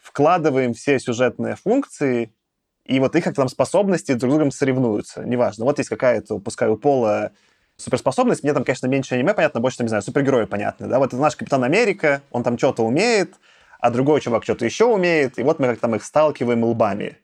вкладываем 0.00 0.72
все 0.72 0.98
сюжетные 0.98 1.56
функции, 1.56 2.32
и 2.84 2.98
вот 3.00 3.14
их 3.14 3.24
как 3.24 3.34
там 3.34 3.48
способности 3.48 4.12
друг 4.12 4.30
с 4.30 4.34
другом 4.34 4.50
соревнуются. 4.50 5.22
Неважно. 5.24 5.64
Вот 5.64 5.78
есть 5.78 5.90
какая-то, 5.90 6.38
пускай 6.38 6.68
у 6.68 6.76
Пола 6.76 7.32
суперспособность. 7.76 8.42
Мне 8.42 8.52
там, 8.52 8.64
конечно, 8.64 8.86
меньше 8.86 9.14
аниме 9.14 9.34
понятно, 9.34 9.60
больше, 9.60 9.78
там, 9.78 9.86
не 9.86 9.88
знаю, 9.88 10.02
супергерои 10.02 10.44
понятны. 10.44 10.86
Да? 10.88 10.98
Вот 10.98 11.12
наш 11.12 11.36
Капитан 11.36 11.64
Америка, 11.64 12.22
он 12.30 12.42
там 12.42 12.58
что-то 12.58 12.84
умеет, 12.84 13.34
а 13.80 13.90
другой 13.90 14.20
чувак 14.20 14.44
что-то 14.44 14.64
еще 14.64 14.84
умеет, 14.84 15.38
и 15.38 15.42
вот 15.42 15.58
мы 15.58 15.68
как 15.68 15.80
там 15.80 15.94
их 15.94 16.04
сталкиваем 16.04 16.64
лбами. 16.64 17.18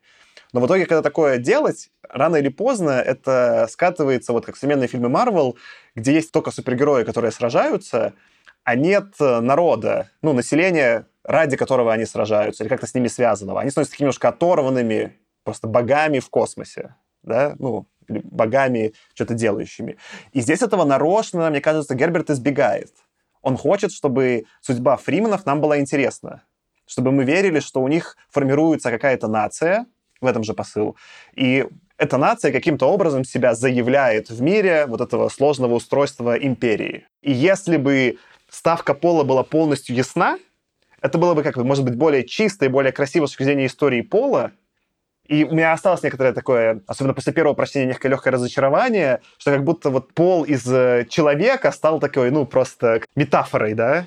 Но 0.53 0.61
в 0.61 0.67
итоге, 0.67 0.87
когда 0.87 1.03
такое 1.03 1.39
делать, 1.39 1.91
рано 2.09 2.37
или 2.37 2.49
поздно 2.49 2.91
это 2.91 3.69
скатывается, 3.71 4.33
вот 4.33 4.47
как 4.47 4.57
современные 4.57 4.89
фильмы 4.89 5.09
Марвел, 5.09 5.57
где 5.95 6.15
есть 6.15 6.33
только 6.33 6.51
супергерои, 6.51 7.05
которые 7.05 7.33
сражаются, 7.33 8.15
а 8.65 8.75
нет 8.75 9.15
народа, 9.19 10.11
ну, 10.23 10.33
населения, 10.33 11.07
ради 11.23 11.57
которого 11.57 11.93
они 11.93 12.07
сражаются, 12.07 12.65
или 12.65 12.69
как-то 12.69 12.87
с 12.87 12.95
ними 12.95 13.09
связанного. 13.09 13.61
Они 13.61 13.71
становятся 13.71 13.93
такими 13.93 14.07
немножко 14.07 14.29
оторванными, 14.29 15.19
просто 15.45 15.69
богами 15.69 16.19
в 16.19 16.29
космосе, 16.31 16.95
да, 17.23 17.55
ну, 17.59 17.87
богами, 18.09 18.95
что-то 19.15 19.35
делающими. 19.35 19.97
И 20.33 20.41
здесь 20.41 20.63
этого 20.63 20.85
нарочно, 20.85 21.51
мне 21.51 21.61
кажется, 21.61 21.95
Герберт 21.95 22.31
избегает. 22.31 22.93
Он 23.43 23.57
хочет, 23.57 23.93
чтобы 23.93 24.45
судьба 24.61 24.97
фриманов 24.97 25.47
нам 25.47 25.61
была 25.61 25.79
интересна, 25.79 26.43
чтобы 26.87 27.13
мы 27.13 27.25
верили, 27.25 27.61
что 27.61 27.83
у 27.83 27.89
них 27.89 28.17
формируется 28.31 28.91
какая-то 28.91 29.29
нация, 29.29 29.87
в 30.21 30.27
этом 30.27 30.43
же 30.43 30.55
посыл, 30.55 30.97
и 31.35 31.67
эта 31.99 32.17
нация 32.17 32.53
каким-то 32.53 32.87
образом 32.87 33.25
себя 33.25 33.55
заявляет 33.55 34.31
в 34.31 34.41
мире 34.41 34.87
вот 34.87 35.01
этого 35.01 35.29
сложного 35.29 35.75
устройства 35.75 36.37
империи. 36.37 37.07
И 37.23 37.33
если 37.33 37.77
бы 37.77 38.19
ставка 38.49 38.95
пола 38.95 39.25
была 39.25 39.43
полностью 39.43 39.97
ясна, 39.97 40.39
это 41.01 41.19
было 41.19 41.35
бы, 41.35 41.43
как 41.43 41.57
бы, 41.57 41.65
может 41.65 41.85
быть, 41.85 41.97
более 41.97 42.25
чисто 42.25 42.65
и 42.65 42.69
более 42.69 42.93
красиво 42.93 43.27
с 43.27 43.31
точки 43.31 43.43
зрения 43.43 43.67
истории 43.67 44.01
пола, 44.01 44.53
и 45.29 45.45
у 45.45 45.53
меня 45.53 45.73
осталось 45.73 46.03
некоторое 46.03 46.33
такое, 46.33 46.83
особенно 46.87 47.15
после 47.15 47.33
первого 47.33 47.55
прочтения, 47.55 47.87
некое 47.87 48.09
легкое 48.09 48.33
разочарование, 48.33 49.21
что 49.37 49.53
как 49.53 49.63
будто 49.63 49.91
вот 49.91 50.13
пол 50.15 50.45
из 50.45 50.67
э, 50.67 51.07
человека 51.09 51.71
стал 51.71 52.01
такой, 52.01 52.31
ну, 52.31 52.47
просто 52.47 53.03
метафорой, 53.15 53.75
да? 53.75 54.07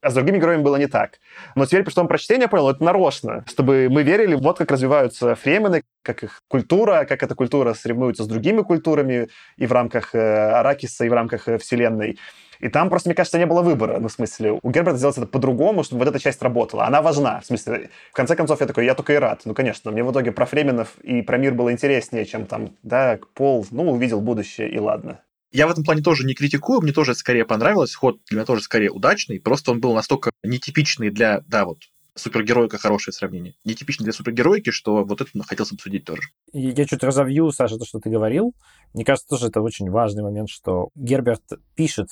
А 0.00 0.10
с 0.10 0.14
другими 0.14 0.38
героями 0.38 0.62
было 0.62 0.76
не 0.76 0.86
так. 0.86 1.18
Но 1.54 1.64
теперь, 1.66 1.82
при 1.82 1.92
том 1.92 2.08
прочтение, 2.08 2.48
понял, 2.48 2.70
это 2.70 2.82
нарочно, 2.82 3.44
чтобы 3.46 3.88
мы 3.90 4.02
верили, 4.02 4.34
вот 4.34 4.58
как 4.58 4.70
развиваются 4.70 5.34
фремены, 5.34 5.82
как 6.02 6.22
их 6.22 6.42
культура, 6.48 7.06
как 7.06 7.22
эта 7.22 7.34
культура 7.34 7.74
соревнуется 7.74 8.24
с 8.24 8.26
другими 8.26 8.62
культурами 8.62 9.28
и 9.56 9.66
в 9.66 9.72
рамках 9.72 10.14
э, 10.14 10.18
Аракиса, 10.18 11.04
и 11.04 11.08
в 11.08 11.12
рамках 11.12 11.48
э, 11.48 11.58
Вселенной. 11.58 12.18
И 12.64 12.70
там 12.70 12.88
просто, 12.88 13.10
мне 13.10 13.14
кажется, 13.14 13.38
не 13.38 13.44
было 13.44 13.60
выбора. 13.60 13.98
Ну, 14.00 14.08
в 14.08 14.12
смысле, 14.12 14.58
у 14.62 14.70
Герберта 14.70 14.96
сделать 14.96 15.18
это 15.18 15.26
по-другому, 15.26 15.84
чтобы 15.84 16.02
вот 16.02 16.08
эта 16.08 16.18
часть 16.18 16.40
работала. 16.40 16.86
Она 16.86 17.02
важна. 17.02 17.40
В 17.42 17.44
смысле, 17.44 17.90
в 18.10 18.14
конце 18.14 18.36
концов, 18.36 18.62
я 18.62 18.66
такой, 18.66 18.86
я 18.86 18.94
только 18.94 19.12
и 19.12 19.16
рад. 19.16 19.42
Ну, 19.44 19.52
конечно, 19.52 19.90
мне 19.90 20.02
в 20.02 20.10
итоге 20.10 20.32
про 20.32 20.46
Фременов 20.46 20.98
и 21.02 21.20
про 21.20 21.36
мир 21.36 21.52
было 21.52 21.70
интереснее, 21.72 22.24
чем 22.24 22.46
там, 22.46 22.74
да, 22.82 23.18
Пол, 23.34 23.66
ну, 23.70 23.90
увидел 23.90 24.22
будущее, 24.22 24.70
и 24.70 24.78
ладно. 24.78 25.20
Я 25.52 25.66
в 25.66 25.72
этом 25.72 25.84
плане 25.84 26.00
тоже 26.00 26.24
не 26.24 26.32
критикую, 26.32 26.80
мне 26.80 26.92
тоже 26.92 27.14
скорее 27.14 27.44
понравилось, 27.44 27.94
ход 27.94 28.16
для 28.30 28.38
меня 28.38 28.46
тоже 28.46 28.62
скорее 28.62 28.90
удачный, 28.90 29.40
просто 29.40 29.70
он 29.70 29.80
был 29.80 29.92
настолько 29.92 30.30
нетипичный 30.42 31.10
для, 31.10 31.42
да, 31.46 31.66
вот, 31.66 31.80
супергероика 32.14 32.78
хорошее 32.78 33.12
сравнение. 33.12 33.54
Нетипичный 33.64 34.04
для 34.04 34.12
супергероики, 34.12 34.70
что 34.70 35.04
вот 35.04 35.20
это 35.20 35.30
хотелось 35.42 35.72
обсудить 35.72 36.04
тоже. 36.04 36.22
Я 36.52 36.84
чуть 36.86 37.02
разовью, 37.02 37.50
Саша, 37.50 37.76
то, 37.76 37.84
что 37.84 37.98
ты 37.98 38.08
говорил. 38.08 38.54
Мне 38.92 39.04
кажется, 39.04 39.28
тоже 39.28 39.48
это 39.48 39.60
очень 39.60 39.90
важный 39.90 40.22
момент, 40.22 40.48
что 40.48 40.88
Герберт 40.94 41.42
пишет 41.74 42.08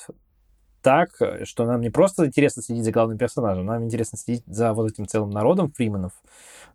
так, 0.82 1.10
что 1.44 1.64
нам 1.64 1.80
не 1.80 1.90
просто 1.90 2.26
интересно 2.26 2.62
следить 2.62 2.84
за 2.84 2.92
главным 2.92 3.18
персонажем, 3.18 3.64
нам 3.64 3.84
интересно 3.84 4.18
следить 4.18 4.44
за 4.46 4.72
вот 4.74 4.90
этим 4.90 5.06
целым 5.06 5.30
народом 5.30 5.72
фриманов. 5.72 6.12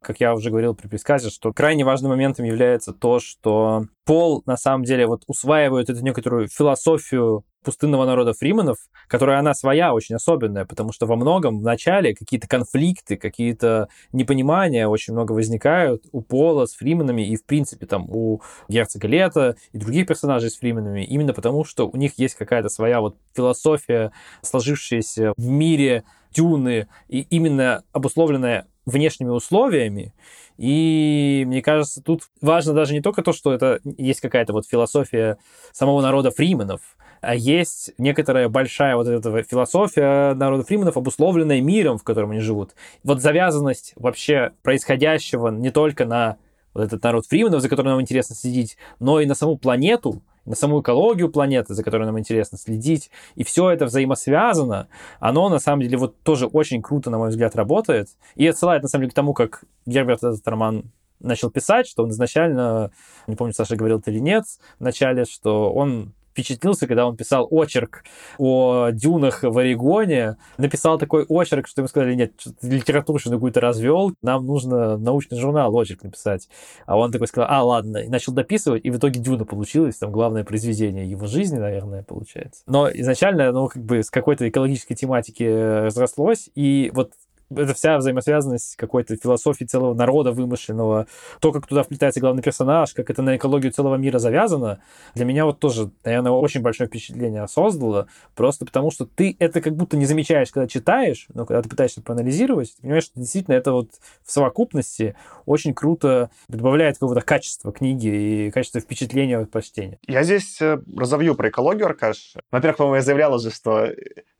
Как 0.01 0.19
я 0.19 0.33
уже 0.33 0.49
говорил 0.49 0.75
при 0.75 0.87
предсказе, 0.87 1.29
что 1.29 1.53
крайне 1.53 1.83
важным 1.83 2.11
моментом 2.11 2.45
является 2.45 2.93
то, 2.93 3.19
что 3.19 3.85
Пол 4.05 4.43
на 4.45 4.57
самом 4.57 4.83
деле 4.83 5.05
вот 5.05 5.23
усваивает 5.27 5.89
эту 5.89 6.03
некоторую 6.03 6.47
философию 6.47 7.43
пустынного 7.67 8.05
народа 8.05 8.31
фриманов, 8.31 8.77
которая 9.09 9.39
она 9.39 9.53
своя, 9.53 9.93
очень 9.93 10.15
особенная, 10.15 10.63
потому 10.63 10.93
что 10.93 11.05
во 11.05 11.17
многом 11.17 11.59
в 11.59 11.63
начале 11.63 12.15
какие-то 12.15 12.47
конфликты, 12.47 13.17
какие-то 13.17 13.89
непонимания 14.13 14.87
очень 14.87 15.11
много 15.11 15.33
возникают 15.33 16.05
у 16.13 16.21
Пола 16.21 16.65
с 16.65 16.75
фриманами 16.75 17.27
и, 17.27 17.35
в 17.35 17.45
принципе, 17.45 17.85
там 17.85 18.09
у 18.09 18.41
герцога 18.69 19.09
Лета 19.09 19.57
и 19.73 19.77
других 19.77 20.07
персонажей 20.07 20.49
с 20.49 20.55
фрименами, 20.57 21.03
именно 21.03 21.33
потому 21.33 21.65
что 21.65 21.89
у 21.89 21.97
них 21.97 22.13
есть 22.17 22.35
какая-то 22.35 22.69
своя 22.69 23.01
вот 23.01 23.17
философия, 23.35 24.13
сложившаяся 24.41 25.33
в 25.35 25.45
мире 25.45 26.05
Дюны, 26.33 26.87
и 27.09 27.19
именно 27.19 27.83
обусловленная 27.91 28.67
внешними 28.85 29.29
условиями. 29.29 30.13
И 30.57 31.43
мне 31.45 31.61
кажется, 31.61 32.01
тут 32.01 32.23
важно 32.41 32.73
даже 32.73 32.93
не 32.93 33.01
только 33.01 33.21
то, 33.21 33.33
что 33.33 33.51
это 33.51 33.81
есть 33.83 34.21
какая-то 34.21 34.53
вот 34.53 34.65
философия 34.65 35.37
самого 35.73 36.01
народа 36.01 36.31
фрименов, 36.31 36.79
есть 37.23 37.91
некоторая 37.97 38.49
большая 38.49 38.95
вот 38.95 39.07
эта 39.07 39.43
философия 39.43 40.33
народа 40.33 40.63
фриманов, 40.63 40.97
обусловленная 40.97 41.61
миром, 41.61 41.97
в 41.97 42.03
котором 42.03 42.31
они 42.31 42.39
живут. 42.39 42.71
Вот 43.03 43.21
завязанность 43.21 43.93
вообще 43.95 44.51
происходящего 44.63 45.49
не 45.49 45.71
только 45.71 46.05
на 46.05 46.37
вот 46.73 46.83
этот 46.83 47.03
народ 47.03 47.25
фриманов, 47.25 47.61
за 47.61 47.69
которым 47.69 47.93
нам 47.93 48.01
интересно 48.01 48.35
следить, 48.35 48.77
но 48.99 49.19
и 49.19 49.25
на 49.25 49.33
саму 49.33 49.57
планету, 49.57 50.21
на 50.45 50.55
саму 50.55 50.81
экологию 50.81 51.29
планеты, 51.29 51.73
за 51.73 51.83
которой 51.83 52.05
нам 52.05 52.17
интересно 52.17 52.57
следить. 52.57 53.11
И 53.35 53.43
все 53.43 53.69
это 53.69 53.85
взаимосвязано. 53.85 54.87
Оно, 55.19 55.49
на 55.49 55.59
самом 55.59 55.81
деле, 55.81 55.97
вот 55.97 56.21
тоже 56.21 56.45
очень 56.45 56.81
круто, 56.81 57.09
на 57.09 57.17
мой 57.17 57.29
взгляд, 57.29 57.55
работает. 57.55 58.09
И 58.35 58.47
отсылает, 58.47 58.81
на 58.81 58.89
самом 58.89 59.03
деле, 59.03 59.11
к 59.11 59.15
тому, 59.15 59.33
как 59.33 59.63
Герберт 59.85 60.23
этот 60.23 60.47
роман 60.47 60.91
начал 61.19 61.49
писать, 61.49 61.87
что 61.87 62.03
он 62.03 62.11
изначально, 62.11 62.91
не 63.27 63.35
помню, 63.35 63.53
Саша 63.53 63.75
говорил 63.75 63.99
это 63.99 64.11
или 64.11 64.19
нет, 64.19 64.45
в 64.79 64.83
начале, 64.83 65.25
что 65.25 65.73
он 65.73 66.13
впечатлился, 66.37 66.85
когда 66.85 67.07
он 67.07 67.17
писал 67.17 67.47
очерк 67.49 68.03
о 68.37 68.91
дюнах 68.91 69.41
в 69.41 69.57
Орегоне. 69.57 70.37
Написал 70.57 70.99
такой 70.99 71.25
очерк, 71.25 71.67
что 71.67 71.81
ему 71.81 71.87
сказали, 71.87 72.13
нет, 72.13 72.33
литературщину 72.61 73.35
какую-то 73.35 73.59
развел, 73.59 74.13
нам 74.21 74.45
нужно 74.45 74.97
научный 74.97 75.39
журнал 75.39 75.75
очерк 75.75 76.03
написать. 76.03 76.47
А 76.85 76.95
он 76.95 77.11
такой 77.11 77.27
сказал, 77.27 77.49
а, 77.49 77.63
ладно, 77.63 77.97
и 77.97 78.07
начал 78.07 78.33
дописывать, 78.33 78.85
и 78.85 78.91
в 78.91 78.97
итоге 78.97 79.19
Дюна 79.19 79.45
получилось, 79.45 79.95
там 79.97 80.11
главное 80.11 80.43
произведение 80.43 81.09
его 81.09 81.25
жизни, 81.25 81.57
наверное, 81.57 82.03
получается. 82.03 82.61
Но 82.67 82.87
изначально, 82.91 83.51
ну, 83.51 83.67
как 83.67 83.83
бы 83.83 84.03
с 84.03 84.11
какой-то 84.11 84.47
экологической 84.47 84.93
тематики 84.93 85.43
разрослось, 85.43 86.49
и 86.53 86.91
вот 86.93 87.13
это 87.49 87.73
вся 87.73 87.97
взаимосвязанность 87.97 88.75
какой-то 88.75 89.15
философии 89.15 89.65
целого 89.65 89.93
народа 89.93 90.31
вымышленного, 90.31 91.07
то, 91.39 91.51
как 91.51 91.67
туда 91.67 91.83
вплетается 91.83 92.19
главный 92.19 92.43
персонаж, 92.43 92.93
как 92.93 93.09
это 93.09 93.21
на 93.21 93.37
экологию 93.37 93.71
целого 93.71 93.95
мира 93.95 94.19
завязано, 94.19 94.79
для 95.15 95.25
меня 95.25 95.45
вот 95.45 95.59
тоже, 95.59 95.91
наверное, 96.03 96.31
очень 96.31 96.61
большое 96.61 96.87
впечатление 96.87 97.47
создало, 97.47 98.07
просто 98.35 98.65
потому 98.65 98.91
что 98.91 99.05
ты 99.05 99.35
это 99.39 99.61
как 99.61 99.75
будто 99.75 99.97
не 99.97 100.05
замечаешь, 100.05 100.51
когда 100.51 100.67
читаешь, 100.67 101.27
но 101.33 101.45
когда 101.45 101.61
ты 101.61 101.69
пытаешься 101.69 102.01
проанализировать, 102.01 102.75
ты 102.75 102.81
понимаешь, 102.81 103.05
что 103.05 103.19
действительно 103.19 103.55
это 103.55 103.71
вот 103.71 103.89
в 104.23 104.31
совокупности 104.31 105.15
очень 105.45 105.73
круто 105.73 106.29
добавляет 106.47 106.95
какого-то 106.95 107.21
качества 107.21 107.71
книги 107.71 108.07
и 108.47 108.51
качества 108.51 108.81
впечатления 108.81 109.37
от 109.37 109.51
прочтения. 109.51 109.99
Я 110.07 110.23
здесь 110.23 110.61
э, 110.61 110.79
разовью 110.95 111.35
про 111.35 111.49
экологию, 111.49 111.87
Аркаш. 111.87 112.35
Во-первых, 112.51 112.77
по-моему, 112.77 112.95
я 112.95 113.01
заявлял 113.01 113.33
уже, 113.33 113.51
что 113.51 113.87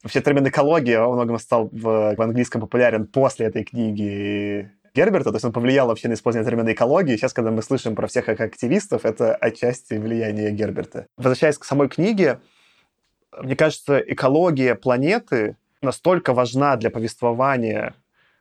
Вообще 0.04 0.22
термин 0.22 0.48
экология 0.48 1.00
во 1.00 1.12
многом 1.12 1.40
стал 1.40 1.70
в, 1.72 2.16
в 2.16 2.22
английском 2.22 2.62
популярен 2.62 2.97
после 3.06 3.48
этой 3.48 3.64
книги. 3.64 4.72
Герберта, 4.95 5.30
то 5.30 5.36
есть 5.36 5.45
он 5.45 5.53
повлиял 5.53 5.88
вообще 5.88 6.07
на 6.07 6.14
использование 6.14 6.49
термина 6.49 6.74
экологии. 6.74 7.15
Сейчас, 7.18 7.32
когда 7.32 7.52
мы 7.52 7.61
слышим 7.61 7.95
про 7.95 8.07
всех 8.07 8.30
активистов, 8.30 9.06
это 9.06 9.36
отчасти 9.36 9.94
влияние 9.94 10.52
Герберта. 10.52 11.06
Возвращаясь 11.18 11.57
к 11.60 11.65
самой 11.65 11.88
книге, 11.88 12.40
мне 13.40 13.56
кажется, 13.56 13.99
экология 13.99 14.74
планеты 14.74 15.56
настолько 15.82 16.34
важна 16.34 16.76
для 16.78 16.90
повествования, 16.90 17.94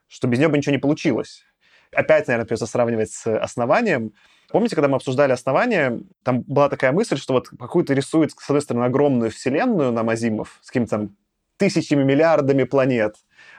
что 0.07 0.27
без 0.27 0.39
нее 0.39 0.47
бы 0.47 0.57
ничего 0.57 0.73
не 0.73 0.79
получилось. 0.79 1.43
Опять, 1.91 2.27
наверное, 2.27 2.45
придется 2.45 2.65
сравнивать 2.65 3.11
с 3.11 3.37
основанием. 3.37 4.13
Помните, 4.49 4.75
когда 4.75 4.87
мы 4.87 4.95
обсуждали 4.95 5.33
основание, 5.33 5.99
там 6.23 6.41
была 6.41 6.69
такая 6.69 6.91
мысль, 6.91 7.17
что 7.17 7.33
вот 7.33 7.49
какую-то 7.49 7.93
рисует, 7.93 8.31
с 8.31 8.49
одной 8.49 8.61
стороны, 8.61 8.85
огромную 8.85 9.29
вселенную 9.29 9.91
нам 9.91 10.09
Азимов 10.09 10.59
с 10.63 10.67
какими-то 10.67 10.89
там 10.91 11.15
тысячами, 11.57 12.03
миллиардами 12.03 12.63
планет, 12.63 13.15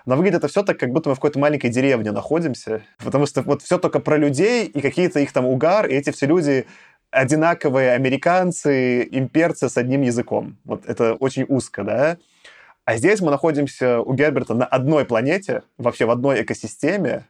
но 0.07 0.17
выглядит 0.17 0.39
это 0.39 0.49
все 0.49 0.63
так, 0.63 0.79
как 0.79 0.91
будто 0.91 1.09
мы 1.09 1.15
в 1.15 1.19
какой-то 1.19 1.39
маленькой 1.39 1.71
деревне 1.71 2.13
находимся, 2.13 2.83
потому 2.99 3.27
что 3.27 3.43
вот 3.43 3.63
все 3.63 3.79
только 3.79 4.01
про 4.01 4.17
людей 4.17 4.67
и 4.67 4.81
какие-то 4.81 5.21
их 5.21 5.33
там 5.33 5.47
угар, 5.47 5.87
и 5.87 5.95
эти 5.95 6.11
все 6.11 6.27
люди 6.27 6.67
одинаковые 7.11 7.93
американцы, 7.93 9.03
имперцы 9.11 9.69
с 9.69 9.77
одним 9.77 10.03
языком. 10.03 10.57
Вот 10.65 10.87
это 10.87 11.15
очень 11.15 11.45
узко, 11.49 11.83
да? 11.83 12.19
А 12.85 12.97
здесь 12.97 13.21
мы 13.21 13.31
находимся 13.31 14.01
у 14.01 14.15
Герберта 14.15 14.55
на 14.55 14.65
одной 14.65 15.05
планете, 15.05 15.63
вообще 15.77 16.07
в 16.07 16.11
одной 16.11 16.43
экосистеме, 16.43 17.27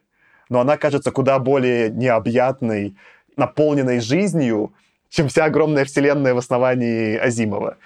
но 0.48 0.60
она 0.60 0.76
кажется 0.76 1.10
куда 1.10 1.38
более 1.38 1.90
необъятной, 1.90 2.96
наполненной 3.36 4.00
жизнью, 4.00 4.72
чем 5.08 5.28
вся 5.28 5.44
огромная 5.44 5.84
вселенная 5.84 6.34
в 6.34 6.38
основании 6.38 7.16
Азимова. 7.16 7.76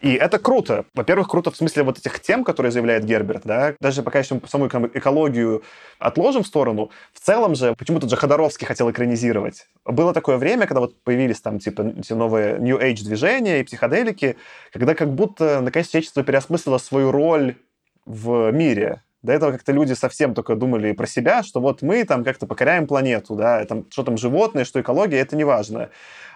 И 0.00 0.12
это 0.12 0.38
круто. 0.38 0.84
Во-первых, 0.94 1.28
круто 1.28 1.50
в 1.50 1.56
смысле 1.56 1.82
вот 1.82 1.98
этих 1.98 2.20
тем, 2.20 2.44
которые 2.44 2.72
заявляет 2.72 3.04
Герберт, 3.04 3.42
да, 3.44 3.74
даже 3.80 4.02
пока 4.02 4.18
еще 4.18 4.40
саму 4.46 4.66
экологию 4.66 5.62
отложим 5.98 6.42
в 6.42 6.46
сторону, 6.46 6.90
в 7.12 7.20
целом 7.20 7.54
же, 7.54 7.74
почему-то 7.74 8.08
же 8.08 8.16
Ходоровский 8.16 8.66
хотел 8.66 8.90
экранизировать. 8.90 9.66
Было 9.84 10.12
такое 10.12 10.36
время, 10.36 10.66
когда 10.66 10.80
вот 10.80 11.02
появились 11.02 11.40
там 11.40 11.58
типа 11.58 11.94
эти 11.96 12.12
новые 12.12 12.58
New 12.58 12.78
Age 12.78 13.02
движения 13.04 13.60
и 13.60 13.64
психоделики, 13.64 14.36
когда 14.72 14.94
как 14.94 15.14
будто 15.14 15.60
наконец 15.62 15.88
человечество 15.88 16.22
переосмыслило 16.22 16.78
свою 16.78 17.10
роль 17.10 17.56
в 18.04 18.50
мире, 18.50 19.00
до 19.24 19.32
этого 19.32 19.52
как-то 19.52 19.72
люди 19.72 19.94
совсем 19.94 20.34
только 20.34 20.54
думали 20.54 20.92
про 20.92 21.06
себя, 21.06 21.42
что 21.42 21.60
вот 21.60 21.80
мы 21.80 22.04
там 22.04 22.24
как-то 22.24 22.46
покоряем 22.46 22.86
планету, 22.86 23.34
да, 23.36 23.64
там, 23.64 23.86
что 23.90 24.02
там 24.02 24.18
животные, 24.18 24.66
что 24.66 24.82
экология, 24.82 25.18
это 25.18 25.34
не 25.34 25.44
важно. 25.44 25.88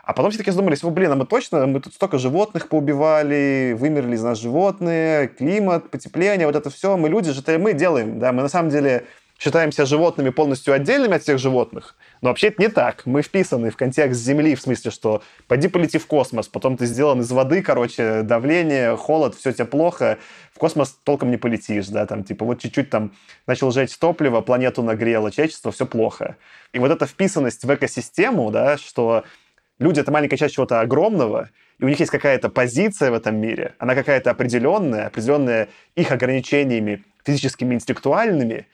А 0.09 0.15
потом 0.15 0.31
все 0.31 0.39
таки 0.39 0.51
задумались, 0.51 0.83
о, 0.83 0.89
блин, 0.89 1.13
а 1.13 1.17
мы 1.17 1.27
точно, 1.27 1.67
мы 1.67 1.81
тут 1.81 1.93
столько 1.93 2.17
животных 2.17 2.71
поубивали, 2.71 3.77
вымерли 3.79 4.15
из 4.15 4.23
нас 4.23 4.39
животные, 4.39 5.29
климат, 5.29 5.91
потепление, 5.91 6.47
вот 6.47 6.57
это 6.57 6.71
все, 6.71 6.97
мы 6.97 7.11
люди 7.11 7.31
же, 7.31 7.43
мы 7.59 7.75
делаем, 7.75 8.19
да, 8.19 8.33
мы 8.33 8.41
на 8.41 8.49
самом 8.49 8.71
деле 8.71 9.05
считаем 9.39 9.71
себя 9.71 9.85
животными 9.85 10.31
полностью 10.31 10.73
отдельными 10.73 11.17
от 11.17 11.25
всех 11.25 11.39
животных, 11.39 11.95
но 12.23 12.31
вообще 12.31 12.47
это 12.47 12.63
не 12.63 12.69
так. 12.69 13.05
Мы 13.05 13.21
вписаны 13.21 13.71
в 13.71 13.77
контекст 13.77 14.19
Земли, 14.19 14.55
в 14.55 14.63
смысле, 14.63 14.91
что 14.91 15.23
пойди 15.47 15.69
полети 15.69 15.99
в 15.99 16.07
космос, 16.07 16.49
потом 16.49 16.79
ты 16.79 16.87
сделан 16.87 17.21
из 17.21 17.31
воды, 17.31 17.61
короче, 17.61 18.23
давление, 18.23 18.97
холод, 18.97 19.35
все 19.35 19.53
тебе 19.53 19.67
плохо, 19.67 20.17
в 20.55 20.59
космос 20.59 20.99
толком 21.05 21.31
не 21.31 21.37
полетишь, 21.37 21.89
да, 21.89 22.07
там, 22.07 22.25
типа, 22.25 22.47
вот 22.47 22.61
чуть-чуть 22.61 22.89
там 22.89 23.13
начал 23.47 23.71
жечь 23.73 23.95
топливо, 23.99 24.41
планету 24.41 24.83
нагрело, 24.83 25.31
человечество, 25.31 25.71
все 25.71 25.85
плохо. 25.85 26.39
И 26.73 26.79
вот 26.79 26.91
эта 26.91 27.05
вписанность 27.05 27.63
в 27.63 27.75
экосистему, 27.75 28.51
да, 28.51 28.79
что 28.79 29.25
люди— 29.79 30.01
это 30.01 30.13
маленькая 30.13 30.37
часть 30.37 30.55
чего-то 30.55 30.81
огромного, 30.81 31.51
и 31.79 31.85
у 31.85 31.89
них 31.89 32.01
есть 32.01 32.11
какая-то 32.11 32.49
позиция 32.49 33.11
в 33.11 33.15
этом 33.15 33.37
мире, 33.37 33.75
она 33.79 33.95
какая-то 33.95 34.31
определенная, 34.31 35.07
определенная 35.07 35.69
их 35.95 36.11
ограничениями 36.11 37.05
физическими, 37.25 37.75
интеллектуальными, 37.75 38.67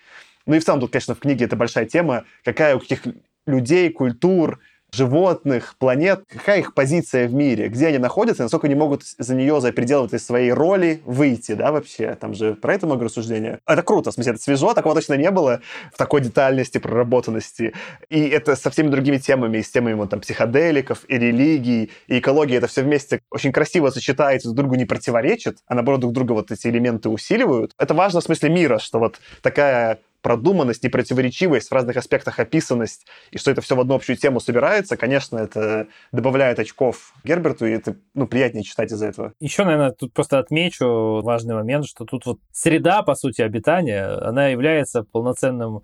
ну 0.46 0.54
и 0.54 0.58
в 0.58 0.64
целом 0.64 0.80
тут, 0.80 0.92
конечно, 0.92 1.14
в 1.14 1.20
книге 1.20 1.46
это 1.46 1.56
большая 1.56 1.86
тема, 1.86 2.24
какая 2.44 2.76
у 2.76 2.80
каких 2.80 3.02
людей, 3.46 3.90
культур, 3.90 4.60
животных, 4.94 5.74
планет, 5.78 6.24
какая 6.28 6.60
их 6.60 6.74
позиция 6.74 7.28
в 7.28 7.34
мире, 7.34 7.68
где 7.68 7.88
они 7.88 7.98
находятся, 7.98 8.42
насколько 8.42 8.66
они 8.66 8.74
могут 8.74 9.02
за 9.18 9.34
нее, 9.34 9.60
за 9.60 9.72
пределы 9.72 10.06
этой 10.06 10.20
своей 10.20 10.52
роли 10.52 11.02
выйти, 11.04 11.52
да, 11.52 11.72
вообще. 11.72 12.14
Там 12.14 12.34
же 12.34 12.54
про 12.54 12.74
это 12.74 12.86
много 12.86 13.04
рассуждения. 13.04 13.60
Это 13.66 13.82
круто, 13.82 14.10
в 14.10 14.14
смысле, 14.14 14.32
это 14.32 14.42
свежо, 14.42 14.74
такого 14.74 14.94
точно 14.94 15.14
не 15.14 15.30
было 15.30 15.60
в 15.92 15.96
такой 15.96 16.20
детальности, 16.20 16.78
проработанности. 16.78 17.74
И 18.08 18.28
это 18.28 18.56
со 18.56 18.70
всеми 18.70 18.88
другими 18.88 19.18
темами, 19.18 19.60
с 19.60 19.70
темами 19.70 19.94
вот, 19.94 20.10
там, 20.10 20.20
психоделиков 20.20 21.04
и 21.08 21.18
религий, 21.18 21.90
и 22.06 22.18
экологии, 22.18 22.56
это 22.56 22.66
все 22.66 22.82
вместе 22.82 23.20
очень 23.30 23.52
красиво 23.52 23.90
сочетается, 23.90 24.48
друг 24.48 24.56
другу 24.56 24.74
не 24.76 24.84
противоречит, 24.84 25.58
а 25.66 25.74
наоборот 25.74 26.00
друг 26.00 26.12
друга 26.12 26.32
вот 26.32 26.50
эти 26.50 26.66
элементы 26.68 27.08
усиливают. 27.08 27.72
Это 27.78 27.94
важно 27.94 28.20
в 28.20 28.24
смысле 28.24 28.50
мира, 28.50 28.78
что 28.78 28.98
вот 28.98 29.20
такая 29.42 29.98
продуманность, 30.24 30.82
непротиворечивость, 30.82 31.68
в 31.68 31.72
разных 31.72 31.98
аспектах 31.98 32.40
описанность, 32.40 33.06
и 33.30 33.36
что 33.36 33.50
это 33.50 33.60
все 33.60 33.76
в 33.76 33.80
одну 33.80 33.94
общую 33.94 34.16
тему 34.16 34.40
собирается, 34.40 34.96
конечно, 34.96 35.36
это 35.36 35.86
добавляет 36.12 36.58
очков 36.58 37.12
Герберту, 37.24 37.66
и 37.66 37.72
это 37.72 37.96
ну, 38.14 38.26
приятнее 38.26 38.64
читать 38.64 38.90
из-за 38.90 39.08
этого. 39.08 39.34
Еще, 39.38 39.64
наверное, 39.64 39.90
тут 39.90 40.14
просто 40.14 40.38
отмечу 40.38 41.20
важный 41.22 41.54
момент, 41.54 41.86
что 41.86 42.06
тут 42.06 42.24
вот 42.24 42.38
среда, 42.52 43.02
по 43.02 43.14
сути, 43.14 43.42
обитания, 43.42 44.06
она 44.06 44.48
является 44.48 45.02
полноценным 45.02 45.82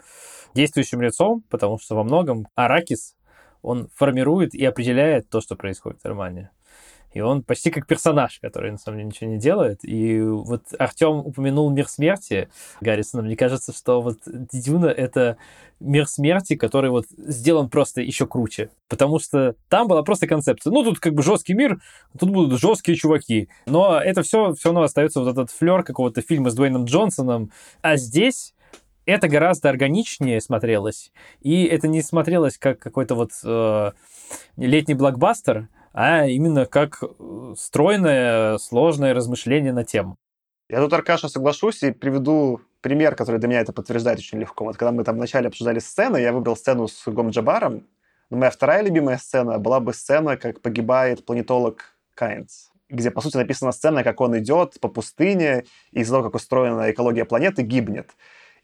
действующим 0.54 1.02
лицом, 1.02 1.44
потому 1.50 1.78
что 1.78 1.94
во 1.94 2.02
многом 2.02 2.48
Аракис, 2.54 3.16
он 3.60 3.90
формирует 3.94 4.54
и 4.54 4.64
определяет 4.64 5.28
то, 5.28 5.42
что 5.42 5.54
происходит 5.54 6.00
в 6.02 6.06
романе. 6.06 6.48
И 7.12 7.20
он 7.20 7.42
почти 7.42 7.70
как 7.70 7.86
персонаж, 7.86 8.38
который 8.40 8.70
на 8.70 8.78
самом 8.78 8.98
деле 8.98 9.08
ничего 9.08 9.30
не 9.30 9.38
делает. 9.38 9.80
И 9.82 10.20
вот 10.20 10.62
Артем 10.78 11.18
упомянул 11.18 11.70
мир 11.70 11.88
смерти 11.88 12.48
Гаррисона. 12.80 13.22
Мне 13.22 13.36
кажется, 13.36 13.72
что 13.72 14.00
вот 14.00 14.18
Дюна— 14.26 14.86
это 14.86 15.36
мир 15.80 16.06
смерти, 16.06 16.56
который 16.56 16.90
вот 16.90 17.06
сделан 17.16 17.68
просто 17.68 18.00
еще 18.00 18.26
круче. 18.26 18.70
Потому 18.88 19.18
что 19.18 19.56
там 19.68 19.88
была 19.88 20.02
просто 20.02 20.26
концепция. 20.26 20.70
Ну, 20.70 20.84
тут 20.84 21.00
как 21.00 21.14
бы 21.14 21.22
жесткий 21.22 21.54
мир, 21.54 21.80
тут 22.18 22.30
будут 22.30 22.60
жесткие 22.60 22.96
чуваки. 22.96 23.48
Но 23.66 23.98
это 23.98 24.22
все 24.22 24.52
все 24.54 24.68
равно 24.68 24.82
остается 24.82 25.20
вот 25.20 25.30
этот 25.30 25.50
флер 25.50 25.82
какого-то 25.82 26.22
фильма 26.22 26.50
с 26.50 26.54
Дуэйном 26.54 26.84
Джонсоном. 26.84 27.50
А 27.82 27.96
здесь 27.96 28.54
это 29.06 29.28
гораздо 29.28 29.70
органичнее 29.70 30.40
смотрелось. 30.40 31.12
И 31.40 31.64
это 31.64 31.88
не 31.88 32.02
смотрелось 32.02 32.58
как 32.58 32.78
какой-то 32.78 33.14
вот 33.14 33.30
э, 33.44 33.90
летний 34.56 34.94
блокбастер, 34.94 35.68
а 35.92 36.26
именно 36.26 36.66
как 36.66 37.02
э, 37.02 37.54
стройное, 37.56 38.58
сложное 38.58 39.14
размышление 39.14 39.72
на 39.72 39.84
тему. 39.84 40.16
Я 40.68 40.80
тут, 40.80 40.92
Аркаша, 40.92 41.28
соглашусь 41.28 41.82
и 41.82 41.90
приведу 41.90 42.60
пример, 42.80 43.16
который 43.16 43.38
для 43.38 43.48
меня 43.48 43.60
это 43.60 43.72
подтверждает 43.72 44.18
очень 44.18 44.38
легко. 44.38 44.64
Вот 44.64 44.76
когда 44.76 44.92
мы 44.92 45.04
там 45.04 45.16
вначале 45.16 45.48
обсуждали 45.48 45.80
сцены, 45.80 46.18
я 46.18 46.32
выбрал 46.32 46.56
сцену 46.56 46.88
с 46.88 47.08
Гом 47.08 47.30
Джабаром, 47.30 47.86
но 48.30 48.36
моя 48.36 48.50
вторая 48.50 48.82
любимая 48.82 49.18
сцена 49.18 49.58
была 49.58 49.80
бы 49.80 49.92
сцена, 49.92 50.36
как 50.36 50.60
погибает 50.60 51.24
планетолог 51.26 51.96
Кайнс, 52.14 52.70
где, 52.88 53.10
по 53.10 53.20
сути, 53.20 53.36
написана 53.36 53.72
сцена, 53.72 54.04
как 54.04 54.20
он 54.20 54.38
идет 54.38 54.78
по 54.80 54.88
пустыне, 54.88 55.64
и 55.90 56.00
из-за 56.00 56.14
того, 56.14 56.24
как 56.24 56.36
устроена 56.36 56.90
экология 56.92 57.24
планеты, 57.24 57.62
гибнет. 57.62 58.10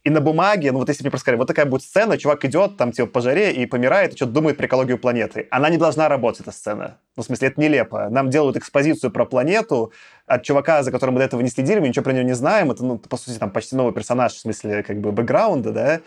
И 0.06 0.10
на 0.10 0.20
бумаге, 0.20 0.70
ну 0.70 0.78
вот 0.78 0.88
если 0.88 1.02
мне 1.02 1.10
просто 1.10 1.24
сказали, 1.24 1.38
вот 1.38 1.48
такая 1.48 1.66
будет 1.66 1.82
сцена, 1.82 2.16
чувак 2.16 2.44
идет 2.44 2.76
там 2.76 2.92
типа 2.92 3.08
по 3.08 3.20
жаре 3.20 3.50
и 3.50 3.66
помирает, 3.66 4.12
и 4.12 4.16
что-то 4.16 4.30
думает 4.30 4.56
про 4.56 4.66
экологию 4.66 4.98
планеты. 4.98 5.48
Она 5.50 5.68
не 5.68 5.78
должна 5.78 6.08
работать, 6.08 6.42
эта 6.42 6.52
сцена. 6.52 6.98
Ну, 7.16 7.24
в 7.24 7.26
смысле, 7.26 7.48
это 7.48 7.60
нелепо. 7.60 8.08
Нам 8.08 8.30
делают 8.30 8.56
экспозицию 8.56 9.10
про 9.10 9.26
планету 9.26 9.92
от 10.26 10.44
чувака, 10.44 10.84
за 10.84 10.92
которым 10.92 11.16
мы 11.16 11.18
до 11.18 11.24
этого 11.24 11.40
не 11.40 11.48
следили, 11.48 11.80
мы 11.80 11.88
ничего 11.88 12.04
про 12.04 12.12
него 12.12 12.22
не 12.22 12.36
знаем. 12.36 12.70
Это, 12.70 12.84
ну, 12.84 12.98
по 12.98 13.16
сути, 13.16 13.36
там 13.36 13.50
почти 13.50 13.74
новый 13.74 13.92
персонаж, 13.92 14.32
в 14.32 14.38
смысле, 14.38 14.84
как 14.84 15.00
бы, 15.00 15.10
бэкграунда, 15.10 15.72
да? 15.72 16.00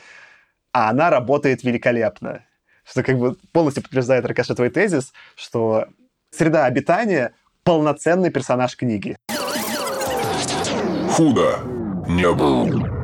А 0.71 0.91
она 0.91 1.09
работает 1.09 1.65
великолепно. 1.65 2.45
Что 2.85 3.03
как 3.03 3.19
бы 3.19 3.35
полностью 3.51 3.83
подтверждает, 3.83 4.25
Ракаша, 4.25 4.55
твой 4.55 4.69
тезис, 4.69 5.11
что 5.35 5.87
среда 6.31 6.63
обитания— 6.63 7.33
полноценный 7.65 8.29
персонаж 8.29 8.77
книги. 8.77 9.17
Худо 11.11 11.59
не 12.07 12.31
было. 12.31 12.98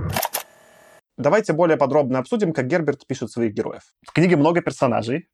Давайте 1.17 1.53
более 1.53 1.77
подробно 1.77 2.19
обсудим, 2.19 2.53
как 2.53 2.67
Герберт 2.67 3.07
пишет 3.07 3.31
своих 3.31 3.53
героев. 3.53 3.83
В 4.05 4.11
книге 4.11 4.35
много 4.35 4.61
персонажей, 4.61 5.29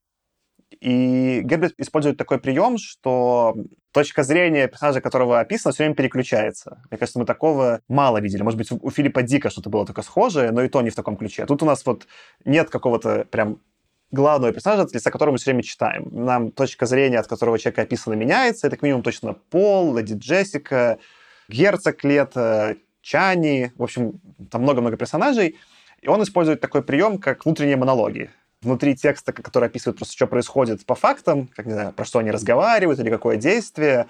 и 0.80 1.42
Герберт 1.44 1.74
использует 1.78 2.18
такой 2.18 2.40
прием, 2.40 2.78
что 2.78 3.56
точка 3.92 4.24
зрения 4.24 4.68
персонажа, 4.68 5.02
которого 5.02 5.40
описано, 5.40 5.74
все 5.74 5.84
время 5.84 5.96
переключается. 5.96 6.82
Мне 6.90 6.98
кажется, 6.98 7.20
мы 7.20 7.26
такого 7.26 7.82
мало 7.90 8.20
видели. 8.20 8.42
Может 8.42 8.58
быть, 8.58 8.72
у 8.72 8.90
Филиппа 8.90 9.22
Дика 9.22 9.50
что-то 9.50 9.70
было 9.70 9.86
такое 9.86 10.04
схожее, 10.04 10.52
но 10.52 10.64
и 10.64 10.70
то 10.70 10.82
не 10.82 10.90
в 10.90 10.96
таком 10.96 11.18
ключе. 11.18 11.46
Тут 11.46 11.62
у 11.62 11.66
нас 11.66 11.86
вот 11.86 12.08
нет 12.46 12.70
какого-то 12.70 13.26
прям 13.26 13.60
главного 14.12 14.54
персонажа, 14.54 14.84
от 14.84 14.94
лица 14.94 15.12
которого 15.12 15.34
мы 15.34 15.38
все 15.40 15.52
время 15.52 15.64
читаем. 15.64 16.10
Нам 16.12 16.52
точка 16.52 16.86
зрения, 16.86 17.20
от 17.20 17.28
которого 17.28 17.60
человека 17.60 17.82
описано, 17.82 18.14
меняется. 18.14 18.68
Это, 18.68 18.78
как 18.78 18.84
минимум, 18.84 19.04
точно 19.04 19.34
Пол, 19.34 19.98
Леди 19.98 20.14
Джессика, 20.14 21.00
Герцог 21.50 22.04
Лето, 22.04 22.78
Чани. 23.02 23.72
В 23.76 23.84
общем, 23.84 24.22
там 24.50 24.62
много-много 24.62 24.96
персонажей. 24.96 25.58
И 26.02 26.08
он 26.08 26.22
использует 26.24 26.62
такой 26.62 26.84
прием, 26.84 27.20
как 27.20 27.46
внутренние 27.46 27.78
монологи. 27.78 28.30
Внутри 28.62 28.96
текста, 28.96 29.34
который 29.34 29.70
описывает 29.70 29.98
просто, 29.98 30.14
что 30.14 30.28
происходит 30.28 30.86
по 30.86 30.96
фактам, 30.96 31.50
как, 31.56 31.66
не 31.66 31.74
знаю, 31.74 31.94
про 31.94 32.06
что 32.06 32.20
они 32.20 32.32
разговаривают 32.32 33.00
или 33.00 33.10
какое 33.10 33.38
действие, 33.38 34.08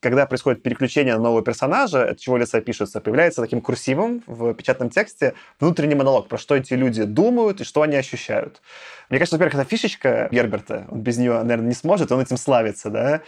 когда 0.00 0.26
происходит 0.26 0.62
переключение 0.62 1.14
на 1.14 1.22
нового 1.22 1.42
персонажа, 1.42 2.04
от 2.04 2.18
чего 2.18 2.36
лица 2.36 2.60
пишется, 2.60 3.00
появляется 3.00 3.40
таким 3.40 3.60
курсивом 3.60 4.22
в 4.26 4.52
печатном 4.54 4.90
тексте 4.90 5.34
внутренний 5.60 5.94
монолог, 5.94 6.28
про 6.28 6.36
что 6.36 6.56
эти 6.56 6.74
люди 6.74 7.04
думают 7.04 7.60
и 7.60 7.64
что 7.64 7.82
они 7.82 7.96
ощущают. 7.96 8.60
Мне 9.08 9.18
кажется, 9.18 9.36
во-первых, 9.36 9.54
это 9.54 9.68
фишечка 9.68 10.28
Герберта, 10.32 10.86
он 10.90 11.00
без 11.00 11.16
нее, 11.16 11.42
наверное, 11.42 11.68
не 11.68 11.74
сможет, 11.74 12.10
он 12.10 12.20
этим 12.20 12.36
славится, 12.36 12.90
да. 12.90 13.22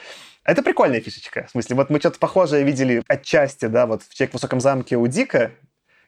Это 0.44 0.62
прикольная 0.62 1.00
фишечка. 1.00 1.46
В 1.46 1.50
смысле, 1.52 1.76
вот 1.76 1.90
мы 1.90 2.00
что-то 2.00 2.18
похожее 2.18 2.64
видели 2.64 3.02
отчасти, 3.06 3.66
да, 3.66 3.86
вот 3.86 4.02
в 4.02 4.12
«Человек 4.14 4.32
в 4.32 4.34
высоком 4.34 4.60
замке» 4.60 4.96
у 4.96 5.06
Дика, 5.06 5.52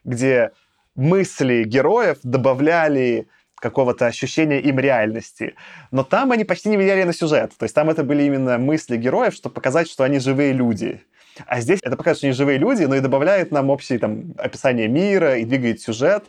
где 0.03 0.51
мысли 0.95 1.63
героев 1.63 2.17
добавляли 2.23 3.27
какого-то 3.55 4.07
ощущения 4.07 4.59
им 4.59 4.77
реальности. 4.77 5.55
Но 5.91 6.03
там 6.03 6.31
они 6.31 6.43
почти 6.43 6.69
не 6.69 6.77
влияли 6.77 7.03
на 7.03 7.13
сюжет. 7.13 7.53
То 7.57 7.63
есть 7.63 7.73
там 7.73 7.89
это 7.89 8.03
были 8.03 8.23
именно 8.23 8.57
мысли 8.57 8.97
героев, 8.97 9.33
чтобы 9.33 9.55
показать, 9.55 9.89
что 9.89 10.03
они 10.03 10.19
живые 10.19 10.51
люди. 10.51 11.01
А 11.47 11.61
здесь 11.61 11.79
это 11.81 11.95
показывает, 11.95 12.17
что 12.17 12.27
они 12.27 12.33
живые 12.33 12.59
люди, 12.59 12.83
но 12.83 12.95
и 12.95 12.99
добавляет 12.99 13.51
нам 13.51 13.69
общее 13.69 13.97
там, 13.99 14.35
описание 14.37 14.87
мира 14.87 15.37
и 15.37 15.45
двигает 15.45 15.81
сюжет. 15.81 16.25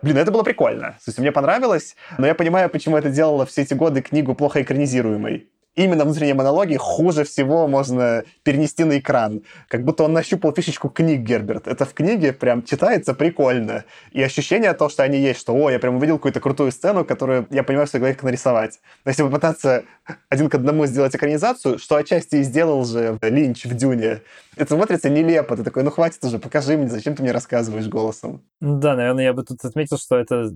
Блин, 0.00 0.16
это 0.16 0.30
было 0.30 0.44
прикольно. 0.44 0.92
То 1.04 1.08
есть 1.08 1.18
мне 1.18 1.32
понравилось, 1.32 1.96
но 2.16 2.26
я 2.26 2.34
понимаю, 2.34 2.70
почему 2.70 2.96
это 2.96 3.10
делало 3.10 3.44
все 3.44 3.62
эти 3.62 3.74
годы 3.74 4.00
книгу 4.00 4.34
плохо 4.34 4.62
экранизируемой 4.62 5.48
именно 5.76 6.04
внутренние 6.04 6.34
монологи 6.34 6.76
хуже 6.76 7.24
всего 7.24 7.68
можно 7.68 8.24
перенести 8.42 8.84
на 8.84 8.98
экран. 8.98 9.42
Как 9.68 9.84
будто 9.84 10.04
он 10.04 10.12
нащупал 10.12 10.52
фишечку 10.52 10.88
книг 10.88 11.20
Герберт. 11.20 11.68
Это 11.68 11.84
в 11.84 11.94
книге 11.94 12.32
прям 12.32 12.64
читается 12.64 13.14
прикольно. 13.14 13.84
И 14.10 14.22
ощущение 14.22 14.72
то, 14.72 14.88
что 14.88 15.02
они 15.02 15.18
есть, 15.18 15.38
что, 15.38 15.54
о, 15.54 15.70
я 15.70 15.78
прям 15.78 15.96
увидел 15.96 16.16
какую-то 16.16 16.40
крутую 16.40 16.72
сцену, 16.72 17.04
которую 17.04 17.46
я 17.50 17.62
понимаю, 17.62 17.86
что 17.86 18.00
как 18.00 18.22
нарисовать. 18.22 18.80
Но 19.04 19.10
если 19.10 19.22
попытаться 19.22 19.84
один 20.28 20.48
к 20.48 20.54
одному 20.54 20.86
сделать 20.86 21.14
экранизацию, 21.14 21.78
что 21.78 21.96
отчасти 21.96 22.36
и 22.36 22.42
сделал 22.42 22.84
же 22.84 23.18
Линч 23.22 23.64
в 23.66 23.74
«Дюне», 23.74 24.22
это 24.56 24.74
смотрится 24.74 25.10
нелепо. 25.10 25.56
Ты 25.56 25.62
такой, 25.62 25.82
ну 25.82 25.90
хватит 25.90 26.24
уже, 26.24 26.38
покажи 26.38 26.76
мне, 26.76 26.88
зачем 26.88 27.14
ты 27.14 27.22
мне 27.22 27.32
рассказываешь 27.32 27.86
голосом. 27.86 28.42
Да, 28.60 28.96
наверное, 28.96 29.24
я 29.24 29.32
бы 29.32 29.44
тут 29.44 29.64
отметил, 29.64 29.98
что 29.98 30.16
это 30.16 30.50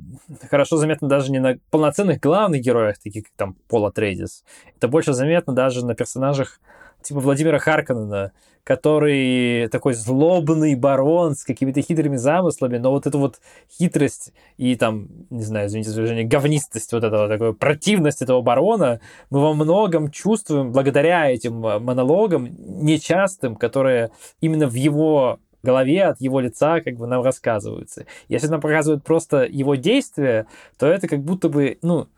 хорошо 0.51 0.78
заметно 0.78 1.09
даже 1.09 1.31
не 1.31 1.39
на 1.39 1.59
полноценных 1.70 2.20
главных 2.20 2.62
героях, 2.62 2.98
таких 2.98 3.24
как 3.24 3.32
там 3.36 3.55
Пола 3.68 3.93
Трейдис. 3.93 4.44
Это 4.77 4.89
больше 4.89 5.12
заметно 5.12 5.52
даже 5.52 5.85
на 5.85 5.94
персонажах 5.94 6.60
типа 7.02 7.20
Владимира 7.20 7.59
Харконена, 7.59 8.32
который 8.64 9.68
такой 9.68 9.94
злобный 9.94 10.74
барон 10.74 11.35
с 11.35 11.44
какими-то 11.44 11.81
хитрыми 11.82 12.16
замыслами, 12.16 12.78
но 12.78 12.90
вот 12.90 13.06
эту 13.06 13.18
вот 13.18 13.40
хитрость 13.70 14.32
и 14.59 14.77
там, 14.77 15.09
не 15.31 15.43
знаю, 15.43 15.68
извините 15.68 15.90
за 15.90 15.97
выражение, 15.97 16.24
говнистость 16.24 16.93
вот 16.93 17.02
этого, 17.02 17.28
такой 17.28 17.55
противность 17.55 18.22
этого 18.22 18.43
барона 18.43 19.01
мы 19.31 19.40
во 19.40 19.55
многом 19.55 20.10
чувствуем 20.10 20.72
благодаря 20.72 21.31
этим 21.31 21.55
монологам 21.55 22.48
нечастым, 22.59 23.56
которые 23.56 24.10
именно 24.40 24.66
в 24.66 24.74
его 24.74 25.40
голове, 25.62 26.05
от 26.05 26.20
его 26.20 26.40
лица 26.40 26.81
как 26.81 26.94
бы 26.97 27.06
нам 27.06 27.22
рассказываются. 27.22 28.06
Если 28.28 28.48
нам 28.48 28.60
показывают 28.60 29.05
просто 29.05 29.44
его 29.44 29.74
действия, 29.74 30.47
то 30.78 30.86
это 30.86 31.09
как 31.09 31.20
будто 31.20 31.48
бы, 31.48 31.78
ну, 31.82 32.09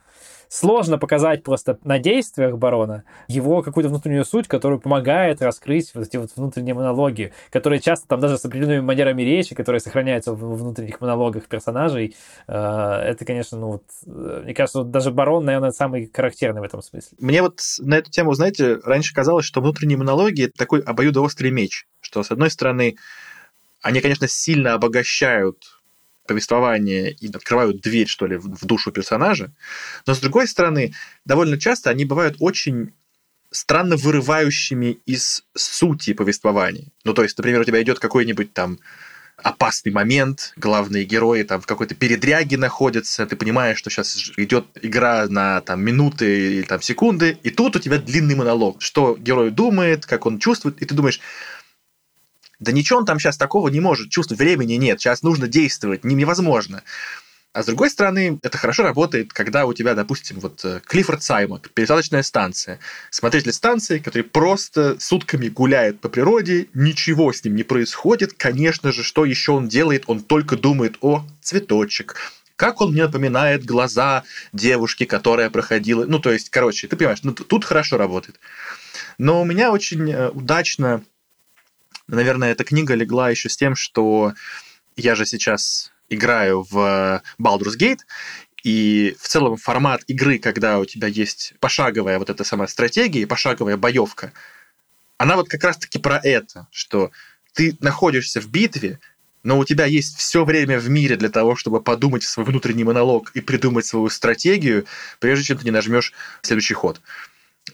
сложно 0.52 0.98
показать 0.98 1.42
просто 1.42 1.78
на 1.82 1.98
действиях 1.98 2.58
барона 2.58 3.04
его 3.26 3.62
какую-то 3.62 3.88
внутреннюю 3.88 4.26
суть, 4.26 4.48
которая 4.48 4.78
помогает 4.78 5.40
раскрыть 5.40 5.94
вот 5.94 6.06
эти 6.06 6.18
вот 6.18 6.30
внутренние 6.36 6.74
монологи, 6.74 7.32
которые 7.50 7.80
часто 7.80 8.06
там 8.06 8.20
даже 8.20 8.36
с 8.36 8.44
определенными 8.44 8.80
манерами 8.80 9.22
речи, 9.22 9.54
которые 9.54 9.80
сохраняются 9.80 10.34
в 10.34 10.56
внутренних 10.56 11.00
монологах 11.00 11.44
персонажей. 11.44 12.16
Э, 12.46 13.00
это, 13.02 13.24
конечно, 13.24 13.58
ну 13.58 13.66
вот, 13.68 13.84
э, 14.06 14.42
мне 14.44 14.52
кажется, 14.52 14.80
вот 14.80 14.90
даже 14.90 15.10
барон, 15.10 15.46
наверное, 15.46 15.70
самый 15.70 16.10
характерный 16.12 16.60
в 16.60 16.64
этом 16.64 16.82
смысле. 16.82 17.16
Мне 17.18 17.40
вот 17.40 17.60
на 17.78 17.96
эту 17.96 18.10
тему, 18.10 18.34
знаете, 18.34 18.76
раньше 18.84 19.14
казалось, 19.14 19.46
что 19.46 19.62
внутренние 19.62 19.96
монологи— 19.96 20.42
это 20.44 20.58
такой 20.58 20.80
обоюдоострый 20.80 21.50
меч, 21.50 21.86
что, 22.02 22.22
с 22.22 22.30
одной 22.30 22.50
стороны, 22.50 22.96
они, 23.80 24.02
конечно, 24.02 24.28
сильно 24.28 24.74
обогащают 24.74 25.81
повествование 26.26 27.12
и 27.12 27.28
открывают 27.28 27.80
дверь, 27.80 28.06
что 28.06 28.26
ли, 28.26 28.36
в 28.36 28.64
душу 28.64 28.92
персонажа. 28.92 29.52
Но, 30.06 30.14
с 30.14 30.20
другой 30.20 30.46
стороны, 30.48 30.94
довольно 31.24 31.58
часто 31.58 31.90
они 31.90 32.04
бывают 32.04 32.36
очень 32.38 32.92
странно 33.50 33.96
вырывающими 33.96 34.98
из 35.06 35.44
сути 35.54 36.14
повествования. 36.14 36.88
Ну, 37.04 37.14
то 37.14 37.22
есть, 37.22 37.36
например, 37.36 37.60
у 37.60 37.64
тебя 37.64 37.82
идет 37.82 37.98
какой-нибудь 37.98 38.52
там 38.52 38.78
опасный 39.36 39.92
момент, 39.92 40.52
главные 40.56 41.04
герои 41.04 41.42
там 41.42 41.60
в 41.60 41.66
какой-то 41.66 41.94
передряге 41.94 42.56
находятся, 42.56 43.26
ты 43.26 43.34
понимаешь, 43.34 43.78
что 43.78 43.90
сейчас 43.90 44.30
идет 44.36 44.66
игра 44.80 45.26
на 45.28 45.60
там 45.62 45.82
минуты 45.82 46.58
или 46.58 46.62
там 46.62 46.80
секунды, 46.80 47.38
и 47.42 47.50
тут 47.50 47.76
у 47.76 47.78
тебя 47.80 47.98
длинный 47.98 48.36
монолог, 48.36 48.80
что 48.80 49.16
герой 49.18 49.50
думает, 49.50 50.06
как 50.06 50.26
он 50.26 50.38
чувствует, 50.38 50.80
и 50.80 50.84
ты 50.84 50.94
думаешь, 50.94 51.20
да 52.62 52.72
ничего 52.72 53.00
он 53.00 53.04
там 53.04 53.18
сейчас 53.18 53.36
такого 53.36 53.68
не 53.68 53.80
может, 53.80 54.10
чувств 54.10 54.32
времени 54.32 54.74
нет, 54.74 55.00
сейчас 55.00 55.22
нужно 55.22 55.48
действовать, 55.48 56.04
невозможно. 56.04 56.82
А 57.52 57.62
с 57.62 57.66
другой 57.66 57.90
стороны, 57.90 58.38
это 58.42 58.56
хорошо 58.56 58.82
работает, 58.82 59.34
когда 59.34 59.66
у 59.66 59.74
тебя, 59.74 59.94
допустим, 59.94 60.40
вот 60.40 60.64
э, 60.64 60.80
Клиффорд 60.86 61.22
Саймак, 61.22 61.68
пересадочная 61.74 62.22
станция, 62.22 62.78
смотритель 63.10 63.52
станции, 63.52 63.98
который 63.98 64.22
просто 64.22 64.98
сутками 64.98 65.48
гуляет 65.48 66.00
по 66.00 66.08
природе, 66.08 66.68
ничего 66.72 67.30
с 67.30 67.44
ним 67.44 67.56
не 67.56 67.62
происходит. 67.62 68.32
Конечно 68.32 68.90
же, 68.90 69.02
что 69.02 69.26
еще 69.26 69.52
он 69.52 69.68
делает? 69.68 70.04
Он 70.06 70.20
только 70.20 70.56
думает 70.56 70.96
о 71.02 71.26
цветочек, 71.42 72.16
как 72.56 72.80
он 72.80 72.92
мне 72.92 73.02
напоминает 73.02 73.66
глаза 73.66 74.24
девушки, 74.54 75.04
которая 75.04 75.50
проходила. 75.50 76.06
Ну, 76.06 76.20
то 76.20 76.32
есть, 76.32 76.48
короче, 76.48 76.88
ты 76.88 76.96
понимаешь, 76.96 77.22
ну, 77.22 77.32
тут 77.32 77.66
хорошо 77.66 77.98
работает. 77.98 78.40
Но 79.18 79.42
у 79.42 79.44
меня 79.44 79.72
очень 79.72 80.10
э, 80.10 80.30
удачно 80.30 81.02
Наверное, 82.12 82.52
эта 82.52 82.62
книга 82.62 82.94
легла 82.94 83.30
еще 83.30 83.48
с 83.48 83.56
тем, 83.56 83.74
что 83.74 84.34
я 84.96 85.14
же 85.14 85.24
сейчас 85.24 85.92
играю 86.10 86.62
в 86.62 87.22
Baldur's 87.40 87.78
Gate, 87.78 88.00
и 88.62 89.16
в 89.18 89.26
целом 89.26 89.56
формат 89.56 90.02
игры, 90.06 90.38
когда 90.38 90.78
у 90.78 90.84
тебя 90.84 91.08
есть 91.08 91.54
пошаговая 91.58 92.18
вот 92.18 92.28
эта 92.28 92.44
самая 92.44 92.68
стратегия 92.68 93.26
пошаговая 93.26 93.78
боевка, 93.78 94.32
она 95.16 95.36
вот 95.36 95.48
как 95.48 95.64
раз-таки 95.64 95.98
про 95.98 96.20
это, 96.22 96.68
что 96.70 97.10
ты 97.54 97.78
находишься 97.80 98.42
в 98.42 98.48
битве, 98.48 99.00
но 99.42 99.58
у 99.58 99.64
тебя 99.64 99.86
есть 99.86 100.18
все 100.18 100.44
время 100.44 100.78
в 100.78 100.90
мире 100.90 101.16
для 101.16 101.30
того, 101.30 101.56
чтобы 101.56 101.80
подумать 101.80 102.24
свой 102.24 102.44
внутренний 102.44 102.84
монолог 102.84 103.30
и 103.32 103.40
придумать 103.40 103.86
свою 103.86 104.10
стратегию, 104.10 104.84
прежде 105.18 105.46
чем 105.46 105.58
ты 105.58 105.64
не 105.64 105.70
нажмешь 105.70 106.12
следующий 106.42 106.74
ход. 106.74 107.00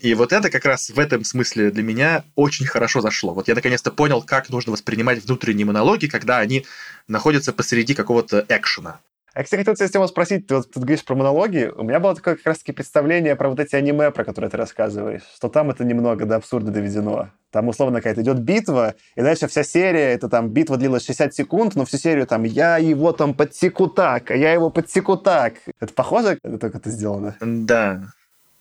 И 0.01 0.15
вот 0.15 0.32
это 0.32 0.51
как 0.51 0.65
раз 0.65 0.90
в 0.90 0.98
этом 0.98 1.24
смысле 1.24 1.70
для 1.70 1.82
меня 1.82 2.24
очень 2.35 2.66
хорошо 2.66 3.01
зашло. 3.01 3.35
Вот 3.35 3.48
я 3.48 3.55
наконец-то 3.55 3.90
понял, 3.90 4.23
как 4.23 4.48
нужно 4.48 4.73
воспринимать 4.73 5.24
внутренние 5.24 5.66
монологи, 5.66 6.06
когда 6.06 6.39
они 6.39 6.66
находятся 7.09 7.52
посреди 7.52 7.94
какого-то 7.94 8.44
экшена. 8.48 9.01
Я, 9.35 9.44
кстати, 9.44 9.60
хотел 9.65 9.74
тебя 9.77 10.09
спросить, 10.09 10.48
ты 10.48 10.56
вот 10.56 10.70
тут 10.73 10.82
говоришь 10.82 11.05
про 11.05 11.15
монологи, 11.15 11.70
у 11.77 11.85
меня 11.85 12.01
было 12.01 12.15
такое 12.15 12.35
как 12.35 12.47
раз-таки 12.47 12.73
представление 12.73 13.36
про 13.36 13.48
вот 13.48 13.60
эти 13.60 13.77
аниме, 13.77 14.10
про 14.10 14.24
которые 14.24 14.51
ты 14.51 14.56
рассказываешь, 14.56 15.23
что 15.32 15.48
там 15.48 15.70
это 15.70 15.85
немного 15.85 16.27
до 16.27 16.36
абсурда 16.36 16.73
доведено. 16.73 17.31
Там, 17.52 17.69
условно, 17.69 17.98
какая-то 17.98 18.23
идет 18.23 18.40
битва, 18.40 18.97
и 19.15 19.23
дальше 19.23 19.47
вся 19.47 19.62
серия, 19.62 20.12
это 20.12 20.28
там 20.28 20.48
битва 20.48 20.77
длилась 20.77 21.06
60 21.06 21.35
секунд, 21.35 21.77
но 21.77 21.85
всю 21.85 21.98
серию 21.98 22.27
там 22.27 22.43
я 22.43 22.78
его 22.78 23.12
там 23.12 23.32
подсеку 23.32 23.86
так, 23.86 24.32
а 24.32 24.36
я 24.36 24.52
его 24.52 24.70
подсеку 24.70 25.16
так. 25.16 25.55
Это 25.78 25.93
похоже, 25.93 26.40
как 26.43 26.74
это 26.74 26.90
сделано? 26.90 27.36
Да, 27.40 28.12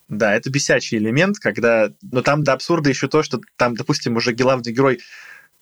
да, 0.08 0.34
это 0.36 0.50
бесячий 0.50 0.98
элемент, 0.98 1.40
когда... 1.40 1.92
Но 2.02 2.22
там 2.22 2.44
до 2.44 2.54
абсурда 2.54 2.90
еще 2.90 3.08
то, 3.08 3.24
что 3.24 3.42
там, 3.58 3.76
допустим, 3.76 4.16
уже 4.16 4.34
главный 4.34 4.72
герой 4.72 5.00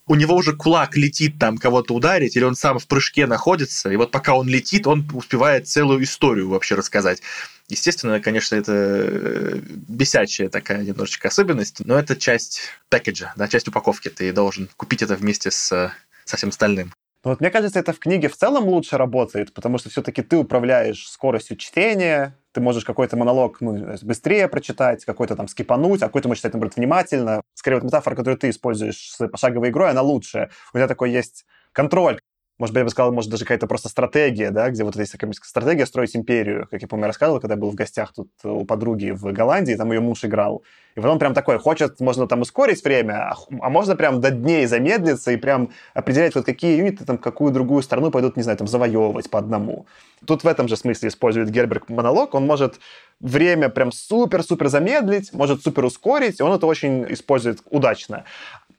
у 0.06 0.14
него 0.14 0.36
уже 0.36 0.54
кулак 0.54 0.96
летит 0.96 1.38
там 1.38 1.58
кого-то 1.58 1.92
ударить, 1.94 2.36
или 2.36 2.44
он 2.44 2.54
сам 2.54 2.78
в 2.78 2.86
прыжке 2.86 3.26
находится, 3.26 3.90
и 3.90 3.96
вот 3.96 4.12
пока 4.12 4.34
он 4.34 4.46
летит, 4.46 4.86
он 4.86 5.08
успевает 5.12 5.66
целую 5.66 6.02
историю 6.04 6.48
вообще 6.48 6.76
рассказать. 6.76 7.22
Естественно, 7.68 8.20
конечно, 8.20 8.54
это 8.54 8.72
э, 8.72 9.60
бесячая 9.64 10.48
такая 10.48 10.84
немножечко 10.84 11.26
особенность, 11.28 11.84
но 11.84 11.98
это 11.98 12.14
часть 12.14 12.60
пакеджа, 12.88 13.32
да, 13.36 13.48
часть 13.48 13.66
упаковки. 13.66 14.08
Ты 14.08 14.32
должен 14.32 14.68
купить 14.76 15.02
это 15.02 15.16
вместе 15.16 15.50
с, 15.50 15.92
со 16.24 16.36
всем 16.36 16.50
остальным. 16.50 16.92
Ну, 17.24 17.30
вот 17.30 17.40
мне 17.40 17.50
кажется, 17.50 17.78
это 17.78 17.92
в 17.92 17.98
книге 17.98 18.28
в 18.28 18.36
целом 18.36 18.64
лучше 18.68 18.96
работает, 18.96 19.52
потому 19.52 19.78
что 19.78 19.90
все-таки 19.90 20.22
ты 20.22 20.36
управляешь 20.36 21.08
скоростью 21.08 21.56
чтения, 21.56 22.38
ты 22.52 22.60
можешь 22.60 22.84
какой-то 22.84 23.16
монолог 23.16 23.60
ну, 23.60 23.96
быстрее 24.02 24.48
прочитать, 24.48 25.04
какой-то 25.04 25.34
там 25.36 25.48
скипануть, 25.48 26.02
а 26.02 26.06
какой-то 26.06 26.28
можешь 26.28 26.40
читать, 26.40 26.54
наоборот, 26.54 26.76
внимательно. 26.76 27.42
Скорее, 27.54 27.76
вот 27.76 27.84
метафора, 27.84 28.14
которую 28.14 28.38
ты 28.38 28.50
используешь 28.50 29.10
с 29.10 29.28
пошаговой 29.28 29.70
игрой, 29.70 29.90
она 29.90 30.02
лучшая. 30.02 30.50
У 30.72 30.78
тебя 30.78 30.88
такой 30.88 31.10
есть 31.10 31.46
контроль, 31.72 32.20
может 32.58 32.72
быть, 32.72 32.80
я 32.80 32.84
бы 32.84 32.90
сказал, 32.90 33.12
может, 33.12 33.30
даже 33.30 33.44
какая-то 33.44 33.66
просто 33.66 33.88
стратегия, 33.90 34.50
да, 34.50 34.70
где 34.70 34.82
вот 34.82 34.96
есть 34.96 35.12
такая 35.12 35.30
стратегия 35.42 35.84
строить 35.84 36.16
империю. 36.16 36.66
Как 36.70 36.80
я 36.80 36.88
помню, 36.88 37.04
я 37.04 37.08
рассказывал, 37.08 37.38
когда 37.38 37.54
я 37.54 37.60
был 37.60 37.70
в 37.70 37.74
гостях 37.74 38.14
тут 38.14 38.30
у 38.44 38.64
подруги 38.64 39.10
в 39.10 39.30
Голландии, 39.32 39.74
там 39.74 39.92
ее 39.92 40.00
муж 40.00 40.24
играл. 40.24 40.62
И 40.94 41.00
вот 41.00 41.10
он 41.10 41.18
прям 41.18 41.34
такой, 41.34 41.58
хочет, 41.58 42.00
можно 42.00 42.26
там 42.26 42.40
ускорить 42.40 42.82
время, 42.82 43.30
а, 43.30 43.36
а 43.60 43.68
можно 43.68 43.94
прям 43.94 44.22
до 44.22 44.30
дней 44.30 44.64
замедлиться 44.64 45.32
и 45.32 45.36
прям 45.36 45.70
определять, 45.92 46.34
вот 46.34 46.46
какие 46.46 46.78
юниты 46.78 47.04
там 47.04 47.18
какую 47.18 47.52
другую 47.52 47.82
страну 47.82 48.10
пойдут, 48.10 48.38
не 48.38 48.42
знаю, 48.42 48.56
там 48.56 48.66
завоевывать 48.66 49.28
по 49.28 49.38
одному. 49.38 49.86
Тут 50.26 50.42
в 50.42 50.46
этом 50.46 50.66
же 50.66 50.78
смысле 50.78 51.10
использует 51.10 51.50
Герберг 51.50 51.90
монолог. 51.90 52.34
Он 52.34 52.46
может 52.46 52.80
время 53.20 53.68
прям 53.68 53.92
супер-супер 53.92 54.68
замедлить, 54.68 55.34
может 55.34 55.62
супер 55.62 55.84
ускорить, 55.84 56.40
и 56.40 56.42
он 56.42 56.52
это 56.52 56.66
очень 56.66 57.04
использует 57.12 57.60
удачно. 57.68 58.24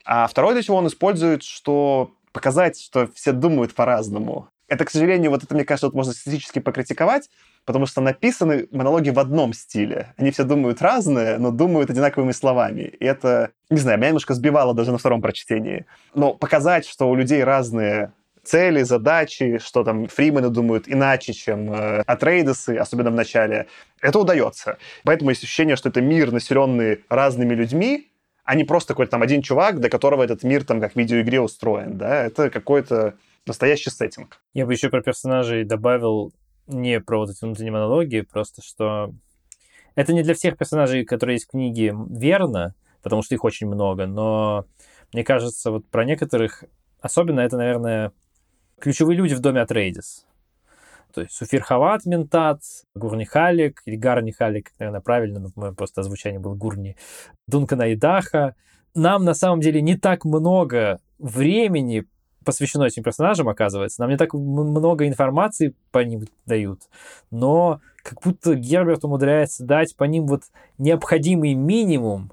А 0.04 0.26
второе, 0.26 0.54
для 0.54 0.62
чего 0.62 0.78
он 0.78 0.88
использует, 0.88 1.44
что 1.44 2.10
показать, 2.38 2.80
что 2.80 3.08
все 3.14 3.32
думают 3.32 3.74
по-разному. 3.74 4.48
Это, 4.68 4.84
к 4.84 4.90
сожалению, 4.90 5.32
вот 5.32 5.42
это, 5.42 5.54
мне 5.56 5.64
кажется, 5.64 5.86
вот 5.86 5.94
можно 5.94 6.12
статистически 6.12 6.60
покритиковать, 6.60 7.28
потому 7.64 7.86
что 7.86 8.00
написаны 8.00 8.68
монологи 8.70 9.10
в 9.10 9.18
одном 9.18 9.52
стиле. 9.52 10.14
Они 10.16 10.30
все 10.30 10.44
думают 10.44 10.80
разное, 10.80 11.38
но 11.38 11.50
думают 11.50 11.90
одинаковыми 11.90 12.30
словами. 12.30 12.82
И 12.82 13.04
это, 13.04 13.50
не 13.70 13.78
знаю, 13.78 13.98
меня 13.98 14.08
немножко 14.10 14.34
сбивало 14.34 14.74
даже 14.74 14.92
на 14.92 14.98
втором 14.98 15.20
прочтении. 15.20 15.84
Но 16.14 16.32
показать, 16.32 16.86
что 16.86 17.10
у 17.10 17.16
людей 17.16 17.42
разные 17.42 18.12
цели, 18.44 18.84
задачи, 18.84 19.58
что 19.58 19.82
там 19.82 20.06
фримены 20.06 20.48
думают 20.48 20.84
иначе, 20.86 21.32
чем 21.32 21.72
э, 21.72 22.02
атрейдесы, 22.06 22.76
особенно 22.76 23.10
в 23.10 23.14
начале, 23.14 23.66
это 24.00 24.20
удается. 24.20 24.78
Поэтому 25.02 25.30
есть 25.30 25.42
ощущение, 25.42 25.74
что 25.74 25.88
это 25.88 26.00
мир, 26.00 26.30
населенный 26.30 27.04
разными 27.08 27.54
людьми, 27.54 28.07
а 28.48 28.54
не 28.54 28.64
просто 28.64 28.94
какой-то 28.94 29.10
там 29.10 29.22
один 29.22 29.42
чувак, 29.42 29.78
для 29.78 29.90
которого 29.90 30.22
этот 30.22 30.42
мир 30.42 30.64
там 30.64 30.80
как 30.80 30.94
в 30.94 30.96
видеоигре 30.96 31.38
устроен, 31.38 31.98
да, 31.98 32.24
это 32.24 32.48
какой-то 32.48 33.14
настоящий 33.44 33.90
сеттинг. 33.90 34.40
Я 34.54 34.64
бы 34.64 34.72
еще 34.72 34.88
про 34.88 35.02
персонажей 35.02 35.64
добавил 35.64 36.32
не 36.66 36.98
про 36.98 37.18
вот 37.18 37.28
эти 37.28 37.44
внутренние 37.44 37.72
монологи, 37.72 38.22
просто 38.22 38.62
что 38.62 39.12
это 39.96 40.14
не 40.14 40.22
для 40.22 40.32
всех 40.32 40.56
персонажей, 40.56 41.04
которые 41.04 41.34
есть 41.34 41.44
в 41.44 41.50
книге, 41.50 41.94
верно, 42.08 42.74
потому 43.02 43.20
что 43.20 43.34
их 43.34 43.44
очень 43.44 43.66
много, 43.66 44.06
но 44.06 44.64
мне 45.12 45.24
кажется, 45.24 45.70
вот 45.70 45.86
про 45.86 46.06
некоторых, 46.06 46.64
особенно 47.02 47.40
это, 47.40 47.58
наверное, 47.58 48.12
ключевые 48.80 49.18
люди 49.18 49.34
в 49.34 49.40
доме 49.40 49.60
Атрейдис. 49.60 50.24
То 51.18 51.22
есть 51.22 51.34
Суфир 51.34 51.62
Хават 51.62 52.06
Ментат, 52.06 52.60
Гурни 52.94 53.24
Халик, 53.24 53.82
или 53.86 53.96
Гарни 53.96 54.30
Халик, 54.30 54.70
наверное, 54.78 55.00
правильно, 55.00 55.40
но 55.40 55.48
мое 55.56 55.72
просто 55.72 56.02
озвучание 56.02 56.38
было 56.38 56.54
Гурни, 56.54 56.96
Дункана 57.48 57.92
Идаха. 57.92 58.54
Нам, 58.94 59.24
на 59.24 59.34
самом 59.34 59.58
деле, 59.58 59.82
не 59.82 59.96
так 59.96 60.24
много 60.24 61.00
времени 61.18 62.06
посвящено 62.44 62.84
этим 62.84 63.02
персонажам, 63.02 63.48
оказывается. 63.48 64.00
Нам 64.00 64.10
не 64.10 64.16
так 64.16 64.32
много 64.32 65.08
информации 65.08 65.74
по 65.90 65.98
ним 66.04 66.22
дают, 66.46 66.82
но 67.32 67.80
как 68.04 68.22
будто 68.22 68.54
Герберт 68.54 69.04
умудряется 69.04 69.64
дать 69.64 69.96
по 69.96 70.04
ним 70.04 70.28
вот 70.28 70.42
необходимый 70.78 71.54
минимум 71.54 72.30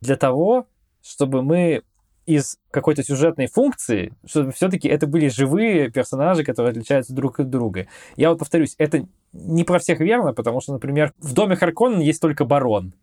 для 0.00 0.14
того, 0.14 0.68
чтобы 1.02 1.42
мы 1.42 1.82
из 2.26 2.58
какой-то 2.70 3.02
сюжетной 3.02 3.46
функции, 3.46 4.14
чтобы 4.26 4.52
все-таки 4.52 4.88
это 4.88 5.06
были 5.06 5.28
живые 5.28 5.90
персонажи, 5.90 6.44
которые 6.44 6.70
отличаются 6.70 7.14
друг 7.14 7.40
от 7.40 7.50
друга. 7.50 7.86
Я 8.16 8.30
вот 8.30 8.38
повторюсь, 8.38 8.74
это 8.78 9.06
не 9.32 9.64
про 9.64 9.78
всех 9.78 10.00
верно, 10.00 10.32
потому 10.32 10.60
что, 10.60 10.72
например, 10.72 11.12
в 11.18 11.34
доме 11.34 11.56
Харконнен 11.56 12.00
есть 12.00 12.20
только 12.20 12.44
барон. 12.44 12.94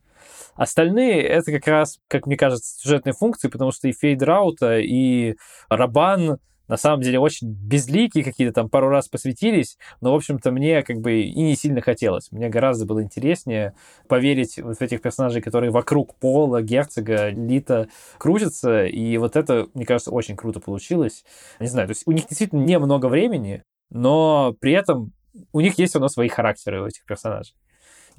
Остальные— 0.55 1.21
это 1.23 1.51
как 1.51 1.67
раз, 1.67 1.99
как 2.07 2.27
мне 2.27 2.35
кажется, 2.35 2.79
сюжетные 2.79 3.13
функции, 3.13 3.47
потому 3.47 3.71
что 3.71 3.87
и 3.87 3.93
Фейдраута, 3.93 4.79
и 4.79 5.35
Рабан 5.69 6.39
на 6.67 6.77
самом 6.77 7.01
деле 7.01 7.19
очень 7.19 7.51
безликие 7.51 8.23
какие-то 8.23 8.53
там 8.53 8.69
пару 8.69 8.89
раз 8.89 9.07
посвятились, 9.07 9.77
но, 9.99 10.11
в 10.11 10.15
общем-то, 10.15 10.51
мне 10.51 10.83
как 10.83 10.99
бы 10.99 11.21
и 11.21 11.41
не 11.41 11.55
сильно 11.55 11.81
хотелось. 11.81 12.31
Мне 12.31 12.49
гораздо 12.49 12.85
было 12.85 13.03
интереснее 13.03 13.73
поверить 14.07 14.57
вот 14.59 14.77
в 14.77 14.81
этих 14.81 15.01
персонажей, 15.01 15.41
которые 15.41 15.71
вокруг 15.71 16.15
Пола, 16.15 16.61
Герцога, 16.61 17.29
Лита 17.29 17.89
крутятся, 18.17 18.85
и 18.85 19.17
вот 19.17 19.35
это, 19.35 19.67
мне 19.73 19.85
кажется, 19.85 20.11
очень 20.11 20.35
круто 20.35 20.59
получилось. 20.59 21.23
Не 21.59 21.67
знаю, 21.67 21.87
то 21.87 21.91
есть 21.91 22.03
у 22.05 22.11
них 22.11 22.27
действительно 22.27 22.63
немного 22.63 23.07
времени, 23.07 23.63
но 23.89 24.55
при 24.59 24.73
этом 24.73 25.13
у 25.53 25.61
них 25.61 25.77
есть 25.77 25.95
у 25.95 25.99
нас 25.99 26.13
свои 26.13 26.27
характеры 26.27 26.81
у 26.81 26.85
этих 26.85 27.05
персонажей. 27.05 27.55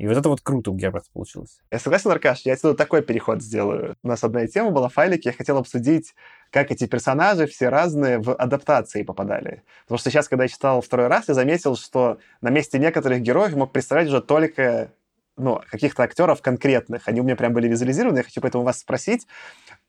И 0.02 0.06
вот 0.08 0.16
это 0.16 0.28
вот 0.28 0.40
круто 0.40 0.72
у 0.72 0.74
Герберта 0.74 1.06
получилось. 1.12 1.60
Я 1.70 1.78
согласен, 1.78 2.10
Аркаш, 2.10 2.40
я 2.40 2.54
отсюда 2.54 2.74
такой 2.74 3.02
переход 3.02 3.40
сделаю. 3.40 3.94
У 4.02 4.08
нас 4.08 4.24
одна 4.24 4.44
тема 4.48 4.72
была 4.72 4.88
в 4.88 4.94
файлике, 4.94 5.28
я 5.28 5.32
хотел 5.32 5.58
обсудить, 5.58 6.16
как 6.50 6.72
эти 6.72 6.88
персонажи 6.88 7.46
все 7.46 7.68
разные 7.68 8.18
в 8.18 8.34
адаптации 8.34 9.04
попадали. 9.04 9.62
Потому 9.84 9.98
что 9.98 10.10
сейчас, 10.10 10.26
когда 10.26 10.42
я 10.42 10.48
читал 10.48 10.80
второй 10.80 11.06
раз, 11.06 11.28
я 11.28 11.34
заметил, 11.34 11.76
что 11.76 12.18
на 12.40 12.50
месте 12.50 12.80
некоторых 12.80 13.20
героев 13.20 13.54
мог 13.54 13.70
представлять 13.70 14.08
уже 14.08 14.20
только 14.20 14.90
ну, 15.36 15.60
каких-то 15.70 16.02
актеров 16.02 16.42
конкретных. 16.42 17.06
Они 17.06 17.20
у 17.20 17.22
меня 17.22 17.36
прям 17.36 17.52
были 17.52 17.68
визуализированы, 17.68 18.18
я 18.18 18.24
хочу 18.24 18.40
поэтому 18.40 18.64
вас 18.64 18.80
спросить. 18.80 19.28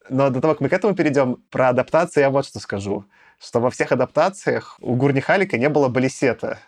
Но 0.10 0.30
до 0.30 0.42
того, 0.42 0.54
как 0.54 0.62
мы 0.62 0.70
к 0.70 0.74
этому 0.74 0.94
перейдем, 0.94 1.38
про 1.50 1.70
адаптации 1.70 2.22
я 2.22 2.30
вот 2.30 2.46
что 2.46 2.60
скажу. 2.60 3.04
Что 3.40 3.60
во 3.60 3.72
всех 3.72 3.92
адаптациях 3.92 4.78
у 4.80 4.94
Гурни 4.94 5.22
Халика 5.22 5.58
не 5.58 5.70
было 5.70 5.88
балисета. 5.88 6.60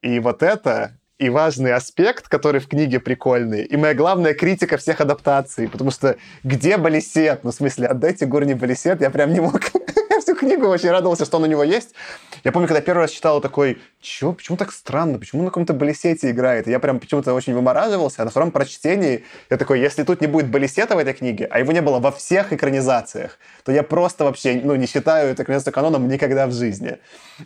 И 0.00 0.18
вот 0.18 0.42
это 0.42 0.98
и 1.22 1.28
важный 1.28 1.72
аспект, 1.72 2.26
который 2.26 2.60
в 2.60 2.66
книге 2.66 2.98
прикольный, 2.98 3.62
и 3.62 3.76
моя 3.76 3.94
главная 3.94 4.34
критика 4.34 4.76
всех 4.76 5.00
адаптаций, 5.00 5.68
потому 5.68 5.92
что 5.92 6.16
где 6.42 6.76
Балисет? 6.76 7.44
Ну, 7.44 7.52
в 7.52 7.54
смысле, 7.54 7.86
отдайте 7.86 8.26
Гурни 8.26 8.54
Балисет, 8.54 9.00
я 9.00 9.10
прям 9.10 9.32
не 9.32 9.40
мог 9.40 9.60
книгу 10.42 10.66
очень 10.66 10.90
радовался, 10.90 11.24
что 11.24 11.36
он 11.38 11.44
у 11.44 11.46
него 11.46 11.62
есть. 11.62 11.94
Я 12.44 12.52
помню, 12.52 12.68
когда 12.68 12.80
первый 12.80 13.02
раз 13.02 13.10
читал, 13.10 13.40
такой, 13.40 13.80
чё, 14.00 14.32
почему 14.32 14.56
так 14.56 14.72
странно, 14.72 15.18
почему 15.18 15.42
на 15.42 15.48
каком-то 15.48 15.72
балисете 15.72 16.30
играет? 16.30 16.68
И 16.68 16.70
я 16.70 16.78
прям 16.78 16.98
почему-то 16.98 17.32
очень 17.34 17.54
вымораживался, 17.54 18.22
а 18.22 18.24
на 18.24 18.30
втором 18.30 18.50
прочтении 18.50 19.24
я 19.50 19.56
такой, 19.56 19.80
если 19.80 20.02
тут 20.02 20.20
не 20.20 20.26
будет 20.26 20.50
балисета 20.50 20.96
в 20.96 20.98
этой 20.98 21.14
книге, 21.14 21.46
а 21.50 21.58
его 21.58 21.72
не 21.72 21.80
было 21.80 22.00
во 22.00 22.10
всех 22.10 22.52
экранизациях, 22.52 23.38
то 23.64 23.72
я 23.72 23.82
просто 23.82 24.24
вообще, 24.24 24.60
ну, 24.62 24.74
не 24.74 24.86
считаю 24.86 25.30
эту 25.30 25.42
экранизацию 25.44 25.72
каноном 25.72 26.08
никогда 26.08 26.46
в 26.46 26.52
жизни. 26.52 26.98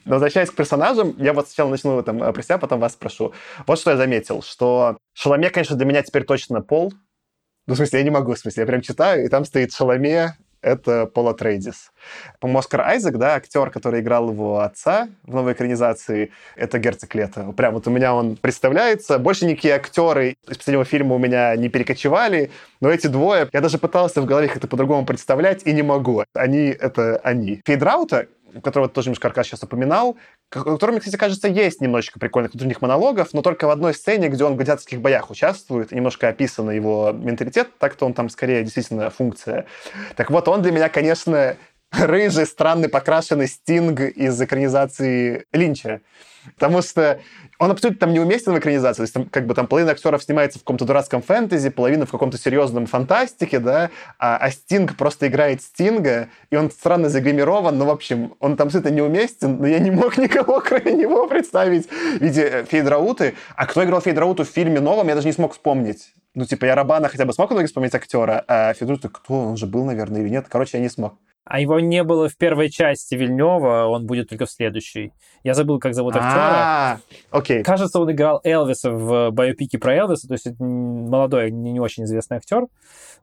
Но 0.04 0.14
возвращаясь 0.14 0.50
к 0.50 0.54
персонажам, 0.54 1.14
я 1.18 1.32
вот 1.32 1.48
сначала 1.48 1.70
начну 1.70 2.02
там 2.02 2.18
про 2.32 2.42
себя, 2.42 2.58
потом 2.58 2.80
вас 2.80 2.94
спрошу. 2.94 3.34
Вот 3.66 3.78
что 3.78 3.90
я 3.90 3.96
заметил, 3.96 4.42
что 4.42 4.96
Шаломе, 5.12 5.50
конечно, 5.50 5.76
для 5.76 5.86
меня 5.86 6.02
теперь 6.02 6.24
точно 6.24 6.62
пол, 6.62 6.92
ну, 7.66 7.74
в 7.74 7.76
смысле, 7.76 7.98
я 7.98 8.04
не 8.04 8.10
могу, 8.10 8.34
в 8.34 8.38
смысле, 8.38 8.62
я 8.62 8.66
прям 8.66 8.80
читаю, 8.80 9.24
и 9.24 9.28
там 9.28 9.44
стоит 9.44 9.72
Шаломе, 9.72 10.36
это 10.66 11.06
Пола 11.06 11.32
Трейдис. 11.32 11.92
Оскар 12.42 12.80
Айзек, 12.80 13.16
да, 13.16 13.36
актер, 13.36 13.70
который 13.70 14.00
играл 14.00 14.30
его 14.30 14.60
отца 14.60 15.08
в 15.22 15.34
новой 15.34 15.52
экранизации, 15.52 16.32
это 16.56 16.78
Герцог 16.78 17.14
Лето. 17.14 17.52
Прям 17.52 17.74
вот 17.74 17.86
у 17.86 17.90
меня 17.90 18.14
он 18.14 18.36
представляется. 18.36 19.18
Больше 19.18 19.46
никакие 19.46 19.74
актеры 19.74 20.36
из 20.48 20.58
последнего 20.58 20.84
фильма 20.84 21.14
у 21.14 21.18
меня 21.18 21.54
не 21.56 21.68
перекочевали, 21.68 22.50
но 22.80 22.90
эти 22.90 23.06
двое, 23.06 23.48
я 23.52 23.60
даже 23.60 23.78
пытался 23.78 24.20
в 24.20 24.26
голове 24.26 24.48
как-то 24.48 24.66
по-другому 24.66 25.06
представлять, 25.06 25.62
и 25.64 25.72
не 25.72 25.82
могу. 25.82 26.24
Они— 26.34 26.68
это 26.80 27.18
они. 27.22 27.62
Фейдраута, 27.64 28.26
которого 28.62 28.88
тоже 28.88 29.12
Аркаш 29.20 29.46
сейчас 29.46 29.62
упоминал, 29.62 30.16
который, 30.48 30.92
мне, 30.92 31.00
кстати, 31.00 31.16
кажется, 31.16 31.48
есть 31.48 31.80
немножечко 31.80 32.18
прикольных 32.18 32.52
внутренних 32.52 32.80
монологов, 32.80 33.32
но 33.32 33.42
только 33.42 33.66
в 33.66 33.70
одной 33.70 33.94
сцене, 33.94 34.28
где 34.28 34.44
он 34.44 34.52
в 34.54 34.56
гладиаторских 34.56 35.00
боях 35.00 35.30
участвует, 35.30 35.92
немножко 35.92 36.28
описан 36.28 36.70
его 36.70 37.12
менталитет, 37.12 37.68
так-то 37.78 38.06
он 38.06 38.14
там 38.14 38.28
скорее 38.28 38.62
действительно 38.62 39.10
функция. 39.10 39.66
Так 40.16 40.30
вот, 40.30 40.48
он 40.48 40.62
для 40.62 40.72
меня, 40.72 40.88
конечно, 40.88 41.56
рыжий, 41.90 42.46
странный, 42.46 42.88
покрашенный 42.88 43.48
стинг 43.48 44.00
из 44.00 44.40
экранизации 44.40 45.46
Линча. 45.52 46.00
Потому 46.54 46.82
что 46.82 47.20
он 47.58 47.70
абсолютно 47.70 48.00
там 48.00 48.12
неуместен 48.12 48.52
в 48.52 48.58
экранизации. 48.58 48.98
То 48.98 49.02
есть 49.02 49.14
там, 49.14 49.24
как 49.26 49.46
бы 49.46 49.54
там 49.54 49.66
половина 49.66 49.92
актеров 49.92 50.22
снимается 50.22 50.58
в 50.58 50.62
каком-то 50.62 50.84
дурацком 50.84 51.22
фэнтези, 51.22 51.70
половина 51.70 52.06
в 52.06 52.10
каком-то 52.10 52.38
серьезном 52.38 52.86
фантастике, 52.86 53.58
да, 53.58 53.90
а, 54.18 54.36
а 54.36 54.50
Стинг 54.50 54.96
просто 54.96 55.28
играет 55.28 55.62
Стинга, 55.62 56.28
и 56.50 56.56
он 56.56 56.70
странно 56.70 57.08
загримирован, 57.08 57.76
но, 57.78 57.86
в 57.86 57.90
общем, 57.90 58.34
он 58.40 58.56
там 58.56 58.66
абсолютно 58.66 58.90
неуместен, 58.90 59.58
но 59.58 59.66
я 59.66 59.78
не 59.78 59.90
мог 59.90 60.18
никого, 60.18 60.60
кроме 60.60 60.92
него, 60.92 61.26
представить 61.26 61.88
в 61.88 62.20
виде 62.20 62.42
э, 62.42 62.64
Фейдрауты. 62.64 63.34
А 63.56 63.66
кто 63.66 63.84
играл 63.84 64.00
Фейдрауту 64.00 64.44
в 64.44 64.48
фильме 64.48 64.80
новом, 64.80 65.08
я 65.08 65.14
даже 65.14 65.26
не 65.26 65.32
смог 65.32 65.52
вспомнить. 65.52 66.12
Ну, 66.34 66.44
типа, 66.44 66.66
я 66.66 66.74
Рабана 66.74 67.08
хотя 67.08 67.24
бы 67.24 67.32
смог 67.32 67.50
много 67.50 67.66
вспомнить 67.66 67.94
актера, 67.94 68.44
а 68.46 68.74
Фейдраута, 68.74 69.08
кто, 69.08 69.34
он 69.34 69.56
же 69.56 69.66
был, 69.66 69.84
наверное, 69.84 70.20
или 70.20 70.28
нет. 70.28 70.46
Короче, 70.48 70.76
я 70.76 70.82
не 70.82 70.90
смог. 70.90 71.14
А 71.46 71.60
его 71.60 71.78
не 71.78 72.02
было 72.02 72.28
в 72.28 72.36
первой 72.36 72.70
части 72.70 73.14
Вильнева, 73.14 73.86
он 73.86 74.04
будет 74.04 74.28
только 74.28 74.46
в 74.46 74.50
следующей. 74.50 75.12
Я 75.44 75.54
забыл, 75.54 75.78
как 75.78 75.94
зовут 75.94 76.16
актера. 76.16 76.32
А, 76.34 76.98
окей. 77.30 77.62
Кажется, 77.62 78.00
он 78.00 78.10
играл 78.10 78.40
Элвиса 78.42 78.90
в 78.90 79.30
биопике 79.30 79.78
про 79.78 79.94
Элвиса, 79.94 80.26
то 80.26 80.34
есть 80.34 80.48
это 80.48 80.62
молодой, 80.62 81.52
не, 81.52 81.70
не 81.70 81.78
очень 81.78 82.02
известный 82.02 82.38
актер, 82.38 82.66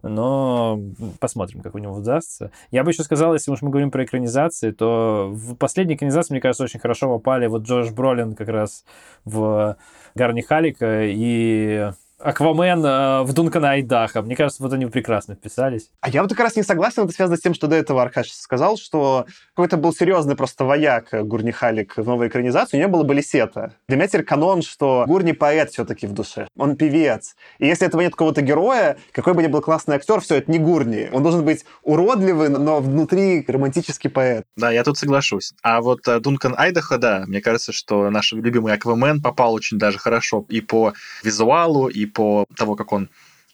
но 0.03 0.79
посмотрим, 1.19 1.61
как 1.61 1.75
у 1.75 1.79
него 1.79 1.95
удастся. 1.95 2.51
Я 2.71 2.85
бы 2.85 2.91
еще 2.91 3.03
сказал, 3.03 3.33
если 3.33 3.51
уж 3.51 3.61
мы 3.61 3.71
говорим 3.71 3.91
про 3.91 4.05
экранизации, 4.05 4.71
то 4.71 5.29
в 5.33 5.55
последней 5.55 5.95
экранизации, 5.95 6.33
мне 6.33 6.41
кажется, 6.41 6.63
очень 6.63 6.79
хорошо 6.79 7.09
попали 7.09 7.47
вот 7.47 7.63
Джош 7.63 7.91
Бролин 7.91 8.35
как 8.35 8.47
раз 8.47 8.85
в 9.25 9.75
Гарни 10.15 10.41
Халика 10.41 11.03
и 11.03 11.91
Аквамен 12.23 12.85
э, 12.85 13.23
в 13.23 13.33
Дункана 13.33 13.71
Айдаха. 13.71 14.21
Мне 14.21 14.35
кажется, 14.35 14.63
вот 14.63 14.71
они 14.71 14.85
прекрасно 14.85 15.35
вписались. 15.35 15.89
А 15.99 16.09
я 16.09 16.21
вот 16.21 16.31
как 16.31 16.39
раз 16.39 16.55
не 16.55 16.63
согласен, 16.63 17.03
это 17.03 17.11
связано 17.11 17.37
с 17.37 17.41
тем, 17.41 17.53
что 17.53 17.67
до 17.67 17.75
этого 17.75 18.01
Аркаш 18.01 18.31
сказал, 18.31 18.77
что 18.77 19.25
какой-то 19.55 19.75
был 19.75 19.93
серьезный 19.93 20.35
просто 20.35 20.63
вояк 20.63 21.09
Гурни 21.11 21.51
Халик 21.51 21.97
в 21.97 22.07
новой 22.07 22.29
экранизации, 22.29 22.77
у 22.77 22.79
него 22.79 22.91
было 22.91 23.03
Балисета. 23.03 23.73
Для 23.87 23.97
меня 23.97 24.07
теперь 24.07 24.23
канон, 24.23 24.61
что 24.61 25.03
Гурни 25.05 25.33
поэт 25.33 25.71
все-таки 25.71 26.07
в 26.07 26.13
душе. 26.13 26.47
Он 26.57 26.77
певец. 26.77 27.35
И 27.59 27.67
если 27.67 27.87
этого 27.87 28.01
нет 28.01 28.13
какого-то 28.13 28.41
героя, 28.41 28.97
какой 29.11 29.33
бы 29.33 29.43
ни 29.43 29.47
был 29.47 29.61
классный 29.61 29.97
актер, 29.97 30.21
все, 30.21 30.35
это 30.35 30.49
не 30.49 30.59
Гурни. 30.59 31.09
Он 31.11 31.23
должен 31.23 31.43
быть 31.43 31.65
уродливый, 31.81 32.49
но 32.49 32.79
внутри 32.79 33.43
романтический 33.45 34.09
поэт. 34.09 34.45
Да, 34.55 34.71
я 34.71 34.83
тут 34.83 34.97
соглашусь. 34.97 35.53
А 35.61 35.81
вот 35.81 36.07
э, 36.07 36.19
Дункан 36.19 36.55
Айдаха, 36.57 36.97
да, 36.97 37.23
мне 37.27 37.41
кажется, 37.41 37.73
что 37.73 38.09
наш 38.09 38.31
любимый 38.31 38.73
Аквамен 38.73 39.21
попал 39.21 39.53
очень 39.53 39.77
даже 39.77 39.99
хорошо 39.99 40.45
и 40.47 40.61
по 40.61 40.93
визуалу, 41.23 41.87
и 41.87 42.05
по 42.13 42.45
того, 42.55 42.75
как 42.75 42.91
он 42.91 43.09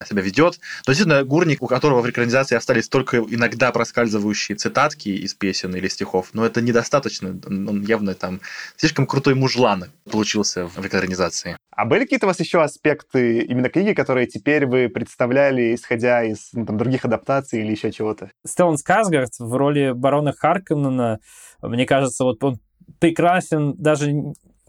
себя 0.05 0.21
ведет. 0.21 0.59
Но 0.87 0.93
действительно, 0.93 1.23
Гурник, 1.23 1.61
у 1.61 1.67
которого 1.67 2.01
в 2.01 2.09
экранизации 2.09 2.55
остались 2.55 2.87
только 2.87 3.17
иногда 3.17 3.71
проскальзывающие 3.71 4.55
цитатки 4.55 5.09
из 5.09 5.33
песен 5.33 5.75
или 5.75 5.87
стихов, 5.87 6.29
но 6.33 6.45
это 6.45 6.61
недостаточно. 6.61 7.37
Он 7.45 7.81
явно 7.81 8.15
там 8.15 8.39
слишком 8.77 9.05
крутой 9.05 9.35
мужлан 9.35 9.85
получился 10.09 10.67
в 10.67 10.85
экранизации. 10.85 11.57
А 11.71 11.85
были 11.85 12.01
какие-то 12.01 12.25
у 12.25 12.29
вас 12.29 12.39
еще 12.39 12.61
аспекты 12.61 13.39
именно 13.39 13.69
книги, 13.69 13.93
которые 13.93 14.27
теперь 14.27 14.65
вы 14.65 14.89
представляли, 14.89 15.75
исходя 15.75 16.23
из 16.23 16.49
ну, 16.53 16.65
там, 16.65 16.77
других 16.77 17.05
адаптаций 17.05 17.61
или 17.61 17.71
еще 17.71 17.91
чего-то? 17.91 18.31
Стеллан 18.45 18.77
Сказгард 18.77 19.31
в 19.39 19.53
роли 19.53 19.91
барона 19.93 20.33
Харконнена, 20.33 21.19
мне 21.61 21.85
кажется, 21.85 22.23
вот 22.23 22.43
он 22.43 22.59
прекрасен 22.99 23.75
даже 23.77 24.11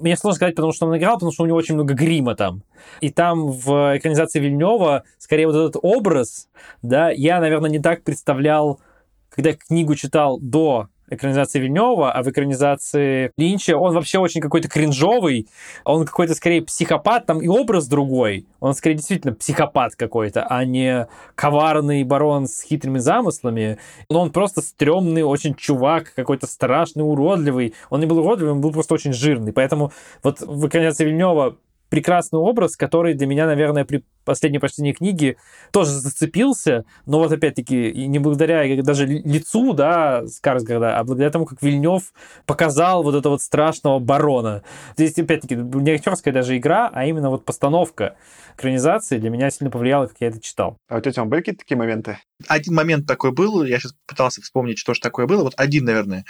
мне 0.01 0.17
сложно 0.17 0.37
сказать, 0.37 0.55
потому 0.55 0.73
что 0.73 0.87
он 0.87 0.97
играл, 0.97 1.15
потому 1.15 1.33
что 1.33 1.45
у 1.45 1.47
него 1.47 1.57
очень 1.57 1.75
много 1.75 1.95
грима 1.95 2.35
там. 2.35 2.63
И 3.01 3.11
там 3.11 3.51
в 3.51 3.97
экранизации 3.97 4.41
Вильнева, 4.41 5.05
скорее 5.19 5.47
вот 5.47 5.57
этот 5.57 5.77
образ, 5.83 6.49
да, 6.83 7.11
я, 7.11 7.41
наверное, 7.41 7.71
не 7.71 7.79
так 7.79 8.03
представлял, 8.03 8.81
когда 9.29 9.53
книгу 9.53 9.95
читал 9.95 10.39
до 10.41 10.89
экранизации 11.11 11.59
Вильнева, 11.59 12.13
а 12.13 12.23
в 12.23 12.31
экранизации 12.31 13.33
Линча 13.37 13.77
он 13.77 13.95
вообще 13.95 14.19
очень 14.19 14.41
какой-то 14.41 14.69
кринжовый, 14.69 15.49
он 15.85 16.07
какой-то 16.07 16.35
скорее 16.35 16.63
психопат, 16.63 17.27
там 17.27 17.41
и 17.41 17.49
образ 17.49 17.87
другой. 17.87 18.47
Он 18.61 18.75
скорее 18.75 18.97
действительно 18.97 19.35
психопат 19.35 19.97
какой-то, 19.97 20.45
а 20.45 20.65
не 20.65 21.09
коварный 21.35 22.05
барон 22.05 22.47
с 22.47 22.63
хитрыми 22.63 22.99
замыслами. 22.99 23.79
Но 24.09 24.21
он 24.21 24.31
просто 24.31 24.61
стрёмный, 24.61 25.23
очень 25.23 25.55
чувак, 25.55 26.13
какой-то 26.15 26.47
страшный, 26.47 27.03
уродливый. 27.03 27.75
Он 27.91 28.01
не 28.01 28.07
был 28.07 28.19
уродливый, 28.19 28.53
он 28.53 28.61
был 28.61 28.73
просто 28.73 28.95
очень 28.95 29.13
жирный. 29.13 29.53
Поэтому 29.53 29.93
вот 30.23 30.41
в 30.41 30.67
экранизации 30.67 31.05
Вильнева 31.05 31.57
прекрасный 31.91 32.39
образ, 32.39 32.77
который 32.77 33.15
для 33.15 33.27
меня, 33.27 33.47
наверное, 33.47 33.85
при 33.85 34.05
последней 34.25 34.59
прочтении 34.59 34.93
книги 34.93 35.37
тоже 35.73 35.91
зацепился, 35.91 36.85
но 37.05 37.19
вот 37.19 37.33
опять-таки 37.33 38.07
не 38.07 38.19
благодаря 38.19 38.83
даже 38.83 39.07
лицу, 39.07 39.73
да, 39.73 40.27
Скарсгарда, 40.27 40.99
а 40.99 41.05
благодаря 41.05 41.31
тому, 41.31 41.47
как 41.47 41.61
Вильнев 41.63 42.13
показал 42.47 43.03
вот 43.03 43.15
этого 43.15 43.33
вот 43.33 43.43
страшного 43.43 43.99
барона. 43.99 44.63
Здесь, 44.97 45.19
опять-таки, 45.19 45.57
не 45.57 45.91
актерская 45.91 46.33
даже 46.33 46.57
игра, 46.57 46.91
а 46.93 47.07
именно 47.07 47.29
вот 47.29 47.45
постановка 47.45 48.17
экранизации 48.57 49.19
для 49.19 49.31
меня 49.31 49.51
сильно 49.51 49.71
повлияла, 49.71 50.07
как 50.07 50.17
я 50.21 50.29
это 50.29 50.41
читал. 50.41 50.77
А 50.89 50.99
у 50.99 51.01
тебя 51.01 51.25
были 51.25 51.41
какие-то 51.41 51.61
такие 51.61 51.77
моменты? 51.77 52.19
Один 52.47 52.75
момент 52.75 53.07
такой 53.07 53.33
был, 53.33 53.65
я 53.65 53.79
сейчас 53.79 53.95
пытался 54.07 54.41
вспомнить, 54.43 54.79
что 54.79 54.95
же 54.95 55.01
такое 55.01 55.27
было. 55.27 55.43
Вот 55.43 55.55
один, 55.57 55.85
наверное. 55.85 56.25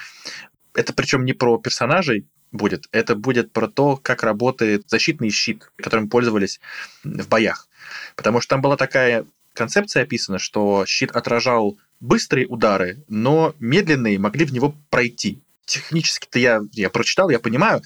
Это 0.74 0.94
причем 0.94 1.24
не 1.24 1.32
про 1.32 1.58
персонажей, 1.58 2.28
будет. 2.52 2.88
Это 2.92 3.14
будет 3.14 3.52
про 3.52 3.68
то, 3.68 3.96
как 3.96 4.22
работает 4.22 4.88
защитный 4.88 5.30
щит, 5.30 5.70
которым 5.76 6.08
пользовались 6.08 6.60
в 7.04 7.28
боях. 7.28 7.68
Потому 8.16 8.40
что 8.40 8.50
там 8.50 8.62
была 8.62 8.76
такая 8.76 9.26
концепция 9.54 10.04
описана, 10.04 10.38
что 10.38 10.84
щит 10.86 11.10
отражал 11.12 11.78
быстрые 12.00 12.46
удары, 12.46 13.04
но 13.08 13.54
медленные 13.58 14.18
могли 14.18 14.44
в 14.44 14.52
него 14.52 14.74
пройти. 14.90 15.42
Технически-то 15.64 16.38
я, 16.38 16.60
я 16.72 16.90
прочитал, 16.90 17.30
я 17.30 17.38
понимаю, 17.38 17.82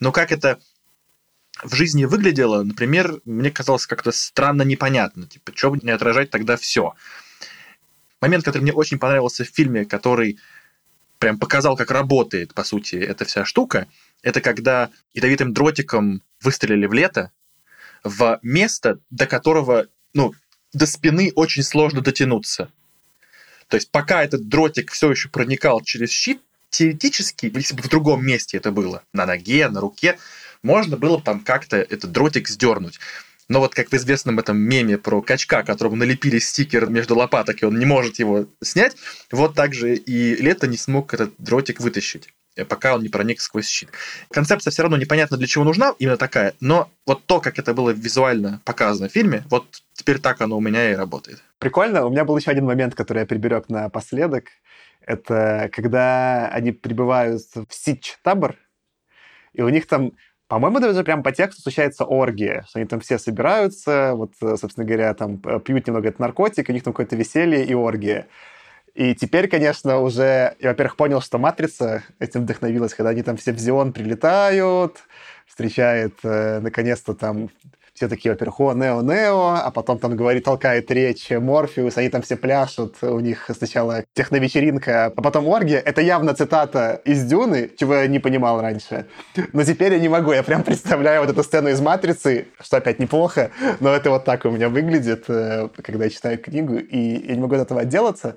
но 0.00 0.12
как 0.12 0.32
это 0.32 0.58
в 1.62 1.74
жизни 1.74 2.04
выглядело, 2.04 2.62
например, 2.62 3.20
мне 3.24 3.50
казалось 3.50 3.86
как-то 3.86 4.10
странно 4.10 4.62
непонятно. 4.62 5.26
Типа, 5.26 5.52
что 5.54 5.76
не 5.76 5.90
отражать 5.90 6.30
тогда 6.30 6.56
все? 6.56 6.94
Момент, 8.20 8.44
который 8.44 8.62
мне 8.62 8.72
очень 8.72 8.98
понравился 8.98 9.44
в 9.44 9.48
фильме, 9.48 9.84
который 9.84 10.38
прям 11.22 11.38
показал, 11.38 11.76
как 11.76 11.92
работает, 11.92 12.52
по 12.52 12.64
сути, 12.64 12.96
эта 12.96 13.24
вся 13.24 13.44
штука, 13.44 13.86
это 14.22 14.40
когда 14.40 14.90
ядовитым 15.14 15.52
дротиком 15.52 16.20
выстрелили 16.40 16.86
в 16.86 16.92
лето 16.92 17.30
в 18.02 18.40
место, 18.42 18.98
до 19.10 19.26
которого, 19.26 19.86
ну, 20.14 20.34
до 20.72 20.84
спины 20.84 21.30
очень 21.36 21.62
сложно 21.62 22.00
дотянуться. 22.00 22.72
То 23.68 23.76
есть 23.76 23.92
пока 23.92 24.24
этот 24.24 24.48
дротик 24.48 24.90
все 24.90 25.12
еще 25.12 25.28
проникал 25.28 25.80
через 25.82 26.10
щит, 26.10 26.42
теоретически, 26.70 27.52
если 27.54 27.76
бы 27.76 27.82
в 27.82 27.88
другом 27.88 28.26
месте 28.26 28.56
это 28.56 28.72
было, 28.72 29.04
на 29.12 29.24
ноге, 29.24 29.68
на 29.68 29.80
руке, 29.80 30.18
можно 30.64 30.96
было 30.96 31.18
бы 31.18 31.22
там 31.22 31.38
как-то 31.38 31.76
этот 31.76 32.10
дротик 32.10 32.48
сдернуть. 32.48 32.98
Но 33.52 33.60
вот 33.60 33.74
как 33.74 33.90
в 33.90 33.94
известном 33.94 34.38
этом 34.38 34.56
меме 34.56 34.96
про 34.96 35.20
качка, 35.20 35.62
которому 35.62 35.94
налепили 35.94 36.38
стикер 36.38 36.88
между 36.88 37.14
лопаток, 37.14 37.62
и 37.62 37.66
он 37.66 37.78
не 37.78 37.84
может 37.84 38.18
его 38.18 38.46
снять, 38.62 38.96
вот 39.30 39.54
так 39.54 39.74
же 39.74 39.94
и 39.94 40.36
Лето 40.36 40.66
не 40.66 40.78
смог 40.78 41.12
этот 41.12 41.34
дротик 41.36 41.78
вытащить 41.78 42.32
э, 42.56 42.64
пока 42.64 42.94
он 42.94 43.02
не 43.02 43.10
проник 43.10 43.42
сквозь 43.42 43.68
щит. 43.68 43.90
Концепция 44.30 44.70
все 44.70 44.80
равно 44.80 44.96
непонятно 44.96 45.36
для 45.36 45.46
чего 45.46 45.64
нужна, 45.64 45.94
именно 45.98 46.16
такая, 46.16 46.54
но 46.60 46.90
вот 47.04 47.26
то, 47.26 47.40
как 47.40 47.58
это 47.58 47.74
было 47.74 47.90
визуально 47.90 48.62
показано 48.64 49.10
в 49.10 49.12
фильме, 49.12 49.44
вот 49.50 49.66
теперь 49.92 50.18
так 50.18 50.40
оно 50.40 50.56
у 50.56 50.60
меня 50.62 50.90
и 50.90 50.94
работает. 50.94 51.42
Прикольно. 51.58 52.06
У 52.06 52.10
меня 52.10 52.24
был 52.24 52.38
еще 52.38 52.50
один 52.52 52.64
момент, 52.64 52.94
который 52.94 53.18
я 53.18 53.26
приберег 53.26 53.68
напоследок. 53.68 54.44
Это 55.02 55.68
когда 55.74 56.48
они 56.48 56.72
прибывают 56.72 57.42
в 57.54 57.66
Сич-табор, 57.68 58.56
и 59.52 59.60
у 59.60 59.68
них 59.68 59.86
там 59.86 60.12
по-моему, 60.52 60.80
даже 60.80 61.02
прям 61.02 61.22
по 61.22 61.32
тексту 61.32 61.62
случается 61.62 62.04
оргия, 62.04 62.66
они 62.74 62.84
там 62.84 63.00
все 63.00 63.18
собираются, 63.18 64.12
вот, 64.14 64.32
э, 64.42 64.56
собственно 64.58 64.86
говоря, 64.86 65.14
там 65.14 65.40
э, 65.44 65.60
пьют 65.60 65.86
немного 65.86 66.08
этот 66.08 66.20
наркотик, 66.20 66.68
у 66.68 66.72
них 66.72 66.82
там 66.82 66.92
какое-то 66.92 67.16
веселье 67.16 67.64
и 67.64 67.72
оргия. 67.72 68.26
И 68.94 69.14
теперь, 69.14 69.48
конечно, 69.48 70.00
уже 70.00 70.54
я, 70.60 70.68
во-первых, 70.68 70.96
понял, 70.96 71.22
что 71.22 71.38
«Матрица» 71.38 72.02
этим 72.18 72.42
вдохновилась, 72.42 72.92
когда 72.92 73.10
они 73.10 73.22
там 73.22 73.38
все 73.38 73.52
в 73.54 73.58
Зион 73.58 73.94
прилетают, 73.94 74.98
встречает, 75.46 76.16
э, 76.22 76.60
наконец-то, 76.60 77.14
там 77.14 77.48
все 78.02 78.08
такие, 78.08 78.32
во-первых, 78.32 78.58
о, 78.58 78.72
Нео, 78.74 79.00
Нео, 79.00 79.54
а 79.62 79.70
потом 79.70 79.96
там 80.00 80.16
говорит, 80.16 80.42
толкает 80.42 80.90
речь 80.90 81.30
Морфеус, 81.30 81.96
они 81.98 82.08
там 82.08 82.22
все 82.22 82.36
пляшут, 82.36 82.96
у 83.00 83.20
них 83.20 83.48
сначала 83.56 84.04
техновечеринка, 84.14 85.06
а 85.06 85.10
потом 85.10 85.46
оргия. 85.46 85.78
Это 85.78 86.00
явно 86.00 86.34
цитата 86.34 87.00
из 87.04 87.22
Дюны, 87.24 87.70
чего 87.78 87.94
я 87.94 88.08
не 88.08 88.18
понимал 88.18 88.60
раньше. 88.60 89.06
Но 89.52 89.62
теперь 89.62 89.92
я 89.92 90.00
не 90.00 90.08
могу, 90.08 90.32
я 90.32 90.42
прям 90.42 90.64
представляю 90.64 91.20
вот 91.20 91.30
эту 91.30 91.44
сцену 91.44 91.68
из 91.68 91.80
«Матрицы», 91.80 92.48
что 92.60 92.78
опять 92.78 92.98
неплохо, 92.98 93.52
но 93.78 93.94
это 93.94 94.10
вот 94.10 94.24
так 94.24 94.44
у 94.46 94.50
меня 94.50 94.68
выглядит, 94.68 95.26
э, 95.28 95.68
когда 95.80 96.06
я 96.06 96.10
читаю 96.10 96.38
книгу, 96.38 96.78
и 96.78 97.28
я 97.28 97.36
не 97.36 97.40
могу 97.40 97.54
от 97.54 97.60
этого 97.60 97.82
отделаться. 97.82 98.34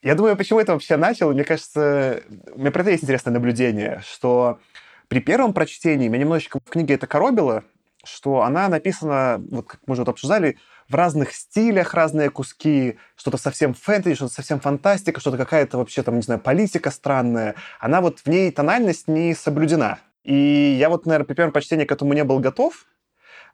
Я 0.00 0.14
думаю, 0.14 0.36
почему 0.36 0.60
это 0.60 0.74
вообще 0.74 0.96
начал, 0.96 1.32
мне 1.32 1.42
кажется, 1.42 2.22
у 2.54 2.60
меня 2.60 2.70
про 2.70 2.82
это 2.82 2.90
есть 2.90 3.02
интересное 3.02 3.32
наблюдение, 3.32 4.00
что 4.06 4.60
при 5.08 5.18
первом 5.18 5.54
прочтении 5.54 6.06
меня 6.06 6.20
немножечко 6.20 6.60
в 6.64 6.70
книге 6.70 6.94
это 6.94 7.08
коробило, 7.08 7.64
что 8.04 8.42
она 8.42 8.68
написана, 8.68 9.42
вот 9.50 9.68
как 9.68 9.80
мы 9.86 9.92
уже 9.92 10.02
вот 10.02 10.08
обсуждали, 10.10 10.58
в 10.88 10.94
разных 10.94 11.32
стилях, 11.32 11.94
разные 11.94 12.30
куски, 12.30 12.98
что-то 13.16 13.36
совсем 13.38 13.74
фэнтези, 13.74 14.16
что-то 14.16 14.34
совсем 14.34 14.60
фантастика, 14.60 15.20
что-то 15.20 15.38
какая-то 15.38 15.78
вообще 15.78 16.02
там, 16.02 16.16
не 16.16 16.22
знаю, 16.22 16.40
политика 16.40 16.90
странная. 16.90 17.54
Она 17.80 18.00
вот 18.00 18.20
в 18.20 18.26
ней 18.26 18.50
тональность 18.50 19.08
не 19.08 19.34
соблюдена. 19.34 20.00
И 20.24 20.34
я 20.78 20.88
вот, 20.88 21.06
наверное, 21.06 21.26
при 21.26 21.34
первом 21.34 21.52
почтении 21.52 21.84
к 21.84 21.92
этому 21.92 22.12
не 22.12 22.24
был 22.24 22.38
готов, 22.38 22.86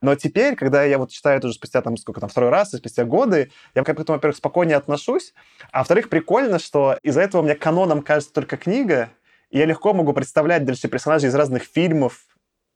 но 0.01 0.15
теперь, 0.15 0.55
когда 0.55 0.85
я 0.85 0.99
вот 0.99 1.11
читаю 1.11 1.39
это 1.39 1.49
уже 1.49 1.57
спустя 1.57 1.83
там 1.83 1.97
сколько 1.97 2.21
там 2.21 2.29
второй 2.29 2.51
раз, 2.51 2.73
и 2.73 2.77
спустя 2.77 3.05
годы, 3.05 3.51
я 3.75 3.83
к 3.83 3.89
этому, 3.89 4.17
во-первых, 4.17 4.37
спокойнее 4.37 4.77
отношусь, 4.77 5.35
а 5.73 5.79
во-вторых, 5.79 6.09
прикольно, 6.09 6.59
что 6.59 6.99
из-за 7.03 7.23
этого 7.23 7.43
мне 7.43 7.55
каноном 7.55 8.03
кажется 8.03 8.33
только 8.33 8.57
книга, 8.57 9.11
и 9.51 9.59
я 9.59 9.65
легко 9.65 9.95
могу 9.95 10.13
представлять 10.13 10.65
дальше 10.65 10.89
персонажей 10.89 11.31
из 11.31 11.35
разных 11.35 11.65
фильмов, 11.65 12.27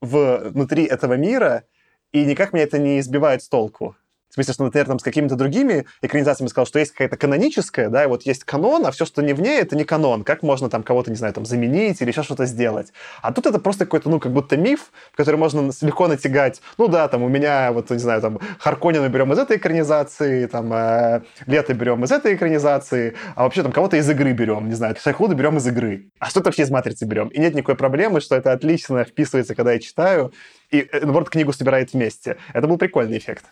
внутри 0.02 0.84
этого 0.84 1.14
мира, 1.14 1.64
и 2.12 2.24
никак 2.24 2.52
меня 2.52 2.64
это 2.64 2.78
не 2.78 2.98
избивает 3.00 3.42
с 3.42 3.48
толку. 3.48 3.96
В 4.32 4.34
смысле, 4.34 4.54
что, 4.54 4.64
например, 4.64 4.86
там, 4.86 4.98
с 4.98 5.02
какими-то 5.02 5.36
другими 5.36 5.84
экранизациями 6.00 6.48
сказал, 6.48 6.64
что 6.64 6.78
есть 6.78 6.92
какая-то 6.92 7.18
каноническая, 7.18 7.90
да, 7.90 8.04
и 8.04 8.06
вот 8.06 8.22
есть 8.22 8.44
канон, 8.44 8.86
а 8.86 8.90
все, 8.90 9.04
что 9.04 9.20
не 9.20 9.34
в 9.34 9.42
ней, 9.42 9.60
это 9.60 9.76
не 9.76 9.84
канон. 9.84 10.24
Как 10.24 10.42
можно 10.42 10.70
там 10.70 10.82
кого-то, 10.82 11.10
не 11.10 11.16
знаю, 11.16 11.34
там 11.34 11.44
заменить 11.44 12.00
или 12.00 12.08
еще 12.08 12.22
что-то 12.22 12.46
сделать? 12.46 12.94
А 13.20 13.30
тут 13.34 13.44
это 13.44 13.58
просто 13.58 13.84
какой-то, 13.84 14.08
ну, 14.08 14.18
как 14.20 14.32
будто 14.32 14.56
миф, 14.56 14.90
который 15.14 15.36
можно 15.36 15.70
легко 15.82 16.08
натягать. 16.08 16.62
Ну 16.78 16.88
да, 16.88 17.08
там 17.08 17.22
у 17.24 17.28
меня, 17.28 17.72
вот, 17.72 17.90
не 17.90 17.98
знаю, 17.98 18.22
там, 18.22 18.40
Харконина 18.58 19.06
берем 19.10 19.30
из 19.34 19.38
этой 19.38 19.58
экранизации, 19.58 20.46
там, 20.46 20.72
э, 20.72 21.20
Лето 21.44 21.74
берем 21.74 22.02
из 22.02 22.10
этой 22.10 22.34
экранизации, 22.34 23.14
а 23.34 23.42
вообще 23.42 23.62
там 23.62 23.70
кого-то 23.70 23.98
из 23.98 24.08
игры 24.08 24.32
берем, 24.32 24.66
не 24.66 24.74
знаю, 24.74 24.96
Шайхуда 24.98 25.34
берем 25.34 25.58
из 25.58 25.66
игры. 25.66 26.08
А 26.18 26.30
что-то 26.30 26.46
вообще 26.46 26.62
из 26.62 26.70
Матрицы 26.70 27.04
берем. 27.04 27.28
И 27.28 27.38
нет 27.38 27.54
никакой 27.54 27.76
проблемы, 27.76 28.22
что 28.22 28.34
это 28.34 28.52
отлично 28.52 29.04
вписывается, 29.04 29.54
когда 29.54 29.74
я 29.74 29.78
читаю, 29.78 30.32
и, 30.70 30.88
э, 30.90 31.00
наоборот, 31.02 31.28
книгу 31.28 31.52
собирает 31.52 31.92
вместе. 31.92 32.38
Это 32.54 32.66
был 32.66 32.78
прикольный 32.78 33.18
эффект. 33.18 33.44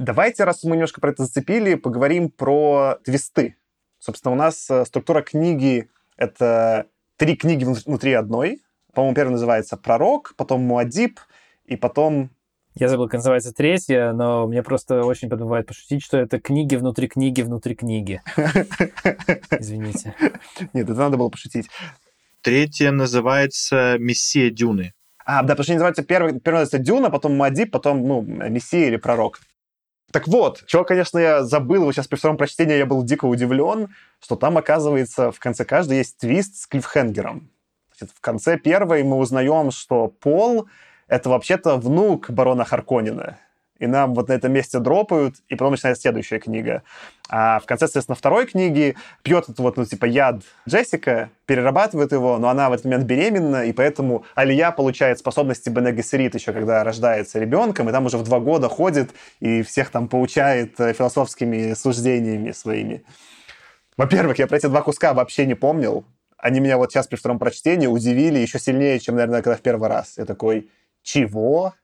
Давайте, 0.00 0.44
раз 0.44 0.64
мы 0.64 0.76
немножко 0.76 0.98
про 0.98 1.10
это 1.10 1.24
зацепили, 1.24 1.74
поговорим 1.74 2.30
про 2.30 2.96
твисты. 3.04 3.56
Собственно, 3.98 4.32
у 4.32 4.34
нас 4.34 4.70
э, 4.70 4.86
структура 4.86 5.20
книги— 5.20 5.90
это 6.16 6.86
три 7.18 7.36
книги 7.36 7.64
внутри 7.64 8.14
одной. 8.14 8.62
По-моему, 8.94 9.14
первая 9.14 9.32
называется 9.32 9.76
«Пророк», 9.76 10.32
потом 10.38 10.62
«Муадиб», 10.62 11.20
и 11.66 11.76
потом... 11.76 12.30
Я 12.74 12.88
забыл, 12.88 13.08
как 13.08 13.18
называется 13.18 13.52
третья, 13.52 14.12
но 14.12 14.46
мне 14.46 14.62
просто 14.62 15.04
очень 15.04 15.28
подбывает 15.28 15.66
пошутить, 15.66 16.02
что 16.02 16.16
это 16.16 16.40
книги 16.40 16.76
внутри 16.76 17.06
книги 17.06 17.42
внутри 17.42 17.74
книги. 17.74 18.22
Извините. 19.50 20.14
Нет, 20.72 20.88
это 20.88 20.98
надо 20.98 21.18
было 21.18 21.28
пошутить. 21.28 21.68
Третья 22.40 22.90
называется 22.90 23.96
«Мессия 23.98 24.48
Дюны». 24.48 24.94
А, 25.26 25.42
да, 25.42 25.48
потому 25.48 25.64
что 25.64 25.72
они 25.72 25.76
называются 25.76 26.04
первый, 26.04 26.40
первый 26.40 26.60
называется 26.60 26.78
Дюна, 26.78 27.10
потом 27.10 27.36
Муадиб, 27.36 27.70
потом, 27.70 28.02
ну, 28.08 28.22
Мессия 28.22 28.86
или 28.86 28.96
Пророк. 28.96 29.40
Так 30.12 30.26
вот, 30.26 30.64
чего, 30.66 30.84
конечно, 30.84 31.18
я 31.18 31.44
забыл, 31.44 31.84
вот 31.84 31.94
сейчас 31.94 32.08
при 32.08 32.16
втором 32.16 32.36
прочтении 32.36 32.76
я 32.76 32.86
был 32.86 33.02
дико 33.04 33.26
удивлен, 33.26 33.94
что 34.20 34.36
там, 34.36 34.58
оказывается, 34.58 35.30
в 35.30 35.38
конце 35.38 35.64
каждой 35.64 35.98
есть 35.98 36.18
твист 36.18 36.56
с 36.56 36.66
клиффхенгером. 36.66 37.50
Значит, 37.96 38.16
в 38.16 38.20
конце 38.20 38.58
первой 38.58 39.04
мы 39.04 39.16
узнаем, 39.18 39.70
что 39.70 40.08
Пол— 40.08 40.68
это 41.06 41.30
вообще-то 41.30 41.76
внук 41.76 42.30
барона 42.30 42.64
Харконина 42.64 43.38
и 43.80 43.86
нам 43.86 44.14
вот 44.14 44.28
на 44.28 44.34
этом 44.34 44.52
месте 44.52 44.78
дропают, 44.78 45.36
и 45.48 45.56
потом 45.56 45.72
начинается 45.72 46.02
следующая 46.02 46.38
книга. 46.38 46.82
А 47.28 47.58
в 47.60 47.66
конце, 47.66 47.86
соответственно, 47.86 48.16
второй 48.16 48.46
книги 48.46 48.96
пьет 49.22 49.44
этот 49.44 49.58
вот, 49.58 49.76
ну, 49.76 49.84
типа, 49.84 50.04
яд 50.04 50.42
Джессика, 50.68 51.30
перерабатывает 51.46 52.12
его, 52.12 52.38
но 52.38 52.48
она 52.48 52.68
в 52.68 52.74
этот 52.74 52.84
момент 52.84 53.04
беременна, 53.04 53.64
и 53.64 53.72
поэтому 53.72 54.24
Алия 54.34 54.70
получает 54.70 55.18
способности 55.18 55.70
Бене 55.70 55.92
Гессерит 55.92 56.34
еще, 56.34 56.52
когда 56.52 56.84
рождается 56.84 57.38
ребенком, 57.38 57.88
и 57.88 57.92
там 57.92 58.06
уже 58.06 58.18
в 58.18 58.24
два 58.24 58.38
года 58.38 58.68
ходит 58.68 59.10
и 59.40 59.62
всех 59.62 59.90
там 59.90 60.08
поучает 60.08 60.78
э, 60.78 60.92
философскими 60.92 61.74
суждениями 61.74 62.52
своими. 62.52 63.02
Во-первых, 63.96 64.38
я 64.38 64.46
про 64.46 64.56
эти 64.56 64.66
два 64.66 64.82
куска 64.82 65.14
вообще 65.14 65.46
не 65.46 65.54
помнил. 65.54 66.04
Они 66.36 66.60
меня 66.60 66.78
вот 66.78 66.90
сейчас 66.90 67.06
при 67.06 67.16
втором 67.16 67.38
прочтении 67.38 67.86
удивили 67.86 68.38
еще 68.38 68.58
сильнее, 68.58 68.98
чем, 68.98 69.16
наверное, 69.16 69.42
когда 69.42 69.56
в 69.56 69.60
первый 69.60 69.88
раз. 69.88 70.14
Я 70.16 70.24
такой, 70.24 70.70
чего? 71.02 71.74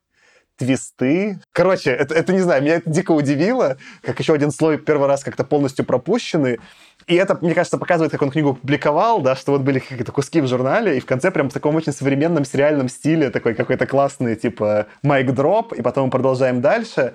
Твисты. 0.57 1.39
Короче, 1.53 1.91
это, 1.91 2.15
это 2.15 2.33
не 2.33 2.41
знаю, 2.41 2.63
меня 2.63 2.77
это 2.77 2.91
дико 2.91 3.13
удивило, 3.13 3.77
как 4.03 4.19
еще 4.19 4.35
один 4.35 4.51
слой 4.51 4.79
первый 4.79 5.09
раз 5.09 5.23
как-то 5.25 5.45
полностью 5.45 5.85
пропущены. 5.85 6.59
И 7.07 7.15
это, 7.15 7.39
мне 7.41 7.55
кажется, 7.55 7.79
показывает, 7.79 8.11
как 8.11 8.23
он 8.23 8.31
книгу 8.31 8.55
публиковал, 8.55 9.21
да, 9.21 9.37
что 9.37 9.53
вот 9.53 9.61
были 9.61 9.79
какие-то 9.79 10.13
куски 10.13 10.41
в 10.41 10.49
журнале, 10.49 10.97
и 10.97 11.01
в 11.01 11.07
конце 11.07 11.31
прям 11.31 11.51
в 11.51 11.53
таком 11.53 11.77
очень 11.77 11.93
современном 11.93 12.45
сериальном 12.45 12.89
стиле, 12.89 13.31
такой 13.31 13.55
какой-то 13.55 13.87
классный, 13.87 14.35
типа, 14.35 14.87
майк-дроп, 15.03 15.73
и 15.73 15.83
потом 15.83 16.07
мы 16.07 16.11
продолжаем 16.11 16.61
дальше. 16.61 17.15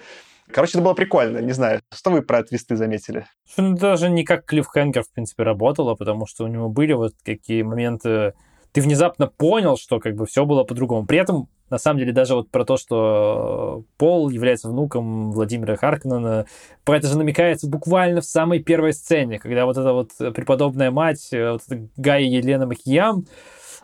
Короче, 0.50 0.74
это 0.74 0.82
было 0.82 0.94
прикольно, 0.94 1.40
не 1.40 1.54
знаю. 1.54 1.82
Что 1.94 2.12
вы 2.12 2.22
про 2.22 2.44
твисты 2.44 2.76
заметили? 2.76 3.26
Ну, 3.58 3.76
даже 3.76 4.10
не 4.10 4.24
как 4.24 4.46
Клиффхенгер, 4.46 5.04
в 5.04 5.12
принципе, 5.12 5.44
работало, 5.44 5.96
потому 5.96 6.26
что 6.26 6.44
у 6.44 6.48
него 6.48 6.70
были 6.70 6.94
вот 6.94 7.14
какие 7.26 7.64
моменты... 7.64 8.34
Ты 8.72 8.82
внезапно 8.82 9.28
понял, 9.28 9.78
что 9.78 10.00
как 10.00 10.16
бы 10.16 10.26
все 10.26 10.46
было 10.46 10.64
по-другому. 10.64 11.06
При 11.06 11.20
этом 11.20 11.50
на 11.72 11.78
самом 11.78 12.00
деле, 12.00 12.12
даже 12.12 12.36
вот 12.36 12.52
про 12.52 12.66
то, 12.66 12.76
что 12.76 13.86
Пол 13.98 14.30
является 14.30 14.68
внуком 14.68 15.32
Владимира 15.32 15.78
Харкнена, 15.78 16.46
про 16.84 16.98
это 16.98 17.08
же 17.08 17.18
намекается 17.18 17.70
буквально 17.70 18.20
в 18.20 18.26
самой 18.26 18.60
первой 18.60 18.94
сцене, 18.94 19.40
когда 19.40 19.66
вот 19.66 19.78
эта 19.78 19.94
вот 19.94 20.10
преподобная 20.36 20.92
мать, 20.92 21.30
э, 21.32 21.54
вот 21.54 21.62
эта 21.66 21.88
Гая 21.96 22.24
Елена 22.24 22.68
Макиям, 22.68 23.26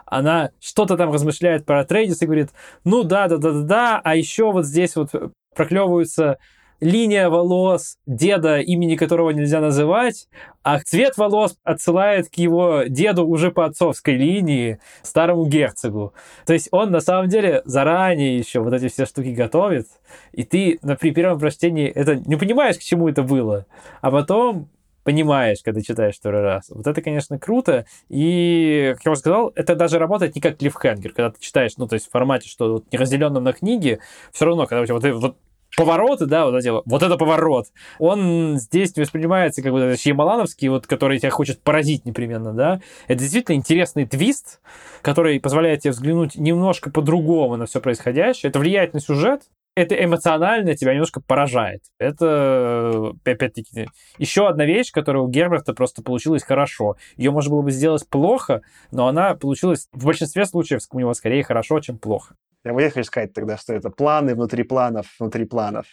она 0.06 0.52
что-то 0.60 0.98
там 0.98 1.14
размышляет 1.14 1.66
про 1.66 1.86
Трейдис 1.86 2.22
и 2.22 2.26
говорит, 2.26 2.50
ну 2.84 3.04
да, 3.04 3.30
да, 3.30 3.38
да, 3.38 3.54
да, 3.54 3.62
да, 3.62 4.02
а 4.04 4.18
еще 4.18 4.52
вот 4.52 4.66
здесь 4.66 4.98
вот 4.98 5.12
проклевываются 5.56 6.40
линия 6.80 7.30
волос 7.30 7.98
деда, 8.06 8.60
имени 8.60 8.96
которого 8.96 9.32
нельзя 9.32 9.62
называть, 9.62 10.28
а 10.64 10.80
цвет 10.80 11.18
волос 11.18 11.58
отсылает 11.64 12.30
к 12.30 12.36
его 12.36 12.84
деду 12.88 13.26
уже 13.26 13.52
по 13.52 13.66
отцовской 13.66 14.16
линии, 14.16 14.80
старому 15.02 15.46
герцогу. 15.46 16.14
То 16.46 16.54
есть 16.54 16.70
он 16.72 16.92
на 16.92 17.00
самом 17.00 17.30
деле 17.30 17.62
заранее 17.66 18.38
еще 18.38 18.60
вот 18.60 18.74
эти 18.74 18.90
все 18.90 19.06
штуки 19.06 19.30
готовит, 19.30 19.88
и 20.32 20.44
ты 20.44 20.80
на, 20.82 20.96
при 20.96 21.12
первом 21.12 21.40
прочтении 21.40 21.88
это 21.88 22.16
не 22.16 22.36
понимаешь, 22.36 22.78
к 22.78 22.82
чему 22.82 23.10
это 23.10 23.24
было, 23.24 23.66
а 24.02 24.12
потом 24.12 24.70
понимаешь, 25.08 25.60
когда 25.64 25.82
читаешь 25.82 26.16
второй 26.16 26.42
раз. 26.42 26.66
Вот 26.70 26.86
это, 26.86 27.02
конечно, 27.02 27.40
круто. 27.40 27.86
И, 28.10 28.92
как 28.96 29.06
я 29.06 29.12
уже 29.14 29.22
сказал, 29.22 29.54
это 29.56 29.74
даже 29.74 30.00
работает 30.00 30.36
не 30.36 30.42
как 30.42 30.58
клиффхенгер, 30.58 31.14
когда 31.14 31.32
ты 31.32 31.40
читаешь, 31.40 31.78
ну, 31.78 31.88
то 31.88 31.94
есть 31.94 32.08
в 32.08 32.12
формате, 32.12 32.50
что 32.50 32.74
вот 32.74 32.92
не 32.92 32.98
разделенном 32.98 33.42
на 33.42 33.54
книги, 33.54 34.00
все 34.34 34.44
равно, 34.44 34.68
когда 34.68 34.82
у 34.82 34.86
тебя 34.86 34.96
вот, 34.96 35.22
вот 35.22 35.38
повороты, 35.78 36.26
да, 36.26 36.46
вот 36.46 36.56
эти, 36.56 36.70
вот 36.70 37.04
это 37.04 37.18
поворот, 37.18 37.68
он 38.00 38.58
здесь 38.58 38.98
воспринимается 38.98 39.62
как 39.62 39.72
вот 39.72 39.82
этот 39.84 40.02
Шьямалановский, 40.02 40.68
вот, 40.70 40.88
который 40.88 41.20
тебя 41.20 41.30
хочет 41.30 41.62
поразить 41.62 42.04
непременно, 42.04 42.52
да. 42.52 42.82
Это 43.08 43.20
действительно 43.20 43.56
интересный 43.56 44.08
твист, 44.08 44.60
который 45.04 45.40
позволяет 45.40 45.82
тебе 45.82 45.92
взглянуть 45.92 46.36
немножко 46.36 46.90
по-другому 46.90 47.58
на 47.58 47.68
все 47.68 47.80
происходящее. 47.80 48.50
Это 48.50 48.58
влияет 48.58 48.96
на 48.96 49.00
сюжет, 49.00 49.44
это 49.76 49.94
эмоционально 50.04 50.76
тебя 50.76 50.94
немножко 50.94 51.22
поражает. 51.22 51.84
Это, 52.00 53.14
опять-таки, 53.24 53.88
еще 54.18 54.48
одна 54.48 54.66
вещь, 54.66 54.92
которая 54.92 55.22
у 55.22 55.30
Герберта 55.30 55.74
просто 55.74 56.02
получилась 56.02 56.42
хорошо. 56.42 56.98
Ее 57.16 57.30
можно 57.30 57.52
было 57.52 57.62
бы 57.62 57.70
сделать 57.70 58.10
плохо, 58.10 58.64
но 58.92 59.08
она 59.08 59.36
получилась 59.36 59.88
в 59.92 60.06
большинстве 60.06 60.46
случаев 60.46 60.82
у 60.92 61.00
него 61.00 61.14
скорее 61.14 61.44
хорошо, 61.44 61.80
чем 61.80 62.00
плохо. 62.00 62.34
Я 62.64 62.74
бы 62.74 62.82
хочу 62.90 63.04
сказать 63.04 63.34
тогда, 63.34 63.58
что 63.58 63.74
это 63.74 63.90
планы 63.90 64.36
внутри 64.36 64.64
планов, 64.64 65.08
внутри 65.20 65.46
планов. 65.46 65.86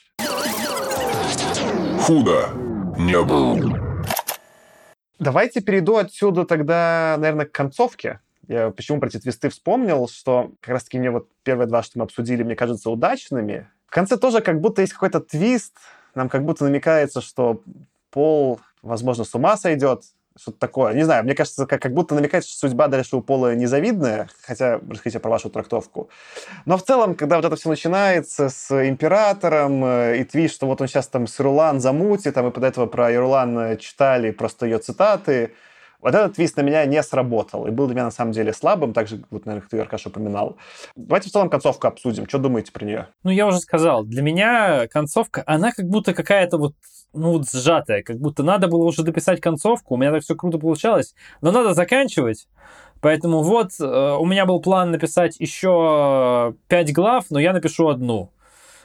Худо 2.00 2.48
не 2.98 3.22
было. 3.22 4.04
Давайте 5.18 5.60
перейду 5.60 5.96
отсюда 5.96 6.44
тогда, 6.44 7.16
наверное, 7.18 7.46
к 7.46 7.52
концовке. 7.52 8.20
Я 8.48 8.70
почему 8.70 9.00
про 9.00 9.08
эти 9.08 9.18
твисты 9.18 9.48
вспомнил, 9.48 10.08
что 10.08 10.52
как 10.60 10.74
раз-таки 10.74 10.98
мне 10.98 11.10
вот 11.10 11.28
первые 11.44 11.66
два, 11.66 11.82
что 11.82 11.98
мы 11.98 12.04
обсудили, 12.04 12.42
мне 12.42 12.56
кажутся 12.56 12.90
удачными. 12.90 13.68
В 13.86 13.90
конце 13.90 14.16
тоже 14.16 14.40
как 14.40 14.60
будто 14.60 14.82
есть 14.82 14.92
какой-то 14.92 15.20
твист, 15.20 15.76
нам 16.14 16.28
как 16.28 16.44
будто 16.44 16.64
намекается, 16.64 17.20
что 17.20 17.62
Пол, 18.10 18.60
возможно, 18.82 19.24
с 19.24 19.34
ума 19.34 19.56
сойдет, 19.56 20.02
что-то 20.36 20.58
такое. 20.58 20.94
Не 20.94 21.04
знаю, 21.04 21.24
мне 21.24 21.34
кажется, 21.34 21.66
как, 21.66 21.80
как 21.80 21.94
будто 21.94 22.14
намекает, 22.14 22.44
что 22.44 22.68
судьба 22.68 22.88
дальше 22.88 23.16
у 23.16 23.22
Пола 23.22 23.54
незавидная, 23.54 24.28
хотя 24.42 24.80
расскажите 24.88 25.20
про 25.20 25.30
вашу 25.30 25.48
трактовку. 25.48 26.10
Но 26.64 26.76
в 26.76 26.82
целом, 26.82 27.14
когда 27.14 27.36
вот 27.36 27.44
это 27.44 27.56
все 27.56 27.68
начинается 27.68 28.48
с 28.48 28.88
императором 28.88 29.84
э, 29.84 30.18
и 30.18 30.24
твит, 30.24 30.50
что 30.50 30.66
вот 30.66 30.80
он 30.80 30.88
сейчас 30.88 31.06
там 31.06 31.26
с 31.26 31.40
Ирулан 31.40 31.80
замутит, 31.80 32.36
а 32.36 32.42
мы 32.42 32.50
под 32.50 32.64
этого 32.64 32.86
про 32.86 33.12
Ирулан 33.12 33.78
читали 33.78 34.32
просто 34.32 34.66
ее 34.66 34.78
цитаты, 34.78 35.54
вот 36.04 36.14
этот 36.14 36.36
твист 36.36 36.58
на 36.58 36.60
меня 36.60 36.84
не 36.84 37.02
сработал 37.02 37.66
и 37.66 37.70
был 37.70 37.86
для 37.86 37.94
меня 37.94 38.04
на 38.04 38.10
самом 38.10 38.32
деле 38.32 38.52
слабым, 38.52 38.92
так 38.92 39.08
же, 39.08 39.24
вот, 39.30 39.46
наверное, 39.46 39.66
ты, 39.68 39.78
Аркаш, 39.80 40.06
упоминал. 40.06 40.58
Давайте 40.96 41.30
в 41.30 41.32
целом 41.32 41.48
концовку 41.48 41.86
обсудим. 41.86 42.28
Что 42.28 42.38
думаете 42.38 42.72
про 42.72 42.84
нее? 42.84 43.08
Ну, 43.22 43.30
я 43.30 43.46
уже 43.46 43.58
сказал, 43.58 44.04
для 44.04 44.20
меня 44.20 44.86
концовка, 44.88 45.42
она 45.46 45.72
как 45.72 45.88
будто 45.88 46.12
какая-то 46.12 46.58
вот 46.58 46.74
ну, 47.14 47.32
вот 47.32 47.48
сжатая, 47.48 48.02
как 48.02 48.18
будто 48.18 48.42
надо 48.42 48.68
было 48.68 48.84
уже 48.84 49.02
дописать 49.02 49.40
концовку, 49.40 49.94
у 49.94 49.96
меня 49.96 50.12
так 50.12 50.22
все 50.22 50.34
круто 50.34 50.58
получалось, 50.58 51.14
но 51.40 51.52
надо 51.52 51.72
заканчивать. 51.72 52.48
Поэтому 53.00 53.42
вот 53.42 53.70
э, 53.80 53.84
у 53.84 54.26
меня 54.26 54.44
был 54.44 54.60
план 54.60 54.90
написать 54.90 55.40
еще 55.40 56.54
пять 56.68 56.92
глав, 56.92 57.26
но 57.30 57.38
я 57.38 57.54
напишу 57.54 57.88
одну. 57.88 58.30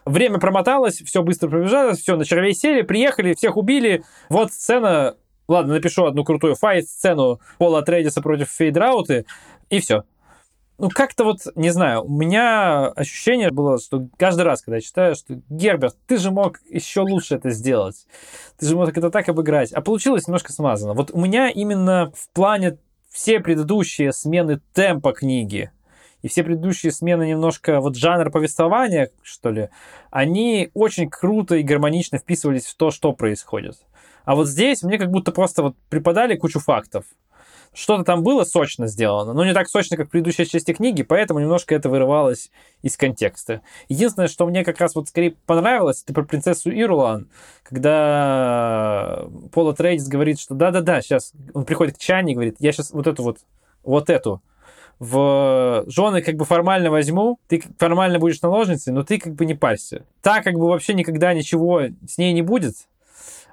Время 0.06 0.40
промоталось, 0.40 1.02
все 1.02 1.22
быстро 1.22 1.50
пробежалось, 1.50 2.00
все, 2.00 2.16
на 2.16 2.24
червей 2.24 2.54
сели, 2.54 2.82
приехали, 2.82 3.34
всех 3.34 3.58
убили. 3.58 4.04
Вот 4.30 4.54
сцена 4.54 5.16
Ладно, 5.50 5.74
напишу 5.74 6.06
одну 6.06 6.24
крутую 6.24 6.54
файт-сцену 6.54 7.42
Пола 7.58 7.82
Трейдиса 7.82 8.22
против 8.22 8.50
Фейдрауты, 8.52 9.26
и 9.72 9.80
все. 9.80 10.04
Ну, 10.78 10.90
как-то 10.90 11.24
вот, 11.24 11.40
не 11.56 11.72
знаю, 11.72 12.06
у 12.06 12.10
меня 12.10 12.86
ощущение 12.90 13.50
было, 13.50 13.80
что 13.80 14.08
каждый 14.18 14.44
раз, 14.44 14.62
когда 14.62 14.76
я 14.76 14.82
читаю, 14.82 15.16
что 15.16 15.42
Герберт, 15.50 15.98
ты 16.06 16.18
же 16.18 16.30
мог 16.30 16.60
еще 16.70 17.02
лучше 17.02 17.36
это 17.36 17.50
сделать. 17.50 18.06
Ты 18.60 18.68
же 18.68 18.76
мог 18.76 18.96
это 18.96 19.10
так 19.10 19.28
обыграть. 19.28 19.74
А 19.74 19.82
получилось 19.82 20.28
немножко 20.28 20.54
смазано. 20.54 20.94
Вот 20.94 21.10
у 21.12 21.20
меня 21.20 21.50
именно 21.50 22.14
в 22.16 22.30
плане 22.30 22.78
все 23.10 23.40
предыдущие 23.40 24.14
смены 24.14 24.62
темпа 24.74 25.14
книги, 25.14 25.72
и 26.22 26.28
все 26.28 26.44
предыдущие 26.44 26.92
смены 26.92 27.28
немножко 27.28 27.82
вот 27.82 27.96
жанр 27.96 28.30
повествования, 28.30 29.10
что 29.24 29.50
ли, 29.50 29.70
они 30.12 30.70
очень 30.76 31.10
круто 31.10 31.56
и 31.56 31.64
гармонично 31.64 32.20
вписывались 32.20 32.68
в 32.68 32.76
то, 32.76 32.92
что 32.92 33.14
происходит. 33.14 33.78
А 34.30 34.36
вот 34.36 34.48
здесь 34.48 34.84
мне 34.84 35.00
как 35.00 35.10
будто 35.10 35.32
просто 35.32 35.64
вот 35.64 35.76
преподали 35.90 36.36
кучу 36.36 36.60
фактов. 36.60 37.04
Что-то 37.74 38.04
там 38.04 38.22
было 38.22 38.44
сочно 38.44 38.86
сделано, 38.86 39.34
но 39.34 39.44
не 39.44 39.56
так 39.56 39.68
сочно, 39.68 39.98
как 39.98 40.06
в 40.06 40.12
предыдущей 40.12 40.46
части 40.46 40.72
книги, 40.72 41.02
поэтому 41.02 41.40
немножко 41.40 41.74
это 41.74 41.90
вырывалось 41.90 42.52
из 42.84 42.96
контекста. 42.96 43.62
Единственное, 43.88 44.28
что 44.28 44.46
мне 44.46 44.64
как 44.64 44.80
раз 44.80 44.94
вот 44.94 45.08
скорее 45.08 45.32
понравилось, 45.48 46.04
это 46.04 46.14
про 46.14 46.22
принцессу 46.22 46.70
Ирулан, 46.70 47.28
когда 47.64 49.26
Пола 49.52 49.74
Трейдис 49.74 50.08
говорит, 50.08 50.40
что 50.40 50.54
да-да-да, 50.54 51.02
сейчас 51.02 51.34
он 51.56 51.66
приходит 51.66 51.96
к 51.96 52.00
Чане 52.00 52.34
и 52.34 52.36
говорит, 52.36 52.58
я 52.60 52.72
сейчас 52.72 52.92
вот 52.92 53.08
эту 53.08 53.24
вот, 53.24 53.40
вот 53.82 54.12
эту 54.12 54.44
в 55.00 55.86
жены 55.88 56.22
как 56.22 56.36
бы 56.36 56.46
формально 56.46 56.92
возьму, 56.92 57.40
ты 57.48 57.64
формально 57.80 58.20
будешь 58.20 58.44
наложницей, 58.44 58.94
но 58.94 59.02
ты 59.02 59.18
как 59.18 59.34
бы 59.34 59.48
не 59.48 59.56
парься. 59.56 60.06
Так 60.22 60.44
как 60.44 60.54
бы 60.54 60.68
вообще 60.68 60.94
никогда 60.94 61.34
ничего 61.34 61.82
с 62.08 62.20
ней 62.20 62.32
не 62.34 62.44
будет, 62.44 62.76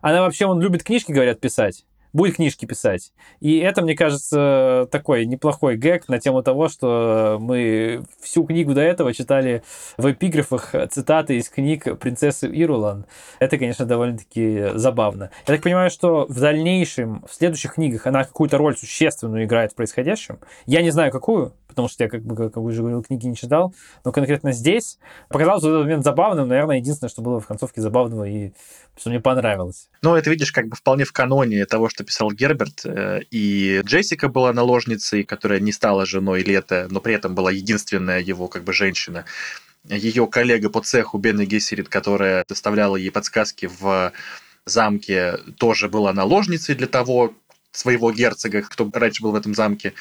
она 0.01 0.23
вообще, 0.23 0.47
он 0.47 0.60
любит 0.60 0.82
книжки, 0.82 1.12
говорят, 1.12 1.40
писать 1.40 1.85
будет 2.16 2.36
книжки 2.36 2.64
писать. 2.64 3.12
И 3.40 3.59
это, 3.59 3.82
мне 3.82 3.94
кажется, 3.94 4.89
такой 4.90 5.27
неплохой 5.27 5.77
гэг 5.77 6.09
на 6.09 6.18
тему 6.18 6.43
того, 6.43 6.68
что 6.68 7.36
мы 7.40 8.02
всю 8.20 8.44
книгу 8.44 8.74
до 8.74 8.81
этого 8.81 9.12
читали 9.14 9.62
в 9.97 10.10
эпиграфах 10.10 10.74
цитаты 10.90 11.36
из 11.36 11.48
книг 11.48 11.98
принцессы 11.98 12.51
Ирулан. 12.51 13.05
Это, 13.39 13.59
конечно, 13.59 13.85
довольно-таки 13.85 14.70
забавно. 14.74 15.31
Я 15.47 15.55
так 15.55 15.62
понимаю, 15.62 15.90
что 15.90 16.27
в 16.28 16.40
дальнейшем, 16.40 17.24
в 17.28 17.35
следующих 17.35 17.74
книгах 17.74 18.06
она 18.06 18.24
какую-то 18.24 18.59
роль 18.59 18.77
существенную 18.77 19.44
играет 19.44 19.73
в 19.73 19.74
происходящем. 19.74 20.39
Я 20.64 20.82
не 20.82 20.90
знаю, 20.90 21.12
какую, 21.12 21.52
потому 21.77 21.90
что 21.90 22.05
я, 22.05 22.09
как 22.09 22.23
бы, 22.23 22.35
как 22.35 22.57
уже 22.57 22.81
говорил, 22.81 23.03
книги 23.03 23.27
не 23.27 23.36
читал, 23.36 23.74
но 24.03 24.11
конкретно 24.11 24.53
здесь 24.53 24.98
показалось 25.28 25.62
этот 25.62 25.82
момент 25.82 26.05
забавным, 26.05 26.48
наверное, 26.48 26.78
единственное, 26.78 27.11
что 27.11 27.20
было 27.20 27.39
в 27.39 27.47
концовке 27.47 27.82
забавного 27.82 28.24
и 28.24 28.53
что 28.98 29.11
мне 29.11 29.20
понравилось. 29.20 29.90
Ну, 30.01 30.15
это, 30.15 30.31
видишь, 30.31 30.53
как 30.53 30.69
бы 30.69 30.77
вполне 30.77 31.05
в 31.05 31.12
каноне 31.12 31.66
того, 31.66 31.90
что 31.90 32.03
писал 32.03 32.32
Герберт, 32.32 32.86
э, 32.86 33.20
и 33.31 33.82
Джессика 33.85 34.28
была 34.28 34.55
наложницей, 34.55 35.23
которая 35.23 35.61
не 35.61 35.70
стала 35.70 36.07
женой 36.07 36.43
Лета, 36.43 36.86
но 36.90 37.01
при 37.01 37.12
этом 37.12 37.35
была 37.35 37.53
единственная 37.53 38.20
его 38.20 38.48
как 38.48 38.65
бы 38.65 38.73
женщина. 38.73 39.27
Ее 39.85 40.27
коллега 40.27 40.70
по 40.70 40.81
цеху 40.81 41.19
Бенни 41.19 41.44
Гессерит, 41.44 41.90
которая 41.90 42.43
доставляла 42.48 42.97
ей 42.97 43.11
подсказки 43.11 43.69
в 43.78 44.12
замке, 44.65 45.36
тоже 45.59 45.90
была 45.90 46.15
наложницей 46.15 46.74
для 46.74 46.86
того 46.86 47.35
своего 47.77 48.11
герцога, 48.12 48.62
кто 48.62 48.90
раньше 48.93 49.23
был 49.23 49.32
в 49.32 49.36
этом 49.36 49.55
замке. 49.55 49.93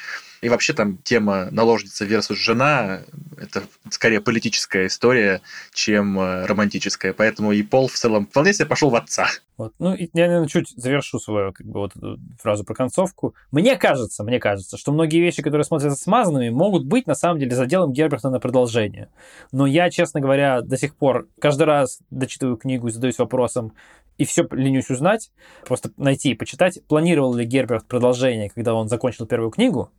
И 0.42 0.50
вообще 0.50 0.74
там 0.74 0.98
тема 0.98 1.50
наложница 1.52 2.06
versus 2.06 2.36
жена– 2.36 3.02
это 3.38 3.64
скорее 3.90 4.22
политическая 4.22 4.88
история, 4.88 5.42
чем 5.74 6.20
э, 6.20 6.46
романтическая. 6.46 7.14
Поэтому 7.14 7.52
и 7.52 7.64
Пол 7.64 7.88
в 7.88 7.94
целом 7.94 8.28
вполне 8.28 8.54
себе 8.54 8.66
пошел 8.66 8.90
в 8.90 8.96
отца. 8.96 9.28
Вот. 9.58 9.74
Ну, 9.80 9.96
и 9.96 10.10
я, 10.14 10.28
наверное, 10.28 10.48
чуть 10.48 10.70
завершу 10.76 11.20
свою 11.20 11.52
как 11.54 11.66
бы, 11.66 11.80
вот 11.80 11.94
фразу 12.42 12.64
про 12.64 12.76
концовку. 12.76 13.34
Мне 13.52 13.76
кажется, 13.76 14.24
мне 14.24 14.40
кажется, 14.40 14.78
что 14.78 14.92
многие 14.92 15.20
вещи, 15.20 15.42
которые 15.42 15.66
смотрятся 15.66 16.02
смазанными, 16.02 16.50
могут 16.50 16.86
быть, 16.86 17.08
на 17.08 17.16
самом 17.16 17.40
деле, 17.40 17.56
заделом 17.56 17.92
Герберта 17.92 18.30
на 18.30 18.40
продолжение. 18.40 19.10
Но 19.52 19.66
я, 19.66 19.90
честно 19.90 20.20
говоря, 20.20 20.62
до 20.62 20.78
сих 20.78 20.96
пор 20.96 21.28
каждый 21.40 21.64
раз 21.64 22.00
дочитываю 22.10 22.58
книгу 22.58 22.88
и 22.88 22.92
задаюсь 22.92 23.18
вопросом, 23.18 23.74
и 24.18 24.26
все 24.26 24.48
ленюсь 24.52 24.90
узнать, 24.90 25.32
просто 25.66 25.92
найти 25.98 26.32
и 26.32 26.36
почитать, 26.36 26.80
планировал 26.88 27.34
ли 27.34 27.46
Герберт 27.46 27.88
продолжение, 27.88 28.50
когда 28.50 28.74
он 28.74 28.88
закончил 28.88 29.26
первую 29.26 29.52
книгу, 29.52 29.92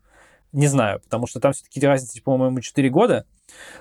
не 0.52 0.68
знаю, 0.68 1.00
потому 1.00 1.26
что 1.26 1.40
там 1.40 1.52
все-таки 1.52 1.84
разница, 1.84 2.22
по-моему, 2.22 2.60
4 2.60 2.88
года. 2.88 3.26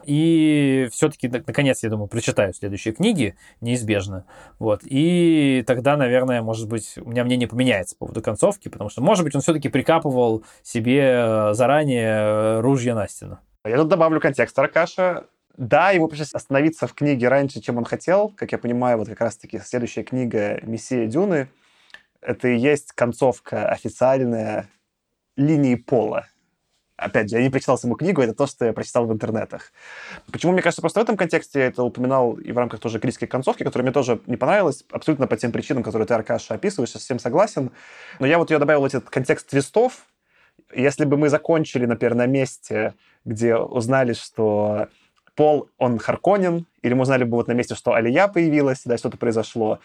И 0.06 0.90
все-таки, 0.92 1.28
наконец, 1.28 1.82
я 1.84 1.90
думаю, 1.90 2.08
прочитаю 2.08 2.54
следующие 2.54 2.94
книги, 2.94 3.36
неизбежно. 3.62 4.26
Вот. 4.60 4.82
И 4.84 5.64
тогда, 5.66 5.98
наверное, 5.98 6.42
может 6.42 6.68
быть, 6.68 6.98
у 6.98 7.10
меня 7.10 7.24
мнение 7.24 7.48
поменяется 7.48 7.96
по 7.96 8.06
поводу 8.06 8.22
концовки, 8.22 8.68
потому 8.70 8.90
что, 8.90 9.02
может 9.02 9.24
быть, 9.24 9.36
он 9.36 9.42
все-таки 9.42 9.70
прикапывал 9.70 10.44
себе 10.64 11.02
э, 11.02 11.54
заранее 11.54 12.10
э, 12.10 12.60
ружья 12.60 12.94
на 12.94 13.08
стену. 13.08 13.40
Я 13.66 13.78
тут 13.78 13.88
добавлю 13.88 14.20
контекст 14.20 14.58
Аркаша. 14.60 15.26
Да, 15.58 15.92
ему 15.92 16.08
пришлось 16.08 16.34
остановиться 16.34 16.88
в 16.88 16.94
книге 16.94 17.30
раньше, 17.30 17.62
чем 17.62 17.78
он 17.78 17.86
хотел. 17.86 18.30
Как 18.30 18.52
я 18.52 18.58
понимаю, 18.58 18.98
вот 18.98 19.08
как 19.08 19.22
раз-таки 19.22 19.60
следующая 19.60 20.04
книга 20.04 20.60
«Мессия 20.64 21.08
Дюны»— 21.08 21.48
это 22.22 22.50
и 22.50 22.58
есть 22.58 22.92
концовка 22.92 23.70
официальная 23.70 24.70
линии 25.38 25.76
пола 25.76 26.28
опять 26.98 27.30
же, 27.30 27.38
я 27.38 27.44
не 27.44 27.50
прочитал 27.50 27.78
саму 27.78 27.96
книгу, 27.96 28.22
это 28.22 28.34
то, 28.34 28.48
что 28.48 28.66
я 28.66 28.74
прочитал 28.74 29.06
в 29.06 29.14
интернетах. 29.14 29.72
Почему, 30.32 30.54
мне 30.54 30.62
кажется, 30.62 30.82
просто 30.82 31.00
в 31.00 31.04
этом 31.04 31.18
контексте 31.18 31.60
я 31.60 31.66
это 31.68 31.84
упоминал 31.84 32.34
и 32.34 32.52
в 32.52 32.58
рамках 32.58 32.80
тоже 32.80 33.00
критической 33.00 33.28
концовки, 33.28 33.64
которая 33.64 33.84
мне 33.84 33.94
тоже 33.94 34.22
не 34.28 34.38
понравилась, 34.38 34.86
абсолютно 34.92 35.28
по 35.28 35.38
тем 35.38 35.52
причинам, 35.52 35.84
которые 35.84 36.08
ты, 36.08 36.14
Аркаша, 36.14 36.54
описываешь, 36.54 36.92
я 36.94 37.00
совсем 37.00 37.20
согласен. 37.20 37.72
Но 38.20 38.28
я 38.28 38.38
вот 38.38 38.52
ее 38.52 38.60
добавил 38.60 38.86
этот 38.86 39.10
контекст 39.10 39.50
твистов. 39.50 40.06
Если 40.74 41.06
бы 41.06 41.18
мы 41.18 41.30
закончили, 41.30 41.86
например, 41.86 42.16
на 42.16 42.26
месте, 42.26 42.94
где 43.24 43.56
узнали, 43.56 44.14
что 44.14 44.88
Пол, 45.36 45.70
он 45.78 46.00
Харконин, 46.00 46.66
или 46.82 46.94
мы 46.94 47.04
узнали 47.04 47.24
бы 47.24 47.38
вот 47.38 47.48
на 47.48 47.54
месте, 47.54 47.76
что 47.76 47.94
Алия 47.94 48.28
появилась, 48.28 48.82
да, 48.86 48.98
что-то 48.98 49.18
произошло, 49.18 49.80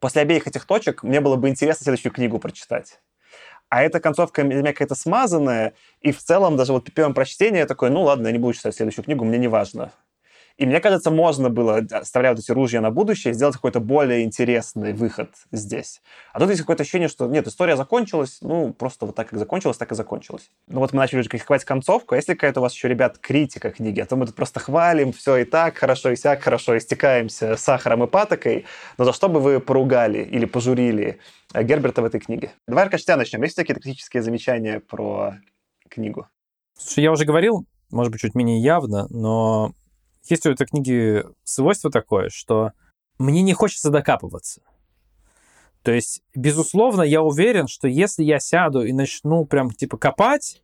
после 0.00 0.22
обеих 0.22 0.46
этих 0.46 0.64
точек 0.66 1.02
мне 1.02 1.20
было 1.20 1.36
бы 1.36 1.48
интересно 1.48 1.84
следующую 1.84 2.12
книгу 2.12 2.38
прочитать 2.38 3.00
а 3.68 3.82
эта 3.82 4.00
концовка 4.00 4.42
для 4.44 4.54
меня 4.54 4.72
какая-то 4.72 4.94
смазанная, 4.94 5.74
и 6.00 6.12
в 6.12 6.18
целом 6.22 6.56
даже 6.56 6.72
вот 6.72 6.84
при 6.84 6.92
первом 6.92 7.14
прочтении 7.14 7.58
я 7.58 7.66
такой, 7.66 7.90
ну 7.90 8.02
ладно, 8.02 8.28
я 8.28 8.32
не 8.32 8.38
буду 8.38 8.54
читать 8.54 8.74
следующую 8.74 9.04
книгу, 9.04 9.24
мне 9.24 9.38
не 9.38 9.48
важно. 9.48 9.92
И 10.58 10.64
мне 10.64 10.80
кажется, 10.80 11.10
можно 11.10 11.50
было, 11.50 11.82
оставляя 11.90 12.32
вот 12.32 12.42
эти 12.42 12.50
ружья 12.50 12.80
на 12.80 12.90
будущее, 12.90 13.34
сделать 13.34 13.56
какой-то 13.56 13.78
более 13.78 14.22
интересный 14.22 14.94
выход 14.94 15.30
здесь. 15.52 16.00
А 16.32 16.40
тут 16.40 16.48
есть 16.48 16.62
какое-то 16.62 16.82
ощущение, 16.82 17.08
что 17.08 17.26
нет, 17.26 17.46
история 17.46 17.76
закончилась, 17.76 18.38
ну, 18.40 18.72
просто 18.72 19.04
вот 19.04 19.14
так, 19.14 19.28
как 19.28 19.38
закончилась, 19.38 19.76
так 19.76 19.92
и 19.92 19.94
закончилась. 19.94 20.50
Ну 20.66 20.80
вот 20.80 20.94
мы 20.94 20.98
начали 20.98 21.22
критиковать 21.22 21.64
концовку, 21.64 22.14
а 22.14 22.16
если 22.16 22.32
какая-то 22.32 22.60
у 22.60 22.62
вас 22.62 22.72
еще, 22.72 22.88
ребят, 22.88 23.18
критика 23.18 23.70
книги, 23.70 24.00
а 24.00 24.06
то 24.06 24.16
мы 24.16 24.24
тут 24.26 24.34
просто 24.34 24.58
хвалим, 24.60 25.12
все 25.12 25.36
и 25.36 25.44
так, 25.44 25.76
хорошо 25.76 26.10
и 26.10 26.16
сяк, 26.16 26.40
хорошо, 26.40 26.78
истекаемся 26.78 27.56
сахаром 27.56 28.04
и 28.04 28.06
патокой, 28.06 28.64
но 28.96 29.04
за 29.04 29.12
что 29.12 29.28
бы 29.28 29.40
вы 29.40 29.60
поругали 29.60 30.22
или 30.22 30.46
пожурили 30.46 31.18
э, 31.52 31.62
Герберта 31.64 32.00
в 32.00 32.06
этой 32.06 32.18
книге? 32.20 32.52
Давай, 32.66 32.84
Аркаш, 32.84 33.04
тебя 33.04 33.16
начнем. 33.16 33.42
Есть 33.42 33.56
какие-то 33.56 33.82
критические 33.82 34.22
замечания 34.22 34.80
про 34.80 35.34
книгу? 35.90 36.28
Слушай, 36.78 37.04
я 37.04 37.12
уже 37.12 37.26
говорил, 37.26 37.66
может 37.90 38.10
быть, 38.10 38.22
чуть 38.22 38.34
менее 38.34 38.60
явно, 38.60 39.06
но 39.10 39.72
есть 40.30 40.46
у 40.46 40.50
этой 40.50 40.66
книги 40.66 41.24
свойство 41.44 41.90
такое, 41.90 42.28
что 42.28 42.72
мне 43.18 43.42
не 43.42 43.52
хочется 43.52 43.90
докапываться. 43.90 44.62
То 45.82 45.92
есть, 45.92 46.22
безусловно, 46.34 47.02
я 47.02 47.22
уверен, 47.22 47.68
что 47.68 47.86
если 47.86 48.24
я 48.24 48.40
сяду 48.40 48.84
и 48.84 48.92
начну 48.92 49.44
прям 49.44 49.70
типа 49.70 49.96
копать, 49.96 50.62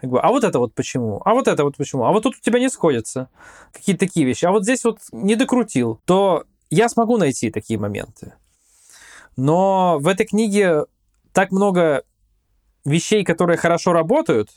как 0.00 0.10
бы, 0.10 0.20
а 0.20 0.28
вот 0.28 0.44
это 0.44 0.58
вот 0.58 0.74
почему, 0.74 1.20
а 1.24 1.34
вот 1.34 1.48
это 1.48 1.64
вот 1.64 1.76
почему, 1.76 2.04
а 2.04 2.12
вот 2.12 2.22
тут 2.22 2.36
у 2.36 2.40
тебя 2.40 2.58
не 2.58 2.70
сходятся 2.70 3.28
какие-то 3.72 4.06
такие 4.06 4.24
вещи, 4.24 4.44
а 4.44 4.50
вот 4.50 4.62
здесь 4.62 4.84
вот 4.84 4.98
не 5.12 5.34
докрутил, 5.34 6.00
то 6.04 6.44
я 6.70 6.88
смогу 6.88 7.18
найти 7.18 7.50
такие 7.50 7.78
моменты. 7.78 8.34
Но 9.36 9.98
в 9.98 10.08
этой 10.08 10.24
книге 10.24 10.84
так 11.32 11.50
много 11.50 12.04
вещей, 12.84 13.24
которые 13.24 13.56
хорошо 13.56 13.92
работают, 13.92 14.50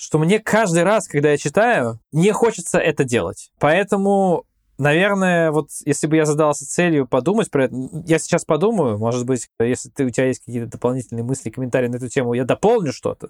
что 0.00 0.18
мне 0.18 0.38
каждый 0.38 0.82
раз, 0.82 1.06
когда 1.06 1.30
я 1.30 1.36
читаю, 1.36 2.00
не 2.10 2.32
хочется 2.32 2.78
это 2.78 3.04
делать. 3.04 3.50
Поэтому 3.58 4.46
Наверное, 4.78 5.50
вот 5.50 5.68
если 5.84 6.06
бы 6.06 6.16
я 6.16 6.24
задался 6.24 6.66
целью 6.66 7.06
подумать 7.06 7.50
про 7.50 7.64
это, 7.64 7.76
я 8.06 8.18
сейчас 8.18 8.46
подумаю, 8.46 8.96
может 8.96 9.26
быть, 9.26 9.46
если 9.58 9.90
ты, 9.90 10.06
у 10.06 10.08
тебя 10.08 10.28
есть 10.28 10.42
какие-то 10.42 10.70
дополнительные 10.70 11.22
мысли, 11.22 11.50
комментарии 11.50 11.88
на 11.88 11.96
эту 11.96 12.08
тему, 12.08 12.32
я 12.32 12.44
дополню 12.44 12.90
что-то. 12.90 13.28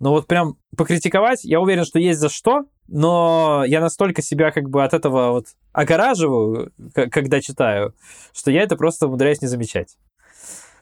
Но 0.00 0.10
вот 0.10 0.26
прям 0.26 0.58
покритиковать, 0.76 1.44
я 1.44 1.62
уверен, 1.62 1.86
что 1.86 1.98
есть 1.98 2.20
за 2.20 2.28
что, 2.28 2.66
но 2.88 3.64
я 3.66 3.80
настолько 3.80 4.20
себя 4.20 4.50
как 4.50 4.68
бы 4.68 4.84
от 4.84 4.92
этого 4.92 5.30
вот 5.30 5.46
огораживаю, 5.72 6.70
когда 6.92 7.40
читаю, 7.40 7.94
что 8.34 8.50
я 8.50 8.60
это 8.60 8.76
просто 8.76 9.06
умудряюсь 9.06 9.40
не 9.40 9.48
замечать. 9.48 9.96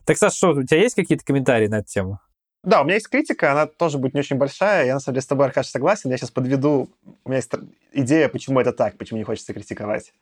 Так, 0.06 0.18
Саша, 0.18 0.36
что, 0.36 0.50
у 0.54 0.64
тебя 0.64 0.80
есть 0.80 0.96
какие-то 0.96 1.24
комментарии 1.24 1.68
на 1.68 1.78
эту 1.78 1.86
тему? 1.86 2.20
Да, 2.64 2.80
у 2.80 2.84
меня 2.84 2.94
есть 2.94 3.08
критика, 3.08 3.52
она 3.52 3.66
тоже 3.66 3.98
будет 3.98 4.14
не 4.14 4.20
очень 4.20 4.36
большая. 4.36 4.86
Я, 4.86 4.94
на 4.94 5.00
самом 5.00 5.16
деле, 5.16 5.22
с 5.22 5.26
тобой, 5.26 5.46
Аркаш, 5.46 5.66
согласен. 5.66 6.10
Я 6.10 6.16
сейчас 6.16 6.30
подведу... 6.30 6.88
У 7.24 7.28
меня 7.28 7.36
есть 7.36 7.50
идея, 7.92 8.28
почему 8.28 8.58
это 8.58 8.72
так, 8.72 8.96
почему 8.96 9.18
не 9.18 9.24
хочется 9.24 9.52
критиковать. 9.52 10.14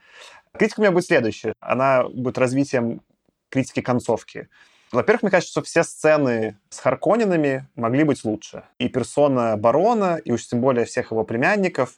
Критика 0.52 0.80
у 0.80 0.82
меня 0.82 0.90
будет 0.90 1.06
следующая. 1.06 1.54
Она 1.60 2.02
будет 2.08 2.38
развитием 2.38 3.00
критики 3.48 3.80
концовки. 3.80 4.48
Во-первых, 4.90 5.22
мне 5.22 5.30
кажется, 5.30 5.52
что 5.52 5.62
все 5.62 5.84
сцены 5.84 6.58
с 6.68 6.80
Харконинами 6.80 7.68
могли 7.76 8.02
быть 8.02 8.24
лучше. 8.24 8.64
И 8.78 8.88
персона 8.88 9.56
барона, 9.56 10.16
и 10.16 10.32
уж 10.32 10.44
тем 10.44 10.60
более 10.60 10.84
всех 10.84 11.12
его 11.12 11.22
племянников, 11.22 11.94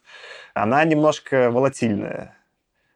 она 0.53 0.83
немножко 0.83 1.49
волатильная. 1.49 2.37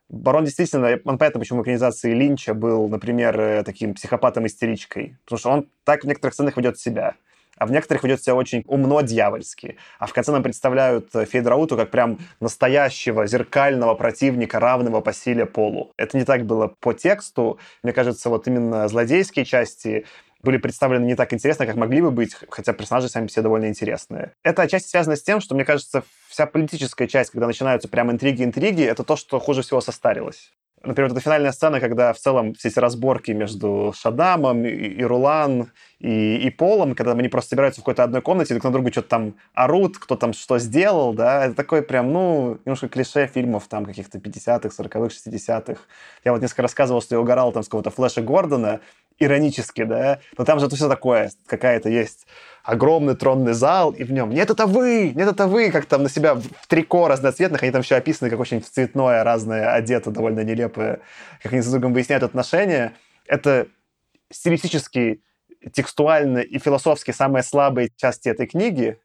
Барон 0.08 0.46
действительно, 0.46 1.00
он 1.04 1.18
понятно, 1.18 1.40
почему 1.40 1.60
в 1.60 1.64
экранизации 1.64 2.14
Линча 2.14 2.54
был, 2.54 2.88
например, 2.90 3.40
э, 3.40 3.64
таким 3.64 3.96
психопатом-истеричкой. 3.96 5.18
Потому 5.26 5.40
что 5.40 5.50
он 5.50 5.70
так 5.84 6.04
в 6.04 6.08
некоторых 6.08 6.36
сценах 6.36 6.56
ведет 6.56 6.80
себя 6.80 7.16
а 7.60 7.66
в 7.66 7.72
некоторых 7.72 8.04
ведет 8.04 8.24
себя 8.24 8.36
очень 8.36 8.64
умно 8.66 9.02
дьявольски. 9.02 9.78
А 10.00 10.08
в 10.08 10.14
конце 10.14 10.32
нам 10.32 10.42
представляют 10.42 11.14
э, 11.14 11.26
Фейдрауту 11.26 11.78
как 11.78 11.92
прям 11.92 12.18
настоящего 12.40 13.28
зеркального 13.28 13.94
противника, 13.94 14.60
равного 14.60 15.02
по 15.02 15.14
силе 15.14 15.46
полу. 15.46 15.92
Это 15.98 16.18
не 16.18 16.24
так 16.24 16.46
было 16.46 16.74
по 16.80 16.94
тексту. 16.94 17.60
Мне 17.84 17.94
кажется, 17.94 18.30
вот 18.30 18.48
именно 18.48 18.88
злодейские 18.88 19.46
части 19.46 20.06
были 20.42 20.58
представлены 20.58 21.06
не 21.06 21.16
так 21.16 21.34
интересно, 21.34 21.66
как 21.66 21.76
могли 21.76 22.02
бы 22.02 22.12
быть, 22.12 22.34
хотя 22.50 22.72
персонажи 22.72 23.10
сами 23.10 23.28
все 23.28 23.42
довольно 23.42 23.68
интересные. 23.68 24.34
Это 24.44 24.62
отчасти 24.62 24.88
связано 24.88 25.18
с 25.18 25.22
тем, 25.22 25.42
что, 25.42 25.54
мне 25.54 25.66
кажется, 25.66 26.04
вся 26.30 26.46
политическая 26.46 27.08
часть, 27.08 27.32
когда 27.32 27.48
начинаются 27.48 27.90
прям 27.90 28.10
интриги-интриги, 28.12 28.84
это 28.84 29.04
то, 29.04 29.18
что 29.18 29.40
хуже 29.40 29.64
всего 29.64 29.82
состарилось. 29.82 30.52
Например, 30.84 31.10
вот 31.10 31.18
эта 31.18 31.24
финальная 31.24 31.52
сцена, 31.52 31.80
когда 31.80 32.14
в 32.14 32.18
целом 32.18 32.54
все 32.54 32.70
эти 32.70 32.80
разборки 32.80 33.32
между 33.32 33.94
Шадамом 33.98 34.66
и, 34.66 34.70
и 34.70 35.04
Рулан 35.04 35.72
и, 36.00 36.38
и 36.38 36.50
Полом, 36.50 36.96
когда 36.96 37.12
они 37.12 37.28
просто 37.28 37.50
собираются 37.50 37.82
в 37.82 37.84
какой-то 37.84 38.04
одной 38.04 38.22
комнате, 38.22 38.54
друг 38.54 38.64
на 38.64 38.72
друга 38.72 38.92
что-то 38.92 39.10
там 39.10 39.36
орут, 39.54 39.98
кто 39.98 40.16
там 40.16 40.32
что 40.32 40.58
сделал, 40.58 41.14
да, 41.14 41.46
это 41.46 41.56
такой 41.56 41.82
прям, 41.82 42.14
ну, 42.14 42.60
немножко 42.66 42.88
клише 42.88 43.28
фильмов 43.28 43.68
там 43.68 43.86
каких-то 43.86 44.20
50-х, 44.20 44.70
40-х, 44.70 45.30
60-х. 45.30 45.82
Я 46.24 46.32
вот 46.32 46.42
несколько 46.42 46.62
рассказывал, 46.62 47.02
что 47.02 47.16
я 47.16 47.20
угорал 47.20 47.52
там 47.52 47.64
с 47.64 47.68
какого-то 47.68 47.90
Флэша 47.90 48.22
Гордона, 48.22 48.80
иронически, 49.20 49.84
да, 49.84 50.20
но 50.38 50.46
там 50.46 50.60
же 50.60 50.68
это 50.68 50.76
все 50.76 50.88
такое, 50.88 51.32
какая-то 51.46 51.90
есть 51.90 52.26
огромный 52.64 53.16
тронный 53.16 53.54
зал, 53.54 53.92
и 53.92 54.04
в 54.04 54.12
нем 54.12 54.30
«Нет, 54.30 54.50
это 54.50 54.66
вы! 54.66 55.12
Нет, 55.16 55.28
это 55.28 55.48
вы!» 55.48 55.72
Как 55.72 55.86
там 55.86 56.04
на 56.04 56.10
себя 56.10 56.36
в 56.36 56.68
трико 56.68 57.08
разноцветных, 57.08 57.64
они 57.64 57.72
там 57.72 57.82
все 57.82 57.96
описаны 57.96 58.30
как 58.30 58.40
очень 58.40 58.62
цветное, 58.62 59.24
разное, 59.24 59.74
одето, 59.74 60.12
довольно 60.12 60.42
нелепое, 60.42 61.00
как 61.42 61.54
они 61.54 61.62
с 61.62 61.68
другом 61.68 61.94
выясняют 61.94 62.24
отношения. 62.24 62.94
Это 63.26 63.68
стилистически, 64.32 65.22
текстуально 65.74 66.40
и 66.40 66.60
философски 66.60 67.12
самые 67.12 67.44
слабые 67.44 67.90
части 67.96 68.30
этой 68.30 68.48
книги, 68.48 69.00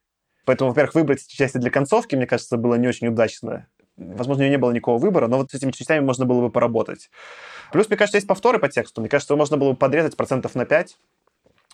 Поэтому, 0.45 0.70
во-первых, 0.70 0.95
выбрать 0.95 1.24
эти 1.24 1.36
части 1.36 1.59
для 1.59 1.70
концовки, 1.70 2.15
мне 2.15 2.27
кажется, 2.27 2.57
было 2.57 2.74
не 2.74 2.86
очень 2.86 3.09
удачно. 3.09 3.66
Возможно, 3.96 4.42
у 4.42 4.46
нее 4.46 4.50
не 4.50 4.58
было 4.58 4.72
никакого 4.72 4.98
выбора, 4.98 5.28
но 5.28 5.38
вот 5.38 5.50
с 5.50 5.54
этими 5.54 5.70
частями 5.70 6.04
можно 6.04 6.24
было 6.24 6.40
бы 6.40 6.50
поработать. 6.50 7.10
Плюс, 7.72 7.88
мне 7.88 7.96
кажется, 7.96 8.16
есть 8.16 8.26
повторы 8.26 8.58
по 8.58 8.68
тексту. 8.68 9.00
Мне 9.00 9.08
кажется, 9.08 9.36
можно 9.36 9.56
было 9.56 9.70
бы 9.70 9.76
подрезать 9.76 10.16
процентов 10.16 10.54
на 10.54 10.64
5 10.64 10.96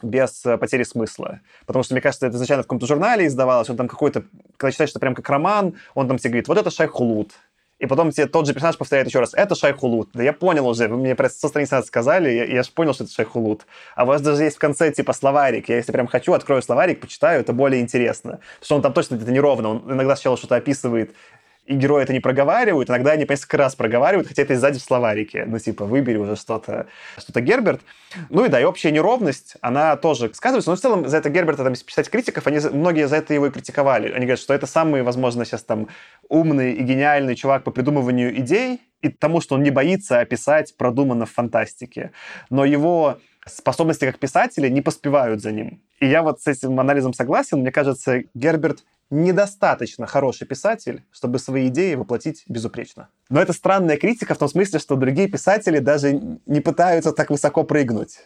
без 0.03 0.45
э, 0.47 0.57
потери 0.57 0.83
смысла. 0.83 1.41
Потому 1.67 1.83
что, 1.83 1.95
мне 1.95 2.01
кажется, 2.01 2.27
это 2.27 2.37
изначально 2.37 2.63
в 2.63 2.67
каком-то 2.67 2.87
журнале 2.87 3.27
издавалось, 3.27 3.69
он 3.69 3.77
там 3.77 3.89
какой-то, 3.89 4.25
когда 4.57 4.73
читаешь 4.73 4.91
это 4.91 5.01
прям 5.01 5.15
как 5.15 5.29
роман, 5.29 5.75
он 5.95 6.09
там 6.09 6.19
тебе 6.19 6.31
говорит, 6.31 6.49
вот 6.49 6.59
это 6.59 6.71
Шайхулут, 6.71 7.33
и 7.81 7.87
потом 7.87 8.11
тебе 8.11 8.27
тот 8.27 8.47
же 8.47 8.53
персонаж 8.53 8.77
повторяет 8.77 9.09
еще 9.09 9.21
раз, 9.21 9.33
это 9.33 9.55
Шайхулут. 9.55 10.11
Да 10.13 10.23
я 10.23 10.35
понял 10.35 10.69
уже, 10.69 10.87
вы 10.87 10.99
мне 10.99 11.17
со 11.17 11.49
страницы 11.49 11.83
сказали, 11.83 12.31
я, 12.31 12.45
я 12.45 12.63
же 12.63 12.71
понял, 12.73 12.93
что 12.93 13.05
это 13.05 13.13
Шайхулут. 13.13 13.67
А 13.97 14.05
у 14.05 14.07
вас 14.07 14.21
даже 14.21 14.45
есть 14.45 14.57
в 14.57 14.59
конце 14.59 14.93
типа 14.93 15.15
словарик. 15.15 15.71
Я 15.71 15.77
если 15.77 15.91
прям 15.91 16.07
хочу, 16.07 16.35
открою 16.35 16.61
словарик, 16.61 17.01
почитаю, 17.01 17.41
это 17.41 17.55
более 17.55 17.81
интересно. 17.81 18.33
Потому 18.33 18.65
что 18.65 18.77
он 18.77 18.83
там 18.83 18.93
точно 18.93 19.15
где-то 19.15 19.33
неровно. 19.33 19.71
Он 19.71 19.93
иногда 19.93 20.15
сначала 20.15 20.37
что-то 20.37 20.57
описывает 20.57 21.15
и 21.71 21.75
герои 21.75 22.03
это 22.03 22.13
не 22.13 22.19
проговаривают, 22.19 22.91
иногда 22.91 23.13
они 23.13 23.27
по 23.27 23.33
несколько 23.33 23.57
раз 23.57 23.77
проговаривают, 23.77 24.27
хотя 24.27 24.43
это 24.43 24.55
и 24.55 24.57
сзади 24.57 24.81
в 24.81 24.83
словарике. 24.83 25.45
Ну, 25.47 25.57
типа, 25.57 25.85
выбери 25.85 26.17
уже 26.17 26.35
что-то, 26.35 26.87
что-то 27.17 27.41
Герберт. 27.41 27.81
Ну 28.29 28.45
и 28.45 28.49
да, 28.49 28.61
и 28.61 28.65
общая 28.65 28.91
неровность, 28.91 29.55
она 29.61 29.95
тоже 29.95 30.35
сказывается. 30.35 30.71
Но 30.71 30.77
в 30.77 30.81
целом 30.81 31.07
за 31.07 31.19
это 31.19 31.31
Герберта, 31.31 31.63
там, 31.63 31.73
если 31.73 31.85
писать 31.85 32.11
критиков, 32.11 32.45
они, 32.49 32.59
многие 32.73 33.07
за 33.07 33.17
это 33.17 33.35
его 33.35 33.47
и 33.47 33.51
критиковали. 33.51 34.09
Они 34.09 34.27
говорят, 34.27 34.41
что 34.41 34.53
это 34.53 34.67
самый, 34.67 35.05
возможно, 35.05 35.45
сейчас 35.45 35.63
там 35.63 35.87
умный 36.29 36.73
и 36.73 36.83
гениальный 36.83 37.37
чувак 37.37 37.63
по 37.63 37.71
придумыванию 37.71 38.37
идей 38.41 38.81
и 39.01 39.09
тому, 39.09 39.41
что 39.41 39.55
он 39.55 39.63
не 39.63 39.71
боится 39.71 40.19
описать 40.19 40.77
продуманно 40.77 41.25
в 41.25 41.31
фантастике. 41.31 42.11
Но 42.51 42.65
его 42.65 43.19
способности 43.47 44.07
как 44.07 44.19
писателя 44.19 44.69
не 44.69 44.83
поспевают 44.83 45.41
за 45.41 45.53
ним. 45.53 45.81
И 46.01 46.07
я 46.09 46.23
вот 46.23 46.41
с 46.41 46.49
этим 46.49 46.81
анализом 46.81 47.15
согласен. 47.15 47.61
Мне 47.61 47.71
кажется, 47.71 48.25
Герберт 48.35 48.81
недостаточно 49.11 50.07
хороший 50.07 50.47
писатель, 50.47 51.05
чтобы 51.11 51.39
свои 51.39 51.69
идеи 51.69 51.95
воплотить 51.95 52.45
безупречно. 52.49 53.09
Но 53.29 53.41
это 53.41 53.53
странная 53.53 53.97
критика 53.97 54.35
в 54.35 54.39
том 54.39 54.49
смысле, 54.49 54.79
что 54.79 54.97
другие 54.97 55.29
писатели 55.29 55.79
даже 55.79 56.39
не 56.47 56.61
пытаются 56.61 57.13
так 57.13 57.31
высоко 57.31 57.65
прыгнуть. 57.65 58.21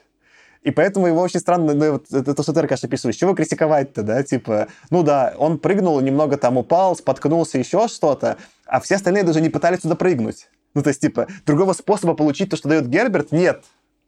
И 0.62 0.70
поэтому 0.70 1.06
его 1.06 1.20
очень 1.20 1.40
странно, 1.40 1.74
ну, 1.74 1.92
вот, 1.92 2.10
это 2.10 2.34
то, 2.34 2.42
что 2.42 2.54
ты, 2.54 2.60
Аркаш, 2.60 2.84
описываешь. 2.84 3.16
Чего 3.16 3.34
критиковать-то, 3.34 4.02
да? 4.02 4.22
Типа, 4.22 4.68
ну 4.88 5.02
да, 5.02 5.34
он 5.36 5.58
прыгнул, 5.58 6.00
немного 6.00 6.38
там 6.38 6.56
упал, 6.56 6.96
споткнулся, 6.96 7.58
еще 7.58 7.86
что-то, 7.86 8.38
а 8.64 8.80
все 8.80 8.94
остальные 8.96 9.24
даже 9.24 9.42
не 9.42 9.50
пытались 9.50 9.80
туда 9.80 9.94
прыгнуть. 9.94 10.48
Ну, 10.72 10.82
то 10.82 10.88
есть, 10.88 11.02
типа, 11.02 11.28
другого 11.44 11.74
способа 11.74 12.14
получить 12.14 12.50
то, 12.50 12.56
что 12.56 12.70
дает 12.70 12.88
Герберт, 12.88 13.30
нет. 13.30 13.62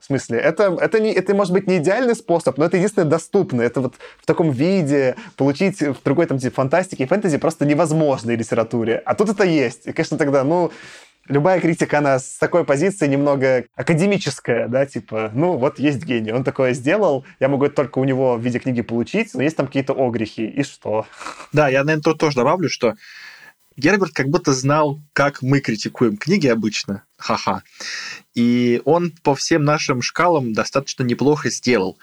Смысле, 0.07 0.39
это, 0.39 0.79
это, 0.81 1.01
не, 1.01 1.13
это 1.13 1.35
может 1.35 1.53
быть 1.53 1.67
не 1.67 1.79
идеальный 1.79 2.15
способ, 2.15 2.59
но 2.59 2.67
это 2.67 2.77
единственное 2.77 3.09
доступное. 3.09 3.67
Это 3.67 3.81
вот 3.81 3.95
в 4.21 4.25
таком 4.25 4.53
виде 4.53 5.17
получить 5.37 5.81
в 5.81 5.97
другой 6.05 6.27
там 6.27 6.39
типа 6.39 6.55
фантастике 6.55 7.03
и 7.03 7.07
фэнтези 7.09 7.39
просто 7.39 7.67
невозможно 7.67 8.33
в 8.33 8.37
литературе. 8.37 9.03
А 9.05 9.17
тут 9.17 9.31
это 9.31 9.43
есть. 9.43 9.89
И, 9.89 9.93
конечно, 9.93 10.17
тогда, 10.17 10.45
ну, 10.45 10.71
любая 11.27 11.59
критика, 11.59 11.99
она 11.99 12.21
с 12.21 12.39
такой 12.39 12.65
позиции 12.65 13.09
немного 13.09 13.65
академическая, 13.75 14.69
да, 14.69 14.87
типа, 14.87 15.33
ну, 15.35 15.57
вот 15.57 15.81
есть 15.81 16.05
гений, 16.05 16.31
он 16.31 16.45
такое 16.45 16.73
сделал, 16.73 17.25
я 17.41 17.49
могу 17.49 17.65
это 17.65 17.75
только 17.75 17.99
у 17.99 18.05
него 18.05 18.37
в 18.37 18.41
виде 18.41 18.61
книги 18.61 18.83
получить, 18.83 19.35
но 19.35 19.43
есть 19.43 19.57
там 19.57 19.67
какие-то 19.67 19.93
огрехи, 19.93 20.47
и 20.47 20.63
что? 20.63 21.05
Да, 21.53 21.67
я, 21.67 21.83
наверное, 21.83 22.03
тут 22.03 22.19
тоже 22.19 22.37
добавлю, 22.37 22.69
что 22.69 22.95
Герберт 23.77 24.13
как 24.13 24.29
будто 24.29 24.53
знал, 24.53 25.01
как 25.13 25.43
мы 25.43 25.61
критикуем 25.61 26.17
книги 26.17 26.47
обычно. 26.47 27.03
Ха-ха. 27.19 27.63
И 28.35 28.81
он 28.85 29.13
по 29.23 29.35
всем 29.35 29.65
нашим 29.65 30.03
шкалам 30.03 30.53
достаточно 30.53 31.03
неплохо 31.03 31.51
сделал. 31.51 31.95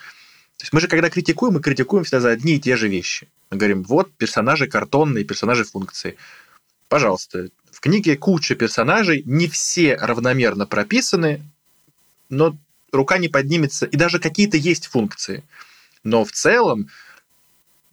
То 0.57 0.63
есть 0.63 0.73
мы 0.73 0.81
же, 0.81 0.87
когда 0.87 1.09
критикуем, 1.09 1.55
мы 1.55 1.61
критикуем 1.61 2.03
всегда 2.03 2.21
за 2.21 2.29
одни 2.29 2.55
и 2.55 2.59
те 2.59 2.77
же 2.77 2.87
вещи. 2.87 3.27
Мы 3.49 3.57
говорим, 3.57 3.83
вот 3.83 4.13
персонажи 4.13 4.67
картонные, 4.67 5.23
персонажи 5.23 5.63
функции. 5.63 6.17
Пожалуйста, 6.89 7.49
в 7.71 7.79
книге 7.79 8.17
куча 8.17 8.55
персонажей, 8.55 9.23
не 9.25 9.47
все 9.47 9.95
равномерно 9.95 10.67
прописаны, 10.67 11.43
но 12.29 12.55
рука 12.91 13.17
не 13.17 13.29
поднимется, 13.29 13.87
и 13.87 13.97
даже 13.97 14.19
какие-то 14.19 14.57
есть 14.57 14.87
функции. 14.87 15.43
Но 16.03 16.23
в 16.23 16.31
целом 16.31 16.89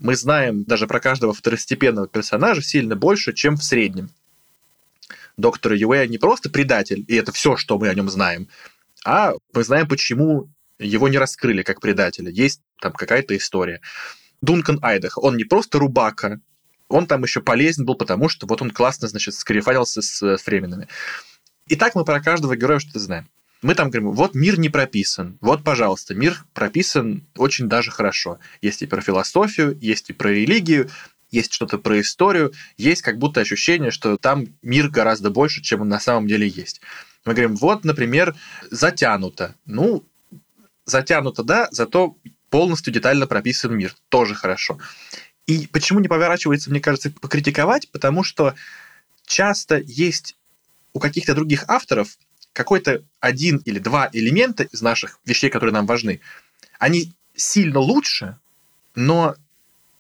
мы 0.01 0.17
знаем 0.17 0.65
даже 0.65 0.87
про 0.87 0.99
каждого 0.99 1.33
второстепенного 1.33 2.09
персонажа 2.09 2.63
сильно 2.63 2.97
больше, 2.97 3.33
чем 3.33 3.57
в 3.57 3.63
среднем. 3.63 4.11
Доктор 5.37 5.75
Юэ 5.75 6.09
не 6.09 6.19
просто 6.19 6.51
предатель, 6.51 7.05
и 7.07 7.15
это 7.15 7.33
все, 7.33 7.57
что 7.57 7.79
мы 7.79 7.89
о 7.89 7.95
нем 7.95 8.11
знаем, 8.11 8.49
а 9.05 9.33
мы 9.53 9.63
знаем, 9.63 9.87
почему 9.89 10.49
его 10.79 11.09
не 11.09 11.19
раскрыли 11.19 11.63
как 11.63 11.81
предателя. 11.81 12.31
Есть 12.31 12.63
там 12.81 12.93
какая-то 12.93 13.37
история. 13.37 13.81
Дункан 14.41 14.79
Айдах, 14.83 15.19
он 15.19 15.37
не 15.37 15.45
просто 15.45 15.79
рубака, 15.79 16.41
он 16.89 17.07
там 17.07 17.23
еще 17.23 17.41
полезен 17.41 17.85
был, 17.85 17.95
потому 17.95 18.29
что 18.29 18.47
вот 18.47 18.63
он 18.63 18.71
классно, 18.71 19.07
значит, 19.07 19.35
скрифалился 19.35 20.03
с, 20.03 20.23
с 20.23 20.47
временными. 20.47 20.89
И 21.67 21.77
так 21.77 21.95
мы 21.95 22.05
про 22.05 22.21
каждого 22.21 22.57
героя 22.57 22.81
что-то 22.81 22.99
знаем 22.99 23.29
мы 23.63 23.75
там 23.75 23.91
говорим, 23.91 24.13
вот 24.13 24.35
мир 24.35 24.59
не 24.59 24.69
прописан, 24.69 25.39
вот, 25.41 25.63
пожалуйста, 25.63 26.15
мир 26.15 26.45
прописан 26.55 27.27
очень 27.37 27.69
даже 27.69 27.91
хорошо. 27.91 28.39
Есть 28.63 28.83
и 28.83 28.87
про 28.87 29.01
философию, 29.01 29.77
есть 29.81 30.11
и 30.11 30.13
про 30.13 30.31
религию, 30.31 30.91
есть 31.31 31.53
что-то 31.53 31.79
про 31.79 32.01
историю, 32.01 32.53
есть 32.77 33.03
как 33.03 33.19
будто 33.19 33.41
ощущение, 33.41 33.91
что 33.91 34.17
там 34.17 34.47
мир 34.63 34.89
гораздо 34.89 35.31
больше, 35.31 35.63
чем 35.63 35.83
он 35.83 35.89
на 35.89 36.01
самом 36.01 36.27
деле 36.27 36.49
есть. 36.49 36.81
Мы 37.25 37.35
говорим, 37.35 37.57
вот, 37.57 37.85
например, 37.85 38.35
затянуто. 38.71 39.55
Ну, 39.67 40.05
затянуто, 40.87 41.43
да, 41.43 41.69
зато 41.71 42.17
полностью 42.49 42.93
детально 42.93 43.27
прописан 43.27 43.77
мир. 43.77 43.95
Тоже 44.09 44.35
хорошо. 44.35 44.79
И 45.47 45.67
почему 45.67 46.01
не 46.01 46.09
поворачивается, 46.09 46.71
мне 46.71 46.81
кажется, 46.81 47.11
покритиковать? 47.11 47.91
Потому 47.91 48.25
что 48.25 48.55
часто 49.27 49.77
есть 49.77 50.37
у 50.93 50.99
каких-то 50.99 51.35
других 51.35 51.65
авторов 51.69 52.17
какой-то 52.61 53.03
один 53.21 53.57
или 53.65 53.79
два 53.79 54.11
элемента 54.13 54.65
из 54.65 54.83
наших 54.83 55.19
вещей, 55.25 55.49
которые 55.49 55.73
нам 55.73 55.87
важны, 55.87 56.21
они 56.79 57.15
сильно 57.35 57.79
лучше, 57.79 58.37
но 58.95 59.35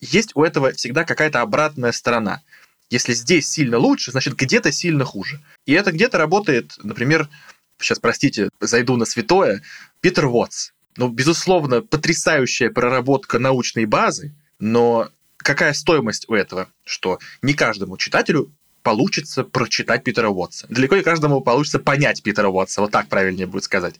есть 0.03 0.33
у 0.35 0.45
этого 0.45 0.73
всегда 0.73 1.05
какая-то 1.05 1.41
обратная 1.41 1.93
сторона. 1.93 2.43
Если 2.91 3.15
здесь 3.15 3.49
сильно 3.49 3.79
лучше, 3.79 4.11
значит 4.11 4.35
где-то 4.35 4.73
сильно 4.73 5.07
хуже. 5.07 5.41
И 5.65 5.73
это 5.73 5.91
где-то 5.91 6.19
работает, 6.19 6.75
например, 6.83 7.31
сейчас, 7.79 7.99
простите, 7.99 8.51
зайду 8.61 8.97
на 8.97 9.07
святое, 9.07 9.63
Питер 10.03 10.27
Уотс. 10.27 10.73
Ну, 10.97 11.09
безусловно, 11.09 11.81
потрясающая 11.81 12.69
проработка 12.69 13.39
научной 13.39 13.87
базы, 13.87 14.35
но 14.59 15.09
какая 15.39 15.73
стоимость 15.73 16.29
у 16.29 16.35
этого? 16.35 16.69
Что 16.85 17.19
не 17.41 17.55
каждому 17.55 17.97
читателю 17.97 18.53
получится 18.83 19.45
прочитать 19.45 20.05
Питера 20.05 20.29
Уотса. 20.29 20.67
Далеко 20.69 20.97
не 20.97 21.03
каждому 21.03 21.41
получится 21.41 21.79
понять 21.79 22.23
Питера 22.23 22.49
Уотса, 22.49 22.81
вот 22.81 22.91
так 22.91 23.09
правильнее 23.09 23.47
будет 23.47 23.65
сказать. 23.65 23.97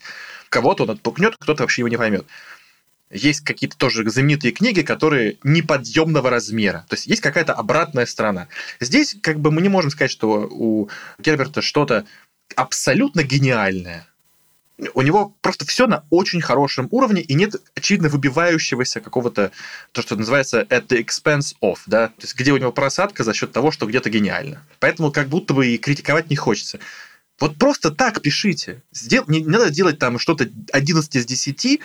Кого-то 0.49 0.85
он 0.85 0.91
отпукнет, 0.91 1.37
кто-то 1.39 1.63
вообще 1.63 1.83
его 1.83 1.89
не 1.89 1.97
поймет. 1.97 2.27
Есть 3.11 3.41
какие-то 3.41 3.77
тоже 3.77 4.09
знаменитые 4.09 4.53
книги, 4.53 4.83
которые 4.83 5.39
неподъемного 5.43 6.31
размера. 6.31 6.87
То 6.89 6.95
есть 6.95 7.07
есть 7.07 7.21
какая-то 7.21 7.53
обратная 7.55 8.07
сторона. 8.07 8.47
Здесь 8.79 9.17
как 9.21 9.41
бы 9.41 9.51
мы 9.51 9.63
не 9.63 9.69
можем 9.69 9.91
сказать, 9.91 10.13
что 10.13 10.49
у 10.49 10.89
Герберта 11.19 11.61
что-то 11.61 12.07
абсолютно 12.55 13.23
гениальное 13.25 14.07
у 14.95 15.03
него 15.03 15.35
просто 15.41 15.67
все 15.67 15.87
на 15.87 16.05
очень 16.11 16.41
хорошем 16.41 16.89
уровне, 16.91 17.23
и 17.23 17.35
нет, 17.35 17.57
очевидно, 17.75 18.09
выбивающегося 18.09 19.01
какого-то, 19.01 19.53
то, 19.93 20.03
что 20.03 20.17
называется 20.17 20.63
at 20.63 20.89
the 20.89 21.05
expense 21.05 21.55
of, 21.63 21.79
да, 21.87 22.09
то 22.09 22.23
есть 22.23 22.35
где 22.35 22.53
у 22.53 22.57
него 22.57 22.73
просадка 22.73 23.25
за 23.25 23.35
счет 23.35 23.53
того, 23.53 23.71
что 23.71 23.87
где-то 23.87 24.11
гениально. 24.11 24.65
Поэтому 24.79 25.13
как 25.13 25.29
будто 25.29 25.55
бы 25.55 25.67
и 25.67 25.79
критиковать 25.79 26.31
не 26.31 26.37
хочется. 26.37 26.79
Вот 27.39 27.57
просто 27.57 27.91
так 27.91 28.21
пишите. 28.21 28.83
Сдел... 28.93 29.25
Не, 29.27 29.41
не 29.41 29.49
надо 29.49 29.71
делать 29.71 29.99
там 29.99 30.19
что-то 30.19 30.49
11 30.73 31.17
из 31.17 31.25
10, 31.25 31.81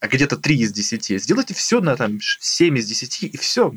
а 0.00 0.08
где-то 0.08 0.36
3 0.36 0.56
из 0.56 0.72
10. 0.72 1.22
Сделайте 1.22 1.54
все 1.54 1.80
на 1.80 1.96
там 1.96 2.18
7 2.20 2.78
из 2.78 2.86
10, 2.86 3.22
и 3.22 3.36
все. 3.36 3.72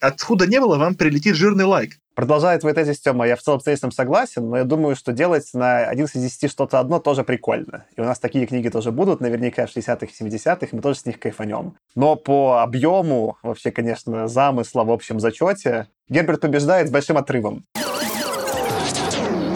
Откуда 0.00 0.46
не 0.46 0.60
было, 0.60 0.76
вам 0.76 0.94
прилетит 0.94 1.34
жирный 1.34 1.64
лайк. 1.64 1.98
Продолжая 2.16 2.58
твой 2.58 2.72
тезис, 2.72 2.98
Тёма, 2.98 3.26
я 3.26 3.36
в 3.36 3.42
целом 3.42 3.60
с 3.60 3.66
этим 3.66 3.92
согласен, 3.92 4.48
но 4.48 4.56
я 4.56 4.64
думаю, 4.64 4.96
что 4.96 5.12
делать 5.12 5.50
на 5.52 5.80
11 5.80 6.16
из 6.16 6.22
10 6.22 6.50
что-то 6.50 6.80
одно 6.80 6.98
тоже 6.98 7.24
прикольно. 7.24 7.84
И 7.94 8.00
у 8.00 8.04
нас 8.04 8.18
такие 8.18 8.46
книги 8.46 8.70
тоже 8.70 8.90
будут, 8.90 9.20
наверняка 9.20 9.66
в 9.66 9.76
60-х, 9.76 10.06
70-х, 10.18 10.68
мы 10.72 10.80
тоже 10.80 10.98
с 10.98 11.04
них 11.04 11.20
кайфанем. 11.20 11.76
Но 11.94 12.16
по 12.16 12.62
объему, 12.62 13.36
вообще, 13.42 13.70
конечно, 13.70 14.28
замысла 14.28 14.84
в 14.84 14.90
общем 14.90 15.20
зачете, 15.20 15.88
Герберт 16.08 16.40
побеждает 16.40 16.88
с 16.88 16.90
большим 16.90 17.18
отрывом. 17.18 17.66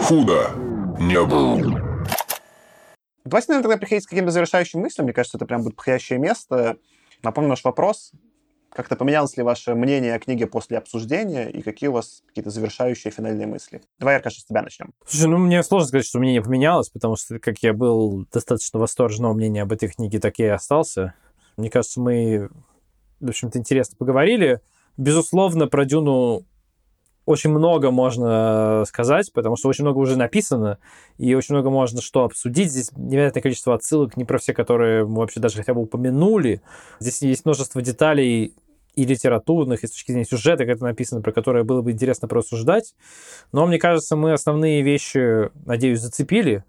Худо 0.03 0.51
не 0.99 1.19
было. 1.19 1.57
Давайте, 3.25 3.53
наверное, 3.53 3.63
тогда 3.63 3.77
приходить 3.77 4.05
к 4.05 4.09
каким-то 4.09 4.29
завершающим 4.29 4.81
мыслям. 4.81 5.05
Мне 5.05 5.13
кажется, 5.13 5.39
это 5.39 5.47
прям 5.47 5.63
будет 5.63 5.77
подходящее 5.77 6.19
место. 6.19 6.77
Напомню 7.23 7.49
наш 7.49 7.63
вопрос. 7.63 8.11
Как-то 8.73 8.95
поменялось 8.95 9.35
ли 9.35 9.43
ваше 9.43 9.75
мнение 9.75 10.15
о 10.15 10.19
книге 10.19 10.47
после 10.47 10.77
обсуждения, 10.77 11.49
и 11.49 11.61
какие 11.61 11.89
у 11.89 11.93
вас 11.93 12.23
какие-то 12.27 12.49
завершающие 12.49 13.11
финальные 13.11 13.47
мысли? 13.47 13.81
Давай, 13.99 14.15
Аркаша, 14.15 14.39
с 14.39 14.45
тебя 14.45 14.61
начнем. 14.61 14.93
Слушай, 15.05 15.27
ну 15.27 15.37
мне 15.37 15.61
сложно 15.61 15.87
сказать, 15.89 16.05
что 16.05 16.19
мнение 16.19 16.41
поменялось, 16.41 16.89
потому 16.89 17.17
что 17.17 17.39
как 17.39 17.59
я 17.59 17.73
был 17.73 18.25
достаточно 18.31 18.79
восторженного 18.79 19.33
мнения 19.33 19.63
об 19.63 19.73
этой 19.73 19.89
книге, 19.89 20.19
так 20.19 20.39
я 20.39 20.45
и 20.45 20.49
остался. 20.49 21.15
Мне 21.57 21.69
кажется, 21.69 21.99
мы, 21.99 22.49
в 23.19 23.27
общем-то, 23.27 23.59
интересно 23.59 23.97
поговорили. 23.97 24.61
Безусловно, 24.95 25.67
про 25.67 25.83
Дюну 25.83 26.45
очень 27.25 27.51
много 27.51 27.91
можно 27.91 28.83
сказать, 28.87 29.31
потому 29.33 29.55
что 29.55 29.69
очень 29.69 29.83
много 29.83 29.99
уже 29.99 30.17
написано, 30.17 30.79
и 31.17 31.33
очень 31.35 31.53
много 31.55 31.69
можно 31.69 32.01
что 32.01 32.23
обсудить. 32.23 32.71
Здесь 32.71 32.91
невероятное 32.95 33.41
количество 33.41 33.75
отсылок, 33.75 34.17
не 34.17 34.25
про 34.25 34.39
все, 34.39 34.53
которые 34.53 35.05
мы 35.05 35.19
вообще 35.19 35.39
даже 35.39 35.57
хотя 35.57 35.73
бы 35.73 35.81
упомянули. 35.81 36.61
Здесь 36.99 37.21
есть 37.21 37.45
множество 37.45 37.81
деталей 37.81 38.55
и 38.95 39.05
литературных, 39.05 39.83
и 39.83 39.87
с 39.87 39.91
точки 39.91 40.11
зрения 40.11 40.25
сюжета, 40.25 40.65
как 40.65 40.75
это 40.75 40.83
написано, 40.83 41.21
про 41.21 41.31
которые 41.31 41.63
было 41.63 41.81
бы 41.81 41.91
интересно 41.91 42.27
просуждать. 42.27 42.95
Но 43.51 43.65
мне 43.65 43.77
кажется, 43.77 44.15
мы 44.15 44.33
основные 44.33 44.81
вещи, 44.81 45.49
надеюсь, 45.65 46.01
зацепили. 46.01 46.63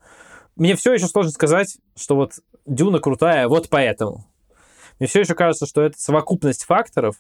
Мне 0.56 0.76
все 0.76 0.92
еще 0.92 1.06
сложно 1.06 1.32
сказать, 1.32 1.78
что 1.96 2.14
вот 2.14 2.34
Дюна 2.66 3.00
крутая 3.00 3.48
вот 3.48 3.68
поэтому. 3.68 4.26
Мне 4.98 5.08
все 5.08 5.20
еще 5.20 5.34
кажется, 5.34 5.66
что 5.66 5.82
это 5.82 5.98
совокупность 5.98 6.64
факторов, 6.64 7.16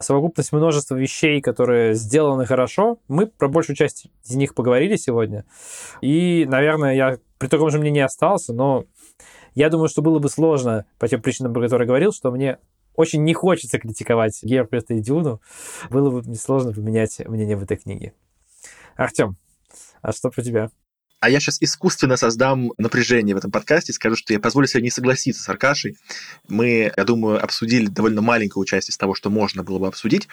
совокупность 0.00 0.52
множества 0.52 0.96
вещей, 0.96 1.40
которые 1.40 1.94
сделаны 1.94 2.46
хорошо. 2.46 2.98
Мы 3.08 3.26
про 3.26 3.48
большую 3.48 3.76
часть 3.76 4.06
из 4.24 4.34
них 4.34 4.54
поговорили 4.54 4.96
сегодня. 4.96 5.44
И, 6.00 6.46
наверное, 6.48 6.94
я 6.94 7.18
при 7.38 7.48
таком 7.48 7.70
же 7.70 7.78
мнении 7.78 8.02
остался, 8.02 8.52
но 8.52 8.84
я 9.54 9.68
думаю, 9.68 9.88
что 9.88 10.02
было 10.02 10.18
бы 10.18 10.28
сложно 10.28 10.86
по 10.98 11.06
тем 11.06 11.22
причинам, 11.22 11.52
про 11.52 11.62
которые 11.62 11.86
говорил, 11.86 12.12
что 12.12 12.30
мне 12.30 12.58
очень 12.96 13.24
не 13.24 13.34
хочется 13.34 13.78
критиковать 13.78 14.42
Герберта 14.42 14.94
и 14.94 15.00
Дюну. 15.00 15.40
Было 15.90 16.10
бы 16.10 16.34
сложно 16.34 16.72
поменять 16.72 17.20
мнение 17.26 17.56
в 17.56 17.62
этой 17.62 17.76
книге. 17.76 18.14
Артем, 18.96 19.36
а 20.02 20.12
что 20.12 20.30
про 20.30 20.42
тебя? 20.42 20.70
А 21.20 21.28
я 21.28 21.38
сейчас 21.38 21.58
искусственно 21.60 22.16
создам 22.16 22.72
напряжение 22.78 23.34
в 23.34 23.38
этом 23.38 23.50
подкасте, 23.50 23.92
скажу, 23.92 24.16
что 24.16 24.32
я 24.32 24.40
позволю 24.40 24.66
себе 24.66 24.82
не 24.82 24.90
согласиться 24.90 25.42
с 25.42 25.48
Аркашей. 25.50 25.98
Мы, 26.48 26.92
я 26.96 27.04
думаю, 27.04 27.42
обсудили 27.42 27.86
довольно 27.86 28.22
маленькую 28.22 28.64
часть 28.64 28.88
из 28.88 28.96
того, 28.96 29.14
что 29.14 29.28
можно 29.28 29.62
было 29.62 29.78
бы 29.78 29.86
обсудить, 29.86 30.28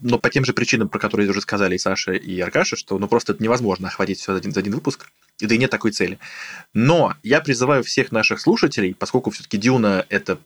но 0.00 0.18
по 0.18 0.30
тем 0.30 0.44
же 0.44 0.52
причинам, 0.52 0.88
про 0.88 1.00
которые 1.00 1.28
уже 1.28 1.40
сказали 1.40 1.74
и 1.74 1.78
Саша, 1.78 2.12
и 2.12 2.38
Аркаша, 2.40 2.76
что 2.76 2.98
ну 2.98 3.08
просто 3.08 3.32
это 3.32 3.42
невозможно 3.42 3.88
охватить 3.88 4.20
все 4.20 4.32
за 4.32 4.38
один, 4.38 4.52
за 4.52 4.60
один 4.60 4.74
выпуск, 4.74 5.10
и 5.40 5.46
да 5.46 5.54
и 5.56 5.58
нет 5.58 5.70
такой 5.70 5.90
цели. 5.90 6.18
Но 6.72 7.14
я 7.24 7.40
призываю 7.40 7.82
всех 7.82 8.12
наших 8.12 8.40
слушателей, 8.40 8.94
поскольку 8.94 9.30
все-таки 9.30 9.56
Дюна— 9.56 10.06
это 10.08 10.38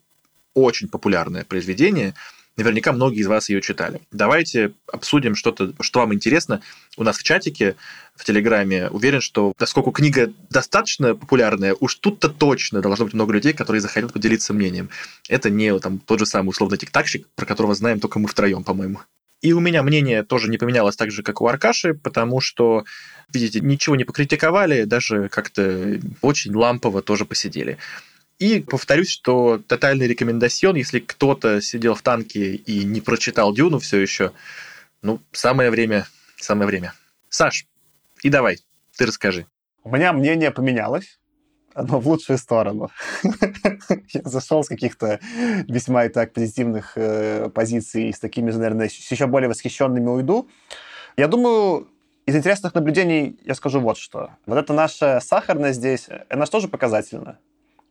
очень 0.54 0.88
популярное 0.88 1.44
произведение, 1.44 2.14
Наверняка 2.58 2.92
многие 2.92 3.20
из 3.20 3.28
вас 3.28 3.48
ее 3.48 3.62
читали. 3.62 4.00
Давайте 4.10 4.72
обсудим 4.92 5.36
что-то, 5.36 5.72
что 5.80 6.00
вам 6.00 6.12
интересно. 6.12 6.60
У 6.96 7.04
нас 7.04 7.16
в 7.16 7.22
чатике, 7.22 7.76
в 8.16 8.24
Телеграме, 8.24 8.88
уверен, 8.88 9.20
что 9.20 9.52
поскольку 9.56 9.92
книга 9.92 10.32
достаточно 10.50 11.14
популярная, 11.14 11.76
уж 11.78 11.94
тут-то 11.94 12.28
точно 12.28 12.80
должно 12.80 13.04
быть 13.04 13.14
много 13.14 13.32
людей, 13.32 13.52
которые 13.52 13.80
захотят 13.80 14.12
поделиться 14.12 14.52
мнением. 14.52 14.90
Это 15.28 15.50
не 15.50 15.78
там, 15.78 16.00
тот 16.00 16.18
же 16.18 16.26
самый 16.26 16.48
условный 16.48 16.78
тиктакщик, 16.78 17.28
про 17.36 17.46
которого 17.46 17.76
знаем 17.76 18.00
только 18.00 18.18
мы 18.18 18.26
втроем, 18.26 18.64
по-моему. 18.64 18.98
И 19.40 19.52
у 19.52 19.60
меня 19.60 19.84
мнение 19.84 20.24
тоже 20.24 20.50
не 20.50 20.58
поменялось 20.58 20.96
так 20.96 21.12
же, 21.12 21.22
как 21.22 21.40
у 21.40 21.46
Аркаши, 21.46 21.94
потому 21.94 22.40
что, 22.40 22.84
видите, 23.32 23.60
ничего 23.60 23.94
не 23.94 24.02
покритиковали, 24.02 24.82
даже 24.82 25.28
как-то 25.28 26.00
очень 26.22 26.52
лампово 26.52 27.02
тоже 27.02 27.24
посидели. 27.24 27.78
И 28.38 28.60
повторюсь, 28.60 29.10
что 29.10 29.58
тотальный 29.58 30.06
рекомендацион, 30.06 30.76
если 30.76 31.00
кто-то 31.00 31.60
сидел 31.60 31.94
в 31.94 32.02
танке 32.02 32.54
и 32.54 32.84
не 32.84 33.00
прочитал 33.00 33.52
Дюну 33.52 33.80
все 33.80 33.98
еще, 33.98 34.32
ну, 35.02 35.20
самое 35.32 35.70
время, 35.70 36.06
самое 36.36 36.68
время. 36.68 36.94
Саш, 37.28 37.66
и 38.22 38.28
давай, 38.28 38.58
ты 38.96 39.06
расскажи. 39.06 39.46
У 39.82 39.90
меня 39.90 40.12
мнение 40.12 40.52
поменялось, 40.52 41.18
оно 41.74 41.98
в 42.00 42.06
лучшую 42.06 42.38
сторону. 42.38 42.90
Я 44.08 44.22
зашел 44.24 44.62
с 44.62 44.68
каких-то 44.68 45.18
весьма 45.68 46.04
и 46.04 46.08
так 46.08 46.32
позитивных 46.32 46.92
э, 46.96 47.50
позиций, 47.50 48.12
с 48.12 48.20
такими 48.20 48.50
наверное, 48.50 48.88
с 48.88 49.10
еще 49.10 49.26
более 49.26 49.48
восхищенными 49.48 50.08
уйду. 50.08 50.48
Я 51.16 51.26
думаю, 51.26 51.88
из 52.26 52.36
интересных 52.36 52.74
наблюдений 52.74 53.38
я 53.44 53.54
скажу 53.54 53.80
вот 53.80 53.98
что. 53.98 54.30
Вот 54.46 54.58
это 54.58 54.72
наша 54.72 55.20
сахарность 55.20 55.78
здесь, 55.78 56.08
она 56.28 56.44
же 56.44 56.50
тоже 56.50 56.68
показательна. 56.68 57.38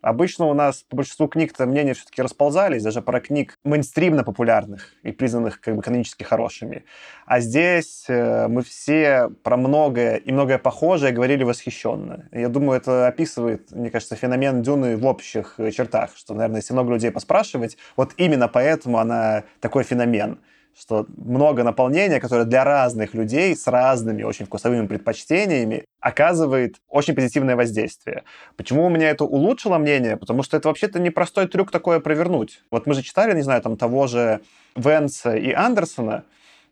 Обычно 0.08 0.46
у 0.46 0.54
нас 0.54 0.84
по 0.84 0.96
большинству 0.96 1.28
книг-то 1.28 1.66
мнения 1.66 1.94
все-таки 1.94 2.22
расползались, 2.22 2.82
даже 2.82 3.02
про 3.02 3.20
книг 3.20 3.60
мейнстримно 3.66 4.24
популярных 4.24 4.94
и 5.04 5.12
признанных 5.12 5.60
как 5.60 5.76
бы 5.76 5.82
канонически 5.82 6.24
хорошими. 6.24 6.86
А 7.26 7.42
здесь 7.42 8.06
э, 8.08 8.48
мы 8.48 8.62
все 8.62 9.30
про 9.44 9.58
многое 9.58 10.16
и 10.16 10.32
многое 10.32 10.60
похожее 10.60 11.12
говорили 11.12 11.44
восхищенно. 11.44 12.30
Я 12.32 12.48
думаю, 12.48 12.78
это 12.78 13.08
описывает, 13.08 13.70
мне 13.72 13.90
кажется, 13.90 14.16
феномен 14.16 14.62
Дюны 14.62 14.96
в 14.96 15.06
общих 15.06 15.56
э, 15.58 15.72
чертах, 15.72 16.16
что, 16.16 16.34
наверное, 16.34 16.62
если 16.62 16.72
много 16.72 16.94
людей 16.94 17.12
поспрашивать, 17.12 17.76
вот 17.98 18.14
именно 18.16 18.48
поэтому 18.48 19.00
она 19.00 19.44
такой 19.60 19.84
феномен– 19.84 20.40
что 20.80 21.08
много 21.18 21.64
наполнения, 21.64 22.20
которое 22.20 22.46
для 22.46 22.64
разных 22.64 23.14
людей 23.14 23.56
с 23.56 23.68
разными 23.68 24.24
очень 24.24 24.46
вкусовыми 24.46 24.86
предпочтениями 24.86 25.86
оказывает 26.00 26.76
очень 26.88 27.16
позитивное 27.16 27.56
воздействие. 27.56 28.24
Почему 28.56 28.86
у 28.86 28.90
меня 28.90 29.10
это 29.10 29.26
улучшило 29.26 29.78
мнение? 29.78 30.18
Потому 30.18 30.44
что 30.44 30.56
это 30.56 30.68
вообще-то 30.68 31.00
непростой 31.00 31.48
трюк 31.48 31.72
такое 31.72 32.00
провернуть. 32.00 32.62
Вот 32.72 32.86
мы 32.86 32.94
же 32.94 33.02
читали, 33.02 33.36
не 33.36 33.42
знаю, 33.42 33.62
там 33.62 33.76
того 33.76 34.08
же 34.08 34.42
Венса 34.76 35.36
и 35.36 35.52
Андерсона, 35.52 36.24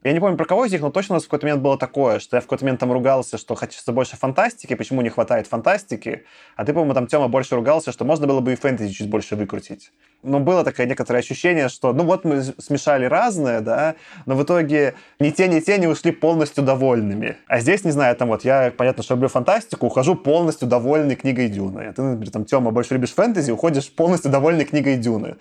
я 0.06 0.14
не 0.14 0.20
помню, 0.20 0.38
про 0.38 0.46
кого 0.46 0.66
из 0.66 0.72
них, 0.72 0.82
но 0.82 0.92
точно 0.92 1.14
у 1.14 1.16
нас 1.16 1.24
в 1.24 1.26
какой-то 1.26 1.48
момент 1.48 1.64
было 1.64 1.80
такое, 1.80 2.20
что 2.20 2.38
я 2.38 2.42
в 2.42 2.44
какой-то 2.44 2.64
момент 2.64 2.80
там 2.80 2.92
ругался, 2.92 3.40
что 3.40 3.56
хочется 3.56 3.92
больше 3.92 4.16
фантастики, 4.16 4.76
почему 4.76 5.02
не 5.02 5.10
хватает 5.10 5.48
фантастики, 5.48 6.26
а 6.56 6.64
ты, 6.64 6.74
по-моему, 6.74 6.94
там, 6.94 7.08
Тёма, 7.08 7.28
больше 7.28 7.56
ругался, 7.56 7.92
что 7.92 8.06
можно 8.06 8.28
было 8.28 8.40
бы 8.40 8.54
и 8.54 8.56
фэнтези 8.56 8.94
чуть 8.94 9.10
больше 9.10 9.36
выкрутить. 9.36 9.92
Но 10.24 10.40
было 10.40 10.64
такое 10.64 10.88
некоторое 10.88 11.20
ощущение, 11.20 11.70
что, 11.70 11.94
ну 11.94 12.04
вот 12.04 12.26
мы 12.26 12.42
смешали 12.42 13.06
разное, 13.06 13.62
да, 13.62 13.96
но 14.26 14.36
в 14.36 14.44
итоге 14.44 14.96
ни 15.20 15.30
те, 15.30 15.48
ни 15.48 15.60
те 15.60 15.78
не 15.78 15.86
ушли 15.86 16.12
полностью 16.12 16.64
довольными. 16.64 17.38
А 17.48 17.60
здесь, 17.60 17.84
не 17.84 17.92
знаю, 17.92 18.16
там 18.16 18.30
вот 18.30 18.44
я, 18.44 18.74
понятно, 18.76 19.04
что 19.04 19.14
люблю 19.14 19.30
фантастику, 19.30 19.86
ухожу 19.86 20.16
полностью 20.16 20.68
довольный 20.68 21.16
книгой 21.16 21.48
Дюны. 21.48 21.82
А 21.82 21.94
ты, 21.94 22.02
например, 22.02 22.32
там, 22.32 22.46
Тёма, 22.46 22.72
больше 22.72 22.96
любишь 22.96 23.14
фэнтези, 23.14 23.52
уходишь 23.52 23.92
полностью 23.92 24.32
довольный 24.32 24.66
книгой 24.66 24.98
Дюны. 24.98 25.36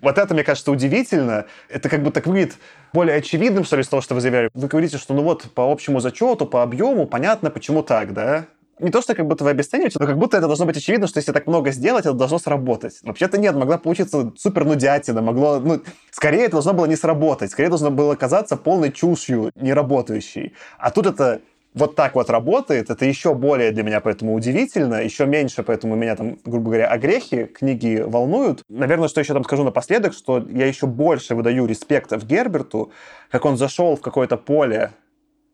Вот 0.00 0.16
это, 0.16 0.32
мне 0.32 0.42
кажется, 0.42 0.70
удивительно. 0.70 1.44
Это 1.68 1.88
как 1.88 2.02
бы 2.02 2.10
так 2.10 2.26
выглядит 2.26 2.56
более 2.92 3.16
очевидным, 3.16 3.64
что 3.64 3.76
ли, 3.76 3.82
из 3.82 3.88
того, 3.88 4.00
что 4.00 4.14
вы 4.14 4.22
заявляли. 4.22 4.50
Вы 4.54 4.68
говорите, 4.68 4.96
что 4.96 5.12
ну 5.12 5.22
вот 5.22 5.52
по 5.54 5.70
общему 5.70 6.00
зачету, 6.00 6.46
по 6.46 6.62
объему, 6.62 7.06
понятно, 7.06 7.50
почему 7.50 7.82
так, 7.82 8.14
да? 8.14 8.46
Не 8.80 8.90
то, 8.90 9.02
что 9.02 9.14
как 9.14 9.26
будто 9.26 9.44
вы 9.44 9.50
обесцениваете, 9.50 9.98
но 10.00 10.06
как 10.06 10.18
будто 10.18 10.36
это 10.36 10.46
должно 10.46 10.66
быть 10.66 10.76
очевидно, 10.76 11.06
что 11.06 11.18
если 11.18 11.32
так 11.32 11.46
много 11.46 11.70
сделать, 11.70 12.06
это 12.06 12.14
должно 12.14 12.38
сработать. 12.38 12.98
Вообще-то 13.02 13.38
нет, 13.38 13.54
могла 13.54 13.78
получиться 13.78 14.32
супер 14.36 14.64
нудятина, 14.64 15.22
могло, 15.22 15.60
ну, 15.60 15.80
скорее 16.10 16.44
это 16.44 16.52
должно 16.52 16.72
было 16.72 16.86
не 16.86 16.96
сработать, 16.96 17.50
скорее 17.50 17.68
должно 17.68 17.90
было 17.90 18.14
казаться 18.14 18.56
полной 18.56 18.92
чушью, 18.92 19.50
не 19.54 19.72
работающей. 19.72 20.54
А 20.78 20.90
тут 20.90 21.06
это 21.06 21.40
вот 21.74 21.94
так 21.94 22.14
вот 22.14 22.30
работает, 22.30 22.90
это 22.90 23.04
еще 23.04 23.34
более 23.34 23.70
для 23.70 23.82
меня 23.82 24.00
поэтому 24.00 24.34
удивительно, 24.34 25.02
еще 25.02 25.26
меньше, 25.26 25.62
поэтому 25.62 25.94
меня 25.94 26.16
там, 26.16 26.38
грубо 26.44 26.70
говоря, 26.70 26.88
огрехи 26.88 27.44
книги 27.44 28.02
волнуют. 28.04 28.62
Наверное, 28.68 29.08
что 29.08 29.20
еще 29.20 29.34
там 29.34 29.44
скажу 29.44 29.62
напоследок, 29.62 30.12
что 30.12 30.44
я 30.50 30.66
еще 30.66 30.86
больше 30.86 31.34
выдаю 31.34 31.66
респектов 31.66 32.26
Герберту, 32.26 32.90
как 33.30 33.44
он 33.44 33.56
зашел 33.56 33.96
в 33.96 34.00
какое-то 34.00 34.36
поле, 34.36 34.90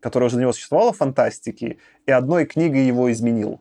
которое 0.01 0.27
уже 0.27 0.37
для 0.37 0.43
него 0.43 0.53
существовало 0.53 0.93
в 0.93 0.99
фантастике, 0.99 1.79
и 2.07 2.11
одной 2.11 2.47
книгой 2.47 2.87
его 2.87 3.11
изменил. 3.11 3.61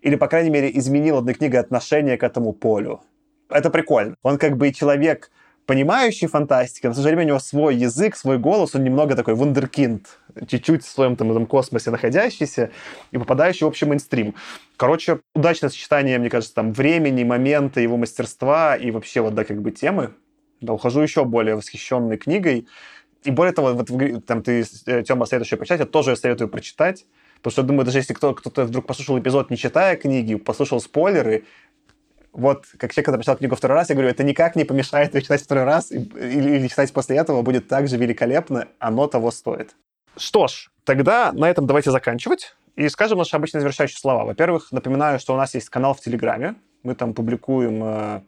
Или, 0.00 0.16
по 0.16 0.26
крайней 0.26 0.50
мере, 0.50 0.70
изменил 0.76 1.18
одной 1.18 1.34
книгой 1.34 1.60
отношение 1.60 2.16
к 2.16 2.24
этому 2.24 2.52
полю. 2.52 3.00
Это 3.48 3.70
прикольно. 3.70 4.16
Он 4.22 4.38
как 4.38 4.56
бы 4.56 4.72
человек, 4.72 5.30
понимающий 5.66 6.26
фантастику, 6.26 6.88
но 6.88 6.94
же 6.94 7.02
время 7.02 7.22
у 7.22 7.26
него 7.26 7.38
свой 7.38 7.76
язык, 7.76 8.16
свой 8.16 8.38
голос, 8.38 8.74
он 8.74 8.82
немного 8.82 9.14
такой 9.14 9.34
вундеркинд, 9.34 10.06
чуть-чуть 10.48 10.84
в 10.84 10.88
своем 10.88 11.16
там 11.16 11.30
этом 11.30 11.46
космосе 11.46 11.90
находящийся 11.90 12.70
и 13.12 13.18
попадающий 13.18 13.64
в 13.64 13.68
общий 13.68 13.86
мейнстрим. 13.86 14.34
Короче, 14.76 15.20
удачное 15.34 15.70
сочетание, 15.70 16.18
мне 16.18 16.30
кажется, 16.30 16.54
там 16.54 16.72
времени, 16.72 17.22
момента, 17.22 17.80
его 17.80 17.96
мастерства 17.96 18.76
и 18.76 18.90
вообще 18.90 19.20
вот, 19.20 19.34
да, 19.34 19.44
как 19.44 19.62
бы 19.62 19.70
темы. 19.70 20.14
Да, 20.60 20.72
ухожу 20.72 21.00
еще 21.00 21.24
более 21.24 21.56
восхищенной 21.56 22.16
книгой. 22.16 22.66
И 23.24 23.30
более 23.30 23.52
того, 23.52 23.72
вот 23.72 24.26
там 24.26 24.42
ты, 24.42 24.64
э, 24.86 25.02
Тёма, 25.02 25.26
следующее 25.26 25.58
почитать, 25.58 25.80
я 25.80 25.86
тоже 25.86 26.16
советую 26.16 26.48
прочитать. 26.48 27.06
Потому 27.36 27.52
что, 27.52 27.62
думаю, 27.62 27.84
даже 27.84 27.98
если 27.98 28.14
кто, 28.14 28.34
кто-то 28.34 28.64
вдруг 28.64 28.86
послушал 28.86 29.18
эпизод, 29.18 29.50
не 29.50 29.56
читая 29.56 29.96
книги, 29.96 30.36
послушал 30.36 30.80
спойлеры, 30.80 31.44
вот, 32.32 32.66
как 32.78 32.92
человек, 32.92 33.06
который 33.06 33.16
прочитал 33.18 33.36
книгу 33.36 33.56
второй 33.56 33.76
раз, 33.76 33.90
я 33.90 33.94
говорю, 33.94 34.10
это 34.10 34.24
никак 34.24 34.56
не 34.56 34.64
помешает 34.64 35.14
ее 35.14 35.22
читать 35.22 35.42
второй 35.42 35.64
раз 35.64 35.90
или, 35.90 36.56
или 36.56 36.68
читать 36.68 36.92
после 36.92 37.16
этого 37.16 37.42
будет 37.42 37.68
так 37.68 37.88
же 37.88 37.96
великолепно, 37.96 38.68
оно 38.78 39.06
того 39.06 39.30
стоит. 39.30 39.74
Что 40.16 40.46
ж, 40.46 40.70
тогда 40.84 41.32
на 41.32 41.50
этом 41.50 41.66
давайте 41.66 41.90
заканчивать. 41.90 42.54
И 42.74 42.88
скажем 42.88 43.18
наши 43.18 43.36
обычные 43.36 43.60
завершающие 43.60 43.98
слова. 43.98 44.24
Во-первых, 44.24 44.72
напоминаю, 44.72 45.18
что 45.18 45.34
у 45.34 45.36
нас 45.36 45.54
есть 45.54 45.68
канал 45.68 45.92
в 45.92 46.00
Телеграме. 46.00 46.54
Мы 46.82 46.94
там 46.94 47.12
публикуем 47.12 47.82
э, 47.84 48.20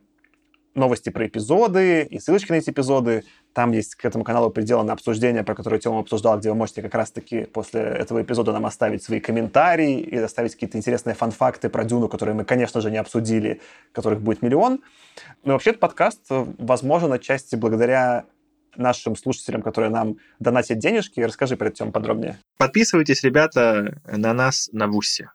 новости 0.74 1.10
про 1.10 1.26
эпизоды 1.26 2.02
и 2.02 2.18
ссылочки 2.18 2.50
на 2.50 2.56
эти 2.56 2.70
эпизоды. 2.70 3.24
Там 3.52 3.72
есть 3.72 3.94
к 3.94 4.04
этому 4.04 4.24
каналу 4.24 4.50
приделано 4.50 4.92
обсуждение, 4.92 5.44
про 5.44 5.54
которое 5.54 5.78
Тёма 5.78 6.00
обсуждал, 6.00 6.38
где 6.38 6.50
вы 6.50 6.56
можете 6.56 6.82
как 6.82 6.94
раз-таки 6.94 7.44
после 7.44 7.80
этого 7.80 8.22
эпизода 8.22 8.52
нам 8.52 8.66
оставить 8.66 9.02
свои 9.02 9.20
комментарии 9.20 10.00
и 10.00 10.16
оставить 10.16 10.54
какие-то 10.54 10.76
интересные 10.76 11.14
фан-факты 11.14 11.68
про 11.68 11.84
Дюну, 11.84 12.08
которые 12.08 12.34
мы, 12.34 12.44
конечно 12.44 12.80
же, 12.80 12.90
не 12.90 12.98
обсудили, 12.98 13.60
которых 13.92 14.20
будет 14.20 14.42
миллион. 14.42 14.82
Но 15.44 15.52
вообще 15.52 15.70
этот 15.70 15.80
подкаст 15.80 16.26
возможен 16.28 17.12
отчасти 17.12 17.54
благодаря 17.56 18.24
нашим 18.76 19.14
слушателям, 19.14 19.62
которые 19.62 19.90
нам 19.90 20.16
донатят 20.40 20.78
денежки. 20.78 21.20
Расскажи 21.20 21.56
про 21.56 21.68
это, 21.68 21.86
подробнее. 21.86 22.38
Подписывайтесь, 22.56 23.22
ребята, 23.22 24.00
на 24.04 24.32
нас 24.32 24.68
на 24.72 24.88
Вусе. 24.88 25.30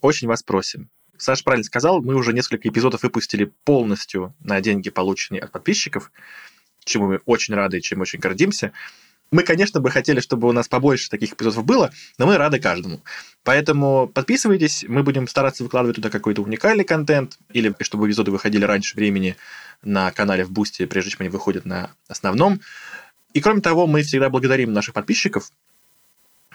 Очень 0.00 0.28
вас 0.28 0.42
просим. 0.42 0.88
Саша 1.22 1.44
правильно 1.44 1.64
сказал, 1.64 2.02
мы 2.02 2.16
уже 2.16 2.32
несколько 2.32 2.68
эпизодов 2.68 3.04
выпустили 3.04 3.52
полностью 3.64 4.34
на 4.40 4.60
деньги, 4.60 4.90
полученные 4.90 5.40
от 5.40 5.52
подписчиков, 5.52 6.10
чему 6.84 7.06
мы 7.06 7.20
очень 7.26 7.54
рады 7.54 7.78
и 7.78 7.80
чем 7.80 8.00
очень 8.00 8.18
гордимся. 8.18 8.72
Мы, 9.30 9.44
конечно, 9.44 9.78
бы 9.78 9.88
хотели, 9.90 10.18
чтобы 10.18 10.48
у 10.48 10.52
нас 10.52 10.66
побольше 10.66 11.08
таких 11.08 11.34
эпизодов 11.34 11.64
было, 11.64 11.92
но 12.18 12.26
мы 12.26 12.36
рады 12.38 12.58
каждому. 12.58 13.04
Поэтому 13.44 14.08
подписывайтесь, 14.08 14.84
мы 14.88 15.04
будем 15.04 15.28
стараться 15.28 15.62
выкладывать 15.62 15.94
туда 15.94 16.10
какой-то 16.10 16.42
уникальный 16.42 16.84
контент, 16.84 17.38
или 17.52 17.72
чтобы 17.80 18.08
эпизоды 18.08 18.32
выходили 18.32 18.64
раньше 18.64 18.96
времени 18.96 19.36
на 19.82 20.10
канале 20.10 20.44
в 20.44 20.50
Бусте, 20.50 20.88
прежде 20.88 21.12
чем 21.12 21.20
они 21.20 21.28
выходят 21.30 21.64
на 21.64 21.92
основном. 22.08 22.60
И 23.32 23.40
кроме 23.40 23.60
того, 23.60 23.86
мы 23.86 24.02
всегда 24.02 24.28
благодарим 24.28 24.72
наших 24.72 24.92
подписчиков. 24.92 25.50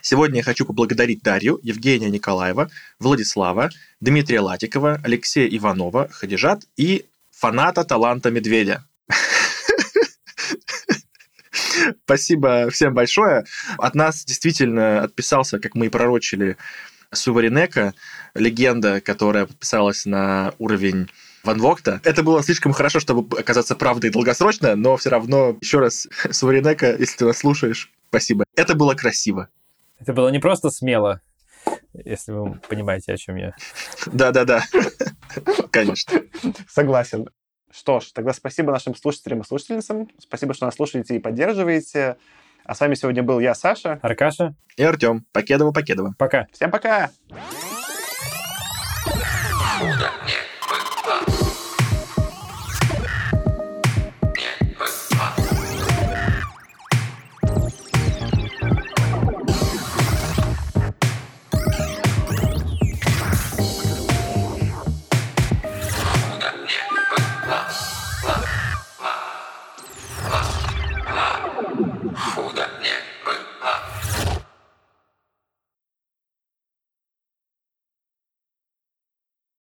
Сегодня 0.10 0.38
я 0.38 0.44
хочу 0.44 0.66
поблагодарить 0.66 1.22
Дарью, 1.22 1.60
Евгения 1.64 2.10
Николаева, 2.10 2.72
Владислава, 2.98 3.70
Дмитрия 4.00 4.40
Латикова, 4.40 5.02
Алексея 5.04 5.50
Иванова, 5.50 6.08
Хадижат 6.08 6.64
и 6.78 7.08
фаната 7.30 7.84
таланта 7.84 8.32
Медведя. 8.32 8.86
Спасибо 12.06 12.70
всем 12.70 12.94
большое. 12.94 13.44
От 13.78 13.96
нас 13.96 14.24
действительно 14.24 15.02
отписался, 15.02 15.60
как 15.60 15.76
мы 15.76 15.88
и 15.88 15.90
пророчили, 15.90 16.56
Суваринека, 17.12 17.94
легенда, 18.34 19.02
которая 19.02 19.46
подписалась 19.46 20.06
на 20.06 20.54
уровень 20.58 21.12
Ван 21.44 21.60
Вогта. 21.60 22.00
Это 22.06 22.24
было 22.24 22.42
слишком 22.44 22.72
хорошо, 22.72 23.02
чтобы 23.02 23.38
оказаться 23.38 23.76
правдой 23.76 24.12
долгосрочно, 24.12 24.78
но 24.78 24.96
все 24.96 25.10
равно, 25.10 25.58
еще 25.60 25.80
раз, 25.80 26.08
Суваринека, 26.32 26.96
если 26.98 27.18
ты 27.18 27.26
нас 27.26 27.40
слушаешь, 27.40 27.92
спасибо. 28.08 28.46
Это 28.56 28.74
было 28.74 28.94
красиво. 28.94 29.50
Это 30.00 30.14
было 30.14 30.30
не 30.30 30.40
просто 30.40 30.70
смело, 30.70 31.22
если 31.94 32.32
вы 32.32 32.60
понимаете, 32.70 33.14
о 33.14 33.18
чем 33.18 33.36
я. 33.36 33.56
Да-да-да, 34.06 34.64
конечно. 35.72 36.22
Согласен. 36.70 37.28
Что 37.72 38.00
ж, 38.00 38.12
тогда 38.14 38.34
спасибо 38.34 38.72
нашим 38.72 38.96
слушателям 38.96 39.42
и 39.42 39.44
слушательницам. 39.44 40.10
Спасибо, 40.20 40.54
что 40.54 40.66
нас 40.66 40.76
слушаете 40.76 41.16
и 41.16 41.20
поддерживаете. 41.20 42.18
А 42.64 42.76
с 42.76 42.80
вами 42.80 42.96
сегодня 42.96 43.24
был 43.24 43.40
я, 43.40 43.56
Саша. 43.56 44.00
Аркаша. 44.02 44.56
И 44.78 44.84
Артем. 44.84 45.26
Покедово, 45.32 45.72
Покедово. 45.72 46.14
Пока. 46.18 46.48
Всем 46.52 46.72
пока. 46.72 47.12
Пока. 47.30 47.77